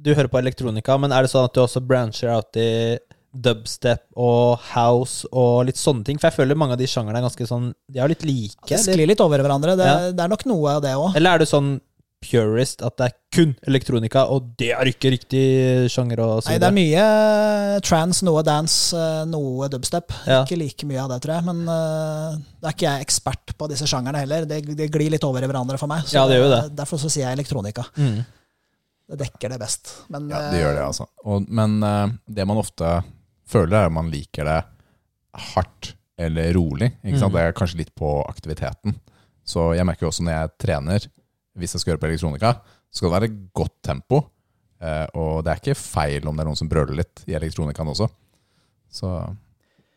du 0.02 0.14
hører 0.14 0.30
på 0.32 0.40
elektronika, 0.40 0.96
men 1.00 1.12
er 1.12 1.26
det 1.26 1.32
sånn 1.32 1.44
at 1.48 1.56
du 1.56 1.60
også 1.64 1.82
brancher 1.84 2.32
out 2.32 2.56
i 2.56 2.98
dubstep 3.30 4.02
og 4.18 4.58
house 4.72 5.28
og 5.30 5.66
litt 5.68 5.78
sånne 5.78 6.04
ting? 6.06 6.18
For 6.18 6.30
jeg 6.30 6.38
føler 6.40 6.58
mange 6.58 6.74
av 6.74 6.80
de 6.80 6.88
sjangerne 6.90 7.20
er 7.20 7.26
ganske 7.28 7.46
sånn 7.46 7.68
De 7.86 8.00
er 8.02 8.10
litt 8.10 8.24
like. 8.26 8.58
det 8.66 8.78
Eller, 8.78 8.96
sklir 8.96 9.12
litt 9.12 9.20
over 9.22 9.38
hverandre. 9.44 9.76
Det, 9.78 9.86
Ja. 9.86 10.10
det 10.10 10.24
er 10.24 10.32
nok 10.32 10.46
noe 10.50 10.74
av 10.78 10.82
det 10.82 10.96
òg. 10.96 11.14
eller 11.16 11.34
er 11.34 11.38
du 11.38 11.46
sånn 11.46 11.80
purist 12.20 12.82
at 12.84 12.98
det 12.98 13.06
er 13.06 13.14
kun 13.32 13.54
elektronika, 13.66 14.26
og 14.28 14.50
det 14.60 14.72
er 14.76 14.90
ikke 14.90 15.12
riktig 15.14 15.44
sjanger? 15.88 16.20
Og 16.20 16.42
så 16.42 16.50
Nei, 16.50 16.58
det 16.60 16.68
er 16.68 16.76
mye 16.76 17.04
trans, 17.86 18.20
noe 18.26 18.42
dance, 18.44 18.92
eh, 18.96 19.22
noe 19.24 19.68
dubstep. 19.72 20.12
Ja. 20.26 20.42
Ikke 20.44 20.58
like 20.60 20.84
mye 20.84 21.00
av 21.00 21.08
det, 21.14 21.22
tror 21.24 21.38
jeg. 21.38 21.46
Men 21.48 21.62
uh, 21.68 22.36
da 22.60 22.68
er 22.68 22.74
ikke 22.76 22.88
jeg 22.90 23.06
ekspert 23.06 23.54
på 23.56 23.70
disse 23.72 23.88
sjangerne 23.88 24.20
heller. 24.20 24.44
Det, 24.44 24.60
det 24.76 24.90
glir 24.92 25.10
litt 25.14 25.24
over 25.24 25.40
i 25.42 25.48
hverandre 25.48 25.78
for 25.80 25.88
meg. 25.88 26.04
Så 26.04 26.18
Ja, 26.18 26.26
det 26.28 26.36
gjør 26.36 26.52
det. 26.56 26.76
Derfor 26.76 27.00
så 27.00 27.08
sier 27.08 27.28
jeg 27.28 27.38
elektronika. 27.38 27.86
Mm. 27.96 28.20
Det 29.10 29.18
dekker 29.24 29.50
det 29.50 29.58
best. 29.58 29.90
Men 30.14 30.28
Ja, 30.30 30.40
det 30.52 30.60
gjør 30.62 30.74
det, 30.76 30.82
eh, 30.82 30.86
altså. 30.86 31.06
Og, 31.26 31.48
men 31.50 31.78
eh, 31.82 32.12
det 32.30 32.46
man 32.46 32.60
ofte 32.62 32.92
føler, 33.50 33.74
er 33.80 33.88
at 33.90 33.94
man 33.96 34.10
liker 34.12 34.46
det 34.46 34.58
hardt 35.50 35.94
eller 36.20 36.52
rolig. 36.54 36.92
Ikke 37.02 37.18
sant? 37.18 37.32
Mm. 37.32 37.38
Det 37.38 37.42
er 37.48 37.56
kanskje 37.58 37.80
litt 37.80 37.94
på 37.98 38.10
aktiviteten. 38.28 38.94
Så 39.46 39.70
jeg 39.74 39.86
merker 39.88 40.06
jo 40.06 40.12
også 40.12 40.22
når 40.26 40.36
jeg 40.36 40.52
trener, 40.62 41.08
hvis 41.58 41.74
jeg 41.74 41.82
skal 41.82 41.94
gjøre 41.94 42.02
på 42.04 42.10
elektronika, 42.10 42.52
så 42.90 43.00
skal 43.00 43.10
det 43.10 43.16
være 43.18 43.32
godt 43.56 43.76
tempo. 43.86 44.20
Eh, 44.80 45.06
og 45.18 45.42
det 45.44 45.52
er 45.52 45.60
ikke 45.62 45.76
feil 45.80 46.28
om 46.30 46.36
det 46.38 46.44
er 46.44 46.50
noen 46.52 46.60
som 46.60 46.70
brøler 46.70 47.00
litt 47.02 47.24
i 47.26 47.34
elektronikaen 47.38 47.90
også. 47.92 48.06
Så 48.90 49.10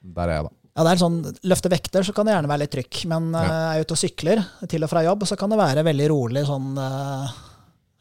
der 0.03 0.30
er 0.30 0.38
jeg, 0.39 0.47
da. 0.49 0.55
Ja, 0.74 0.84
det 0.88 0.91
er 0.95 1.01
sånn, 1.03 1.18
Løfte 1.45 1.70
vekter 1.70 2.01
så 2.05 2.14
kan 2.18 2.26
det 2.26 2.34
gjerne 2.34 2.49
være 2.49 2.64
litt 2.64 2.72
trykk, 2.74 3.03
men 3.11 3.30
Ja. 3.38 3.43
er 3.45 3.78
jeg 3.78 3.86
ute 3.86 3.93
og 3.93 4.01
sykler 4.01 4.41
til 4.72 4.84
og 4.84 4.89
fra 4.89 5.03
jobb, 5.05 5.26
så 5.30 5.38
kan 5.38 5.53
det 5.53 5.59
være 5.59 5.84
veldig 5.86 6.07
rolig 6.09 6.41
sånn, 6.49 6.72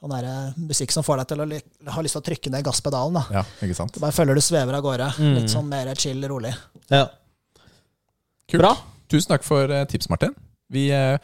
sånn 0.03 0.11
der, 0.17 0.29
musikk 0.59 0.91
som 0.91 1.05
får 1.07 1.21
deg 1.23 1.29
til 1.31 1.43
å 1.45 1.47
ha 1.95 2.03
lyst 2.03 2.17
til 2.19 2.23
å 2.23 2.27
trykke 2.27 2.51
ned 2.51 2.65
gasspedalen. 2.67 3.15
da. 3.21 3.23
Ja, 3.39 3.43
ikke 3.63 3.77
sant? 3.79 3.95
Du 3.95 4.01
bare 4.03 4.15
føler 4.17 4.35
du 4.35 4.43
svever 4.43 4.75
av 4.75 4.83
gårde. 4.83 5.09
Mm. 5.23 5.35
Litt 5.39 5.53
sånn 5.53 5.69
mer 5.71 5.93
chill, 5.95 6.25
rolig. 6.29 6.51
Ja. 6.91 7.05
Kult. 8.51 8.61
Bra. 8.65 8.73
Tusen 9.13 9.31
takk 9.33 9.45
for 9.47 9.71
eh, 9.71 9.85
tips, 9.89 10.09
Martin. 10.11 10.35
Vi, 10.73 10.89
eh, 10.93 11.19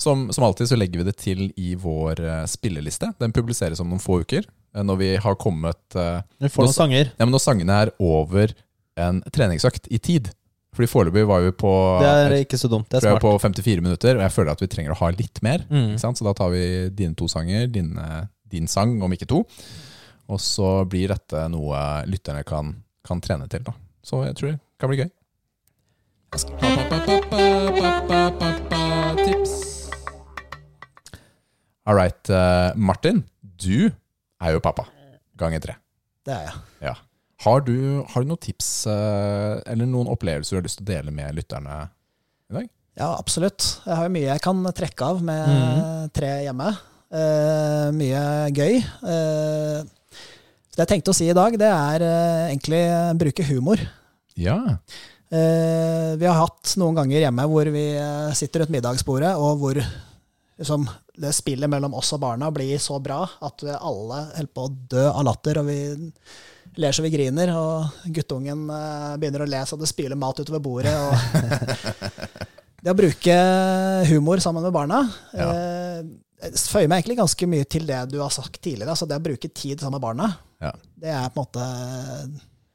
som, 0.00 0.26
som 0.34 0.44
alltid 0.44 0.68
så 0.70 0.76
legger 0.78 1.00
vi 1.02 1.06
det 1.08 1.16
til 1.22 1.46
i 1.60 1.74
vår 1.78 2.20
eh, 2.24 2.44
spilleliste. 2.50 3.12
Den 3.22 3.32
publiseres 3.36 3.80
om 3.80 3.88
noen 3.92 4.02
få 4.02 4.20
uker. 4.24 4.44
eh, 4.74 4.82
Når 4.84 4.98
vi 5.00 5.10
har 5.22 5.38
kommet 5.40 5.96
eh, 5.96 6.20
Vi 6.42 6.50
får 6.52 6.66
noen 6.68 6.76
sanger. 6.76 7.12
ja, 7.14 7.24
men 7.24 7.32
Når 7.36 7.44
sangene 7.46 7.78
er 7.86 7.92
over 8.02 8.52
en 8.96 9.22
treningsøkt 9.32 9.86
i 9.92 9.98
tid. 10.00 10.32
Fordi 10.76 10.88
foreløpig 10.92 11.24
var 11.28 11.40
vi 11.46 11.52
på, 11.56 11.72
Det 12.02 12.08
er 12.12 12.34
ikke 12.42 12.58
så 12.60 12.68
dumt. 12.68 12.88
Det 12.92 12.98
er 13.00 13.06
smart. 13.08 13.22
på 13.24 13.32
54 13.40 13.80
minutter, 13.80 14.18
og 14.18 14.24
jeg 14.26 14.34
føler 14.34 14.52
at 14.52 14.60
vi 14.60 14.68
trenger 14.68 14.92
å 14.92 14.98
ha 15.00 15.08
litt 15.16 15.40
mer. 15.42 15.64
Mm. 15.70 15.94
Ikke 15.94 16.02
sant? 16.04 16.20
Så 16.20 16.26
da 16.26 16.34
tar 16.36 16.52
vi 16.52 16.64
dine 16.92 17.16
to 17.16 17.28
sanger, 17.32 17.66
din, 17.72 17.94
eh, 17.98 18.26
din 18.52 18.68
sang, 18.68 18.92
om 19.02 19.12
ikke 19.16 19.28
to. 19.30 19.40
Og 20.28 20.42
så 20.42 20.84
blir 20.90 21.08
dette 21.14 21.46
noe 21.48 21.80
lytterne 22.10 22.44
kan, 22.44 22.74
kan 23.06 23.22
trene 23.24 23.48
til. 23.48 23.64
Da. 23.64 23.72
Så 24.04 24.24
jeg 24.26 24.36
tror 24.36 24.52
det 24.52 24.60
kan 24.78 24.92
bli 24.92 25.00
gøy. 25.00 25.10
Tips. 29.24 29.54
All 31.86 31.94
right, 31.96 32.30
eh, 32.30 32.72
Martin. 32.76 33.24
Du 33.40 33.88
er 34.42 34.52
jo 34.52 34.60
pappa. 34.60 34.84
Ganger 35.38 35.60
tre. 35.62 35.76
Det 36.26 36.34
er 36.34 36.48
jeg. 36.50 36.56
Ja. 36.90 36.94
Har 37.44 37.60
du, 37.66 38.02
har 38.08 38.22
du 38.24 38.30
noen 38.30 38.40
tips 38.40 38.86
eh, 38.88 39.58
eller 39.68 39.88
noen 39.90 40.08
opplevelser 40.08 40.56
du 40.56 40.60
har 40.60 40.66
lyst 40.66 40.78
til 40.80 40.86
å 40.86 40.92
dele 40.94 41.12
med 41.14 41.36
lytterne 41.36 41.82
i 42.50 42.56
dag? 42.56 42.68
Ja, 42.96 43.10
absolutt. 43.18 43.66
Jeg 43.84 43.98
har 43.98 44.08
mye 44.12 44.30
jeg 44.30 44.40
kan 44.44 44.62
trekke 44.72 45.04
av 45.12 45.18
med 45.22 45.48
Mhm. 45.50 46.12
tre 46.16 46.30
hjemme. 46.46 46.70
Uh, 47.12 47.92
mye 47.94 48.22
gøy. 48.56 48.78
Uh, 49.04 49.84
det 50.74 50.80
jeg 50.82 50.88
tenkte 50.90 51.12
å 51.12 51.16
si 51.16 51.28
i 51.30 51.36
dag, 51.36 51.54
det 51.60 51.68
er 51.68 52.02
uh, 52.02 52.48
egentlig 52.50 52.80
bruke 53.20 53.44
humor. 53.46 53.78
Ja. 54.36 54.56
Vi 55.30 56.24
har 56.26 56.36
hatt 56.38 56.72
noen 56.78 56.94
ganger 56.94 57.18
hjemme 57.24 57.44
hvor 57.50 57.66
vi 57.74 57.84
sitter 58.38 58.62
rundt 58.62 58.70
middagsbordet, 58.70 59.32
og 59.34 59.58
hvor 59.58 59.80
liksom, 59.80 60.84
det 61.18 61.32
spillet 61.34 61.68
mellom 61.72 61.96
oss 61.98 62.12
og 62.14 62.20
barna 62.22 62.46
blir 62.54 62.78
så 62.80 63.00
bra 63.02 63.24
at 63.42 63.64
vi 63.66 63.74
alle 63.74 64.20
holder 64.36 64.52
på 64.54 64.66
å 64.68 64.74
dø 64.92 65.02
av 65.10 65.24
latter. 65.26 65.58
og 65.58 65.66
vi 65.66 65.80
ler 66.76 66.92
så 66.96 67.02
vi 67.04 67.10
griner, 67.14 67.52
og 67.56 68.06
guttungen 68.12 68.66
eh, 68.70 69.14
begynner 69.20 69.44
å 69.44 69.48
le 69.48 69.62
så 69.68 69.78
det 69.80 69.88
spyler 69.90 70.18
mat 70.20 70.40
utover 70.42 70.60
bordet. 70.64 70.92
Og 70.92 71.14
det 72.84 72.92
å 72.92 72.98
bruke 72.98 73.36
humor 74.10 74.42
sammen 74.44 74.66
med 74.66 74.74
barna 74.76 75.02
Ja. 75.36 75.48
eh, 75.52 76.02
føyer 76.52 76.90
meg 76.92 77.00
egentlig 77.00 77.16
ganske 77.22 77.48
mye 77.48 77.64
til 77.64 77.86
det 77.88 78.02
du 78.12 78.18
har 78.20 78.30
sagt 78.34 78.60
tidligere. 78.60 78.92
altså 78.92 79.08
Det 79.08 79.16
å 79.16 79.24
bruke 79.24 79.48
tid 79.48 79.80
sammen 79.80 79.96
med 79.96 80.04
barna, 80.04 80.28
Ja. 80.62 80.72
det 81.00 81.08
er 81.12 81.30
på 81.32 81.40
en 81.40 81.46
måte 81.46 81.64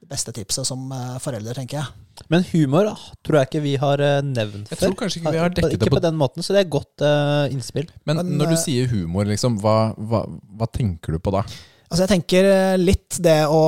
det 0.01 0.09
beste 0.09 0.33
tipset 0.33 0.65
som 0.67 0.89
foreldre, 0.89 1.19
forelder, 1.21 1.53
tenker 1.61 1.77
jeg. 1.77 1.87
Men 2.29 2.43
humor 2.51 2.89
tror 3.23 3.37
jeg 3.39 3.47
ikke 3.49 3.61
vi 3.63 3.75
har 3.79 3.97
nevnt 4.01 4.35
nevnt 4.35 4.69
Jeg 4.73 4.77
før. 4.79 4.87
tror 4.89 4.97
kanskje 4.99 5.21
ikke 5.21 5.31
vi 5.31 5.39
har 5.41 5.49
dekket 5.53 5.73
Ikke 5.77 5.85
det 5.85 5.91
på 5.93 5.95
på 5.95 6.01
den 6.03 6.17
måten, 6.19 6.43
så 6.43 6.53
det 6.53 6.65
er 6.65 6.69
godt 6.73 7.01
eh, 7.05 7.53
innspill. 7.53 7.87
Men, 8.05 8.17
Men, 8.17 8.33
når 8.41 8.51
du 8.51 8.55
eh, 8.57 8.63
sier 8.65 8.89
humor, 8.91 9.25
liksom, 9.29 9.59
hva, 9.61 9.93
hva, 9.95 10.25
hva 10.57 10.67
tenker 10.73 11.13
du 11.15 11.19
på 11.19 11.31
da? 11.37 11.45
Altså 11.91 12.05
jeg 12.05 12.11
tenker 12.13 12.47
eh, 12.47 12.77
litt 12.79 13.17
det 13.19 13.41
å 13.51 13.61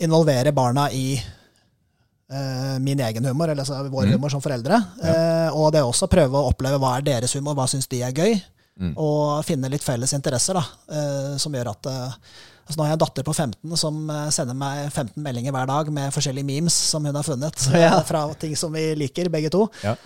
involvere 0.00 0.52
barna 0.54 0.86
i 0.94 1.16
uh, 1.18 2.76
min 2.80 3.00
egen 3.02 3.26
humor, 3.26 3.50
eller 3.50 3.64
altså 3.64 3.82
vår 3.90 4.06
Mm. 4.06 4.12
humor 4.14 4.30
som 4.32 4.40
foreldre. 4.40 4.78
Eh, 5.02 5.48
og 5.52 5.72
det 5.74 5.82
også 5.82 6.06
prøve 6.08 6.38
å 6.38 6.48
oppleve 6.52 6.78
hva 6.80 6.94
er 6.96 7.02
deres 7.04 7.34
humor, 7.36 7.54
hva 7.58 7.66
syns 7.68 7.88
de 7.90 8.00
er 8.06 8.14
gøy. 8.16 8.38
Mm. 8.80 8.94
Og 8.96 9.42
finne 9.44 9.68
litt 9.68 9.84
felles 9.84 10.14
interesser, 10.16 10.56
da, 10.56 10.62
uh, 10.94 11.34
som 11.36 11.52
gjør 11.52 11.72
at 11.74 11.90
altså 11.90 12.78
Nå 12.78 12.84
har 12.86 12.92
jeg 12.92 12.96
en 13.00 13.02
datter 13.02 13.24
på 13.26 13.32
15 13.34 13.76
som 13.76 13.96
sender 14.30 14.54
meg 14.54 14.92
15 14.92 15.16
meldinger 15.24 15.50
hver 15.50 15.66
dag 15.66 15.88
med 15.90 16.12
forskjellige 16.14 16.46
memes 16.46 16.72
som 16.92 17.02
hun 17.04 17.16
har 17.18 17.26
funnet, 17.26 17.64
Ja. 17.74 17.96
fra 18.06 18.28
ting 18.38 18.54
som 18.56 18.70
vi 18.72 18.94
liker, 18.94 19.26
begge 19.28 19.50
to. 19.50 19.64
Ja. 19.82 19.96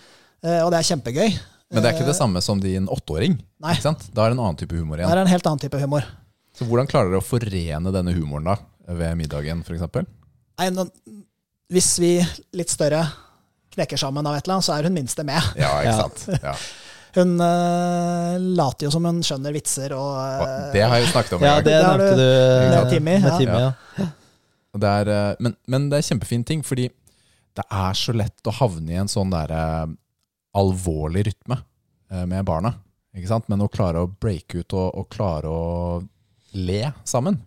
Og 0.65 0.71
det 0.73 0.79
er 0.81 0.89
kjempegøy. 0.89 1.29
Men 1.71 1.83
det 1.85 1.91
er 1.91 1.99
ikke 1.99 2.09
det 2.09 2.17
samme 2.17 2.41
som 2.41 2.59
din 2.63 2.89
åtteåring. 2.89 3.37
Nei. 3.61 3.75
Da 3.85 3.93
er 3.93 4.33
det 4.33 4.39
en 4.39 4.41
annen 4.47 4.57
type 4.57 4.73
humor 4.81 4.97
igjen. 4.97 5.11
Det 5.13 5.19
er 5.19 5.23
en 5.27 5.33
helt 5.35 5.47
annen 5.51 5.61
type 5.61 5.81
humor. 5.85 6.09
Så 6.55 6.67
hvordan 6.69 6.87
klarer 6.91 7.11
dere 7.11 7.23
å 7.23 7.27
forene 7.27 7.93
denne 7.95 8.15
humoren 8.15 8.47
da, 8.53 8.57
ved 8.95 9.17
middagen 9.19 9.65
f.eks.? 9.67 10.07
Hvis 11.75 11.91
vi 11.99 12.13
litt 12.55 12.71
større 12.71 13.03
knekker 13.75 13.99
sammen 13.99 14.27
av 14.29 14.37
et 14.37 14.45
eller 14.47 14.59
annet, 14.61 14.67
så 14.69 14.77
er 14.77 14.87
hun 14.87 14.95
minste 14.95 15.25
med. 15.27 15.43
Ja, 15.59 15.73
ikke 15.83 15.97
sant? 16.05 16.27
Ja. 16.45 16.57
Hun 17.15 17.37
uh, 17.39 18.35
later 18.59 18.89
jo 18.89 18.91
som 18.91 19.05
hun 19.07 19.21
skjønner 19.23 19.55
vitser 19.55 19.93
og 19.95 20.17
eh, 20.19 20.65
det 20.75 20.81
har 20.83 20.99
jeg 20.99 21.05
jo 21.05 21.11
snakket 21.13 21.35
om 21.37 21.45
Ja, 21.47 21.53
det 21.63 21.75
nevnte 21.79 22.09
du- 22.19 22.23
du 22.25 22.65
med 22.73 22.89
Timmy. 22.91 22.91
Timmy, 22.91 23.13
Med 23.23 23.29
ja. 23.29 23.37
Timmy 23.39 23.61
ja. 24.01 24.07
Og 24.75 24.81
Det 24.83 24.91
er, 24.91 25.11
eh, 25.15 25.37
men, 25.47 25.55
men 25.71 25.87
det 25.93 26.01
er 26.01 26.07
kjempefin 26.09 26.43
ting, 26.49 26.65
fordi 26.67 26.89
det 27.55 27.67
er 27.71 27.95
så 27.95 28.17
lett 28.19 28.51
å 28.51 28.57
havne 28.59 28.91
i 28.91 28.99
en 28.99 29.13
sånn 29.13 29.31
der 29.31 29.55
uh, 29.55 29.87
alvorlig 30.59 31.23
rytme 31.29 31.61
med 32.27 32.43
barna. 32.51 32.75
Ikke 33.15 33.31
sant? 33.31 33.47
Men 33.47 33.63
å 33.63 33.71
klare 33.71 34.03
å 34.03 34.11
breake 34.11 34.65
ut 34.65 34.75
og, 34.75 34.99
og 34.99 35.07
klare 35.15 35.55
å 35.55 36.03
le 36.55 36.81
sammen, 37.05 37.39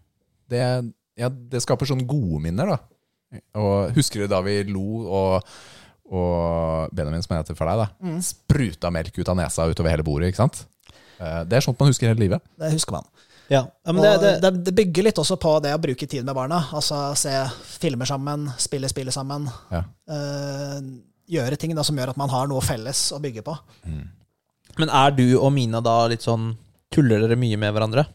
det, 0.51 0.61
ja, 1.17 1.29
det 1.29 1.61
skaper 1.63 1.89
sånne 1.89 2.07
gode 2.07 2.41
minner. 2.43 2.75
da. 2.75 3.41
Og 3.59 3.91
Husker 3.97 4.23
du 4.23 4.27
da 4.31 4.39
vi 4.45 4.61
lo 4.69 4.83
og, 5.07 5.47
og 6.11 6.93
Benjamin, 6.95 7.23
som 7.25 7.35
jeg 7.35 7.43
heter 7.45 7.57
for 7.59 7.67
deg, 7.67 7.83
da, 7.83 7.87
Mm. 8.07 8.19
spruta 8.23 8.91
melk 8.93 9.17
ut 9.19 9.29
av 9.29 9.37
nesa 9.39 9.67
utover 9.67 9.91
hele 9.91 10.03
bordet? 10.07 10.29
ikke 10.31 10.43
sant? 10.43 10.65
Eh, 11.19 11.43
Det 11.43 11.57
er 11.57 11.61
sånt 11.65 11.79
man 11.79 11.89
husker 11.89 12.07
hele 12.07 12.19
livet. 12.19 12.41
Det 12.59 12.71
husker 12.71 12.91
man. 12.99 13.05
Ja. 13.49 13.61
ja, 13.85 13.91
men 13.93 14.03
det, 14.03 14.41
det, 14.43 14.63
det, 14.65 14.73
bygger 14.75 15.03
litt 15.07 15.19
også 15.21 15.37
på 15.39 15.53
det 15.63 15.71
å 15.71 15.79
bruke 15.79 16.07
tid 16.07 16.25
med 16.27 16.35
barna. 16.35 16.65
Altså 16.75 17.15
se 17.15 17.31
filmer 17.79 18.05
sammen, 18.05 18.49
spille 18.59 18.89
spillet 18.91 19.15
sammen. 19.15 19.47
Ja. 19.71 19.83
eh, 20.11 20.81
gjøre 21.27 21.57
ting 21.59 21.73
da, 21.75 21.83
som 21.83 21.95
gjør 21.97 22.09
at 22.13 22.17
man 22.19 22.29
har 22.31 22.47
noe 22.47 22.61
felles 22.63 23.11
å 23.15 23.19
bygge 23.23 23.43
på. 23.43 23.55
men 24.77 24.89
er 24.89 25.11
du 25.11 25.39
og 25.39 25.51
Mina 25.53 25.81
da 25.81 26.07
litt 26.07 26.21
sånn 26.23 26.55
Tuller 26.91 27.19
dere 27.19 27.35
mye 27.35 27.57
med 27.59 27.73
hverandre? 27.75 28.05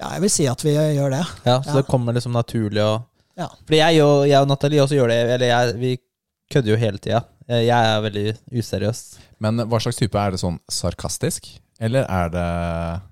Ja, 0.00 0.10
jeg 0.16 0.24
vil 0.24 0.32
si 0.34 0.46
at 0.50 0.62
vi 0.64 0.72
gjør 0.74 1.10
det. 1.14 1.22
Ja, 1.46 1.60
Så 1.62 1.70
Ja. 1.74 1.80
det 1.80 1.86
kommer 1.86 2.12
liksom 2.16 2.32
naturlig 2.34 2.82
å 2.82 3.04
Ja. 3.36 3.48
Fordi 3.66 3.78
jeg 3.78 4.02
og, 4.02 4.26
jeg 4.28 4.40
og 4.40 4.48
Nathalie 4.48 4.82
også 4.82 4.94
gjør 4.98 5.08
det. 5.10 5.18
Eller 5.34 5.46
jeg, 5.46 5.74
vi 5.78 5.98
kødder 6.52 6.70
jo 6.70 6.76
hele 6.76 6.98
tida. 6.98 7.24
Jeg 7.48 7.68
er 7.70 8.00
veldig 8.00 8.38
useriøs. 8.52 9.00
Men 9.40 9.56
hva 9.68 9.80
slags 9.82 9.98
type? 9.98 10.14
Er 10.16 10.30
det 10.30 10.40
sånn 10.40 10.58
sarkastisk? 10.70 11.48
Eller 11.80 12.06
er 12.08 12.28
det 12.30 13.02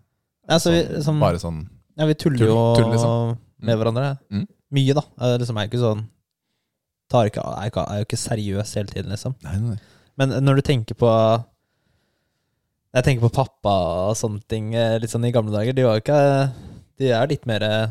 Altså, 0.49 0.70
vi, 0.72 0.83
sånn, 0.83 1.03
som, 1.05 1.20
bare 1.20 1.39
sånn 1.39 1.68
ja, 1.99 2.07
vi 2.09 2.14
tuller 2.14 2.47
jo 2.47 2.57
tull, 2.76 2.91
liksom? 2.93 3.39
med 3.62 3.78
hverandre. 3.78 4.18
Mm. 4.33 4.47
Mye, 4.72 4.95
da. 4.97 5.03
Jeg, 5.20 5.41
liksom, 5.43 5.59
er 5.59 5.68
ikke 5.68 5.83
sånn 5.83 6.05
tar 7.12 7.28
ikke, 7.28 7.43
er, 7.45 7.68
ikke, 7.68 7.85
er 7.93 8.01
jo 8.01 8.07
ikke 8.09 8.18
seriøs 8.22 8.74
hele 8.78 8.89
tiden, 8.89 9.11
liksom. 9.12 9.35
Nei, 9.45 9.57
nei, 9.61 9.74
nei. 9.74 9.78
Men 10.16 10.33
når 10.45 10.57
du 10.61 10.62
tenker 10.62 10.95
på 10.99 11.09
Jeg 12.95 13.05
tenker 13.05 13.24
på 13.24 13.33
pappa 13.33 13.72
og 14.11 14.16
sånne 14.20 14.43
ting 14.49 14.74
eh, 14.76 14.99
litt 15.01 15.11
sånn 15.12 15.24
i 15.24 15.33
gamle 15.33 15.53
dager. 15.55 15.72
De 15.72 15.85
var 15.87 15.97
jo 15.97 16.03
ikke 16.05 16.18
De 17.03 17.11
er 17.18 17.28
litt 17.34 17.44
mer 17.50 17.64
eh, 17.66 17.90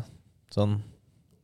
sånn 0.54 0.78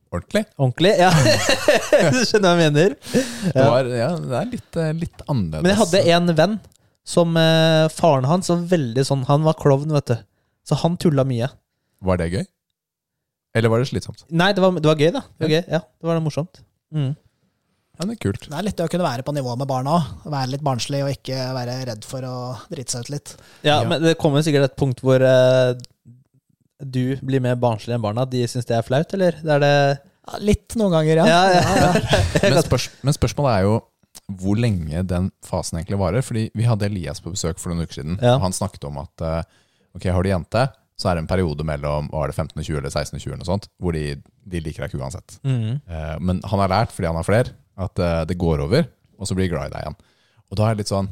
Ordentlig? 0.09 0.41
ordentlig. 0.57 0.91
Ja, 0.97 1.11
du 2.15 2.23
skjønner 2.25 2.55
hva 2.55 2.63
jeg 2.65 2.71
mener. 2.73 2.95
Det, 2.97 3.61
var, 3.61 3.89
ja, 3.93 4.07
det 4.17 4.37
er 4.39 4.47
litt, 4.55 4.77
eh, 4.81 4.93
litt 4.97 5.21
annerledes. 5.29 5.61
Men 5.61 5.69
jeg 5.75 5.79
hadde 5.83 6.01
en 6.15 6.31
venn 6.39 6.55
som 7.09 7.37
eh, 7.37 7.85
faren 7.93 8.25
hans 8.29 8.49
var 8.49 8.63
veldig 8.71 9.03
sånn 9.05 9.21
Han 9.29 9.45
var 9.45 9.57
klovn, 9.61 9.93
vet 9.93 10.09
du. 10.09 10.15
Så 10.65 10.79
han 10.81 10.97
tulla 11.01 11.25
mye. 11.29 11.51
Var 12.05 12.17
det 12.23 12.29
gøy? 12.33 12.43
Eller 13.57 13.69
var 13.73 13.81
det 13.83 13.89
slitsomt? 13.91 14.25
Nei, 14.33 14.49
det 14.57 14.61
var, 14.65 14.73
det 14.81 14.89
var 14.89 14.97
gøy, 15.01 15.11
da. 15.13 15.21
Det 15.37 15.45
var 15.45 15.53
gøy, 15.55 15.61
ja, 15.77 15.79
det 15.85 16.09
var 16.09 16.17
det 16.19 16.25
morsomt. 16.25 16.59
Mm. 16.93 17.13
Ja, 17.99 18.05
det 18.07 18.13
er 18.15 18.19
kult. 18.23 18.45
Det 18.49 18.55
er 18.55 18.65
litt 18.65 18.81
å 18.81 18.89
kunne 18.89 19.05
være 19.11 19.25
på 19.27 19.33
nivå 19.35 19.53
med 19.59 19.67
barna 19.69 19.95
òg. 19.99 20.09
Være 20.31 20.53
litt 20.55 20.65
barnslig 20.65 21.01
og 21.05 21.09
ikke 21.13 21.37
være 21.57 21.77
redd 21.89 22.05
for 22.07 22.25
å 22.25 22.35
drite 22.71 22.93
seg 22.95 23.05
ut 23.05 23.13
litt. 23.13 23.33
Ja, 23.65 23.79
Ja. 23.81 23.87
men 23.89 24.01
det 24.05 24.17
kommer 24.21 24.41
sikkert 24.45 24.69
et 24.71 24.77
punkt 24.79 25.01
hvor 25.05 25.21
eh, 25.21 25.73
du 26.79 27.17
blir 27.25 27.41
mer 27.43 27.55
barnslig 27.59 27.95
enn 27.97 28.01
barna. 28.03 28.25
De 28.29 28.45
syns 28.47 28.65
det 28.69 28.75
er 28.77 28.85
flaut, 28.87 29.13
eller? 29.17 29.35
Det 29.43 29.55
er 29.57 29.63
det 29.63 29.73
Ja, 30.29 30.37
litt 30.45 30.75
noen 30.77 30.91
ganger, 30.93 31.19
ja. 31.23 31.25
Ja, 31.27 31.61
ja. 31.75 31.93
Men, 32.43 32.59
spørs, 32.63 32.89
men 33.03 33.15
spørsmålet 33.15 33.55
er 33.57 33.63
jo 33.65 33.77
hvor 34.39 34.57
lenge 34.59 35.01
den 35.09 35.31
fasen 35.45 35.79
egentlig 35.79 35.97
varer. 36.01 36.21
Fordi 36.25 36.43
vi 36.53 36.67
hadde 36.67 36.85
Elias 36.89 37.21
på 37.23 37.31
besøk 37.33 37.57
for 37.61 37.71
noen 37.73 37.85
uker 37.87 37.99
siden, 38.01 38.19
Ja. 38.21 38.35
og 38.37 38.43
han 38.45 38.53
snakket 38.55 38.85
om 38.89 38.99
at 39.01 39.23
eh, 39.25 39.41
ok, 39.97 40.05
har 40.13 40.23
du 40.25 40.29
jente, 40.29 40.65
så 40.99 41.09
er 41.09 41.15
det 41.17 41.23
en 41.23 41.29
periode 41.31 41.63
mellom 41.65 42.09
var 42.13 42.29
det, 42.29 42.35
15 42.37 42.59
og 42.59 42.65
20 42.67 42.77
eller 42.81 42.91
16 42.93 43.15
og 43.17 43.21
20 43.23 43.31
eller 43.31 43.41
noe 43.41 43.49
sånt, 43.49 43.67
hvor 43.81 43.95
de, 43.95 44.03
de 44.51 44.61
liker 44.61 44.83
deg 44.85 44.91
ikke 44.93 45.01
uansett. 45.01 45.39
Mm. 45.47 45.79
Eh, 45.87 46.15
men 46.21 46.41
han 46.51 46.61
har 46.65 46.73
lært, 46.75 46.93
fordi 46.93 47.09
han 47.09 47.17
har 47.19 47.25
flere, 47.27 47.55
at 47.79 48.03
eh, 48.03 48.21
det 48.29 48.37
går 48.41 48.61
over, 48.67 48.85
og 49.17 49.27
så 49.29 49.37
blir 49.37 49.47
de 49.49 49.53
glad 49.55 49.71
i 49.71 49.73
deg 49.77 49.85
igjen. 49.87 49.97
Og 50.51 50.59
da 50.59 50.67
er 50.69 50.75
det 50.77 50.83
litt 50.85 50.91
sånn 50.93 51.09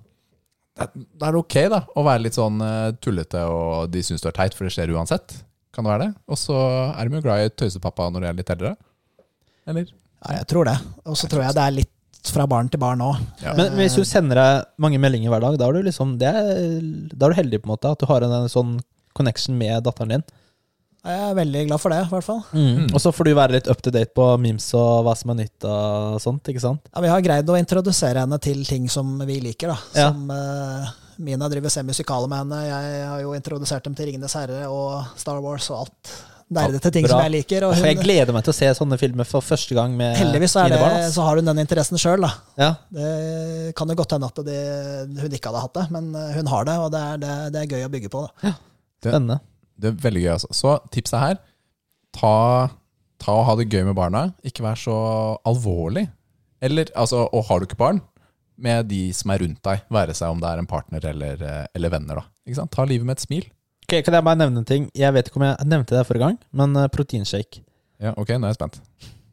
Da 0.78 1.28
er 1.30 1.34
det 1.34 1.40
ok 1.42 1.56
da, 1.74 1.80
å 1.98 2.04
være 2.06 2.22
litt 2.28 2.38
sånn 2.38 2.62
tullete, 3.02 3.42
og 3.50 3.90
de 3.90 4.04
syns 4.06 4.22
du 4.22 4.28
er 4.30 4.36
teit, 4.38 4.54
for 4.54 4.68
det 4.68 4.76
skjer 4.76 4.92
uansett. 4.94 5.40
Kan 5.78 5.86
det 5.86 5.92
være 5.94 6.06
det? 6.08 6.14
Og 6.34 6.40
så 6.42 6.56
er 6.98 7.06
de 7.06 7.20
jo 7.20 7.22
glad 7.22 7.46
i 7.46 7.52
tøysepappa 7.54 8.08
når 8.10 8.24
de 8.24 8.30
er 8.32 8.38
litt 8.40 8.50
eldre. 8.56 8.72
Eller? 9.70 9.92
Ja, 10.26 10.40
jeg 10.40 10.48
tror 10.50 10.66
det. 10.66 10.74
Og 11.06 11.20
så 11.20 11.30
tror 11.30 11.44
jeg 11.46 11.54
det 11.54 11.66
er 11.68 11.76
litt 11.76 11.94
fra 12.34 12.48
barn 12.50 12.68
til 12.74 12.82
barn 12.82 13.04
òg. 13.06 13.20
Ja. 13.44 13.54
Men 13.56 13.78
hvis 13.78 13.94
du 13.96 14.02
sender 14.08 14.40
deg 14.42 14.66
mange 14.82 14.98
meldinger 15.00 15.30
hver 15.32 15.46
dag, 15.46 15.60
da 15.62 15.68
er 15.70 15.78
du 15.78 15.86
liksom 15.86 16.16
det 16.20 16.32
er, 16.34 16.50
Da 17.14 17.28
er 17.30 17.36
du 17.36 17.38
heldig, 17.38 17.62
på 17.62 17.70
en 17.70 17.76
måte, 17.76 17.94
at 17.94 18.02
du 18.02 18.08
har 18.10 18.26
en, 18.26 18.34
en 18.42 18.52
sånn 18.52 18.74
connection 19.16 19.56
med 19.58 19.86
datteren 19.86 20.18
din. 20.18 20.26
Jeg 21.08 21.24
er 21.30 21.38
veldig 21.38 21.62
glad 21.70 21.80
for 21.80 21.94
det, 21.94 22.02
i 22.04 22.12
hvert 22.12 22.26
fall. 22.26 22.42
Mm. 22.58 22.88
Og 22.90 23.00
så 23.00 23.14
får 23.16 23.30
du 23.30 23.36
være 23.38 23.56
litt 23.56 23.70
up 23.72 23.80
to 23.86 23.94
date 23.94 24.12
på 24.18 24.26
memes 24.44 24.66
og 24.76 25.06
hva 25.06 25.14
som 25.16 25.32
er 25.32 25.38
nytt 25.44 25.68
og 25.70 26.18
sånt, 26.26 26.50
ikke 26.52 26.64
sant? 26.66 26.90
Ja, 26.90 27.04
Vi 27.06 27.12
har 27.14 27.24
greid 27.24 27.48
å 27.54 27.56
introdusere 27.62 28.26
henne 28.26 28.40
til 28.44 28.66
ting 28.68 28.90
som 28.92 29.14
vi 29.30 29.38
liker. 29.46 29.72
da. 29.72 29.78
Ja. 29.96 30.10
Som 30.10 30.34
eh, 30.34 30.90
Mina 31.18 31.50
driver 31.50 31.72
ser 31.74 31.86
musikale 31.88 32.30
med 32.30 32.44
henne. 32.44 32.64
Jeg 32.68 33.06
har 33.10 33.22
jo 33.24 33.36
introdusert 33.38 33.86
dem 33.88 33.96
til 33.98 34.12
Ringenes 34.12 34.36
herre 34.38 34.66
og 34.70 35.20
Star 35.20 35.40
Wars 35.44 35.70
og 35.74 35.86
alt. 35.86 36.12
Nerdete 36.48 36.92
ting 36.96 37.04
Bra. 37.04 37.12
som 37.12 37.26
jeg 37.26 37.34
liker. 37.34 37.66
Og 37.68 37.74
hun, 37.76 37.86
jeg 37.90 38.00
gleder 38.00 38.32
meg 38.36 38.46
til 38.46 38.54
å 38.54 38.56
se 38.56 38.70
sånne 38.78 38.96
filmer 39.02 39.28
for 39.28 39.44
første 39.44 39.76
gang 39.76 39.92
med 40.00 40.16
heldigvis 40.16 40.54
så, 40.56 40.62
er 40.62 40.70
mine 40.70 40.78
det, 40.78 40.86
barn. 40.86 41.10
så 41.12 41.26
har 41.28 41.42
hun 41.42 41.50
den 41.50 41.60
interessen 41.64 42.00
sjøl. 42.00 42.24
Ja. 42.56 42.70
Det 42.94 43.10
kan 43.76 43.92
jo 43.92 43.98
godt 44.00 44.16
hende 44.16 44.30
at 44.32 44.40
det, 44.48 44.62
hun 45.20 45.36
ikke 45.36 45.52
hadde 45.52 45.64
hatt 45.66 45.76
det, 45.76 45.86
men 45.98 46.08
eh, 46.16 46.32
hun 46.38 46.52
har 46.54 46.70
det, 46.70 46.78
og 46.86 46.94
det 46.94 47.04
er, 47.04 47.22
det, 47.26 47.36
det 47.56 47.64
er 47.64 47.76
gøy 47.76 47.88
å 47.90 47.92
bygge 47.98 48.12
på. 48.14 48.24
Da. 48.24 48.54
Spennende. 49.04 49.42
Det 49.78 49.92
er 49.92 50.00
veldig 50.08 50.24
gøy, 50.24 50.32
altså. 50.38 50.52
Så 50.56 50.78
tipset 50.94 51.20
her 51.20 51.42
ta, 52.16 52.36
ta 53.22 53.36
og 53.42 53.46
ha 53.50 53.58
det 53.60 53.68
gøy 53.68 53.84
med 53.90 53.98
barna. 54.00 54.30
Ikke 54.48 54.64
vær 54.66 54.80
så 54.80 54.96
alvorlig. 55.48 56.08
Eller, 56.64 56.88
altså, 56.96 57.26
og 57.28 57.44
har 57.52 57.60
du 57.60 57.68
ikke 57.68 57.82
barn, 57.84 58.00
med 58.58 58.90
de 58.90 59.02
som 59.16 59.32
er 59.34 59.44
rundt 59.44 59.62
deg, 59.66 59.84
være 59.94 60.16
seg 60.18 60.34
om 60.34 60.42
det 60.42 60.50
er 60.50 60.62
en 60.62 60.70
partner 60.70 61.06
eller, 61.12 61.44
eh, 61.44 61.66
eller 61.78 61.94
venner. 61.94 62.22
da. 62.22 62.26
Ikke 62.48 62.60
sant? 62.62 62.74
Ta 62.74 62.86
livet 62.90 63.06
med 63.08 63.18
et 63.18 63.26
smil. 63.26 63.46
Ok, 63.88 64.02
kan 64.04 64.18
jeg 64.18 64.26
bare 64.28 64.40
nevne 64.42 64.64
en 64.64 64.68
ting? 64.68 64.90
Jeg 64.98 65.14
vet 65.16 65.30
ikke 65.30 65.40
om 65.40 65.46
jeg 65.48 65.68
nevnte 65.70 65.96
det 65.96 66.06
forrige 66.10 66.26
gang, 66.26 66.40
men 66.52 66.76
eh, 66.76 66.90
proteinshake. 66.92 67.62
Ja, 68.04 68.14
ok, 68.18 68.36
nå 68.36 68.48
er 68.48 68.54
jeg 68.54 68.60
spent. 68.60 68.82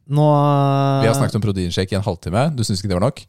Nå 0.05 0.25
Vi 1.01 1.09
har 1.09 1.17
snakket 1.17 1.39
om 1.39 1.43
proteinshake 1.43 1.95
i 1.95 1.97
en 1.97 2.05
halvtime. 2.05 2.45
Du 2.55 2.63
syns 2.63 2.79
ikke 2.79 2.93
det 2.93 2.99
var 2.99 3.07
nok? 3.07 3.23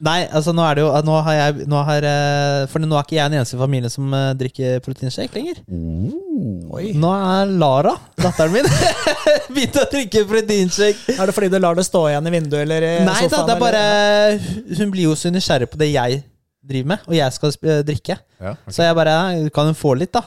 Nei, 0.00 0.20
altså 0.32 0.54
nå 0.56 0.64
er 0.64 0.78
det 0.78 0.84
jo 0.86 0.90
Nå 1.04 1.16
har 1.26 1.34
jeg 1.36 1.66
nå 1.68 1.80
har, 1.84 2.04
eh, 2.08 2.62
For 2.72 2.80
nå 2.80 2.96
er 2.96 3.04
ikke 3.04 3.18
jeg 3.18 3.32
den 3.32 3.40
eneste 3.40 3.58
i 3.58 3.60
familien 3.60 3.92
som 3.92 4.14
eh, 4.16 4.30
drikker 4.40 4.80
proteinshake 4.84 5.36
lenger. 5.36 5.60
Oi. 6.72 6.86
Nå 6.96 7.10
er 7.12 7.52
Lara, 7.60 7.92
datteren 8.16 8.54
min, 8.54 8.68
begynt 9.54 9.76
å 9.76 9.84
drikke 9.92 10.24
proteinshake. 10.30 11.16
Er 11.18 11.28
det 11.28 11.36
fordi 11.36 11.50
du 11.52 11.58
lar 11.60 11.76
det 11.76 11.84
stå 11.88 12.06
igjen 12.08 12.30
i 12.30 12.32
vinduet 12.32 12.64
eller 12.64 12.86
i 12.86 12.94
Nei 13.04 13.18
da, 13.26 13.28
sofaen? 13.28 13.50
det 13.50 13.56
er 13.56 13.62
bare 13.66 13.84
eller? 13.90 14.78
Hun 14.80 14.94
blir 14.94 15.10
jo 15.10 15.18
så 15.18 15.34
nysgjerrig 15.34 15.68
på 15.72 15.82
det 15.82 15.90
jeg 15.92 16.22
driver 16.70 16.92
med, 16.94 17.04
og 17.08 17.18
jeg 17.18 17.36
skal 17.36 17.56
eh, 17.60 17.82
drikke. 17.92 18.16
Ja, 18.40 18.54
okay. 18.56 18.76
Så 18.76 18.86
jeg 18.86 18.96
bare 18.96 19.18
Kan 19.52 19.68
hun 19.72 19.76
få 19.76 19.94
litt, 20.00 20.14
da? 20.16 20.24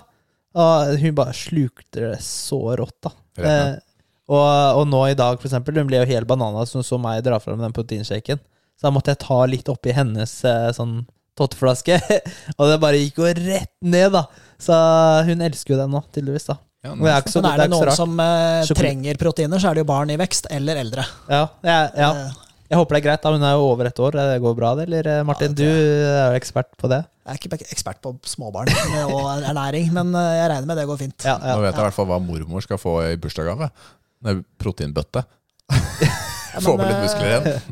Og 0.53 1.01
hun 1.01 1.17
bare 1.17 1.33
slukte 1.33 2.11
det 2.11 2.21
så 2.25 2.61
rått, 2.77 2.99
da. 3.07 3.15
Rett 3.41 3.49
ja. 3.49 3.65
Eh, 3.73 3.89
og, 4.33 4.79
og 4.79 4.85
nå 4.87 5.01
i 5.11 5.17
dag, 5.19 5.35
for 5.41 5.49
eksempel, 5.49 5.75
hun 5.81 5.89
ble 5.89 5.99
jo 5.99 6.07
helt 6.07 6.29
banana 6.29 6.61
som 6.69 6.79
hun 6.79 6.85
så 6.87 6.97
meg 7.01 7.25
dra 7.25 7.41
fram 7.43 7.59
den 7.59 7.73
proteinshaken. 7.75 8.39
Så 8.79 8.87
da 8.87 8.93
måtte 8.95 9.13
jeg 9.13 9.21
ta 9.23 9.39
litt 9.49 9.69
oppi 9.71 9.93
hennes 9.95 10.33
eh, 10.47 10.69
sånn 10.75 11.03
totteflaske, 11.39 11.97
og 12.59 12.69
det 12.69 12.77
bare 12.81 12.99
gikk 13.01 13.21
jo 13.21 13.29
rett 13.29 13.73
ned, 13.81 14.13
da. 14.13 14.27
Så 14.61 14.75
hun 15.27 15.41
elsker 15.45 15.75
jo 15.75 15.81
den 15.81 15.93
nå, 15.95 16.03
tydeligvis, 16.13 16.49
da. 16.51 16.59
Ja, 16.83 16.91
men, 16.97 17.07
er 17.07 17.23
så, 17.31 17.39
Men 17.39 17.53
er 17.53 17.61
det 17.63 17.71
noen 17.71 17.85
rart. 17.87 17.95
som 17.95 18.17
uh, 18.19 18.71
trenger 18.75 19.19
proteiner, 19.19 19.61
så 19.61 19.69
er 19.69 19.77
det 19.77 19.85
jo 19.85 19.87
barn 19.87 20.09
i 20.11 20.17
vekst 20.19 20.49
eller 20.51 20.81
eldre. 20.81 21.05
Ja, 21.31 21.45
jeg, 21.63 21.93
ja. 21.95 22.09
Eh, 22.11 22.57
jeg 22.73 22.79
håper 22.79 22.97
det 22.97 22.99
er 22.99 23.05
greit. 23.05 23.23
da 23.23 23.31
Hun 23.31 23.45
er 23.47 23.53
jo 23.55 23.69
over 23.69 23.87
et 23.87 24.01
år. 24.03 24.17
Det 24.17 24.41
går 24.43 24.55
bra, 24.57 24.71
det? 24.75 24.87
Eller 24.89 25.23
Martin, 25.27 25.53
Ja, 25.53 25.59
du 25.61 26.09
er 26.09 26.33
jo 26.33 26.39
ekspert 26.41 26.73
på 26.79 26.89
det. 26.91 26.99
Jeg 27.23 27.37
er 27.37 27.39
ikke 27.39 27.69
ekspert 27.71 28.01
på 28.03 28.11
småbarn 28.27 28.71
og 29.05 29.29
ernæring, 29.51 29.93
men 29.95 30.11
jeg 30.11 30.49
regner 30.51 30.67
med 30.67 30.81
det 30.81 30.87
går 30.89 30.99
fint. 30.99 31.15
Ja, 31.23 31.37
ja. 31.37 31.53
Nå 31.55 31.63
vet 31.63 31.71
jeg 31.71 31.79
i 31.79 31.85
hvert 31.85 31.95
fall 31.95 32.09
hva 32.09 32.19
mormor 32.23 32.65
skal 32.65 32.81
få 32.81 32.97
i 33.05 33.15
bursdagsgave. 33.21 33.71
Proteinbøtte. 34.59 35.23
Ja, 36.53 36.59
Få 36.61 36.75
med 36.77 36.85
litt 36.85 36.99
muskler 37.01 37.31
igjen. 37.31 37.63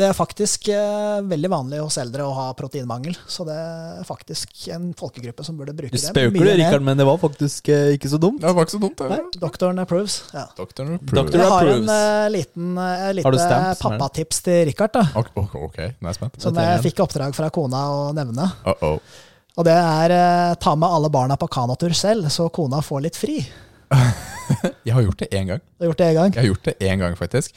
Det 0.00 0.06
er 0.08 0.16
faktisk 0.16 0.70
eh, 0.72 1.20
veldig 1.28 1.50
vanlig 1.52 1.80
hos 1.82 1.98
eldre 2.00 2.24
å 2.24 2.32
ha 2.32 2.46
proteinmangel, 2.56 3.18
så 3.28 3.44
det 3.44 3.56
er 3.56 4.06
faktisk 4.08 4.54
en 4.72 4.90
folkegruppe 4.96 5.44
som 5.44 5.58
burde 5.58 5.74
bruke 5.76 5.92
det 5.92 6.00
du, 6.00 6.06
spøker 6.06 6.48
det, 6.48 6.56
Rikard, 6.62 6.86
men 6.86 6.96
det 6.96 7.04
var 7.08 7.20
faktisk 7.20 7.68
eh, 7.68 7.92
ikke 7.98 8.08
så 8.08 8.20
dumt. 8.22 8.40
Det 8.40 8.54
var 8.56 8.64
ikke 8.64 8.76
så 8.78 8.82
dumt. 8.82 9.02
Det. 9.04 9.40
doktoren 9.42 9.82
approves. 9.82 10.20
Ja. 10.32 10.46
Doktoren 10.56 10.96
approves. 10.96 11.34
Jeg 11.36 11.50
har 11.52 11.72
en 11.74 11.84
approves. 11.84 11.96
eh, 11.96 12.28
liten, 12.38 12.70
uh, 12.80 13.08
lite 13.18 13.58
pappatips 13.82 14.44
til 14.48 14.62
Rikard, 14.70 14.96
da, 14.96 15.04
Ok, 15.20 15.34
okay. 15.68 15.92
jeg 15.92 16.16
spent. 16.16 16.40
som 16.40 16.56
jeg 16.64 16.86
fikk 16.88 17.04
oppdrag 17.04 17.36
fra 17.36 17.52
kona 17.52 17.88
å 17.92 18.06
nevne. 18.16 18.48
Uh 18.64 18.72
-oh. 18.80 19.26
Og 19.58 19.66
det 19.66 19.74
er 19.76 20.14
eh, 20.14 20.54
ta 20.62 20.74
med 20.78 20.88
alle 20.88 21.10
barna 21.12 21.36
på 21.36 21.48
kanotur 21.50 21.92
selv, 21.96 22.30
så 22.32 22.48
kona 22.48 22.80
får 22.82 23.06
litt 23.06 23.18
fri. 23.18 23.40
Jeg 24.86 24.94
har 24.94 25.02
gjort 25.04 25.18
det 25.18 25.28
én 25.36 25.46
gang. 25.46 25.60
Du 25.78 25.84
har 25.84 25.90
gjort 25.90 25.98
det 25.98 26.06
en 26.06 26.14
gang? 26.14 26.32
Jeg 26.34 26.40
har 26.40 26.48
gjort 26.48 26.64
det 26.64 26.74
én 26.80 26.98
gang, 26.98 27.16
faktisk. 27.18 27.54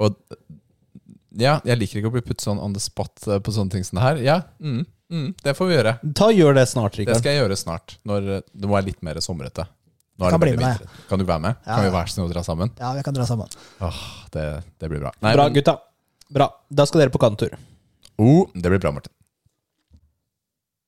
Og 0.00 0.14
ja, 1.40 1.56
jeg 1.66 1.80
liker 1.80 2.00
ikke 2.00 2.10
å 2.10 2.14
bli 2.14 2.22
puttet 2.26 2.44
sånn 2.46 2.60
on 2.62 2.74
the 2.76 2.80
spot 2.82 3.26
eh, 3.28 3.40
på 3.42 3.52
sånne 3.56 3.72
ting 3.74 3.84
som 3.86 3.98
det 4.00 4.04
her. 4.06 4.20
Ja, 4.24 4.38
mm, 4.60 4.84
mm, 5.10 5.28
det 5.42 5.56
får 5.58 5.70
vi 5.70 5.76
gjøre. 5.78 5.96
Ta 6.16 6.30
Gjør 6.36 6.54
det 6.60 6.66
snart, 6.70 6.96
Rikard. 7.00 7.14
Det 7.16 7.20
skal 7.22 7.34
jeg 7.36 7.42
gjøre 7.44 7.56
snart, 7.60 7.96
når 8.08 8.30
eh, 8.36 8.42
det 8.52 8.68
må 8.70 8.76
være 8.78 8.90
litt 8.92 9.02
mer 9.06 9.20
somrete. 9.24 9.66
Nå 10.20 10.26
er 10.28 10.34
Kan 10.34 10.40
det 10.42 10.50
bli 10.50 10.56
med, 10.58 10.66
vinter. 10.66 11.04
Kan 11.08 11.18
du 11.18 11.24
være 11.24 11.40
med? 11.46 11.60
Ja, 11.64 11.76
Kan 11.78 11.86
vi 11.86 11.92
være 11.96 12.10
så 12.12 12.18
snill 12.18 12.26
å 12.28 12.32
dra 12.34 12.42
sammen? 12.44 12.72
Ja, 12.78 12.90
vi 12.98 13.02
kan 13.06 13.16
dra 13.16 13.24
sammen. 13.24 13.48
Åh, 13.80 14.00
det, 14.34 14.44
det 14.78 14.90
blir 14.92 15.00
bra. 15.00 15.14
Nei, 15.24 15.32
Bra, 15.38 15.46
men- 15.48 15.56
gutta. 15.56 15.78
Bra. 16.28 16.50
Da 16.68 16.84
skal 16.86 17.00
dere 17.06 17.10
på 17.14 17.18
kantur. 17.22 17.56
Oh, 18.20 18.44
det 18.52 18.68
blir 18.68 18.78
bra, 18.84 18.92
Martin. 18.92 19.14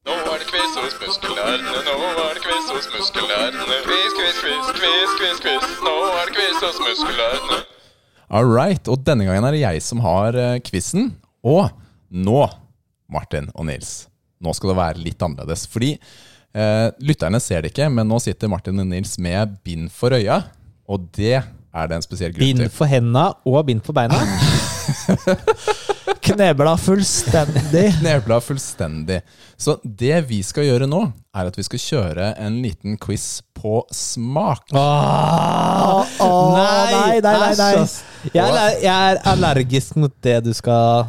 Nå 0.05 0.13
er 0.19 0.39
det 0.43 0.47
quiz 0.51 0.77
hos 0.77 0.95
muskelnerdene, 1.01 1.81
nå 1.87 1.97
er 2.27 2.35
det 2.37 2.43
quiz 2.45 2.69
hos 2.75 2.89
muskelnerdene. 2.93 3.77
Quiz, 3.87 4.13
quiz, 4.19 4.37
quiz, 4.45 4.71
quiz, 4.83 5.13
quiz, 5.21 5.41
quiz. 5.47 5.67
Nå 5.87 5.95
er 6.21 6.29
det 6.29 6.35
quiz 6.37 6.59
hos 6.67 6.81
muskelnerdene. 6.83 7.59
All 8.33 8.49
right, 8.49 8.87
og 8.89 9.03
denne 9.05 9.27
gangen 9.29 9.45
er 9.45 9.53
det 9.53 9.61
jeg 9.61 9.83
som 9.85 10.01
har 10.05 10.37
uh, 10.39 10.59
quizen. 10.65 11.11
Og 11.45 11.67
nå, 12.13 12.41
Martin 13.13 13.51
og 13.53 13.67
Nils, 13.69 14.07
nå 14.41 14.55
skal 14.57 14.73
det 14.73 14.79
være 14.79 15.03
litt 15.05 15.21
annerledes. 15.23 15.67
Fordi 15.71 15.91
eh, 15.93 16.89
lytterne 17.05 17.39
ser 17.43 17.63
det 17.63 17.71
ikke, 17.73 17.87
men 17.93 18.09
nå 18.11 18.19
sitter 18.23 18.51
Martin 18.51 18.81
og 18.83 18.89
Nils 18.91 19.15
med 19.23 19.59
bind 19.67 19.91
for 19.95 20.15
øya. 20.17 20.41
Og 20.91 21.05
det 21.17 21.37
er 21.43 21.89
det 21.89 21.99
en 21.99 22.05
spesiell 22.05 22.33
grunn 22.35 22.43
Bind 22.47 22.65
til. 22.65 22.73
for 22.75 22.91
henda 22.91 23.27
og 23.49 23.61
bind 23.69 23.85
for 23.87 23.97
beina. 23.97 24.19
Knebla 26.23 26.77
fullstendig. 26.79 27.87
Knebla 27.99 28.39
fullstendig. 28.45 29.21
Så 29.59 29.77
det 29.83 30.21
vi 30.29 30.41
skal 30.47 30.69
gjøre 30.69 30.87
nå, 30.91 31.05
er 31.35 31.49
at 31.51 31.59
vi 31.59 31.65
skal 31.67 31.83
kjøre 31.83 32.29
en 32.41 32.61
liten 32.65 32.99
quiz 33.03 33.41
på 33.59 33.83
smak. 33.95 34.71
Åh, 34.75 36.19
Åh, 36.23 36.59
nei, 36.59 37.21
nei, 37.25 37.37
nei, 37.43 37.55
nei. 37.59 37.87
Jeg 38.31 38.47
er, 38.47 38.77
jeg 38.83 38.93
er 38.93 39.21
allergisk 39.33 39.97
mot 39.99 40.13
det 40.23 40.37
du 40.47 40.53
skal 40.55 41.09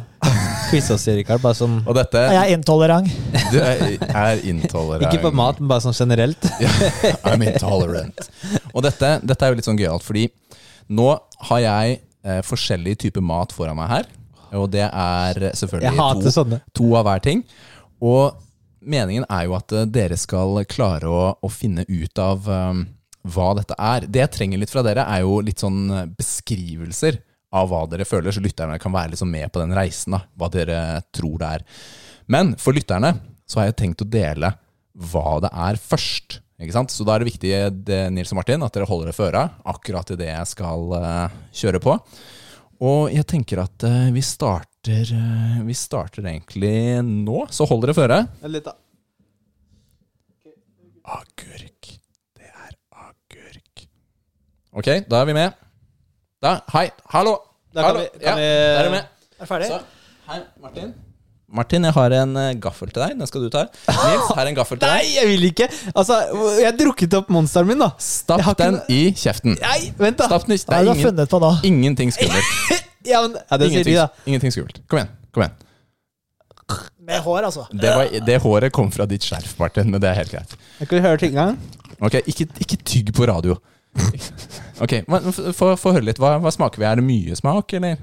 quize 0.70 0.94
oss 0.96 1.04
i, 1.06 1.14
Rikard. 1.20 1.42
Bare 1.44 1.56
sånn 1.58 1.76
Og 1.84 1.94
dette 1.96 2.22
Jeg 2.34 2.40
er 2.40 2.54
intolerant. 2.56 3.10
Du 3.52 3.58
er, 3.60 3.84
er 4.02 4.42
intolerant. 4.50 5.06
Ikke 5.06 5.22
på 5.22 5.32
mat, 5.36 5.60
men 5.60 5.70
bare 5.70 5.84
sånn 5.84 5.96
generelt. 5.96 6.48
I'm 7.28 7.44
intolerant. 7.46 8.26
Og 8.72 8.82
dette, 8.86 9.16
dette 9.22 9.46
er 9.46 9.52
jo 9.52 9.60
litt 9.60 9.68
sånn 9.68 9.78
gøyalt, 9.80 10.04
fordi 10.06 10.26
nå 10.94 11.12
har 11.50 11.62
jeg 11.64 11.98
eh, 12.26 12.40
forskjellige 12.44 13.04
typer 13.06 13.24
mat 13.24 13.54
foran 13.54 13.78
meg 13.78 13.92
her. 13.92 14.10
Og 14.54 14.68
det 14.70 14.86
er 14.86 15.50
selvfølgelig 15.58 16.34
to, 16.34 16.58
to 16.78 16.90
av 16.98 17.06
hver 17.08 17.22
ting. 17.24 17.42
Og 18.04 18.34
meningen 18.84 19.26
er 19.30 19.46
jo 19.48 19.56
at 19.58 19.72
eh, 19.74 19.86
dere 19.90 20.18
skal 20.20 20.60
klare 20.70 21.10
å, 21.10 21.24
å 21.38 21.52
finne 21.52 21.86
ut 21.88 22.20
av 22.22 22.48
um, 22.50 22.84
hva 23.24 23.52
dette 23.56 23.76
er. 23.80 24.08
Det 24.08 24.20
jeg 24.20 24.32
trenger 24.34 24.60
litt 24.60 24.72
fra 24.72 24.84
dere, 24.84 25.06
er 25.08 25.24
jo 25.24 25.38
litt 25.44 25.62
sånn 25.64 25.84
eh, 25.90 26.10
beskrivelser 26.18 27.20
av 27.54 27.70
hva 27.70 27.84
dere 27.90 28.06
føler, 28.08 28.34
så 28.34 28.42
lytterne 28.42 28.80
kan 28.82 28.92
være 28.94 29.14
liksom 29.14 29.30
med 29.30 29.52
på 29.54 29.62
den 29.62 29.74
reisen. 29.76 30.16
da, 30.16 30.24
Hva 30.34 30.50
dere 30.52 30.78
tror 31.14 31.38
det 31.40 31.50
er. 31.58 31.66
Men 32.26 32.54
for 32.60 32.76
lytterne 32.76 33.14
så 33.46 33.60
har 33.60 33.70
jeg 33.70 33.78
tenkt 33.82 34.02
å 34.02 34.08
dele 34.10 34.54
hva 35.12 35.38
det 35.42 35.50
er 35.50 35.78
først. 35.80 36.40
Ikke 36.62 36.76
sant? 36.76 36.92
Så 36.94 37.06
da 37.06 37.14
er 37.14 37.22
det 37.22 37.32
viktig 37.32 37.52
det, 37.86 38.00
Nils 38.14 38.32
og 38.32 38.38
Martin, 38.38 38.62
at 38.62 38.74
dere 38.74 38.88
holder 38.88 39.10
dere 39.10 39.16
for 39.16 39.30
øra 39.30 39.44
akkurat 39.74 40.14
i 40.14 40.18
det 40.20 40.30
jeg 40.30 40.50
skal 40.52 40.94
uh, 40.94 41.34
kjøre 41.54 41.82
på. 41.82 41.96
Og 42.84 43.10
jeg 43.14 43.26
tenker 43.30 43.62
at 43.64 43.86
uh, 43.86 44.12
vi 44.14 44.22
starter 44.24 45.10
uh, 45.14 45.60
Vi 45.66 45.74
starter 45.78 46.26
egentlig 46.26 46.76
nå, 47.02 47.44
så 47.50 47.66
hold 47.68 47.84
dere 47.84 47.96
for 47.96 48.06
øret. 48.06 48.30
Litt, 48.50 48.66
da. 48.66 48.76
Agurk. 51.04 51.90
Det 52.38 52.48
er 52.48 52.76
agurk. 53.04 53.86
Ok, 54.74 54.88
da 55.08 55.20
er 55.22 55.28
vi 55.30 55.34
med. 55.36 55.54
Da, 56.42 56.56
hei, 56.74 56.88
hallo! 57.14 57.36
Da 57.74 57.82
kan 57.82 57.88
hallo. 57.90 58.00
vi- 58.04 58.18
kan 58.20 58.26
ja, 58.26 58.34
vi- 58.34 58.42
da 58.42 58.78
er 58.80 58.84
du 58.84 58.90
med. 58.90 59.04
Er 59.40 59.46
ferdig? 59.46 59.68
Så, 59.70 59.80
hei, 60.28 60.40
Martin. 60.62 60.94
Martin, 61.54 61.84
jeg 61.84 61.92
har 61.94 62.10
en 62.10 62.36
eh, 62.36 62.54
gaffel 62.58 62.90
til 62.90 63.02
deg. 63.02 63.18
Den 63.18 63.26
skal 63.30 63.42
du 63.44 63.48
ta. 63.50 63.62
Nils, 63.86 64.30
her 64.34 64.42
er 64.42 64.48
en 64.50 64.54
gaffel 64.56 64.78
til 64.80 64.88
Nei, 64.88 65.02
deg. 65.04 65.14
jeg 65.14 65.26
vil 65.28 65.44
ikke! 65.50 65.68
Altså, 65.94 66.16
jeg 66.60 66.74
drukket 66.80 67.14
opp 67.14 67.28
monsteren 67.30 67.66
min, 67.68 67.78
da. 67.78 67.92
Jeg 67.94 68.02
Stapp 68.08 68.40
har 68.42 68.54
ikke 68.56 68.64
den 68.64 68.80
i 68.88 69.12
kjeften. 69.12 69.54
Nei, 69.60 69.92
vent, 69.98 70.18
da. 70.18 70.26
Stapp 70.26 70.46
den 70.48 70.54
i 70.54 70.56
Det 70.56 70.66
Hva 70.66 70.74
er 70.74 70.78
det 70.78 70.84
du 70.84 70.88
har 70.90 70.96
ingen, 70.96 71.06
funnet 71.06 71.28
på 71.30 71.40
nå? 71.44 71.52
ingenting 71.70 72.12
skummelt. 72.12 72.80
Ja, 73.04 73.18
men, 73.20 73.34
ja, 73.36 73.56
det 73.60 73.66
sier 73.68 73.84
Ingenting, 73.84 73.94
de, 73.94 74.00
da. 74.00 74.08
ingenting 74.26 74.52
skummelt. 74.54 74.78
Kom 74.88 74.98
igjen. 74.98 75.10
kom 75.34 75.42
igjen 75.44 75.54
Med 77.04 77.20
hår, 77.20 77.42
altså. 77.44 77.66
det, 77.76 77.90
var, 77.92 78.08
det 78.26 78.38
håret 78.40 78.72
kom 78.72 78.88
fra 78.90 79.04
ditt 79.06 79.22
skjerf, 79.28 79.58
Martin, 79.60 79.90
men 79.92 80.00
det 80.00 80.08
er 80.08 80.14
helt 80.22 80.30
greit. 80.32 80.54
Jeg 80.80 80.88
kan 80.88 81.02
høre 81.04 81.18
ting 81.20 81.34
engang. 81.36 81.58
Ok, 82.00 82.14
Ikke, 82.26 82.46
ikke 82.64 82.78
tygg 82.82 83.12
på 83.14 83.26
radio. 83.28 83.58
Ok, 84.84 84.92
Få 85.54 85.92
høre 85.94 86.02
litt. 86.08 86.18
Hva, 86.18 86.36
hva 86.42 86.50
smaker 86.52 86.80
vi? 86.82 86.86
Er 86.88 86.98
det 86.98 87.04
mye 87.06 87.36
smak, 87.38 87.72
eller? 87.78 88.00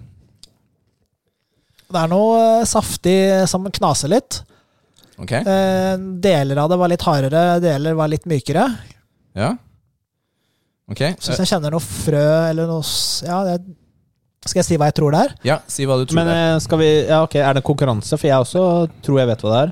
Det 1.92 2.00
er 2.00 2.08
noe 2.12 2.38
eh, 2.62 2.64
saftig 2.70 3.18
som 3.52 3.66
knaser 3.68 4.12
litt. 4.14 4.42
Ok, 5.22 5.34
Eh, 5.36 5.98
deler 6.24 6.58
av 6.64 6.70
det 6.72 6.78
var 6.80 6.90
litt 6.90 7.04
hardere, 7.06 7.42
deler 7.62 7.98
var 8.00 8.08
litt 8.14 8.26
mykere. 8.32 8.70
ja. 9.38 9.52
Ok, 10.92 11.00
Syns 11.24 11.38
eh, 11.38 11.44
jeg 11.46 11.48
kjenner 11.54 11.72
noe 11.72 11.80
frø 11.84 12.24
eller 12.50 12.66
noe 12.68 12.82
Ja, 13.24 13.38
det, 13.48 13.62
skal 14.44 14.60
jeg 14.60 14.66
si 14.68 14.80
hva 14.82 14.90
jeg 14.90 14.96
tror 14.98 15.14
det 15.16 15.22
er? 15.24 15.36
ja, 15.48 15.56
si 15.72 15.86
hva 15.88 15.96
du 16.02 16.04
tror 16.10 16.18
Men 16.18 16.28
det 16.28 16.34
er. 16.36 16.48
eh, 16.56 16.60
skal 16.66 16.82
vi 16.82 16.90
Ja, 17.08 17.20
ok, 17.24 17.36
er 17.40 17.54
det 17.56 17.64
konkurranse? 17.64 18.18
For 18.20 18.28
jeg 18.28 18.44
også 18.44 18.64
tror 19.06 19.20
jeg 19.22 19.30
vet 19.30 19.46
hva 19.46 19.52
det 19.54 19.62
er. 19.62 19.72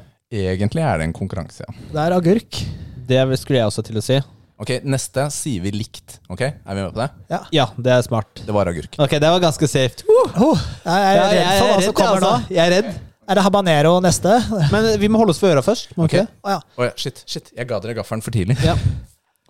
Egentlig 0.54 0.84
er 0.86 1.02
det 1.02 1.08
en 1.10 1.16
konkurranse, 1.18 1.66
ja. 1.66 1.74
Det 1.92 2.00
er 2.06 2.16
agurk. 2.16 2.62
Det 3.10 3.20
skulle 3.42 3.60
jeg 3.60 3.68
også 3.72 3.84
til 3.90 4.00
å 4.00 4.06
si. 4.06 4.20
Ok, 4.60 4.74
neste 4.84 5.24
sier 5.32 5.62
vi 5.64 5.72
likt. 5.72 6.18
Ok, 6.28 6.42
er 6.44 6.76
vi 6.76 6.82
med 6.84 6.92
på 6.92 7.00
det? 7.00 7.38
Ja, 7.56 7.66
det 7.80 7.92
er 7.96 8.02
smart. 8.04 8.42
Det 8.44 8.52
var 8.56 8.68
agurk. 8.68 8.98
Ok, 9.00 9.14
det 9.24 9.30
var 9.32 9.40
ganske 9.40 9.70
safe. 9.72 10.04
Oh, 10.36 10.60
jeg 10.84 11.06
er 11.06 11.16
Ja, 11.16 11.28
redd 11.30 11.38
jeg 11.38 11.46
for 11.46 11.54
er 11.54 11.70
hva 11.70 11.78
som 11.78 11.86
redd, 11.86 11.96
kommer 12.02 12.20
nå. 12.26 12.32
altså. 12.34 12.54
Jeg 12.58 12.66
er 12.66 12.74
redd. 12.76 12.90
Er 13.30 13.38
det 13.40 13.44
habanero 13.46 13.94
neste? 14.04 14.34
Men 14.74 14.88
vi 15.00 15.08
må 15.08 15.22
holde 15.22 15.32
oss 15.36 15.40
for 15.40 15.54
øra 15.54 15.62
først. 15.64 15.92
må 15.96 16.08
vi 16.10 16.18
ikke? 16.18 16.26
ja. 16.50 16.58
Oi, 16.82 16.90
shit, 17.00 17.24
shit, 17.30 17.52
jeg 17.56 17.70
ga 17.70 17.80
dere 17.80 17.96
gaffelen 18.02 18.24
for 18.26 18.36
tidlig. 18.36 18.58
Ja. 18.66 18.76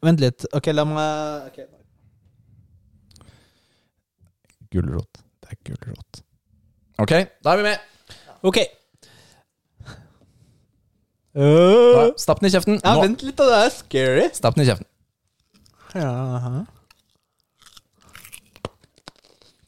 Vent 0.06 0.22
litt. 0.22 0.46
Ok, 0.54 0.70
la 0.76 0.86
meg 0.86 1.48
ok. 1.50 1.60
Gulrot. 4.76 5.24
Det 5.42 5.56
er 5.56 5.62
gulrot. 5.72 6.22
Ok, 7.02 7.16
da 7.42 7.56
er 7.56 7.58
vi 7.58 7.66
med. 7.66 8.14
Ok. 8.46 8.60
Da, 11.34 12.06
stapp 12.20 12.42
den 12.42 12.50
i 12.50 12.54
kjeften. 12.54 12.80
Ja, 12.84 12.94
Nå. 12.98 13.04
vent 13.08 13.24
litt, 13.26 13.38
da. 13.40 13.48
Det 13.50 13.60
er 13.66 13.74
scary. 13.74 14.30
Stapp 14.36 14.58
den 14.58 14.66
i 14.66 14.70
kjeften. 14.70 14.86
Ja. 15.96 16.66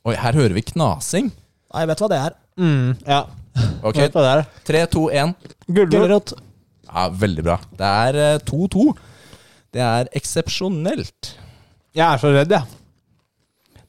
Oi, 0.09 0.15
her 0.17 0.34
hører 0.38 0.55
vi 0.57 0.63
knasing. 0.72 1.30
Nei, 1.72 1.84
jeg 1.84 1.89
vet 1.91 2.01
hva 2.03 2.09
det 2.11 2.19
er. 2.19 2.36
Mm, 2.61 2.91
ja. 3.07 3.19
Ok, 3.86 3.97
Vet 3.99 4.15
hva 4.15 4.24
det 4.26 4.32
er. 4.36 4.43
tre, 4.67 4.82
to, 4.91 5.05
én. 5.13 5.34
Gulrot. 5.72 6.34
Ja, 6.88 7.05
veldig 7.22 7.43
bra. 7.45 7.57
Det 7.78 7.89
er 8.07 8.17
eh, 8.26 8.38
2-2. 8.47 8.86
Det 9.72 9.82
er 9.86 10.09
eksepsjonelt. 10.17 11.34
Jeg 11.95 12.05
er 12.07 12.22
så 12.22 12.32
redd, 12.34 12.51
jeg. 12.55 12.65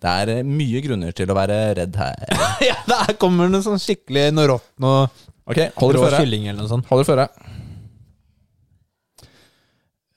Det 0.02 0.10
er 0.12 0.32
eh, 0.36 0.42
mye 0.46 0.82
grunner 0.84 1.14
til 1.16 1.30
å 1.32 1.36
være 1.38 1.58
redd 1.80 1.98
her. 2.00 2.26
Ja. 2.68 2.76
Der 2.86 3.16
kommer 3.18 3.48
det 3.50 3.62
sånn 3.64 3.80
skikkelig 3.82 4.28
noe 4.36 4.46
rått 4.52 4.68
noe 4.82 5.06
Ok, 5.50 5.58
hold 5.80 5.96
rå 5.96 6.02
dere 6.04 6.10
føre. 6.12 6.20
kylling 6.22 6.44
eller 6.46 6.60
noe 6.62 6.70
sånt. 6.70 6.86
Føre. 7.08 7.24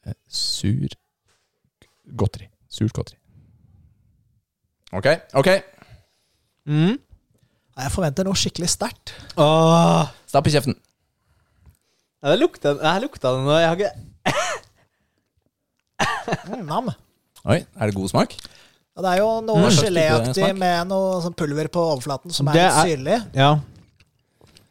Eh, 0.05 0.13
Sur 0.29 0.93
godteri. 2.05 2.49
Surt 2.69 2.93
godteri. 2.95 3.19
Ok, 4.95 5.07
ok. 5.35 5.49
Mm. 6.69 6.95
Jeg 7.75 7.91
forventer 7.91 8.27
noe 8.27 8.37
skikkelig 8.39 8.69
sterkt. 8.71 9.15
Åh. 9.41 10.11
Stapp 10.29 10.47
i 10.47 10.53
kjeften. 10.53 10.77
Ja, 12.23 12.31
det 12.31 12.39
lukta, 12.39 12.73
jeg 12.79 13.03
lukta 13.03 13.33
det 13.35 13.45
nå. 13.45 13.57
Jeg 13.59 13.69
har 13.69 13.79
ikke 13.79 13.93
Mm, 16.49 16.65
Nam. 16.65 16.89
Oi, 17.45 17.59
er 17.61 17.89
det 17.89 17.95
god 17.95 18.09
smak? 18.09 18.33
Ja, 18.95 19.03
det 19.03 19.09
er 19.11 19.19
jo 19.21 19.29
noe 19.45 19.67
mm. 19.67 19.75
geléaktig 19.77 20.47
med 20.57 20.89
noe 20.89 21.19
sånn 21.23 21.35
pulver 21.37 21.69
på 21.71 21.83
overflaten 21.91 22.33
som 22.33 22.49
er 22.49 22.57
litt 22.57 22.79
syrlig. 22.79 23.19
Ja. 23.37 23.51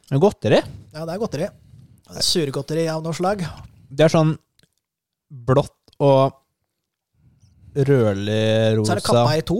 Det 0.05 0.17
er 0.17 0.21
Godteri. 0.21 0.59
Ja, 0.95 1.05
det 1.05 1.13
er 1.13 1.21
godteri. 1.21 1.47
Det 2.05 2.19
er 2.21 2.25
Surgodteri 2.25 2.85
av 2.91 3.03
noe 3.05 3.15
slag. 3.15 3.43
Det 3.89 4.05
er 4.05 4.11
sånn 4.13 4.35
blått 5.29 5.95
og 6.03 6.35
rødlig 7.75 8.85
Så 8.85 8.91
er 8.91 8.95
det 9.01 9.03
kappa 9.05 9.35
i 9.37 9.41
to. 9.41 9.59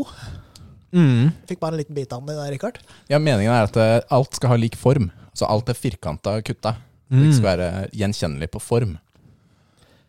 Mm. 0.96 1.32
Fikk 1.50 1.60
bare 1.60 1.74
en 1.76 1.80
liten 1.82 1.96
bit 1.98 2.14
av 2.16 2.24
den 2.26 2.36
der, 2.38 2.52
Rikard. 2.54 2.78
Ja, 3.12 3.20
Meningen 3.20 3.52
er 3.52 3.64
at 3.68 3.76
eh, 3.78 4.00
alt 4.16 4.34
skal 4.38 4.50
ha 4.54 4.56
lik 4.60 4.76
form. 4.80 5.10
Så 5.36 5.48
alt 5.50 5.68
er 5.70 5.74
firkanta 5.76 6.38
kutta. 6.42 6.76
Det 7.12 7.20
Mm. 7.22 7.34
skal 7.34 7.46
være 7.46 7.90
gjenkjennelig 7.94 8.48
på 8.50 8.60
form. 8.62 8.96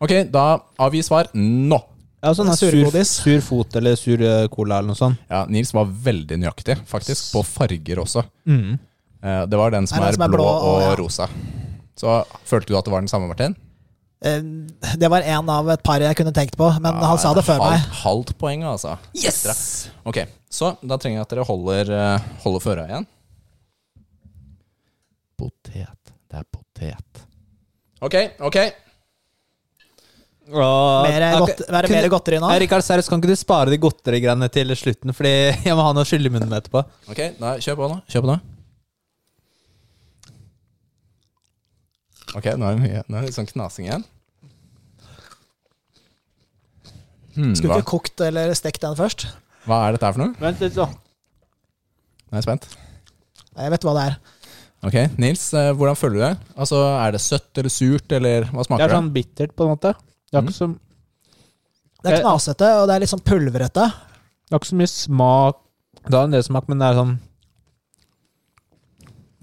Ok, 0.00 0.30
da 0.32 0.58
avgi 0.80 1.02
svar 1.04 1.28
nå. 1.34 1.78
Ja, 2.22 2.32
sånn 2.32 2.46
Det 2.48 2.56
er 2.56 3.04
sur, 3.04 3.04
sur 3.04 3.40
fot 3.44 3.76
eller 3.76 3.94
sur 3.96 4.20
eh, 4.22 4.46
cola 4.48 4.78
eller 4.78 4.88
noe 4.94 4.96
sånt. 4.98 5.18
Ja, 5.30 5.44
Nils 5.48 5.72
var 5.74 5.84
veldig 5.86 6.38
nøyaktig, 6.40 6.78
faktisk. 6.88 7.32
På 7.34 7.42
farger 7.44 8.00
også. 8.02 8.24
Mm. 8.48 8.78
Eh, 9.22 9.46
Det 9.46 9.58
var 9.58 9.70
den 9.70 9.86
som 9.86 9.98
er, 10.02 10.06
den 10.06 10.14
som 10.14 10.22
er 10.22 10.28
blå, 10.28 10.36
blå 10.38 10.46
og 10.46 10.74
og- 10.76 10.82
ja. 10.82 10.94
rosa. 10.96 11.28
Så 11.96 12.24
følte 12.44 12.66
du 12.68 12.76
at 12.78 12.84
det 12.84 12.92
var 12.92 13.00
den 13.00 13.08
samme, 13.08 13.28
Martin? 13.28 13.54
Eh, 14.24 14.40
Det 14.96 15.10
var 15.12 15.20
en 15.20 15.50
av 15.50 15.68
et 15.74 15.82
par 15.84 16.00
jeg 16.00 16.16
kunne 16.16 16.32
tenkt 16.32 16.56
på, 16.56 16.70
men 16.80 16.94
han 17.04 17.18
sa 17.20 17.34
det 17.36 17.44
før 17.44 17.58
meg. 17.60 17.80
halvt, 17.80 18.00
Halvt 18.04 18.32
poeng, 18.40 18.64
altså. 18.64 18.96
Yes! 19.14 19.90
Ok, 20.04 20.22
Så 20.50 20.76
da 20.82 20.96
trenger 20.96 21.18
jeg 21.20 21.26
at 21.26 21.34
dere 21.34 21.44
holder, 21.44 21.92
holder 21.92 22.40
holder 22.44 22.64
føra 22.64 22.86
igjen. 22.88 23.06
Potet. 25.36 26.14
Det 26.26 26.40
er 26.40 26.44
potet. 26.48 27.22
Ok, 28.02 28.14
ok. 28.40 28.56
Mer 30.46 31.24
godt, 31.42 31.62
være 31.74 31.88
mer 31.90 32.06
godteri 32.08 32.38
nå. 32.38 32.46
Nei, 32.46 32.60
Rikard, 32.62 32.84
seriøst, 32.86 33.10
kan 33.10 33.18
ikke 33.18 33.32
du 33.34 33.38
spare 33.38 33.72
de 33.72 33.78
godterigreiene 33.82 34.46
til 34.54 34.70
slutten? 34.78 35.10
Fordi 35.16 35.32
jeg 35.66 35.74
må 35.76 35.82
ha 35.82 35.94
noe 35.96 36.06
skyld 36.06 36.28
i 36.28 36.32
munnen 36.32 36.54
etterpå. 36.56 36.84
Ok, 37.10 37.22
da 37.40 37.56
Kjør 37.58 37.80
på 37.80 37.88
nå. 37.90 37.98
Kjør 38.12 38.22
på 38.26 38.30
nå. 38.30 38.36
Ok, 42.36 42.44
nå 42.58 42.66
er 42.68 42.76
det 42.76 42.82
mye 42.82 43.02
Nå 43.08 43.16
er 43.16 43.20
det 43.24 43.30
litt 43.30 43.38
sånn 43.38 43.48
knasing 43.48 43.86
igjen. 43.88 44.04
Hmm, 47.36 47.52
Skulle 47.56 47.74
hva, 47.74 47.80
ikke 47.82 47.90
kokt 47.90 48.22
eller 48.24 48.54
stekt 48.56 48.80
den 48.84 48.96
først. 48.96 49.26
hva 49.68 49.82
er 49.86 49.96
dette 49.96 50.08
her 50.08 50.14
for 50.16 50.22
noe? 50.24 50.36
Vent 50.40 50.62
litt, 50.64 50.72
så. 50.76 50.86
Nå 50.88 52.32
er 52.32 52.40
jeg 52.40 52.46
spent. 52.48 52.66
Nei, 53.56 53.66
Jeg 53.66 53.72
vet 53.74 53.84
hva 53.86 53.94
det 53.98 54.06
er. 54.10 54.16
Ok, 54.86 54.96
Nils, 55.18 55.42
eh, 55.56 55.72
hvordan 55.76 55.96
føler 55.98 56.16
du 56.16 56.22
det? 56.22 56.32
Altså, 56.56 56.80
Er 57.02 57.10
det 57.12 57.20
søtt 57.20 57.58
eller 57.58 57.72
surt, 57.72 58.12
eller 58.12 58.44
hva 58.52 58.58
Det 58.62 58.66
smaker 58.68 58.84
er 58.84 58.88
det? 58.88 58.96
sånn 58.96 59.12
bittert, 59.12 59.56
på 59.56 59.64
en 59.66 59.72
måte. 59.76 59.94
Det 60.30 60.36
er 60.38 60.42
Mm. 60.42 60.48
ikke 60.48 60.56
så, 60.56 60.78
Det 62.02 62.12
er 62.12 62.22
knasete, 62.22 62.68
og 62.80 62.86
det 62.88 62.94
er 62.94 63.00
litt 63.00 63.08
sånn 63.10 63.24
pulverete. 63.24 63.92
det 63.92 64.52
er 64.52 64.58
ikke 64.58 64.70
så 64.72 64.76
mye 64.76 64.86
smak 64.88 65.56
Det 66.04 66.14
har 66.14 66.24
en 66.24 66.30
del 66.30 66.42
smak, 66.42 66.68
men 66.68 66.78
det 66.78 66.86
er 66.86 66.94
sånn 66.94 67.18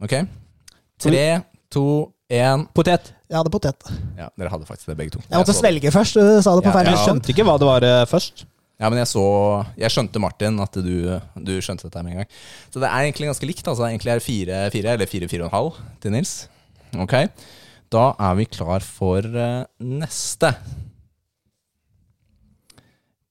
Ok. 0.01 0.27
Tre, 0.99 1.43
to, 1.69 2.12
én 2.33 2.65
Potet. 2.75 3.11
Jeg 3.29 3.37
hadde 3.39 3.51
potet. 3.53 3.85
Ja, 4.17 4.27
dere 4.37 4.49
hadde 4.53 4.65
faktisk 4.67 4.89
det, 4.91 4.95
begge 4.99 5.13
to. 5.15 5.21
Jeg 5.25 5.37
måtte 5.39 5.53
så 5.53 5.55
det. 5.55 5.61
svelge 5.61 5.91
først. 5.93 6.17
Du 6.19 6.41
sa 6.45 6.53
det 6.57 6.63
på 6.65 6.69
Ja, 6.71 6.75
feil 6.75 6.89
Jeg 6.91 6.97
ja. 6.97 7.03
skjønte 7.07 7.31
ikke 7.33 7.45
hva 7.47 7.55
det 7.61 7.67
var 7.69 7.85
eh, 7.87 8.05
først. 8.09 8.43
Ja, 8.81 8.89
men 8.89 8.99
jeg 8.99 9.07
så 9.07 9.23
Jeg 9.79 9.93
skjønte, 9.93 10.19
Martin, 10.19 10.59
at 10.59 10.73
du, 10.83 11.19
du 11.39 11.51
skjønte 11.63 11.87
dette 11.87 12.03
med 12.03 12.13
en 12.15 12.21
gang. 12.23 12.31
Så 12.73 12.81
det 12.81 12.89
er 12.89 13.05
egentlig 13.07 13.29
ganske 13.31 13.47
likt. 13.49 13.67
Altså. 13.67 13.85
Egentlig 13.87 14.11
er 14.13 14.19
det 14.21 14.25
fire, 14.27 14.61
fire 14.73 14.95
eller 14.97 15.09
fire, 15.09 15.29
fire 15.31 15.45
og 15.45 15.51
en 15.51 15.57
halv 15.57 15.77
til 16.03 16.11
Nils. 16.17 16.33
Ok. 16.99 17.13
Da 17.93 18.07
er 18.27 18.35
vi 18.41 18.45
klar 18.49 18.81
for 18.85 19.21
eh, 19.25 19.63
neste. 19.79 20.53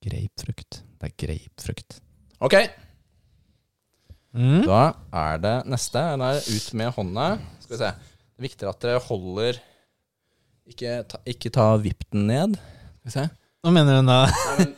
Grapefrukt. 0.02 0.82
Det 1.02 1.10
er 1.10 1.18
grapefrukt. 1.26 2.00
Ok, 2.42 2.54
Mm. 4.34 4.62
da 4.64 4.94
er 5.12 5.36
det 5.42 5.66
neste. 5.68 6.00
Den 6.00 6.22
er 6.24 6.38
ut 6.40 6.68
med 6.74 6.88
hånda. 6.96 7.26
Skal 7.60 7.76
vi 7.76 7.80
se. 7.84 7.90
Er 8.42 8.48
viktigere 8.48 8.72
at 8.74 8.82
dere 8.82 8.98
holder 8.98 9.58
Ikke 10.66 10.96
ta, 11.06 11.18
ikke 11.30 11.50
ta 11.54 11.66
vipp 11.78 12.02
ned. 12.10 12.56
Skal 12.58 13.06
vi 13.06 13.12
se. 13.14 13.26
Hva 13.62 13.70
mener 13.70 14.00
du 14.00 14.08
da? 14.08 14.16
Nei, 14.32 14.64
men 14.66 14.72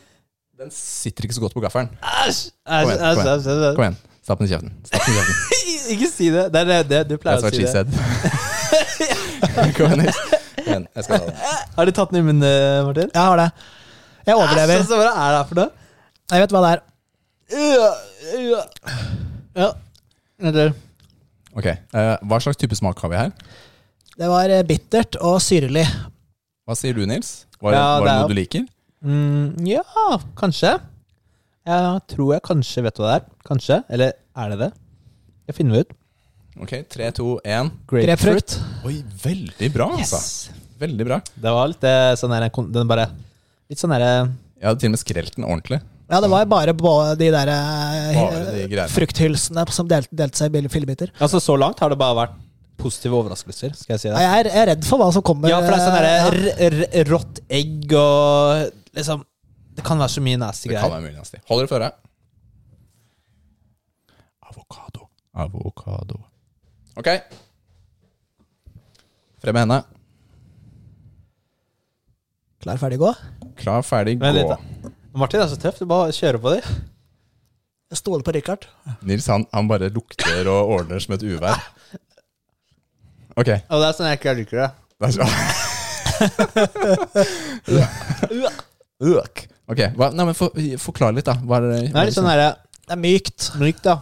den 0.61 0.69
sitter 0.73 1.25
ikke 1.25 1.33
så 1.33 1.41
godt 1.41 1.55
på 1.57 1.63
gaffelen. 1.63 1.89
Æsj! 1.97 2.51
Kom 2.61 2.75
æsj, 2.77 2.91
igjen, 2.93 3.17
kom 3.17 3.25
æsj. 3.31 3.47
Kom 3.79 3.85
igjen. 3.87 3.97
Stapp 4.21 4.37
den 4.43 4.45
i 4.45 4.51
kjeften. 4.53 4.69
Stapp 4.85 5.01
den 5.01 5.09
i 5.09 5.17
kjeften. 5.17 5.35
Ikke 5.95 6.11
si 6.13 6.29
det. 6.35 6.45
Det 6.53 6.61
er 6.61 6.69
det, 6.69 6.79
det 6.93 7.01
du 7.09 7.15
pleier 7.17 7.41
That's 7.41 7.41
å 7.41 7.49
what 7.49 7.57
si 7.57 7.65
she 7.65 7.65
det. 7.65 7.73
said. 7.73 7.89
Kom 9.79 9.97
igjen, 9.97 10.13
igjen, 10.61 10.85
jeg 10.85 11.01
skal 11.09 11.17
ta 11.17 11.25
den. 11.25 11.37
Har 11.79 11.89
du 11.89 11.95
tatt 11.97 12.13
den 12.13 12.21
i 12.21 12.25
munnen, 12.29 12.45
eh, 12.45 12.85
Martin? 12.85 13.09
Jeg 13.09 13.21
har 13.31 13.37
det. 13.41 13.49
Jeg 14.29 14.33
overlever. 14.45 14.77
Æsj, 14.77 14.85
altså, 14.85 14.95
hva 15.01 15.09
er 15.09 15.29
det 15.33 15.41
her 15.41 15.49
for 15.49 15.57
noe? 15.63 15.69
Jeg 16.37 16.45
vet 16.45 16.53
hva 16.53 16.61
det 16.69 16.73
er. 16.77 16.79
Ja. 19.57 19.69
Eller 20.53 20.77
Ok, 21.55 21.65
eh, 21.71 22.15
Hva 22.27 22.39
slags 22.43 22.59
type 22.59 22.75
smak 22.77 22.99
har 23.03 23.11
vi 23.11 23.19
her? 23.19 23.31
Det 24.15 24.29
var 24.31 24.51
eh, 24.51 24.63
bittert 24.67 25.17
og 25.23 25.37
syrlig. 25.43 25.85
Hva 26.65 26.75
sier 26.77 26.95
du, 26.97 27.05
Nils? 27.07 27.45
Var, 27.61 27.75
Ja, 27.75 27.85
var 27.99 28.07
det 28.07 28.15
noe 28.19 28.31
du 28.31 28.37
liker? 28.37 28.65
mm, 29.03 29.67
Ja, 29.67 29.83
kanskje. 30.39 30.73
Jeg 31.65 32.01
tror 32.11 32.33
jeg 32.35 32.43
kanskje 32.45 32.83
vet 32.85 32.99
hva 32.99 33.07
det 33.07 33.15
er. 33.19 33.29
Kanskje. 33.47 33.83
Eller 33.89 34.13
er 34.35 34.49
det 34.51 34.59
det? 34.59 34.71
Jeg 35.47 35.55
finner 35.57 35.75
det 35.77 35.85
ut. 35.85 35.95
Ok, 36.61 36.73
Tre, 36.89 37.11
to, 37.11 37.39
én. 37.43 37.71
Grapefruit. 37.89 38.59
Oi, 38.87 38.99
veldig 39.23 39.69
bra, 39.73 39.89
altså. 39.97 40.53
Veldig 40.79 41.07
bra. 41.07 41.19
Det 41.35 41.51
var 41.55 41.71
litt 41.71 41.83
eh, 41.87 42.13
sånn 42.19 42.35
her 42.35 42.47
den 42.51 42.87
bare 42.87 43.09
Litt 43.71 43.81
sånn 43.81 43.93
herre 43.95 44.27
hadde 44.65 44.81
til 44.81 44.89
og 44.89 44.95
med 44.95 45.01
skrelt 45.01 45.35
den 45.37 45.45
ordentlig. 45.47 45.79
Ja, 46.09 46.19
det 46.21 46.29
var 46.29 46.45
bare 46.45 46.73
bå- 46.77 47.15
de 47.17 47.31
der 47.33 47.49
eh, 47.49 48.17
Bare 48.19 48.65
de 48.69 48.87
frukthylsene 48.93 49.63
som 49.73 49.87
delte, 49.89 50.13
delte 50.13 50.37
seg 50.37 50.53
i 50.59 50.67
fillebiter. 50.69 51.09
Altså, 51.19 51.39
så 51.41 51.55
langt 51.57 51.79
har 51.81 51.89
det 51.89 51.97
bare 51.97 52.15
vært 52.19 52.35
positive 52.77 53.15
overraskelser, 53.17 53.71
skal 53.73 53.95
jeg 53.95 54.01
si 54.03 54.09
det. 54.11 54.19
Jeg 54.21 54.39
er, 54.45 54.49
jeg 54.51 54.61
er 54.61 54.69
redd 54.73 54.85
for 54.85 55.01
hva 55.01 55.07
som 55.15 55.23
kommer. 55.25 55.49
Ja, 55.49 55.61
for 55.63 55.73
det 55.73 55.79
er 55.79 55.87
sånn 55.87 56.45
eh, 56.51 56.85
r- 56.99 57.09
rått 57.09 57.39
egg 57.49 57.95
og 57.97 58.69
liksom 58.99 59.23
Det 59.75 59.83
kan 59.83 59.99
være 59.99 60.13
så 60.13 60.21
mye 60.23 60.37
nasty 60.39 60.69
Det 60.69 60.77
kan 60.79 60.91
være 60.93 61.03
mye 61.07 61.15
nasty. 61.17 61.39
Hold 61.49 61.63
dere 61.63 61.71
for 61.73 61.83
deg. 61.83 61.97
Avokado. 64.51 65.07
Avokado. 65.35 66.19
Ok. 67.01 67.09
Frem 69.41 69.53
med 69.57 69.65
henne. 69.65 69.81
Klar, 72.63 72.77
ferdig, 72.81 72.97
gå. 73.01 73.11
Klar, 73.59 73.81
ferdig, 73.85 74.15
gå. 74.21 74.55
Martin 75.15 75.39
er 75.43 75.47
så 75.51 75.57
tøff. 75.59 75.79
Du 75.79 75.85
bare 75.89 76.11
kjører 76.15 76.39
på 76.43 76.49
dem. 76.55 76.63
Jeg 77.93 77.97
stoler 78.01 78.23
på 78.25 78.33
Richard. 78.35 78.61
Nils 79.05 79.27
han, 79.31 79.43
han 79.53 79.67
bare 79.69 79.89
lukter 79.93 80.43
og 80.51 80.61
ordner 80.79 80.99
som 81.03 81.13
et 81.15 81.23
uvær. 81.23 81.57
Ok. 83.35 83.49
Og 83.69 83.77
det 83.81 83.87
er 83.87 83.93
sånn 83.97 84.09
jeg 84.09 84.17
ikke 84.19 84.37
liker 84.41 84.57
det. 84.63 84.69
Det 84.95 85.05
er 85.07 85.13
så. 85.15 85.25
Øk. 89.05 89.35
Ok, 89.65 89.79
hva, 89.97 90.07
nei, 90.13 90.25
men 90.29 90.35
for, 90.37 90.49
Forklar 90.79 91.11
litt, 91.15 91.25
da. 91.27 91.33
Hva 91.41 91.57
er 91.59 91.63
det, 91.65 91.79
hva 91.91 91.99
er 92.03 92.07
det, 92.09 92.15
sånn 92.15 92.29
herre 92.29 92.49
Det 92.85 92.93
er 92.93 92.99
mykt, 93.01 93.39
mykt, 93.59 93.85
ja. 93.89 93.95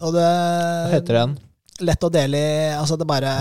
og 0.00 0.10
det 0.14 0.28
Hva 0.30 0.92
heter 0.94 1.10
det 1.10 1.18
igjen? 1.18 1.34
lett 1.90 2.04
å 2.06 2.10
dele 2.12 2.36
i 2.40 2.42
Altså, 2.76 2.94
det 3.00 3.06
bare 3.08 3.32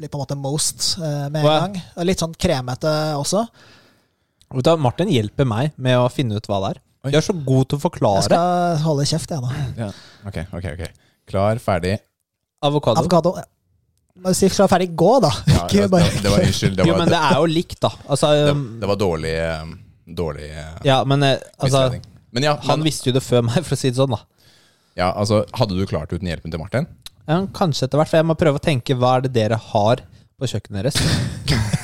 blir 0.00 0.08
på 0.10 0.16
en 0.18 0.22
måte 0.24 0.36
most 0.40 0.80
eh, 0.98 1.26
med 1.30 1.38
en 1.42 1.46
Hva? 1.46 1.56
gang. 1.66 1.74
Og 2.00 2.04
litt 2.08 2.20
sånn 2.22 2.34
kremete 2.40 2.92
også. 3.20 3.40
Vet 4.50 4.66
du, 4.66 4.72
Martin 4.82 5.10
hjelper 5.12 5.46
meg 5.46 5.76
med 5.78 5.94
å 6.00 6.08
finne 6.10 6.38
ut 6.38 6.48
hva 6.50 6.58
det 6.64 6.72
er. 6.74 6.82
Oi. 7.06 7.12
Du 7.14 7.16
er 7.20 7.24
så 7.24 7.34
god 7.34 7.68
til 7.70 7.78
å 7.78 7.82
forklare. 7.84 8.24
Jeg 8.24 8.28
skal 8.28 8.80
holde 8.84 9.06
kjeft, 9.08 9.30
jeg, 9.32 9.44
da. 9.44 9.66
ja. 9.86 9.90
Ok, 10.26 10.40
ok, 10.58 10.66
ok. 10.74 11.04
Klar, 11.30 11.60
ferdig. 11.62 11.94
Avokado. 12.66 13.00
Avokado. 13.00 13.34
Må 14.20 14.32
si 14.36 14.50
klar, 14.52 14.68
ferdig, 14.68 14.90
gå, 14.98 15.12
da. 15.22 15.30
Ja, 15.46 15.62
Ikke 15.64 15.84
det, 15.84 15.90
bare 15.92 16.08
det, 16.08 16.22
det 16.24 16.32
var 16.32 16.44
Unnskyld. 16.44 16.76
Det 16.76 16.88
Jo, 16.88 16.96
men 16.98 17.12
det 17.12 17.20
er 17.30 17.36
jo 17.38 17.46
likt, 17.48 17.78
da. 17.80 17.92
Altså, 18.10 18.32
det, 18.36 18.52
um, 18.56 18.66
det 18.82 18.90
var 18.90 18.98
dårlig 19.00 19.32
eh, 19.38 19.70
Dårlig 20.20 20.48
eh, 20.50 20.72
ja, 20.88 20.98
men 21.06 21.22
eh, 21.22 21.36
altså. 21.62 21.84
Men 22.34 22.46
ja, 22.48 22.56
han 22.66 22.80
men, 22.82 22.88
visste 22.90 23.08
jo 23.08 23.14
det 23.14 23.22
før 23.24 23.46
meg, 23.46 23.62
for 23.64 23.78
å 23.78 23.80
si 23.80 23.90
det 23.90 23.98
sånn, 23.98 24.12
da. 24.12 24.20
ja, 24.98 25.08
altså, 25.08 25.44
hadde 25.56 25.78
du 25.78 25.86
klart 25.88 26.12
uten 26.12 26.28
hjelpen 26.28 26.52
til 26.52 26.60
Martin? 26.62 26.90
Ja, 27.30 27.40
kanskje 27.54 27.86
etter 27.86 28.02
hvert, 28.02 28.10
for 28.10 28.20
jeg 28.20 28.28
må 28.28 28.36
prøve 28.38 28.58
å 28.60 28.64
tenke 28.64 28.98
hva 28.98 29.16
er 29.16 29.28
det 29.28 29.32
dere 29.38 29.58
har 29.70 30.02
på 30.40 30.50
kjøkkenet 30.50 30.82
deres. 30.82 31.78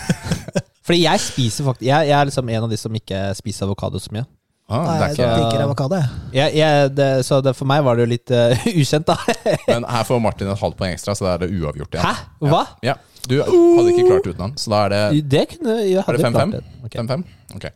Fordi 0.87 1.03
jeg 1.03 1.23
spiser 1.23 1.67
faktisk 1.67 1.87
jeg, 1.89 2.09
jeg 2.11 2.15
er 2.21 2.29
liksom 2.29 2.51
en 2.55 2.67
av 2.67 2.71
de 2.73 2.79
som 2.79 2.95
ikke 2.95 3.23
spiser 3.39 3.67
avokado 3.67 3.99
så 4.03 4.13
mye. 4.15 4.27
Ah, 4.67 4.83
Nei, 4.83 4.95
er 5.13 5.19
jeg 5.21 5.39
liker 5.39 5.61
avokado, 5.63 5.99
jeg. 6.35 7.23
Så 7.27 7.39
det, 7.45 7.53
for 7.55 7.69
meg 7.71 7.85
var 7.87 7.99
det 7.99 8.03
jo 8.07 8.11
litt 8.11 8.33
uh, 8.35 8.65
ukjent, 8.83 9.07
da. 9.07 9.15
men 9.71 9.87
her 9.87 10.07
får 10.09 10.23
Martin 10.23 10.51
et 10.51 10.59
halvt 10.63 10.79
poeng 10.81 10.95
ekstra, 10.95 11.15
så 11.15 11.27
da 11.29 11.35
er 11.37 11.45
det 11.45 11.53
uavgjort 11.55 11.95
igjen. 11.95 12.07
Hæ? 12.07 12.49
Hva? 12.51 12.63
Ja, 12.87 12.97
Du 13.27 13.37
hadde 13.43 13.93
ikke 13.93 14.09
klart 14.09 14.27
uten 14.27 14.43
han, 14.43 14.57
så 14.59 14.71
da 14.75 14.81
er 14.87 14.95
det 14.95 15.23
Det 15.31 15.45
kunne 15.55 15.77
jeg 15.83 16.01
Er 16.03 16.03
det 16.03 16.07
hadde 16.09 16.27
5-5? 16.27 16.35
klart 16.35 16.57
det. 16.59 16.65
Ok. 16.89 16.99
5-5? 16.99 17.25
Ok. 17.59 17.69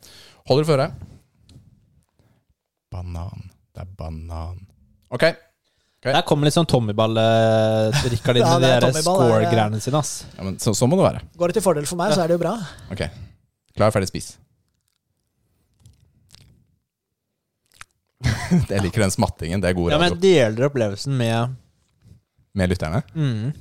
Holder 0.50 0.66
du 0.66 0.70
føre? 0.72 0.88
Banan. 2.90 3.46
Det 3.70 3.84
er 3.86 3.90
banan. 3.98 4.58
Ok. 5.14 5.24
Der 6.00 6.22
kommer 6.24 6.48
litt 6.48 6.56
sånn 6.56 6.68
Tommyball 6.68 7.18
eh, 7.20 8.04
inn 8.08 8.14
Ja, 8.40 8.54
med 8.56 8.62
det 8.64 8.92
de 8.94 9.02
score-greiene 9.04 9.80
sine. 9.84 10.00
ass. 10.00 10.12
Ja, 10.36 10.46
men 10.46 10.56
så, 10.62 10.72
så 10.76 10.88
må 10.88 10.96
det 10.96 11.04
være. 11.04 11.20
Går 11.36 11.52
det 11.52 11.58
til 11.58 11.64
fordel 11.66 11.88
for 11.88 12.00
meg, 12.00 12.14
så 12.16 12.22
er 12.24 12.30
det 12.30 12.38
jo 12.38 12.42
bra. 12.44 12.54
Ok. 12.94 13.02
Klar, 13.76 13.92
ferdig, 13.92 14.08
spis. 14.08 14.30
jeg 18.72 18.80
liker 18.84 19.04
den 19.04 19.12
smattingen. 19.12 19.60
Det 19.60 19.70
er 19.70 19.76
god 19.76 19.92
Ja, 19.92 19.98
men 20.00 20.14
jeg 20.14 20.22
deler 20.24 20.70
opplevelsen 20.70 21.16
med 21.20 21.54
Med 22.56 22.72
lytterne. 22.72 23.02
mm. 23.14 23.52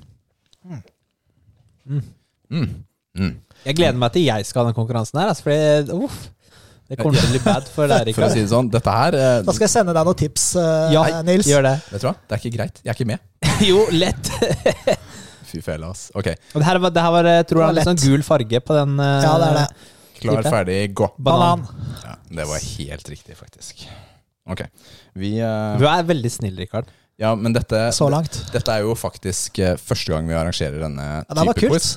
Mm. 1.90 2.70
Mm. 3.18 3.34
Jeg 3.66 3.76
gleder 3.76 3.98
meg 4.00 4.14
til 4.14 4.24
jeg 4.28 4.46
skal 4.48 4.64
ha 4.64 4.70
den 4.70 4.78
konkurransen 4.78 5.20
her. 5.20 5.32
Altså, 5.34 5.44
fordi, 5.46 5.96
uff, 6.06 6.20
det 6.90 6.98
kommer 7.00 7.20
til 7.22 7.30
å 7.30 7.34
bli 7.36 7.42
bad 7.46 7.68
for 7.70 7.88
deg, 7.92 8.10
For 8.16 8.26
å 8.26 8.28
Rikard. 8.28 8.34
si 8.36 8.42
det 8.44 8.50
sånn, 8.52 8.70
dette 8.74 8.94
her 8.96 9.18
eh, 9.20 9.42
Da 9.46 9.54
skal 9.56 9.66
jeg 9.68 9.74
sende 9.76 9.94
deg 9.96 10.08
noen 10.10 10.20
tips, 10.24 10.48
eh, 10.58 10.94
Ja, 10.96 11.04
Nils. 11.28 11.48
gjør 11.50 11.68
det. 11.70 11.76
Vet 11.94 12.02
du 12.04 12.08
hva? 12.10 12.16
Det 12.26 12.36
er 12.38 12.42
ikke 12.44 12.56
greit. 12.58 12.82
Jeg 12.84 12.92
er 12.94 12.98
ikke 13.00 13.10
med. 13.14 13.20
Jo, 13.70 13.86
lett. 13.94 14.32
Fy 15.50 15.62
fela, 15.66 15.90
ass. 15.94 16.08
Ok. 16.18 16.28
Og 16.54 16.60
det 16.62 16.66
her 16.68 16.78
var, 16.82 16.92
det 16.94 17.02
her 17.06 17.14
var 17.16 17.28
jeg 17.30 17.48
tror 17.50 17.64
er 17.68 17.74
litt 17.80 17.88
sånn 17.90 18.02
gul 18.04 18.24
farge 18.26 18.60
på 18.62 18.76
den. 18.78 19.00
eh, 19.02 19.24
Ja, 19.26 19.34
det 19.42 19.48
er 19.50 19.58
det. 19.64 19.66
Klar, 20.20 20.42
Type. 20.44 20.52
ferdig, 20.54 20.78
gå. 21.00 21.08
Banan. 21.24 21.62
Ja, 22.04 22.16
det 22.40 22.46
var 22.50 22.60
helt 22.60 23.10
riktig, 23.10 23.38
faktisk. 23.40 23.86
Ok. 24.50 24.66
Vi 25.18 25.36
eh, 25.40 25.78
Du 25.80 25.86
er 25.90 26.04
veldig 26.10 26.32
snill, 26.34 26.58
Rikard. 26.60 26.90
Ja, 27.20 27.34
men 27.36 27.52
dette 27.56 27.90
Så 27.96 28.08
langt. 28.12 28.38
Dette 28.54 28.72
er 28.78 28.86
jo 28.86 28.94
faktisk 28.96 29.60
eh, 29.64 29.74
første 29.80 30.14
gang 30.14 30.28
vi 30.30 30.36
arrangerer 30.40 30.80
denne 30.86 31.06
Ja, 31.24 31.36
det 31.36 31.46
var 31.50 31.58
type 31.58 31.68
kult. 31.68 31.76
quiz. 31.76 31.90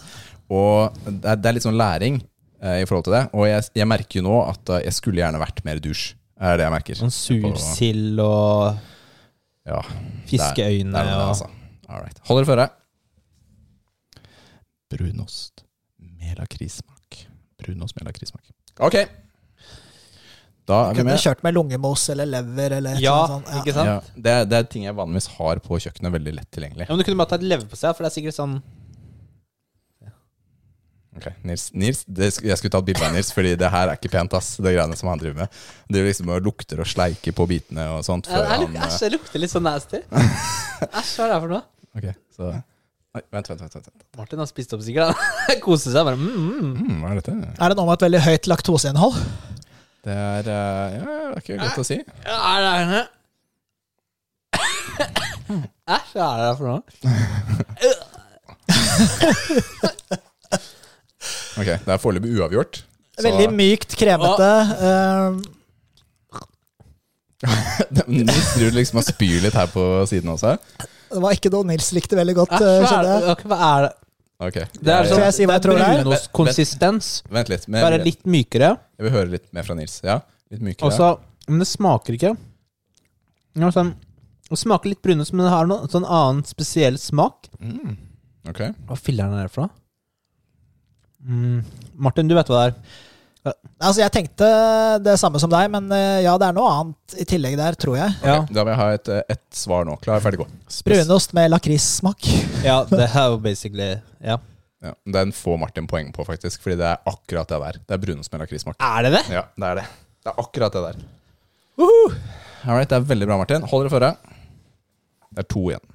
Og 0.53 0.97
det 1.07 1.29
er, 1.33 1.37
det 1.39 1.51
er 1.51 1.57
litt 1.59 1.67
sånn 1.67 1.79
læring 1.79 2.17
eh, 2.23 2.27
i 2.63 2.85
forhold 2.87 3.05
til 3.09 3.15
det. 3.17 3.23
Og 3.35 3.47
jeg, 3.49 3.65
jeg 3.83 3.89
merker 3.91 4.21
jo 4.21 4.25
nå 4.29 4.37
at 4.49 4.71
eh, 4.77 4.85
jeg 4.87 4.95
skulle 4.99 5.19
gjerne 5.23 5.41
vært 5.43 5.65
mer 5.67 5.81
dusj. 5.83 6.13
Er 6.43 6.57
det 6.59 6.65
jeg 6.69 6.75
merker. 6.75 6.99
Sånn 6.99 7.13
sursild 7.15 8.21
og 8.23 8.79
Ja, 9.67 9.81
fiskeøyne 10.31 10.91
det 10.91 10.95
var 10.97 11.05
det, 11.07 11.19
og 11.19 11.29
altså. 11.35 11.51
All 11.93 12.01
right. 12.03 12.19
Hold 12.29 12.41
dere 12.41 12.49
føre. 12.53 12.69
Brunost 14.93 15.65
med 15.99 16.39
lakrismak. 16.39 17.27
Brunost 17.63 17.97
med 17.97 18.07
lakrismak. 18.11 18.45
Ok. 18.81 18.97
Da 20.69 20.77
er 20.89 20.93
vi 20.95 21.01
Kunne 21.01 21.11
med. 21.17 21.19
kjørt 21.21 21.41
med 21.43 21.55
lungemos 21.57 22.05
eller 22.13 22.27
lever 22.31 22.77
eller 22.79 23.01
Ja, 23.03 23.17
sånt. 23.27 23.47
ikke 23.61 23.73
sant? 23.75 23.89
Ja, 23.89 24.01
det, 24.17 24.31
er- 24.33 24.45
det 24.47 24.59
er 24.59 24.63
ting 24.71 24.85
jeg 24.87 24.95
vanligvis 24.95 25.27
har 25.39 25.59
på 25.59 25.79
kjøkkenet, 25.83 26.13
veldig 26.15 26.35
lett 26.37 26.51
tilgjengelig. 26.55 26.87
Ja, 26.87 26.93
men 26.95 26.99
Du 26.99 27.05
kunne 27.05 27.19
bare 27.19 27.33
tatt 27.35 27.43
leverpostei, 27.43 27.91
for 27.97 28.05
det 28.07 28.13
er 28.13 28.21
sikkert 28.21 28.37
sånn 28.39 28.63
Ok, 31.13 31.27
Nils, 31.45 31.67
Nils 31.77 31.99
det, 32.09 32.31
Jeg 32.41 32.57
skulle 32.57 32.73
tatt 32.73 32.87
bilde 32.87 33.05
av 33.05 33.13
Nils, 33.13 33.29
Fordi 33.37 33.53
det 33.61 33.69
her 33.73 33.91
er 33.91 33.99
ikke 33.99 34.11
pent, 34.15 34.33
ass. 34.39 34.55
Det 34.57 34.73
greiene 34.73 34.97
som 34.97 35.11
han 35.13 35.21
driver 35.21 35.43
med. 35.43 35.63
Det 35.93 36.01
er 36.01 36.09
liksom 36.09 36.33
lukter 36.45 36.81
og 36.81 36.89
sleiker 36.89 37.37
på 37.37 37.47
bitene 37.51 37.85
og 37.99 38.01
sånt. 38.07 38.31
Ja, 38.31 38.39
Før 38.39 38.43
det 38.47 38.49
er 38.49 38.63
han, 38.63 38.77
eh, 38.77 38.87
Æsj, 38.87 38.99
det 39.05 39.11
lukter 39.19 39.43
litt 39.45 39.53
sånn 39.53 39.67
nasty. 39.69 40.01
Æsj, 40.89 41.11
hva 41.19 41.27
er 41.27 41.29
det 41.29 41.35
her 41.37 41.43
for 41.45 41.53
noe? 41.53 41.65
ok, 41.93 42.07
så 42.33 42.45
Oi, 43.13 43.21
vent, 43.29 43.45
vent, 43.51 43.61
vent, 43.61 43.75
vent. 43.77 43.89
Martin 44.17 44.41
har 44.41 44.49
spist 44.49 44.71
opp 44.73 44.81
sikkert. 44.81 45.13
Han 45.51 45.59
koser 45.67 45.93
seg 45.93 46.07
bare. 46.09 46.17
Mm, 46.17 46.33
mm. 46.33 46.73
Mm, 46.81 47.01
hva 47.03 47.11
er 47.11 47.19
dette? 47.21 47.35
Er 47.61 47.67
det 47.69 47.77
noe 47.77 47.85
med 47.91 47.99
et 47.99 48.05
veldig 48.07 48.23
høyt 48.25 48.49
laktoseinnhold? 48.49 49.19
Det 50.03 50.15
er 50.17 50.49
uh, 50.49 50.55
Ja, 50.97 51.05
det 51.05 51.37
er 51.37 51.43
ikke 51.45 51.61
godt 51.61 51.83
å 51.83 51.85
si. 51.85 51.99
Ja, 52.25 52.37
er 52.41 52.59
det 52.65 52.73
her 52.73 53.05
Æsj, 55.93 56.09
hva 56.17 56.25
er 56.25 56.37
det 56.41 56.47
her 56.49 56.57
for 56.57 56.67
noe? 56.73 56.81
Ok, 61.59 61.67
Det 61.85 61.89
er 61.93 61.99
foreløpig 62.01 62.33
uavgjort. 62.39 62.83
så- 63.19 63.25
Veldig 63.27 63.49
mykt, 63.53 63.97
kremete. 64.01 64.51
eh, 64.89 65.41
Nils 68.07 68.53
driver 68.55 68.77
liksom 68.77 69.01
og 69.03 69.07
spyr 69.07 69.41
litt 69.43 69.57
her 69.59 69.67
på 69.73 69.83
siden 70.11 70.31
også. 70.33 70.55
det 71.13 71.23
var 71.25 71.35
ikke 71.37 71.51
noe 71.53 71.67
Nils 71.73 71.91
likte 71.97 72.17
veldig 72.19 72.37
godt, 72.39 72.55
Æsj, 72.55 72.63
eh, 72.63 72.87
hva 72.87 72.93
er 72.99 73.03
det? 73.09 73.45
Hva 73.51 73.59
er 73.69 73.87
det? 73.89 73.93
Okay. 74.43 74.65
Det 74.75 74.91
er 74.95 75.07
sånn, 75.07 75.21
jeg 75.23 75.35
si 75.37 75.45
hva 75.47 75.55
jeg 75.59 75.63
tror 75.67 75.77
det 75.79 75.87
er? 75.87 75.99
brunostkonsistens. 76.03 77.11
Vent 77.31 77.51
litt. 77.53 77.67
Men 77.71 77.85
Bare 77.85 77.99
litt 78.03 78.25
mykere. 78.27 78.73
Jeg 78.99 79.07
vil 79.07 79.13
høre 79.15 79.31
litt 79.37 79.45
mer 79.55 79.63
fra 79.69 79.77
Nils. 79.79 80.01
Ja, 80.03 80.17
litt 80.51 80.63
mykere. 80.67 80.89
Også, 80.91 81.11
Men 81.49 81.59
det 81.63 81.69
smaker 81.69 82.17
ikke 82.17 82.33
ja, 82.33 83.69
sånn, 83.75 83.93
Det 84.49 84.59
smaker 84.59 84.89
litt 84.93 85.03
brunost, 85.05 85.33
men 85.35 85.47
det 85.47 85.53
har 85.53 85.67
noe 85.69 85.87
sånn 85.93 86.07
annen 86.07 86.43
spesiell 86.49 86.97
smak. 86.99 87.49
mm, 87.61 87.97
ok. 88.49 88.61
Hva 88.89 88.97
filler'n 88.99 89.37
er 89.39 89.47
det 89.49 89.53
for 89.55 89.67
noe? 89.67 89.71
Mm. 91.23 91.63
Martin, 92.03 92.29
du 92.31 92.35
vet 92.35 92.49
hva 92.51 92.61
det 92.67 92.73
er? 92.73 93.01
Altså, 93.83 93.99
jeg 94.05 94.13
tenkte 94.15 94.47
det 95.03 95.17
samme 95.19 95.41
som 95.43 95.51
deg, 95.51 95.67
men 95.73 95.89
eh, 95.95 96.21
ja, 96.23 96.37
det 96.39 96.47
er 96.47 96.55
noe 96.55 96.71
annet 96.71 97.17
i 97.19 97.27
tillegg 97.27 97.57
der, 97.59 97.75
tror 97.75 97.97
jeg. 97.99 98.13
Ok, 98.21 98.27
Ja, 98.29 98.37
Da 98.47 98.63
vil 98.63 98.71
jeg 98.71 98.79
ha 98.79 98.87
et, 98.95 99.09
eh, 99.11 99.23
et 99.35 99.43
svar 99.59 99.87
nå. 99.89 99.97
Klar, 100.03 100.23
ferdig, 100.23 100.39
gå. 100.45 100.47
Brunost 100.87 101.35
med 101.35 101.51
lakrissmak. 101.51 102.29
ja 102.63 102.77
det 102.91 103.09
er 103.09 103.33
jo 103.33 103.41
basically 103.43 103.89
Ja. 104.23 104.39
Ja, 104.83 104.93
Den 105.19 105.31
får 105.35 105.59
Martin 105.63 105.87
poeng 105.91 106.09
på, 106.15 106.25
faktisk. 106.27 106.63
Fordi 106.63 106.77
det 106.81 106.87
er 106.93 107.03
akkurat 107.07 107.51
det 107.51 107.59
der. 107.65 107.81
Det 107.87 107.95
er 107.97 108.03
brunost 108.03 108.33
med 108.35 108.43
lakrissmak. 108.43 108.79
Er 108.83 109.03
det 109.07 109.13
det? 109.19 109.25
Ja, 109.35 109.43
det 109.59 109.69
er 109.73 109.81
det. 109.83 109.85
Det 110.23 110.31
er 110.33 110.41
akkurat 110.43 110.73
det 110.79 110.83
der. 110.89 111.03
All 111.83 112.77
right, 112.79 112.89
det 112.91 112.97
er 112.99 113.07
veldig 113.11 113.27
bra, 113.27 113.37
Martin. 113.43 113.63
Hold 113.71 113.87
dere 113.89 113.95
føre. 113.95 114.11
Det 115.35 115.43
er 115.43 115.49
to 115.51 115.63
igjen. 115.71 115.87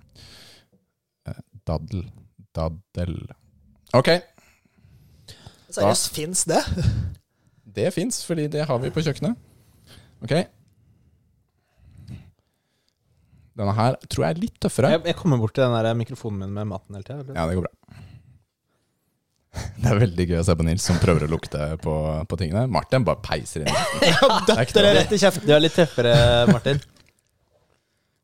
Eh, 1.27 1.39
Daddel. 1.67 2.05
Daddel. 2.55 3.15
Ok, 3.95 4.09
Seriøst, 5.77 6.11
fins 6.15 6.43
det? 6.49 6.61
det 7.77 7.91
fins, 7.95 8.21
fordi 8.27 8.47
det 8.51 8.65
har 8.69 8.81
vi 8.83 8.91
på 8.93 9.03
kjøkkenet. 9.05 9.37
Ok. 10.25 10.33
Denne 13.57 13.73
her 13.73 13.95
tror 14.05 14.27
jeg 14.27 14.35
er 14.35 14.41
litt 14.41 14.57
tøffere. 14.61 14.91
Jeg, 14.93 15.03
jeg 15.09 15.17
kommer 15.17 15.39
bort 15.41 15.55
til 15.57 15.65
den 15.65 15.73
der 15.73 15.97
mikrofonen 15.97 16.43
min 16.45 16.53
med 16.53 16.69
maten 16.69 16.97
hele 16.97 17.07
tida. 17.07 17.33
Ja, 17.33 17.47
det 17.49 17.57
går 17.57 17.65
bra. 17.65 17.73
Det 19.81 19.89
er 19.89 19.97
veldig 19.97 20.25
gøy 20.29 20.37
å 20.37 20.43
se 20.45 20.53
på 20.57 20.65
Nils 20.67 20.83
som 20.85 20.99
prøver 21.01 21.25
å 21.25 21.29
lukte 21.31 21.69
på, 21.81 21.93
på 22.29 22.37
tingene. 22.37 22.67
Martin 22.69 23.05
bare 23.07 23.21
peiser 23.25 23.63
inn. 23.65 23.71
Det 24.45 24.53
er 24.53 24.61
ikke 24.67 24.83
rett 24.85 25.15
i 25.15 25.21
kjeften. 25.21 25.47
Du 25.49 25.53
er 25.55 25.63
litt 25.63 25.73
tøffere, 25.77 26.13
Martin. 26.51 26.81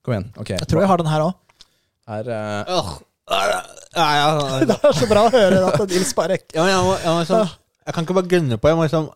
Kom 0.03 0.17
igjen. 0.17 0.27
ok. 0.35 0.51
Jeg 0.57 0.69
tror 0.69 0.83
jeg 0.83 0.91
har 0.91 1.01
den 1.01 1.09
her 1.09 1.25
òg. 1.25 1.63
Her, 2.11 2.29
eh, 2.35 3.81
Åh, 3.93 4.13
ja, 4.17 4.29
ja, 4.59 4.61
Det 4.69 4.77
er 4.79 4.95
så 4.97 5.09
bra 5.09 5.25
å 5.27 5.33
høre 5.33 5.59
at 5.69 5.83
Nils 5.91 6.13
bare 6.17 6.39
ja, 6.39 6.63
jeg, 6.69 6.79
må, 6.85 6.95
jeg, 6.97 7.11
må 7.11 7.19
liksom, 7.21 7.51
jeg 7.85 7.95
kan 7.95 8.07
ikke 8.07 8.17
bare 8.17 8.31
gunne 8.31 8.57
på. 8.57 8.71
Jeg 8.71 8.79
må 8.79 8.87
liksom 8.87 9.11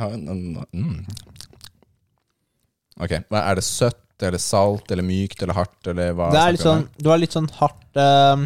Ja, 0.00 0.08
mm. 0.08 0.94
Ok, 3.02 3.12
hva 3.28 3.42
Er 3.50 3.58
det 3.58 3.64
søtt, 3.66 4.00
eller 4.22 4.40
salt 4.40 4.90
eller 4.94 5.04
mykt 5.04 5.42
eller 5.44 5.56
hardt, 5.58 5.90
eller 5.92 6.14
hva 6.16 6.30
Det 6.32 6.40
er 6.40 6.54
litt 6.56 6.62
snakker 6.62 6.80
vi 6.80 6.86
sånn, 6.86 6.88
om 6.88 7.04
du 7.04 7.10
har 7.12 7.20
litt 7.20 7.36
sånn 7.36 7.50
hardt 7.58 8.00
eh, 8.00 8.44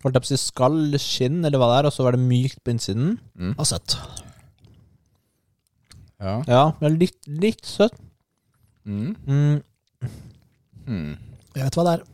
Holdt 0.00 0.16
jeg 0.16 0.24
på 0.24 0.28
å 0.28 0.30
si 0.30 0.40
skall, 0.40 0.80
skinn, 1.02 1.42
eller 1.44 1.60
hva 1.60 1.68
det 1.74 1.78
er, 1.82 1.88
og 1.90 1.92
så 1.92 2.06
var 2.06 2.16
det 2.16 2.22
mykt 2.24 2.62
på 2.64 2.72
innsiden. 2.72 3.18
Og 3.52 3.66
søtt. 3.68 3.98
Ja. 6.24 6.38
Ja, 6.48 6.62
men 6.80 6.96
litt, 7.02 7.18
litt 7.28 7.68
søtt. 7.68 7.98
Mm. 8.88 9.10
Mm, 9.28 9.58
Hmm. 10.86 11.12
Jeg 11.56 11.66
vet 11.66 11.78
hva 11.78 11.86
det 11.86 11.94
er. 11.96 12.04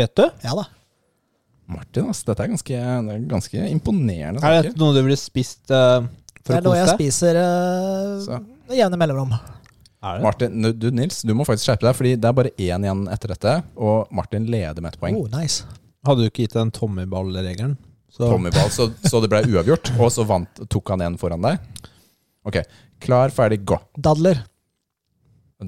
vet 0.00 0.16
du? 0.18 0.24
Ja 0.44 0.56
da. 0.58 0.64
Martin, 1.74 2.10
ass, 2.12 2.20
dette 2.26 2.44
er 2.44 2.50
ganske, 2.52 2.76
det 2.76 3.14
er 3.14 3.22
ganske 3.30 3.68
imponerende 3.72 4.42
Er 4.44 4.66
det 4.66 4.74
noe 4.76 4.92
du 4.92 5.00
ville 5.00 5.16
spist 5.16 5.72
eh, 5.72 6.04
Det 6.42 6.58
er 6.58 6.60
å 6.60 6.66
noe 6.66 6.76
jeg 6.76 6.90
spiser 6.92 7.38
uh, 7.40 8.42
med 8.68 8.76
jevne 8.76 8.98
mellomrom. 9.00 9.32
Er 10.04 10.18
det? 10.18 10.24
Martin, 10.26 10.68
du 10.76 10.90
Nils, 10.92 11.22
du 11.24 11.32
må 11.36 11.46
faktisk 11.48 11.70
skjerpe 11.70 11.86
deg, 11.86 11.96
fordi 11.96 12.12
det 12.20 12.28
er 12.28 12.36
bare 12.36 12.52
én 12.60 12.84
igjen 12.84 13.06
etter 13.12 13.32
dette, 13.32 13.54
og 13.80 14.12
Martin 14.12 14.44
leder 14.52 14.84
med 14.84 14.92
ett 14.92 15.00
poeng. 15.00 15.16
Oh, 15.16 15.28
nice. 15.32 15.64
Hadde 16.04 16.26
du 16.26 16.28
ikke 16.28 16.44
gitt 16.44 16.56
den 16.58 16.72
tommyballregelen? 16.76 17.78
Så 18.12 18.28
Tommyball, 18.28 18.68
så, 18.70 18.90
så 19.02 19.18
det 19.24 19.30
ble 19.32 19.40
uavgjort, 19.48 19.94
og 19.96 20.12
så 20.12 20.26
vant, 20.28 20.60
tok 20.70 20.92
han 20.92 21.02
en 21.02 21.16
foran 21.18 21.42
deg. 21.42 21.88
Ok, 22.46 22.60
klar, 23.02 23.32
ferdig, 23.34 23.62
gå. 23.66 23.80
Dadler. 23.96 24.44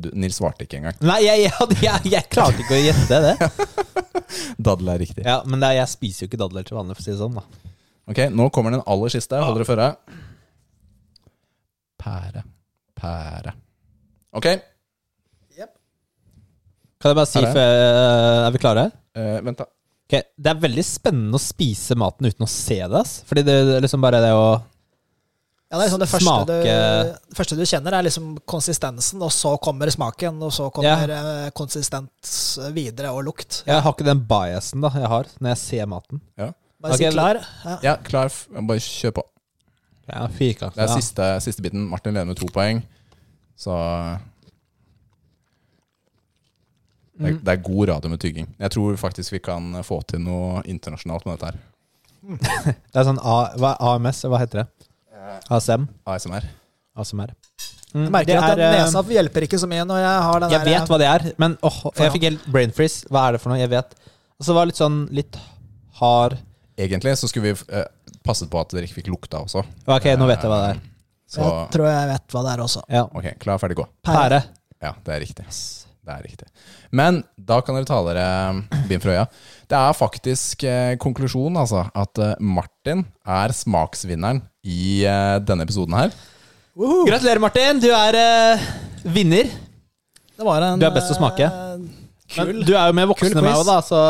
Du, 0.03 0.11
Nils 0.15 0.37
svarte 0.41 0.67
ikke 0.67 0.79
engang. 0.81 0.99
Nei, 1.07 1.19
jeg, 1.27 1.47
jeg, 1.47 1.79
jeg, 1.83 2.11
jeg 2.13 2.29
klarte 2.33 2.63
ikke 2.65 2.77
å 2.77 2.83
gjette 2.83 3.21
det. 3.25 3.35
Dadel 4.69 4.93
er 4.95 5.03
riktig. 5.03 5.25
Ja, 5.27 5.41
Men 5.47 5.63
det, 5.63 5.71
er- 5.73 5.81
jeg 5.83 5.93
spiser 5.95 6.25
jo 6.25 6.31
ikke 6.31 6.41
dadler 6.45 6.67
til 6.67 6.79
vanlig, 6.79 6.97
for 6.99 7.05
å 7.05 7.07
si 7.09 7.15
det 7.15 7.21
sånn. 7.23 7.37
da 7.41 7.45
Ok, 8.13 8.21
nå 8.31 8.47
kommer 8.55 8.75
den 8.77 8.85
aller 8.87 9.11
siste. 9.13 9.39
Hold 9.43 9.59
dere 9.59 9.67
føre. 9.69 9.89
Pære. 12.03 12.43
Pære. 12.97 13.53
Ok, 14.37 14.47
Kan 16.97 17.13
jeg 17.13 17.17
bare 17.19 17.29
si 17.29 17.43
før 17.45 17.75
eh, 17.77 18.47
Er 18.47 18.53
vi 18.55 18.61
klare? 18.63 18.87
Uh, 19.17 19.37
vent 19.45 19.59
da. 19.61 19.67
Ok, 20.07 20.15
Det 20.39 20.49
er 20.53 20.63
veldig 20.63 20.85
spennende 20.87 21.37
å 21.39 21.43
spise 21.43 21.97
maten 21.99 22.29
uten 22.31 22.47
å 22.47 22.49
se 22.51 22.79
det. 22.81 23.01
ass 23.03 23.19
Fordi 23.29 23.43
det 23.47 23.57
er 23.77 23.85
liksom 23.85 24.01
bare 24.05 24.23
det 24.25 24.33
å 24.37 24.47
Ja, 25.77 25.83
det, 25.83 25.85
er 25.85 25.91
liksom 25.91 26.01
det, 26.01 26.09
første 26.09 26.35
du, 26.49 26.53
det 26.65 27.37
første 27.37 27.57
du 27.59 27.65
kjenner, 27.69 27.97
er 27.99 28.07
liksom 28.07 28.29
konsistensen, 28.49 29.23
og 29.23 29.33
så 29.35 29.53
kommer 29.61 29.91
smaken, 29.93 30.39
og 30.47 30.55
så 30.57 30.71
kommer 30.73 31.13
ja. 31.13 31.51
konsistens 31.57 32.57
videre, 32.73 33.13
og 33.13 33.27
lukt. 33.29 33.61
Jeg 33.69 33.85
har 33.85 33.93
ikke 33.93 34.07
den 34.09 34.23
biasen 34.31 34.85
da 34.85 34.93
jeg 34.97 35.11
har 35.13 35.29
når 35.37 35.53
jeg 35.53 35.61
ser 35.61 35.91
maten. 35.91 36.23
Ja, 36.41 36.55
Bare 36.81 36.97
okay. 36.97 37.11
si 37.11 37.13
klar. 37.13 37.43
Ja. 37.65 37.77
ja 37.85 37.95
klar. 38.05 38.33
Bare 38.57 38.81
kjør 38.81 39.19
på. 39.19 39.27
Ja, 40.07 40.25
fika, 40.33 40.71
Det 40.73 40.87
er 40.87 40.89
Ja. 40.89 40.97
siste, 40.97 41.29
siste 41.45 41.63
biten. 41.63 41.89
Martin 41.91 42.15
leder 42.15 42.25
med 42.25 42.37
to 42.37 42.49
poeng. 42.53 42.83
Så 43.57 43.73
det 47.17 47.31
er, 47.31 47.39
det 47.41 47.53
er 47.53 47.63
god 47.65 47.89
radio 47.89 48.11
med 48.13 48.21
tygging. 48.21 48.49
Jeg 48.59 48.71
tror 48.71 48.97
faktisk 48.97 49.33
vi 49.33 49.39
kan 49.39 49.85
få 49.85 50.03
til 50.09 50.21
noe 50.21 50.63
internasjonalt 50.65 51.27
med 51.27 51.37
dette 51.37 51.47
her. 51.47 51.65
Det 52.93 53.01
er 53.01 53.07
sånn 53.07 53.21
A, 53.23 53.37
hva 53.57 53.77
AMS, 53.95 54.25
hva 54.27 54.41
heter 54.43 54.65
det? 54.65 54.67
ASM? 55.51 55.87
ASMR. 56.07 56.47
ASMR. 56.97 57.33
Jeg 57.97 58.11
merker 58.13 58.27
Det 58.29 58.37
at 58.37 58.51
er, 58.51 58.57
den 58.61 58.75
eh, 58.75 58.83
nesa 58.85 59.03
hjelper 59.17 59.45
ikke 59.47 59.59
så 59.63 59.69
mye 59.71 59.85
når 59.89 60.01
jeg 60.03 60.23
har 60.27 60.41
den 60.43 60.51
Jeg 60.53 60.61
der 60.67 60.73
vet 60.73 60.91
hva 60.91 60.99
det 61.01 61.07
er, 61.09 61.23
men 61.41 61.55
åh, 61.65 61.77
jeg 61.87 61.95
Forhånd. 61.97 62.13
fikk 62.17 62.27
helt 62.29 62.47
brain 62.53 62.75
freeze. 62.77 63.07
Hva 63.09 63.23
er 63.29 63.37
det 63.37 63.41
for 63.41 63.53
noe? 63.55 63.61
Jeg 63.63 63.71
vet. 63.73 63.95
Og 64.37 64.45
så 64.49 64.57
var 64.57 64.67
det 64.67 64.75
litt 64.75 64.81
sånn 64.83 64.99
litt 65.17 65.39
hard 66.01 66.37
Egentlig 66.77 67.15
så 67.17 67.29
skulle 67.31 67.55
vi 67.55 67.73
eh, 67.73 67.87
passet 68.27 68.51
på 68.53 68.61
at 68.61 68.75
dere 68.75 68.85
ikke 68.85 68.99
fikk 68.99 69.09
lukta 69.15 69.41
også. 69.47 69.63
Ok, 69.89 70.11
nå 70.21 70.27
vet 70.29 70.43
jeg 70.45 70.51
hva 70.53 70.59
det 70.61 70.71
er. 70.75 70.83
Så 71.27 71.41
Jeg 71.41 71.71
tror 71.73 71.89
jeg 71.89 72.11
vet 72.11 72.35
hva 72.37 72.43
det 72.45 72.53
er 72.53 72.63
også. 72.67 72.83
Ja. 72.93 73.05
ok, 73.09 73.31
klar, 73.41 73.59
ferdig, 73.63 73.79
gå. 73.81 73.87
Pære. 74.05 74.43
Ja, 74.85 74.93
det 75.07 75.15
er 75.15 75.23
riktig. 75.25 75.47
Det 76.07 76.15
er 76.15 76.23
riktig. 76.23 76.47
Men 76.95 77.17
da 77.35 77.57
kan 77.67 77.75
dere 77.75 77.89
ta 77.89 77.97
dere 78.07 78.27
bind 78.87 79.03
for 79.03 79.11
øya. 79.11 79.25
Det 79.67 79.75
er 79.81 79.97
faktisk 79.99 80.63
eh, 80.71 80.93
konklusjonen, 81.03 81.59
altså, 81.59 81.83
at 81.99 82.21
eh, 82.23 82.35
Martin 82.41 83.03
er 83.27 83.55
smaksvinneren 83.57 84.39
i 84.63 85.03
eh, 85.03 85.37
denne 85.43 85.67
episoden 85.67 85.97
her. 85.99 86.15
Gratulerer, 86.77 87.41
Martin. 87.43 87.81
Du 87.83 87.89
er 87.91 88.19
eh, 88.21 88.67
vinner. 89.11 89.51
Det 90.37 90.45
var 90.47 90.63
en 90.63 90.79
Du 90.79 90.87
er 90.87 90.93
best 90.95 91.09
til 91.11 91.17
å 91.17 91.21
smake. 91.23 91.47
eh, 91.51 91.79
Men 92.37 92.51
Kul. 92.53 92.63
du 92.69 92.73
er 92.77 92.87
jo 92.91 92.97
mer 92.99 93.07
voksen 93.11 93.33
Kul 93.33 93.39
enn 93.41 93.47
meg 93.47 93.55
quiz. 93.57 93.63
òg, 93.63 93.71
da, 93.71 93.79
så 93.87 94.01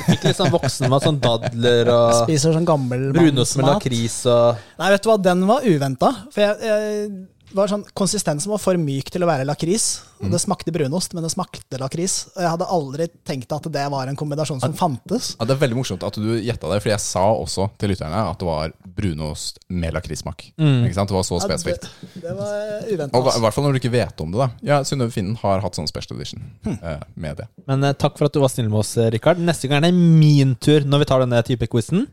Du 0.00 0.04
fikk 0.14 0.24
litt 0.30 0.38
sånn 0.38 0.52
voksen 0.54 0.88
med 0.90 1.04
sånn 1.04 1.18
dadler 1.20 1.90
og 1.92 2.14
Spiser 2.24 2.54
sånn 2.56 2.64
gammel 2.68 3.10
brunost 3.12 3.56
med 3.58 3.66
mannsmat. 3.66 3.84
lakris 3.84 4.16
og 4.32 4.64
Nei, 4.80 4.88
vet 4.94 5.04
du 5.04 5.10
hva, 5.12 5.18
den 5.28 5.44
var 5.48 5.66
uventa. 5.68 6.10
For 6.32 6.40
jeg, 6.40 6.56
jeg 6.64 7.10
var 7.56 7.70
sånn, 7.72 7.82
konsistensen 7.96 8.50
var 8.52 8.60
for 8.62 8.78
myk 8.80 9.08
til 9.10 9.24
å 9.24 9.28
være 9.28 9.44
lakris. 9.48 10.02
Mm. 10.20 10.28
Det 10.34 10.40
smakte 10.42 10.72
brunost, 10.74 11.14
men 11.16 11.24
det 11.24 11.30
smakte 11.32 11.78
lakris. 11.80 12.26
Og 12.36 12.42
jeg 12.44 12.50
hadde 12.52 12.66
aldri 12.76 13.06
tenkt 13.26 13.52
at 13.56 13.64
det 13.72 13.84
var 13.90 14.10
en 14.10 14.18
kombinasjon 14.20 14.60
som 14.62 14.74
fantes. 14.76 15.32
Ja, 15.40 15.46
det 15.48 15.54
er 15.56 15.62
veldig 15.62 15.78
morsomt 15.80 16.04
at 16.06 16.18
du 16.20 16.28
gjetta 16.36 16.68
det, 16.70 16.80
for 16.84 16.92
jeg 16.92 17.00
sa 17.02 17.24
også 17.32 17.70
til 17.80 17.92
lytterne 17.94 18.20
at 18.30 18.38
det 18.42 18.48
var 18.48 18.74
brunost 18.84 19.58
med 19.72 19.94
lakrissmak. 19.96 20.46
Ikke 20.60 20.94
sant? 20.98 21.08
Det 21.10 21.16
var 21.16 21.24
så 21.26 21.40
Ja, 21.40 21.48
spesifikt. 21.48 21.88
det, 22.12 22.22
det 22.26 22.36
var 22.36 22.86
uventet, 22.90 23.16
Og 23.16 23.30
I 23.32 23.40
hvert 23.46 23.56
fall 23.56 23.64
når 23.64 23.72
du 23.72 23.80
ikke 23.80 23.94
vet 23.96 24.20
om 24.20 24.30
det. 24.34 24.38
da 24.44 24.50
Ja, 24.70 24.80
Synnøve 24.84 25.10
Finnen 25.14 25.36
har 25.40 25.60
hatt 25.64 25.74
sånn 25.78 25.88
special 25.88 26.18
edition 26.20 26.44
eh, 26.66 27.00
med 27.16 27.40
det. 27.40 27.48
Men 27.66 27.82
eh, 27.84 27.92
takk 27.96 28.18
for 28.20 28.28
at 28.28 28.36
du 28.36 28.40
var 28.44 28.52
snill 28.52 28.68
med 28.68 28.82
oss, 28.84 28.96
eh, 29.00 29.10
Rikard. 29.10 29.40
Neste 29.40 29.68
gang 29.70 29.80
er 29.82 29.88
det 29.90 29.94
min 29.96 30.54
tur 30.60 30.84
når 30.84 31.04
vi 31.04 31.10
tar 31.10 31.24
denne 31.24 31.40
type 31.46 31.66
quizen. 31.72 32.06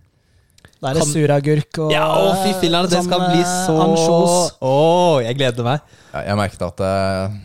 Da 0.82 0.90
er 0.91 0.94
det 0.94 1.02
Kan- 1.04 1.12
suragurk 1.14 1.78
og 1.82 1.91
Ja, 1.91 2.06
å 2.06 2.34
fy 2.44 2.52
filler'n, 2.62 2.86
det 2.90 2.99
sånn, 2.99 3.08
skal 3.10 3.24
bli 3.32 3.40
eh, 3.41 3.54
så 3.66 3.76
ansjos. 3.82 4.36
Å, 4.62 4.74
jeg 5.26 5.38
gleder 5.40 5.66
meg. 5.66 5.82
Ja, 6.14 6.22
jeg 6.30 6.38
merket 6.38 6.62
at 6.68 6.84
eh, 6.86 7.38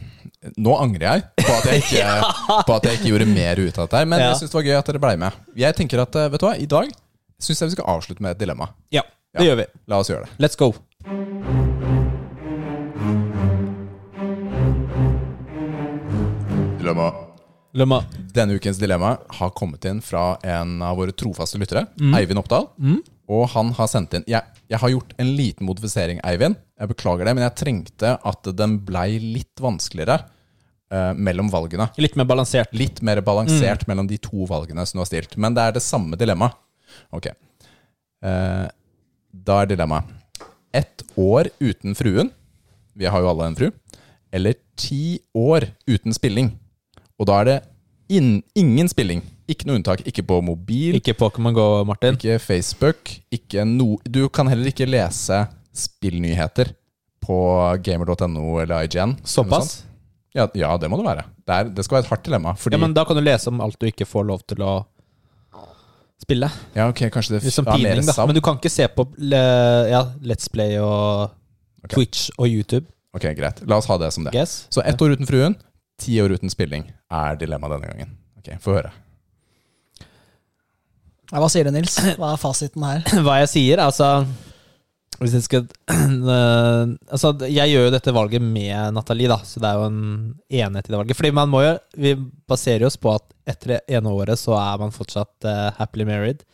Nå 0.59 0.75
angrer 0.83 1.07
jeg 1.07 1.23
på 1.47 1.53
at 1.55 1.65
jeg 1.71 1.83
ikke, 1.85 2.07
på 2.69 2.75
at 2.77 2.89
jeg 2.91 2.99
ikke 2.99 3.13
gjorde 3.13 3.29
mer 3.31 3.57
ut 3.63 3.79
av 3.79 3.87
dette. 3.87 3.97
her, 4.03 4.05
Men 4.11 4.21
Ja. 4.21 4.29
jeg 4.33 4.43
syns 4.43 4.51
det 4.53 4.59
var 4.61 4.69
gøy 4.69 4.79
at 4.79 4.87
dere 4.93 4.99
blei 5.07 5.17
med. 5.17 5.33
Jeg 5.57 5.77
tenker 5.79 6.03
at, 6.03 6.17
eh, 6.17 6.29
vet 6.35 6.41
du 6.43 6.47
hva, 6.49 6.55
I 6.61 6.67
dag 6.67 6.91
syns 7.41 7.61
jeg 7.63 7.69
vi 7.73 7.77
skal 7.79 7.89
avslutte 7.97 8.21
med 8.21 8.35
et 8.37 8.39
dilemma. 8.45 8.69
Ja, 8.93 9.03
det 9.37 9.47
Ja. 9.47 9.53
gjør 9.53 9.57
vi. 9.63 9.67
La 9.89 9.99
oss 10.03 10.09
gjøre 10.11 10.27
det. 10.27 10.37
Let's 10.43 10.59
go. 10.59 10.75
Dilemma. 16.79 17.13
Lumma. 17.75 18.05
Denne 18.35 18.53
ukens 18.59 18.79
dilemma 18.79 19.17
har 19.29 19.51
kommet 19.57 19.85
inn 19.89 20.01
fra 20.05 20.37
en 20.45 20.83
av 20.85 20.97
våre 20.99 21.13
trofaste 21.17 21.57
lyttere, 21.61 21.87
Eivind 22.19 22.39
Oppdal. 22.43 22.67
Og 23.31 23.47
han 23.53 23.71
har 23.77 23.89
sendt 23.91 24.17
inn 24.17 24.25
jeg, 24.27 24.43
jeg 24.71 24.81
har 24.83 24.93
gjort 24.93 25.13
en 25.21 25.33
liten 25.37 25.67
modifisering, 25.69 26.21
Eivind. 26.27 26.59
Jeg 26.81 26.91
beklager 26.91 27.29
det, 27.29 27.35
men 27.37 27.45
jeg 27.47 27.59
trengte 27.61 28.15
at 28.19 28.49
den 28.59 28.79
blei 28.87 29.21
litt 29.21 29.63
vanskeligere 29.63 30.19
eh, 30.93 31.13
mellom 31.15 31.51
valgene. 31.53 31.87
Litt 32.03 32.17
mer 32.19 32.27
balansert. 32.29 32.73
Litt 32.75 33.03
mer 33.05 33.23
balansert 33.25 33.87
mellom 33.91 34.09
de 34.11 34.19
to 34.23 34.49
valgene 34.51 34.85
som 34.89 34.99
du 34.99 35.05
har 35.05 35.11
stilt. 35.11 35.37
Men 35.41 35.55
det 35.57 35.69
er 35.69 35.77
det 35.77 35.85
samme 35.85 36.19
dilemmaet. 36.19 36.57
Ok. 37.15 37.31
Eh, 37.31 38.67
da 39.33 39.61
er 39.63 39.71
dilemmaet 39.71 40.19
ett 40.73 41.05
år 41.21 41.51
uten 41.61 41.95
fruen. 41.95 42.33
Vi 42.97 43.09
har 43.09 43.21
jo 43.21 43.31
alle 43.31 43.51
en 43.51 43.59
fru. 43.59 43.69
Eller 44.33 44.57
ti 44.77 45.21
år 45.37 45.69
uten 45.87 46.17
spilling. 46.17 46.55
Og 47.21 47.29
da 47.29 47.41
er 47.41 47.49
det 47.51 47.59
in 48.13 48.41
ingen 48.59 48.89
spilling. 48.91 49.23
Ikke 49.51 49.67
noe 49.69 49.81
unntak. 49.81 50.05
Ikke 50.07 50.23
på 50.27 50.39
mobil, 50.45 50.99
ikke, 50.99 51.15
Pokémon 51.19 51.55
Go, 51.57 51.67
Martin. 51.89 52.19
Ikke 52.19 52.39
Facebook. 52.43 53.17
Ikke 53.35 53.65
no, 53.67 53.97
du 54.07 54.27
kan 54.33 54.51
heller 54.51 54.71
ikke 54.71 54.87
lese 54.87 55.45
spillnyheter 55.75 56.75
på 57.23 57.39
gamer.no 57.83 58.45
eller 58.63 58.87
IGN. 58.87 59.17
Såpass? 59.25 59.83
Ja, 60.35 60.47
ja, 60.57 60.71
det 60.81 60.89
må 60.89 60.97
det 61.01 61.07
være. 61.07 61.27
Det, 61.43 61.55
er, 61.55 61.69
det 61.77 61.85
skal 61.85 61.99
være 61.99 62.07
et 62.07 62.13
hardt 62.15 62.25
dilemma. 62.25 62.55
Fordi, 62.59 62.79
Ja, 62.79 62.81
men 62.81 62.95
da 62.97 63.05
kan 63.05 63.19
du 63.19 63.23
lese 63.25 63.51
om 63.53 63.61
alt 63.61 63.79
du 63.81 63.87
ikke 63.91 64.07
får 64.09 64.27
lov 64.31 64.47
til 64.49 64.63
å 64.65 64.73
spille. 66.23 66.49
ja, 66.75 66.87
ok, 66.89 67.05
kanskje 67.13 67.37
det 67.37 67.43
Litt 67.45 67.55
som 67.55 67.67
pining, 67.67 68.01
mer 68.01 68.15
savn. 68.15 68.31
Men 68.31 68.39
du 68.39 68.43
kan 68.45 68.57
ikke 68.61 68.73
se 68.73 68.87
på 68.89 69.07
ja, 69.19 70.03
Let's 70.23 70.49
Play 70.53 70.79
og 70.81 71.35
okay. 71.83 71.97
Twitch 71.97 72.31
og 72.39 72.49
YouTube. 72.49 72.87
Ok, 73.13 73.27
greit. 73.37 73.61
La 73.69 73.77
oss 73.83 73.91
ha 73.91 73.99
det 74.01 74.13
som 74.15 74.25
det. 74.25 74.33
Guess? 74.33 74.67
Så 74.73 74.81
ett 74.87 75.03
år 75.03 75.19
uten 75.19 75.29
fruen, 75.29 75.59
ti 76.01 76.17
år 76.23 76.39
uten 76.39 76.53
spilling 76.53 76.87
er 77.13 77.37
dilemmaet 77.41 77.77
denne 77.77 77.93
gangen. 77.93 78.15
Ok, 78.41 78.55
Få 78.63 78.79
høre. 78.79 78.93
Ja, 81.33 81.41
hva 81.41 81.49
sier 81.49 81.65
du, 81.65 81.73
Nils? 81.73 81.95
Hva 82.21 82.35
er 82.35 82.41
fasiten 82.41 82.85
her? 82.85 83.01
Hva 83.25 83.39
jeg 83.41 83.49
sier, 83.55 83.81
altså 83.81 84.09
Hvis 85.23 85.33
jeg 85.39 85.47
skal 85.47 85.63
eh, 86.37 86.83
Altså, 87.09 87.33
jeg 87.49 87.73
gjør 87.73 87.87
jo 87.89 87.93
dette 87.95 88.13
valget 88.13 88.45
med 88.45 88.93
Nathalie, 88.99 89.31
da, 89.33 89.39
så 89.47 89.63
det 89.63 89.71
er 89.71 89.81
jo 89.81 89.87
en 89.89 90.03
enighet 90.53 90.91
i 90.91 90.93
det 90.93 90.99
valget. 91.01 91.17
Fordi 91.17 91.33
man 91.41 91.49
må 91.53 91.63
jo 91.65 91.73
Vi 92.05 92.13
baserer 92.53 92.85
oss 92.91 92.99
på 93.01 93.15
at 93.17 93.25
etter 93.49 93.75
det 93.75 93.81
ene 93.97 94.13
året 94.13 94.39
så 94.39 94.53
er 94.61 94.77
man 94.79 94.93
fortsatt 94.95 95.49
uh, 95.49 95.73
happily 95.81 96.05
married. 96.07 96.45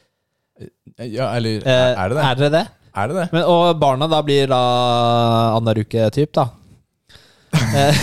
Ja, 1.05 1.27
eller 1.37 1.59
Eh, 1.61 1.91
er 1.93 2.09
det 2.09 2.17
det? 2.17 2.23
Er 2.25 2.39
det 2.39 2.49
det? 2.55 2.63
Er 2.99 3.11
det 3.11 3.17
det? 3.19 3.27
Men, 3.35 3.43
og 3.51 3.75
barna 3.83 4.09
da 4.11 4.23
blir 4.25 4.49
da 4.51 4.61
annenhver 5.59 5.83
uke-typ, 5.85 6.33
da. 6.39 6.47
Eh, 7.79 7.95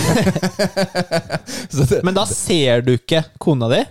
Men 2.06 2.14
da 2.18 2.26
ser 2.30 2.81
du 2.85 2.93
ikke 2.95 3.23
kona 3.41 3.68
di? 3.72 3.81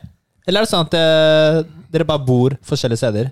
Eller 0.46 0.60
er 0.60 0.66
det 0.66 0.70
sånn 0.70 0.86
at 0.86 0.94
eh, 0.98 1.58
dere 1.94 2.06
bare 2.08 2.24
bor 2.26 2.56
forskjellige 2.66 3.00
steder? 3.04 3.30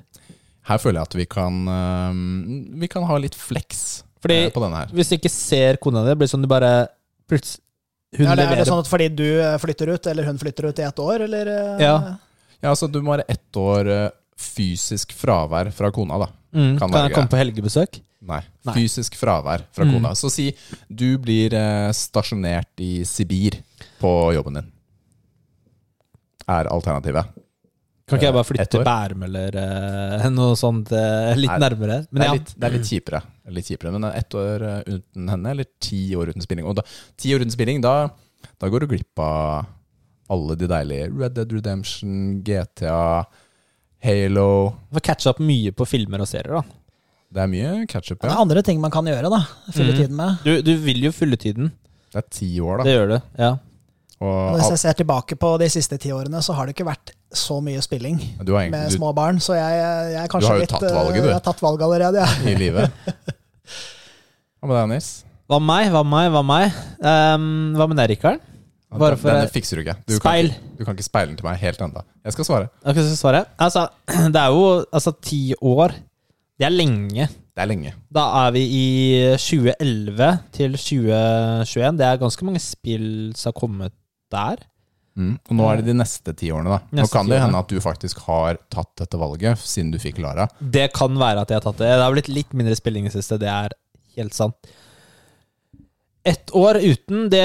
Her 0.70 0.78
føler 0.78 1.00
jeg 1.00 1.08
at 1.10 1.14
vi 1.18 1.24
kan 1.26 1.56
øhm, 1.66 2.78
Vi 2.78 2.86
kan 2.88 3.02
ha 3.08 3.16
litt 3.18 3.34
flex 3.34 4.02
Fordi 4.22 4.36
eh, 4.46 4.50
på 4.54 4.62
denne 4.62 4.78
her. 4.84 4.92
hvis 4.94 5.08
du 5.10 5.16
ikke 5.18 5.30
ser 5.34 5.78
kona 5.82 6.04
di, 6.06 6.14
blir 6.14 6.28
det 6.28 6.32
sånn 6.34 6.44
du 6.44 6.50
bare 6.50 6.72
plutselig 7.26 7.60
hun 8.14 8.26
Ja, 8.28 8.34
leverer. 8.36 8.52
er 8.52 8.60
det 8.60 8.68
sånn 8.68 8.82
at 8.84 8.88
fordi 8.90 9.08
du 9.16 9.24
eh, 9.40 9.56
flytter 9.58 9.88
ut, 9.94 10.06
eller 10.06 10.26
hun 10.28 10.38
flytter 10.38 10.66
ut 10.68 10.78
i 10.78 10.84
ett 10.84 10.98
år, 11.00 11.22
eller? 11.26 11.48
Ja. 11.80 11.94
Ja, 12.62 12.68
altså 12.74 12.86
Du 12.92 13.00
må 13.02 13.14
være 13.16 13.24
ett 13.32 13.56
år 13.56 13.88
fysisk 14.38 15.14
fravær 15.16 15.70
fra 15.72 15.90
kona, 15.90 16.18
da. 16.20 16.28
mm, 16.52 16.78
kan 16.78 16.90
Kan, 16.92 17.06
jeg 17.08 17.14
komme 17.16 17.32
på 17.32 17.40
helgebesøk? 17.40 17.98
Nei. 18.22 18.40
Nei. 18.68 18.74
Fysisk 18.76 19.16
fravær 19.18 19.64
fra 19.74 19.84
Mm. 19.84 19.94
kona. 19.96 20.12
Så 20.14 20.30
si 20.30 20.52
du 20.92 21.16
blir 21.18 21.50
stasjonert 21.96 22.68
i 22.78 23.02
Sibir 23.08 23.56
på 23.98 24.12
jobben 24.36 24.54
din. 24.60 24.68
Er 26.48 26.68
alternativet. 26.70 27.26
Kan 28.08 28.18
ikke 28.18 28.26
jeg 28.28 28.34
bare 28.34 28.42
Eh, 28.42 28.48
flytte 28.50 28.70
til? 28.72 28.84
Bærum 28.86 29.26
eller 29.28 29.58
uh, 29.58 30.24
noe 30.34 30.56
sånt 30.58 30.90
uh, 30.94 31.30
litt 31.38 31.52
Nei, 31.52 31.60
nærmere? 31.62 32.00
Men 32.10 32.18
det, 32.18 32.24
er 32.24 32.30
ja. 32.30 32.38
litt, 32.38 32.50
det 32.56 32.68
er 32.68 32.76
litt 32.76 32.90
kjipere. 32.90 33.22
Er 33.46 33.54
Litt 33.56 33.68
kjipere 33.70 33.92
Men 33.94 34.08
ett 34.10 34.34
år 34.38 34.64
eh, 34.68 34.98
uten 34.98 35.30
henne, 35.32 35.54
eller 35.54 35.68
ti 35.82 36.02
år 36.18 36.32
uten 36.32 36.44
spilling. 36.44 36.66
Og 36.68 36.76
da, 36.78 36.84
ti 37.18 37.32
år 37.34 37.44
uten 37.44 37.54
spilling, 37.54 37.80
da, 37.84 38.10
da 38.58 38.70
går 38.72 38.84
du 38.84 38.92
glipp 38.94 39.22
av 39.22 39.70
alle 40.32 40.56
de 40.58 40.68
deilige 40.70 41.08
Red 41.12 41.34
Dead 41.36 41.50
Redemption, 41.52 42.14
GTA, 42.46 43.24
Halo 44.02 44.46
Får 44.94 45.04
catcha 45.04 45.34
opp 45.34 45.42
mye 45.44 45.74
på 45.76 45.86
filmer 45.86 46.22
og 46.24 46.30
serier, 46.30 46.58
da. 46.58 46.78
Det 47.32 47.40
er 47.40 47.48
mye 47.48 47.68
catch-up, 47.88 48.18
ja. 48.20 48.28
Det 48.28 48.34
er 48.34 48.40
andre 48.42 48.62
ting 48.66 48.80
man 48.82 48.92
kan 48.92 49.06
gjøre, 49.08 49.30
da. 49.32 49.40
Fylle 49.72 49.94
mm. 49.94 49.98
tiden 50.00 50.18
med. 50.18 50.42
Du, 50.44 50.52
du 50.66 50.72
vil 50.84 51.06
jo 51.06 51.12
fylle 51.16 51.38
tiden. 51.40 51.70
Det 52.12 52.20
er 52.20 52.26
ti 52.28 52.48
år, 52.60 52.82
da. 52.82 52.88
Det 52.88 52.96
gjør 52.96 53.12
du. 53.14 53.20
Ja. 53.40 53.52
Og 54.22 54.54
Hvis 54.54 54.70
jeg 54.70 54.80
ser 54.84 54.96
tilbake 55.00 55.36
på 55.40 55.50
de 55.58 55.68
siste 55.72 55.98
ti 55.98 56.12
årene, 56.14 56.42
så 56.44 56.54
har 56.54 56.68
det 56.68 56.76
ikke 56.76 56.86
vært 56.86 57.10
så 57.34 57.56
mye 57.64 57.80
spilling 57.82 58.20
egentlig, 58.20 58.70
med 58.70 58.92
små 58.94 59.10
barn, 59.16 59.40
så 59.42 59.56
jeg, 59.56 59.80
jeg 59.82 60.20
er 60.20 60.30
kanskje 60.30 60.50
har 60.52 60.60
jo 60.60 60.62
litt 60.62 60.74
tatt 60.74 60.86
eh, 60.86 60.94
valget, 60.94 61.18
du. 61.18 61.28
Jeg 61.30 61.38
har 61.38 61.44
tatt 61.48 61.62
valget 61.64 61.84
allerede, 61.88 62.22
ja. 62.22 62.52
i 62.52 62.54
livet. 62.60 62.92
Hva 64.62 64.70
med 64.70 64.76
deg, 64.78 64.88
Nils? 64.92 65.10
Hva 65.50 65.58
med 65.58 65.68
meg? 65.72 65.90
Hva 65.90 66.02
med 66.06 66.12
meg? 66.12 66.30
Hva 66.30 66.42
med 66.46 66.52
meg? 66.52 66.80
Um, 67.02 67.46
hva 67.80 67.88
med 67.90 67.98
deg, 67.98 68.12
Rikard? 68.14 68.48
Bare 68.92 69.16
for- 69.16 69.32
Denne 69.32 69.50
fikser 69.50 69.80
du 69.80 69.82
ikke. 69.86 69.96
Du 70.06 70.16
Speil. 70.18 70.52
Kan 70.52 70.60
ikke. 70.60 70.78
Du 70.78 70.84
kan 70.84 70.96
ikke 70.96 71.08
speile 71.08 71.32
den 71.32 71.38
til 71.40 71.48
meg 71.48 71.60
helt 71.64 71.80
ennå. 71.82 72.02
Jeg 72.22 72.36
skal 72.36 72.48
svare. 72.48 72.68
Ok, 72.84 73.00
skal 73.00 73.16
svare? 73.18 73.44
Altså, 73.58 73.86
det 74.34 74.40
er 74.42 74.52
jo 74.52 74.84
altså 74.92 75.14
ti 75.24 75.54
år. 75.58 75.96
Det 76.60 76.68
er 76.68 76.74
lenge. 76.74 77.26
Det 77.52 77.64
er 77.64 77.68
lenge. 77.68 77.94
Da 78.12 78.26
er 78.44 78.52
vi 78.54 78.62
i 78.68 78.84
2011 79.40 80.38
til 80.52 80.76
2021. 80.78 81.98
Det 81.98 82.06
er 82.06 82.20
ganske 82.20 82.46
mange 82.48 82.62
spill 82.62 83.10
som 83.36 83.50
har 83.50 83.58
kommet 83.58 83.96
der. 84.32 84.62
Mm. 85.12 85.34
Og 85.44 85.56
nå 85.58 85.64
er 85.68 85.80
det 85.82 85.90
de 85.90 85.94
neste 85.98 86.32
ti 86.40 86.48
årene, 86.54 86.72
da. 86.72 86.78
Nå 87.02 87.04
kan 87.12 87.28
det 87.28 87.40
hende 87.42 87.58
at 87.60 87.68
du 87.68 87.76
faktisk 87.84 88.22
har 88.30 88.56
tatt 88.72 88.88
dette 89.02 89.18
valget, 89.20 89.60
siden 89.60 89.90
du 89.92 89.98
fikk 90.00 90.22
Lara. 90.24 90.46
Det 90.58 90.86
kan 90.96 91.12
være 91.20 91.44
at 91.44 91.52
jeg 91.52 91.60
har 91.60 91.66
tatt 91.66 91.82
det. 91.82 91.90
Det 91.92 92.06
har 92.06 92.14
blitt 92.16 92.30
litt 92.32 92.56
mindre 92.56 92.76
spilling 92.78 93.04
i 93.04 93.12
det 93.12 93.18
siste. 93.20 93.36
Det 93.42 93.50
er 93.52 93.76
helt 94.16 94.32
sant. 94.36 94.72
Ett 96.24 96.52
år 96.54 96.78
uten, 96.78 97.26
det, 97.32 97.44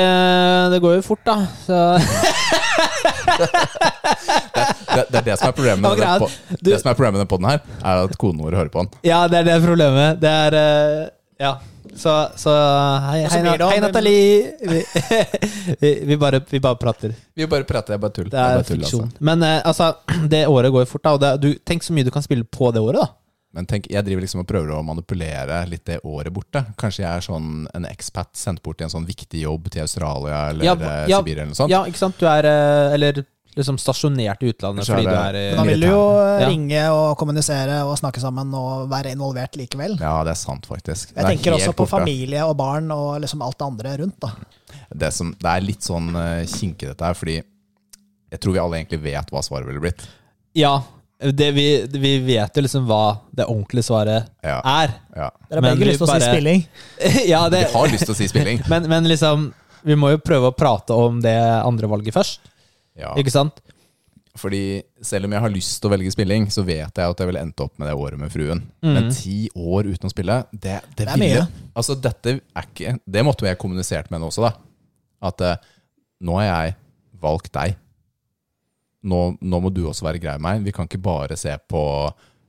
det 0.71 0.79
går 0.83 0.99
jo 0.99 1.05
fort, 1.09 1.23
da. 1.25 1.37
Så, 1.65 1.77
Det, 3.37 5.03
det 5.11 5.19
er 5.19 5.25
det 5.27 5.35
som 5.37 5.49
er 5.49 5.55
problemet 5.55 5.83
med, 5.83 5.99
denne 6.01 6.59
det 6.65 6.77
som 6.81 6.89
er 6.91 6.97
problemet 6.97 7.21
med 7.21 7.29
denne 7.31 7.51
her, 7.53 7.59
er 7.85 8.03
at 8.07 8.15
konen 8.21 8.41
vår 8.45 8.55
hører 8.57 8.71
på 8.73 8.83
den. 8.85 8.91
ja, 9.05 9.19
det 9.29 9.41
er 9.41 9.47
det 9.49 9.57
problemet. 9.65 10.21
Det 10.21 10.31
er 10.47 10.57
eh, 10.61 11.09
Ja. 11.43 11.51
Så, 11.97 12.13
så 12.37 12.53
hei, 13.09 13.23
hei, 13.25 13.41
hei 13.41 13.79
Nathalie. 13.81 14.53
Vi, 14.61 14.81
vi, 15.81 15.93
vi, 16.05 16.17
bare, 16.17 16.41
vi 16.49 16.59
bare 16.61 16.77
prater. 16.77 17.13
Vi 17.33 17.47
bare 17.49 17.65
prater, 17.65 17.95
det 17.95 17.97
er 17.97 18.03
bare 18.03 18.13
tull. 18.13 18.29
Det 18.29 18.37
er 18.41 18.59
bare 18.59 18.67
tull, 18.67 18.83
fiksjon. 18.83 19.07
altså. 19.07 19.29
Men 19.29 19.45
eh, 19.47 19.61
altså, 19.65 19.93
det 20.29 20.43
året 20.47 20.73
går 20.73 20.85
jo 20.85 20.91
fort, 20.91 21.07
da. 21.07 21.15
Og 21.17 21.23
det, 21.23 21.31
du, 21.41 21.49
tenk 21.65 21.85
så 21.85 21.95
mye 21.97 22.05
du 22.05 22.13
kan 22.13 22.25
spille 22.25 22.45
på 22.45 22.69
det 22.75 22.83
året, 22.83 23.01
da. 23.01 23.09
Men 23.57 23.65
tenk, 23.65 23.87
jeg 23.89 24.05
driver 24.05 24.21
liksom 24.21 24.43
og 24.43 24.49
prøver 24.49 24.75
å 24.75 24.83
manipulere 24.85 25.63
litt 25.71 25.85
det 25.89 25.97
året 26.05 26.33
borte. 26.35 26.61
Kanskje 26.77 27.01
jeg 27.01 27.09
er 27.09 27.25
sånn 27.25 27.63
en 27.73 27.87
expat 27.89 28.35
sendt 28.37 28.61
bort 28.61 28.83
i 28.83 28.85
en 28.85 28.93
sånn 28.93 29.07
viktig 29.07 29.41
jobb 29.47 29.71
til 29.73 29.85
Australia 29.87 30.43
eller 30.51 30.67
Ja, 30.67 30.75
eh, 30.77 31.05
ja, 31.09 31.21
Sibir 31.23 31.39
eller 31.39 31.49
noe 31.53 31.57
sånt. 31.57 31.73
Ja, 31.73 31.81
ikke 31.89 32.01
sant? 32.03 32.19
Du 32.21 32.27
er 32.29 32.45
eh, 32.45 32.93
Eller 32.97 33.23
liksom 33.57 33.77
stasjonert 33.81 34.43
i 34.45 34.51
utlandet 34.53 34.85
fordi 34.87 35.03
du 35.07 35.11
er 35.17 35.37
eh, 35.39 35.47
Men 35.55 35.59
da 35.59 35.65
vil 35.71 35.81
du 35.83 35.87
jo 35.89 36.01
Ja. 36.37 36.47
ringe 36.49 36.81
og 36.93 37.17
kommunisere 37.17 37.79
og 37.87 37.95
snakke 37.99 38.21
sammen 38.21 38.53
og 38.57 38.87
være 38.91 39.11
involvert 39.15 39.57
likevel. 39.57 39.97
Ja, 39.99 40.15
det 40.23 40.35
er 40.35 40.39
sant, 40.39 40.65
faktisk. 40.69 41.11
Jeg 41.15 41.23
er 41.23 41.29
tenker 41.33 41.55
også 41.57 41.73
på 41.73 41.85
borte. 41.87 41.95
familie 41.99 42.43
og 42.45 42.55
barn 42.59 42.91
og 42.93 43.19
liksom 43.23 43.41
alt 43.41 43.57
det 43.57 43.65
andre 43.67 43.95
rundt. 44.03 44.19
da. 44.21 44.31
Det, 44.93 45.09
som, 45.13 45.33
det 45.41 45.49
er 45.55 45.65
litt 45.65 45.81
sånn 45.83 46.11
uh, 46.15 46.45
kinkig 46.45 46.91
dette 46.93 47.03
her, 47.09 47.17
fordi 47.17 47.39
jeg 48.31 48.39
tror 48.43 48.53
vi 48.53 48.59
alle 48.61 48.77
egentlig 48.81 49.01
vet 49.03 49.29
hva 49.33 49.41
svaret 49.45 49.67
ville 49.67 49.81
blitt. 49.83 50.05
Ja. 50.57 50.75
Det 51.17 51.47
vi, 51.55 51.63
vi 51.97 52.11
vet 52.21 52.53
jo 52.59 52.61
liksom 52.61 52.83
hva 52.85 53.17
det 53.33 53.47
ordentlige 53.49 53.87
svaret 53.87 54.27
Ja, 54.45 54.59
er. 54.61 54.91
ja. 55.17 55.29
Dere 55.49 55.63
har 55.63 55.65
begge 55.71 55.87
lyst 55.89 55.97
til 55.97 56.05
å 56.05 56.11
bare- 56.11 56.21
si 56.21 56.29
spilling. 56.35 56.61
ja, 57.33 57.39
Vi 57.49 57.63
har 57.73 57.87
lyst 57.89 58.05
til 58.05 58.13
å 58.13 58.17
si 58.19 58.27
spilling. 58.29 58.61
men, 58.71 58.85
men 58.91 59.07
liksom 59.09 59.47
Vi 59.87 59.95
må 59.97 60.11
jo 60.13 60.19
prøve 60.21 60.51
å 60.51 60.55
prate 60.55 60.93
om 60.93 61.17
det 61.23 61.33
andre 61.65 61.89
valget 61.89 62.13
først. 62.13 62.39
Ja. 62.97 63.13
Ikke 63.19 63.33
sant? 63.33 63.59
Fordi 64.37 64.83
selv 65.01 65.25
om 65.25 65.33
jeg 65.33 65.43
har 65.43 65.53
lyst 65.53 65.79
til 65.81 65.89
å 65.89 65.93
velge 65.95 66.11
spilling, 66.13 66.45
så 66.53 66.63
vet 66.65 66.99
jeg 66.99 67.13
at 67.13 67.21
jeg 67.21 67.29
ville 67.29 67.41
endt 67.41 67.63
opp 67.63 67.73
med 67.81 67.89
det 67.89 67.95
året 67.97 68.21
med 68.21 68.31
fruen. 68.33 68.61
Mm. 68.85 68.91
Men 68.93 69.09
ti 69.13 69.47
år 69.57 69.89
uten 69.89 70.09
å 70.09 70.13
spille, 70.13 70.37
det, 70.51 70.77
det, 70.91 71.07
Det 71.07 71.07
er 71.09 71.21
ville. 71.21 71.47
Altså, 71.73 71.97
dette 72.01 72.37
er 72.37 72.69
ikke 72.69 72.97
Det 73.05 73.25
måtte 73.25 73.47
jeg 73.47 73.59
kommunisert 73.61 74.11
med 74.11 74.19
henne 74.19 74.29
også, 74.29 74.45
da. 74.45 74.53
At 75.31 75.41
eh, 75.41 75.57
nå 76.21 76.37
har 76.37 76.47
jeg 76.47 76.77
valgt 77.21 77.53
deg. 77.57 77.77
Nå, 79.07 79.21
nå 79.41 79.59
må 79.63 79.71
du 79.73 79.83
også 79.87 80.05
være 80.05 80.21
grei 80.21 80.37
med 80.37 80.45
meg. 80.47 80.67
Vi 80.67 80.75
kan 80.75 80.89
ikke 80.89 81.01
bare 81.01 81.37
se 81.39 81.53
på 81.69 81.81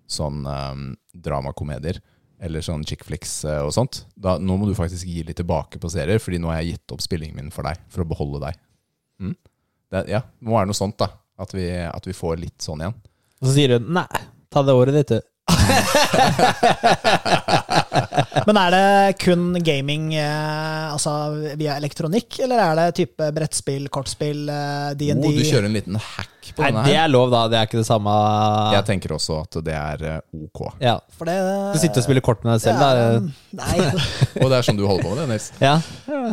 sånn 0.08 0.44
um, 0.48 0.86
dramakomedier 1.12 2.00
eller 2.40 2.62
sånn 2.64 2.84
chick 2.86 3.02
flicks 3.06 3.40
eh, 3.48 3.60
og 3.66 3.72
sånt. 3.74 4.04
Da, 4.14 4.36
nå 4.38 4.56
må 4.60 4.68
du 4.68 4.76
faktisk 4.76 5.08
gi 5.08 5.24
litt 5.26 5.40
tilbake 5.40 5.80
på 5.82 5.90
serier, 5.92 6.20
Fordi 6.22 6.38
nå 6.40 6.52
har 6.52 6.62
jeg 6.62 6.76
gitt 6.76 6.94
opp 6.94 7.02
spillingen 7.02 7.36
min 7.36 7.54
for 7.54 7.66
deg, 7.66 7.80
for 7.92 8.04
å 8.04 8.08
beholde 8.08 8.42
deg. 8.46 8.60
Mm? 9.18 9.34
Det, 9.92 10.04
ja, 10.12 10.20
det 10.20 10.48
må 10.48 10.58
være 10.58 10.68
noe 10.70 10.76
sånt, 10.76 10.98
da. 11.00 11.08
At 11.38 11.52
vi, 11.54 11.68
at 11.70 12.06
vi 12.08 12.14
får 12.16 12.40
litt 12.42 12.60
sånn 12.64 12.80
igjen. 12.82 12.96
Og 13.38 13.46
så 13.46 13.52
sier 13.54 13.68
du 13.76 13.92
nei, 13.94 14.06
ta 14.52 14.58
det 14.66 14.74
året 14.74 14.94
ditt, 14.98 15.10
du. 15.16 15.20
Men 18.48 18.56
er 18.60 18.70
det 18.74 18.82
kun 19.22 19.42
gaming 19.64 20.04
eh, 20.16 20.92
altså 20.92 21.12
via 21.58 21.72
elektronikk, 21.80 22.38
eller 22.44 22.58
er 22.62 22.72
det 22.80 22.86
type 23.00 23.24
brettspill, 23.36 23.84
kortspill, 23.92 24.40
eh, 24.52 24.90
DND? 24.98 25.24
Oh, 25.24 25.32
du 25.36 25.44
kjører 25.44 25.66
en 25.68 25.76
liten 25.76 25.96
hack 26.00 26.52
på 26.56 26.62
Nei, 26.64 26.70
denne 26.70 26.84
det 26.88 26.96
er 27.00 27.08
lov, 27.12 27.28
da. 27.32 27.40
Det 27.52 27.58
er 27.60 27.64
ikke 27.68 27.80
det 27.80 27.88
samme. 27.88 28.12
Jeg 28.76 28.84
tenker 28.88 29.10
også 29.16 29.34
at 29.44 29.52
det 29.66 29.76
er 29.78 29.98
eh, 30.10 30.20
ok. 30.48 30.60
Ja. 30.84 30.96
For 31.16 31.24
det, 31.28 31.36
Du 31.74 31.78
sitter 31.82 31.98
og 32.02 32.06
spiller 32.08 32.24
kort 32.24 32.40
med 32.44 32.50
deg 32.56 32.62
selv, 32.66 32.78
er, 32.84 32.94
da. 32.98 33.04
Nei, 33.62 33.76
Og 34.42 34.46
det 34.48 34.56
er 34.60 34.64
sånn 34.68 34.80
du 34.80 34.84
holder 34.88 35.04
på 35.06 35.10
med 35.14 35.20
det, 35.24 35.28
Nils. 35.34 35.46
Ja. 35.62 35.74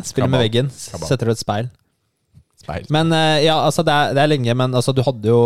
Spiller 0.08 0.32
med 0.32 0.40
veggen. 0.48 0.68
Kabal. 0.92 1.08
Setter 1.12 1.26
du 1.32 1.34
et 1.36 1.44
speil. 1.44 1.66
Men 2.94 3.14
eh, 3.16 3.46
ja, 3.46 3.58
altså, 3.66 3.84
det 3.86 3.94
er, 3.94 4.16
det 4.18 4.24
er 4.24 4.32
lenge, 4.32 4.56
men 4.58 4.78
altså, 4.78 4.94
du 4.96 5.02
hadde 5.06 5.32
jo 5.32 5.42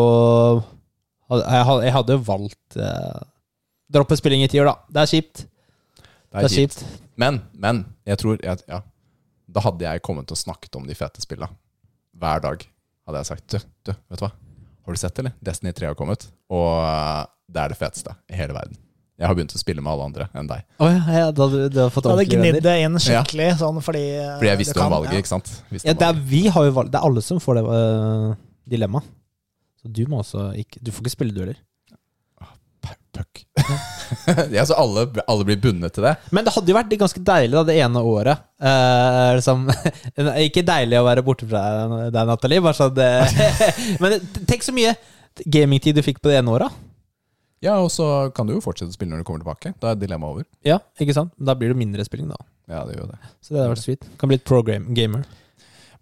Jeg 1.29 1.93
hadde, 1.93 2.15
jo 2.15 2.23
valgt 2.25 2.77
eh, 2.79 3.21
droppe 3.91 4.17
spilling 4.17 4.45
i 4.45 4.49
ti 4.51 4.61
da. 4.61 4.75
Det 4.89 5.03
er 5.03 5.11
kjipt. 5.13 5.45
Det 6.29 6.45
er 6.45 6.53
kjipt. 6.53 6.83
Men, 7.19 7.41
men 7.53 7.83
jeg 8.07 8.21
tror 8.21 8.37
jeg, 8.37 8.63
ja, 8.69 8.81
Da 9.49 9.63
hadde 9.65 9.85
jeg 9.85 10.05
kommet 10.05 10.31
og 10.31 10.39
snakket 10.39 10.77
om 10.79 10.87
de 10.87 10.97
fete 10.97 11.21
spillene. 11.21 11.51
Hver 12.19 12.43
dag 12.43 12.65
hadde 13.07 13.21
jeg 13.21 13.29
sagt 13.29 13.55
du, 13.55 13.59
du, 13.89 13.93
vet 13.93 14.21
du 14.21 14.25
hva? 14.25 14.33
Har 14.85 14.95
du 14.95 14.99
sett, 15.01 15.19
eller? 15.21 15.33
Destiny 15.45 15.73
3 15.75 15.91
har 15.91 15.97
kommet, 15.97 16.25
og 16.49 16.69
eh, 16.81 17.25
det 17.49 17.61
er 17.61 17.73
det 17.73 17.77
feteste 17.79 18.13
i 18.29 18.37
hele 18.37 18.55
verden. 18.57 18.77
Jeg 19.19 19.27
har 19.27 19.35
begynt 19.35 19.51
å 19.51 19.59
spille 19.59 19.83
med 19.83 19.91
alle 19.91 20.05
andre 20.07 20.25
enn 20.39 20.47
deg. 20.47 20.61
Oh, 20.79 20.87
ja, 20.87 20.99
ja, 21.11 21.31
da 21.35 21.47
hadde 21.49 21.69
du 21.75 21.79
har 21.81 21.89
fått 21.91 22.05
du 22.05 22.09
hadde 22.13 22.23
ordentlige 22.23 22.53
gnidd 22.53 22.63
det 22.63 22.75
inn 22.85 22.99
skikkelig, 23.03 23.47
sånn 23.59 23.81
fordi 23.83 24.03
eh, 24.15 24.35
Fordi 24.39 24.47
jeg 24.49 24.59
du 24.59 24.61
visste 24.63 24.77
kan, 24.77 24.85
om 24.87 24.95
valget, 24.95 25.15
ja. 25.17 25.23
ikke 25.25 25.31
sant? 25.33 25.49
Visste 25.73 25.91
Ja, 25.91 25.95
det 25.99 26.07
er, 26.07 26.21
vi 26.31 26.43
har 26.55 26.69
jo 26.69 26.75
valg, 26.77 26.91
det 26.93 27.01
er 27.01 27.07
alle 27.09 27.23
som 27.25 27.41
får 27.43 27.59
det 27.59 27.63
uh, 27.67 28.29
dilemmaet. 28.71 29.09
Så 29.79 29.91
du 29.95 30.01
må 30.11 30.21
også 30.23 30.49
ikke 30.59 30.79
Du 30.83 30.91
får 30.91 31.03
ikke 31.05 31.17
spille, 31.17 31.35
du 31.35 31.43
heller. 31.43 31.59
Puck. 33.11 33.43
ja, 34.55 34.63
så 34.65 34.73
alle, 34.79 35.07
alle 35.27 35.45
blir 35.47 35.57
bundet 35.59 35.95
til 35.97 36.05
det? 36.05 36.13
Men 36.31 36.45
det 36.45 36.53
hadde 36.55 36.71
jo 36.71 36.77
vært 36.77 36.93
ganske 37.01 37.21
deilig 37.25 37.57
da, 37.57 37.63
det 37.67 37.77
ene 37.81 38.03
året. 38.05 38.43
Eh, 38.61 39.29
liksom, 39.39 39.65
ikke 40.47 40.63
deilig 40.67 40.99
å 40.99 41.07
være 41.07 41.23
borte 41.25 41.47
fra 41.49 41.63
deg, 42.07 42.19
Nathalie. 42.29 42.63
Bare 42.63 42.77
sånn, 42.77 42.93
det- 42.95 43.57
men 44.03 44.19
tenk 44.47 44.63
så 44.63 44.75
mye 44.75 44.93
gamingtid 45.43 45.97
du 45.97 46.03
fikk 46.05 46.21
på 46.23 46.31
det 46.31 46.39
ene 46.39 46.53
året. 46.55 46.79
Ja, 47.61 47.75
og 47.83 47.89
så 47.91 48.05
kan 48.35 48.47
du 48.47 48.53
jo 48.55 48.61
fortsette 48.63 48.93
å 48.93 48.95
spille 48.95 49.11
når 49.11 49.23
du 49.23 49.27
kommer 49.27 49.43
tilbake. 49.43 49.73
Da 49.83 49.91
er 49.91 49.99
dilemmaet 49.99 50.31
over. 50.37 50.45
Ja, 50.63 50.77
ikke 50.99 51.15
sant? 51.17 51.33
Da 51.35 51.55
blir 51.59 51.73
det 51.73 51.79
mindre 51.81 52.05
spilling, 52.07 52.29
da. 52.31 52.39
Ja, 52.71 52.85
det 52.87 52.95
gjør 52.99 53.11
det. 53.11 53.19
Så 53.43 53.51
det 53.53 53.59
hadde 53.63 53.73
vært 53.73 53.83
sweet. 53.83 54.07
Kan 54.21 54.31
bli 54.31 54.37
et 54.39 54.45
pro-gamer. 54.47 55.25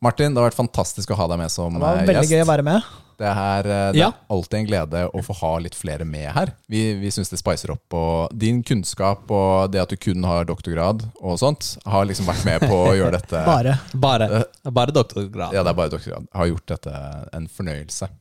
Martin, 0.04 0.36
det 0.36 0.38
har 0.44 0.52
vært 0.52 0.60
fantastisk 0.60 1.10
å 1.10 1.18
ha 1.18 1.26
deg 1.32 1.40
med 1.42 1.50
som 1.50 1.74
gjest. 1.74 1.82
Det 1.82 1.88
var 1.88 1.98
eh, 2.04 2.08
veldig 2.12 2.22
gjest. 2.28 2.34
gøy 2.36 2.44
å 2.44 2.50
være 2.52 2.66
med. 2.68 2.90
Det 3.18 3.26
er, 3.32 3.68
eh, 3.74 3.92
det 3.96 3.98
Ja. 4.04 4.08
er 4.12 4.36
alltid 4.36 4.58
en 4.60 4.68
glede 4.68 5.00
å 5.10 5.24
få 5.26 5.34
ha 5.40 5.52
litt 5.58 5.74
flere 5.74 6.06
med 6.06 6.28
her. 6.36 6.52
Vi, 6.70 6.84
vi 7.02 7.10
syns 7.10 7.32
det 7.34 7.40
spicer 7.42 7.72
opp. 7.74 7.96
Og 7.98 8.30
din 8.38 8.60
kunnskap 8.62 9.26
og 9.34 9.72
det 9.74 9.82
at 9.82 9.90
du 9.90 9.98
kun 9.98 10.22
har 10.30 10.46
doktorgrad 10.46 11.02
og 11.18 11.40
sånt, 11.42 11.80
har 11.90 12.06
liksom 12.06 12.30
vært 12.30 12.46
med 12.46 12.62
på 12.70 12.78
å 12.92 12.94
gjøre 12.94 13.18
dette 13.18 13.42
Bare. 13.50 13.80
Bare, 13.98 14.44
bare 14.70 14.94
doktorgrad. 14.94 15.58
Ja, 15.58 15.64
det 15.66 15.74
er 15.74 15.80
bare 15.82 15.90
doktorgrad. 15.96 16.30
Har 16.38 16.46
gjort 16.54 16.68
dette 16.76 16.94
en 17.34 17.48
fornøyelse. 17.50 18.12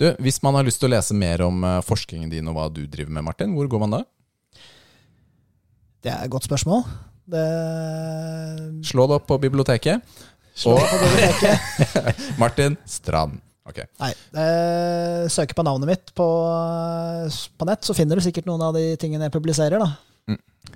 Du, 0.00 0.08
Hvis 0.18 0.40
man 0.42 0.56
har 0.58 0.66
lyst 0.66 0.80
til 0.82 0.88
å 0.90 0.94
lese 0.96 1.14
mer 1.16 1.42
om 1.46 1.62
eh, 1.64 1.80
forskningen 1.86 2.30
din 2.32 2.48
og 2.50 2.56
hva 2.58 2.66
du 2.72 2.82
driver 2.90 3.12
med, 3.14 3.24
Martin, 3.28 3.54
hvor 3.54 3.68
går 3.70 3.82
man 3.84 3.94
da? 3.98 4.02
Det 6.04 6.12
er 6.12 6.24
et 6.26 6.32
godt 6.32 6.44
spørsmål. 6.48 6.82
Det 7.30 7.44
Slå 8.84 9.06
det 9.08 9.16
opp 9.20 9.26
på 9.30 9.38
biblioteket. 9.40 10.02
Slå 10.54 10.74
Og- 10.76 10.84
på 10.90 10.98
biblioteket. 11.06 12.24
Martin 12.42 12.76
Strand. 12.86 13.40
Okay. 13.64 13.86
Nei, 14.02 14.10
eh, 14.36 15.22
søker 15.32 15.56
på 15.56 15.64
navnet 15.64 15.88
mitt 15.88 16.10
på, 16.18 16.26
eh, 16.52 17.38
på 17.56 17.64
nett, 17.70 17.80
så 17.86 17.94
finner 17.96 18.20
du 18.20 18.24
sikkert 18.26 18.44
noen 18.50 18.60
av 18.66 18.74
de 18.76 18.90
tingene 19.00 19.24
jeg 19.30 19.32
publiserer. 19.38 19.80
da. 19.80 19.94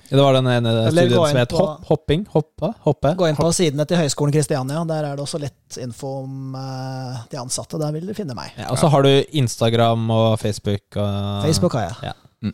Det 0.08 0.16
var 0.16 0.32
den 0.32 0.46
ene 0.48 0.70
Eller 0.88 1.04
studien 1.04 1.28
som 1.28 1.36
het 1.36 1.52
hopp, 1.52 1.82
hopping, 1.88 2.22
hoppe, 2.32 2.70
hoppe. 2.86 3.12
Gå 3.18 3.28
inn 3.28 3.36
på 3.36 3.48
sidene 3.52 3.84
til 3.88 4.00
Høgskolen 4.00 4.32
Kristiania. 4.32 4.80
Der 4.88 5.04
er 5.04 5.18
det 5.18 5.24
også 5.24 5.40
lett 5.42 5.76
info 5.82 6.14
om 6.22 6.56
uh, 6.56 7.26
de 7.28 7.40
ansatte. 7.40 7.80
Der 7.80 7.92
vil 7.92 8.08
du 8.08 8.14
finne 8.16 8.36
meg. 8.38 8.54
Ja, 8.56 8.70
og 8.72 8.80
så 8.80 8.88
har 8.92 9.04
du 9.04 9.10
Instagram 9.36 10.08
og 10.14 10.38
Facebook. 10.40 10.86
Og, 10.96 11.44
Facebook 11.44 11.76
har 11.76 11.90
jeg. 11.90 12.12
Ja. 12.12 12.52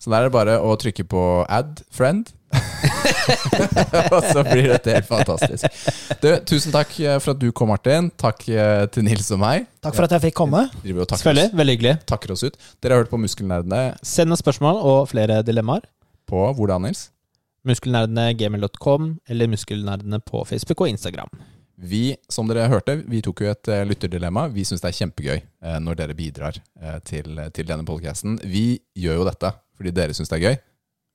Så 0.00 0.12
der 0.12 0.22
er 0.22 0.28
det 0.28 0.36
bare 0.36 0.56
å 0.60 0.72
trykke 0.80 1.04
på 1.08 1.20
add 1.52 1.82
friend. 1.92 2.32
og 4.14 4.22
så 4.30 4.44
blir 4.46 4.70
dette 4.70 4.94
helt 4.94 5.08
fantastisk. 5.08 5.66
Du, 6.22 6.28
tusen 6.48 6.72
takk 6.72 6.92
eh, 7.02 7.16
for 7.20 7.34
at 7.34 7.40
du 7.42 7.50
kom, 7.56 7.72
Martin. 7.72 8.08
Takk 8.20 8.44
eh, 8.48 8.84
til 8.92 9.04
Nils 9.04 9.28
og 9.34 9.42
meg. 9.42 9.66
Takk 9.84 9.98
for 9.98 10.06
at 10.08 10.16
jeg 10.16 10.28
fikk 10.28 10.38
komme. 10.38 10.66
Selvfølgelig. 10.80 11.50
Veldig 11.60 11.76
hyggelig. 11.76 11.94
takker 12.08 12.32
oss 12.36 12.46
ut. 12.46 12.56
Dere 12.80 12.96
har 12.96 13.04
hørt 13.04 13.12
på 13.12 13.20
Muskelnerdene 13.20 13.82
Send 14.06 14.32
oss 14.32 14.44
spørsmål 14.44 14.80
og 14.80 15.04
flere 15.12 15.42
dilemmaer. 15.44 15.84
På 16.28 16.42
hvordan, 16.58 16.86
Nils? 16.86 17.10
Muskelnerdene.gmil.com 17.66 19.16
eller 19.28 19.50
Muskelnerdene 19.50 20.20
på 20.22 20.44
Facebook 20.46 20.80
og 20.84 20.88
Instagram. 20.92 21.30
Vi, 21.76 22.16
som 22.32 22.48
dere 22.48 22.68
hørte, 22.72 22.94
vi 23.04 23.20
tok 23.24 23.42
jo 23.44 23.50
et 23.52 23.68
eh, 23.68 23.82
lytterdilemma. 23.84 24.46
Vi 24.54 24.64
syns 24.64 24.80
det 24.80 24.88
er 24.92 24.96
kjempegøy 24.96 25.36
eh, 25.36 25.78
når 25.82 25.98
dere 25.98 26.16
bidrar 26.16 26.56
eh, 26.80 26.98
til, 27.04 27.36
til 27.52 27.68
denne 27.68 27.84
podcasten. 27.84 28.38
Vi 28.48 28.78
gjør 28.96 29.20
jo 29.20 29.26
dette 29.28 29.50
fordi 29.76 29.92
dere 29.92 30.14
syns 30.16 30.30
det 30.32 30.38
er 30.38 30.44
gøy, 30.46 30.54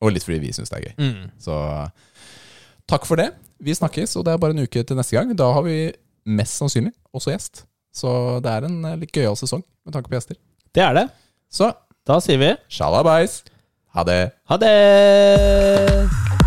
og 0.06 0.12
litt 0.14 0.26
fordi 0.28 0.38
vi 0.44 0.52
syns 0.54 0.70
det 0.70 0.78
er 0.78 0.84
gøy. 0.86 1.24
Så 1.42 1.56
takk 2.92 3.08
for 3.10 3.18
det. 3.18 3.32
Vi 3.58 3.74
snakkes, 3.74 4.14
og 4.20 4.28
det 4.28 4.36
er 4.36 4.44
bare 4.44 4.54
en 4.54 4.62
uke 4.68 4.84
til 4.86 5.00
neste 5.00 5.18
gang. 5.18 5.32
Da 5.38 5.48
har 5.56 5.66
vi 5.66 5.80
mest 6.30 6.60
sannsynlig 6.62 6.92
også 7.10 7.34
gjest. 7.34 7.64
Så 7.90 8.12
det 8.46 8.54
er 8.54 8.68
en 8.68 8.86
litt 9.02 9.10
gøyal 9.18 9.34
sesong 9.40 9.64
med 9.66 9.96
tanke 9.96 10.12
på 10.12 10.20
gjester. 10.20 10.38
Det 10.70 10.84
er 10.86 10.94
det. 11.00 11.08
Så 11.50 11.72
Da 12.06 12.16
sier 12.22 12.40
vi 12.42 12.48
sjalabais. 12.74 13.42
Ha 13.94 14.04
det. 14.04 14.32
ha 14.48 14.58
det! 14.58 16.41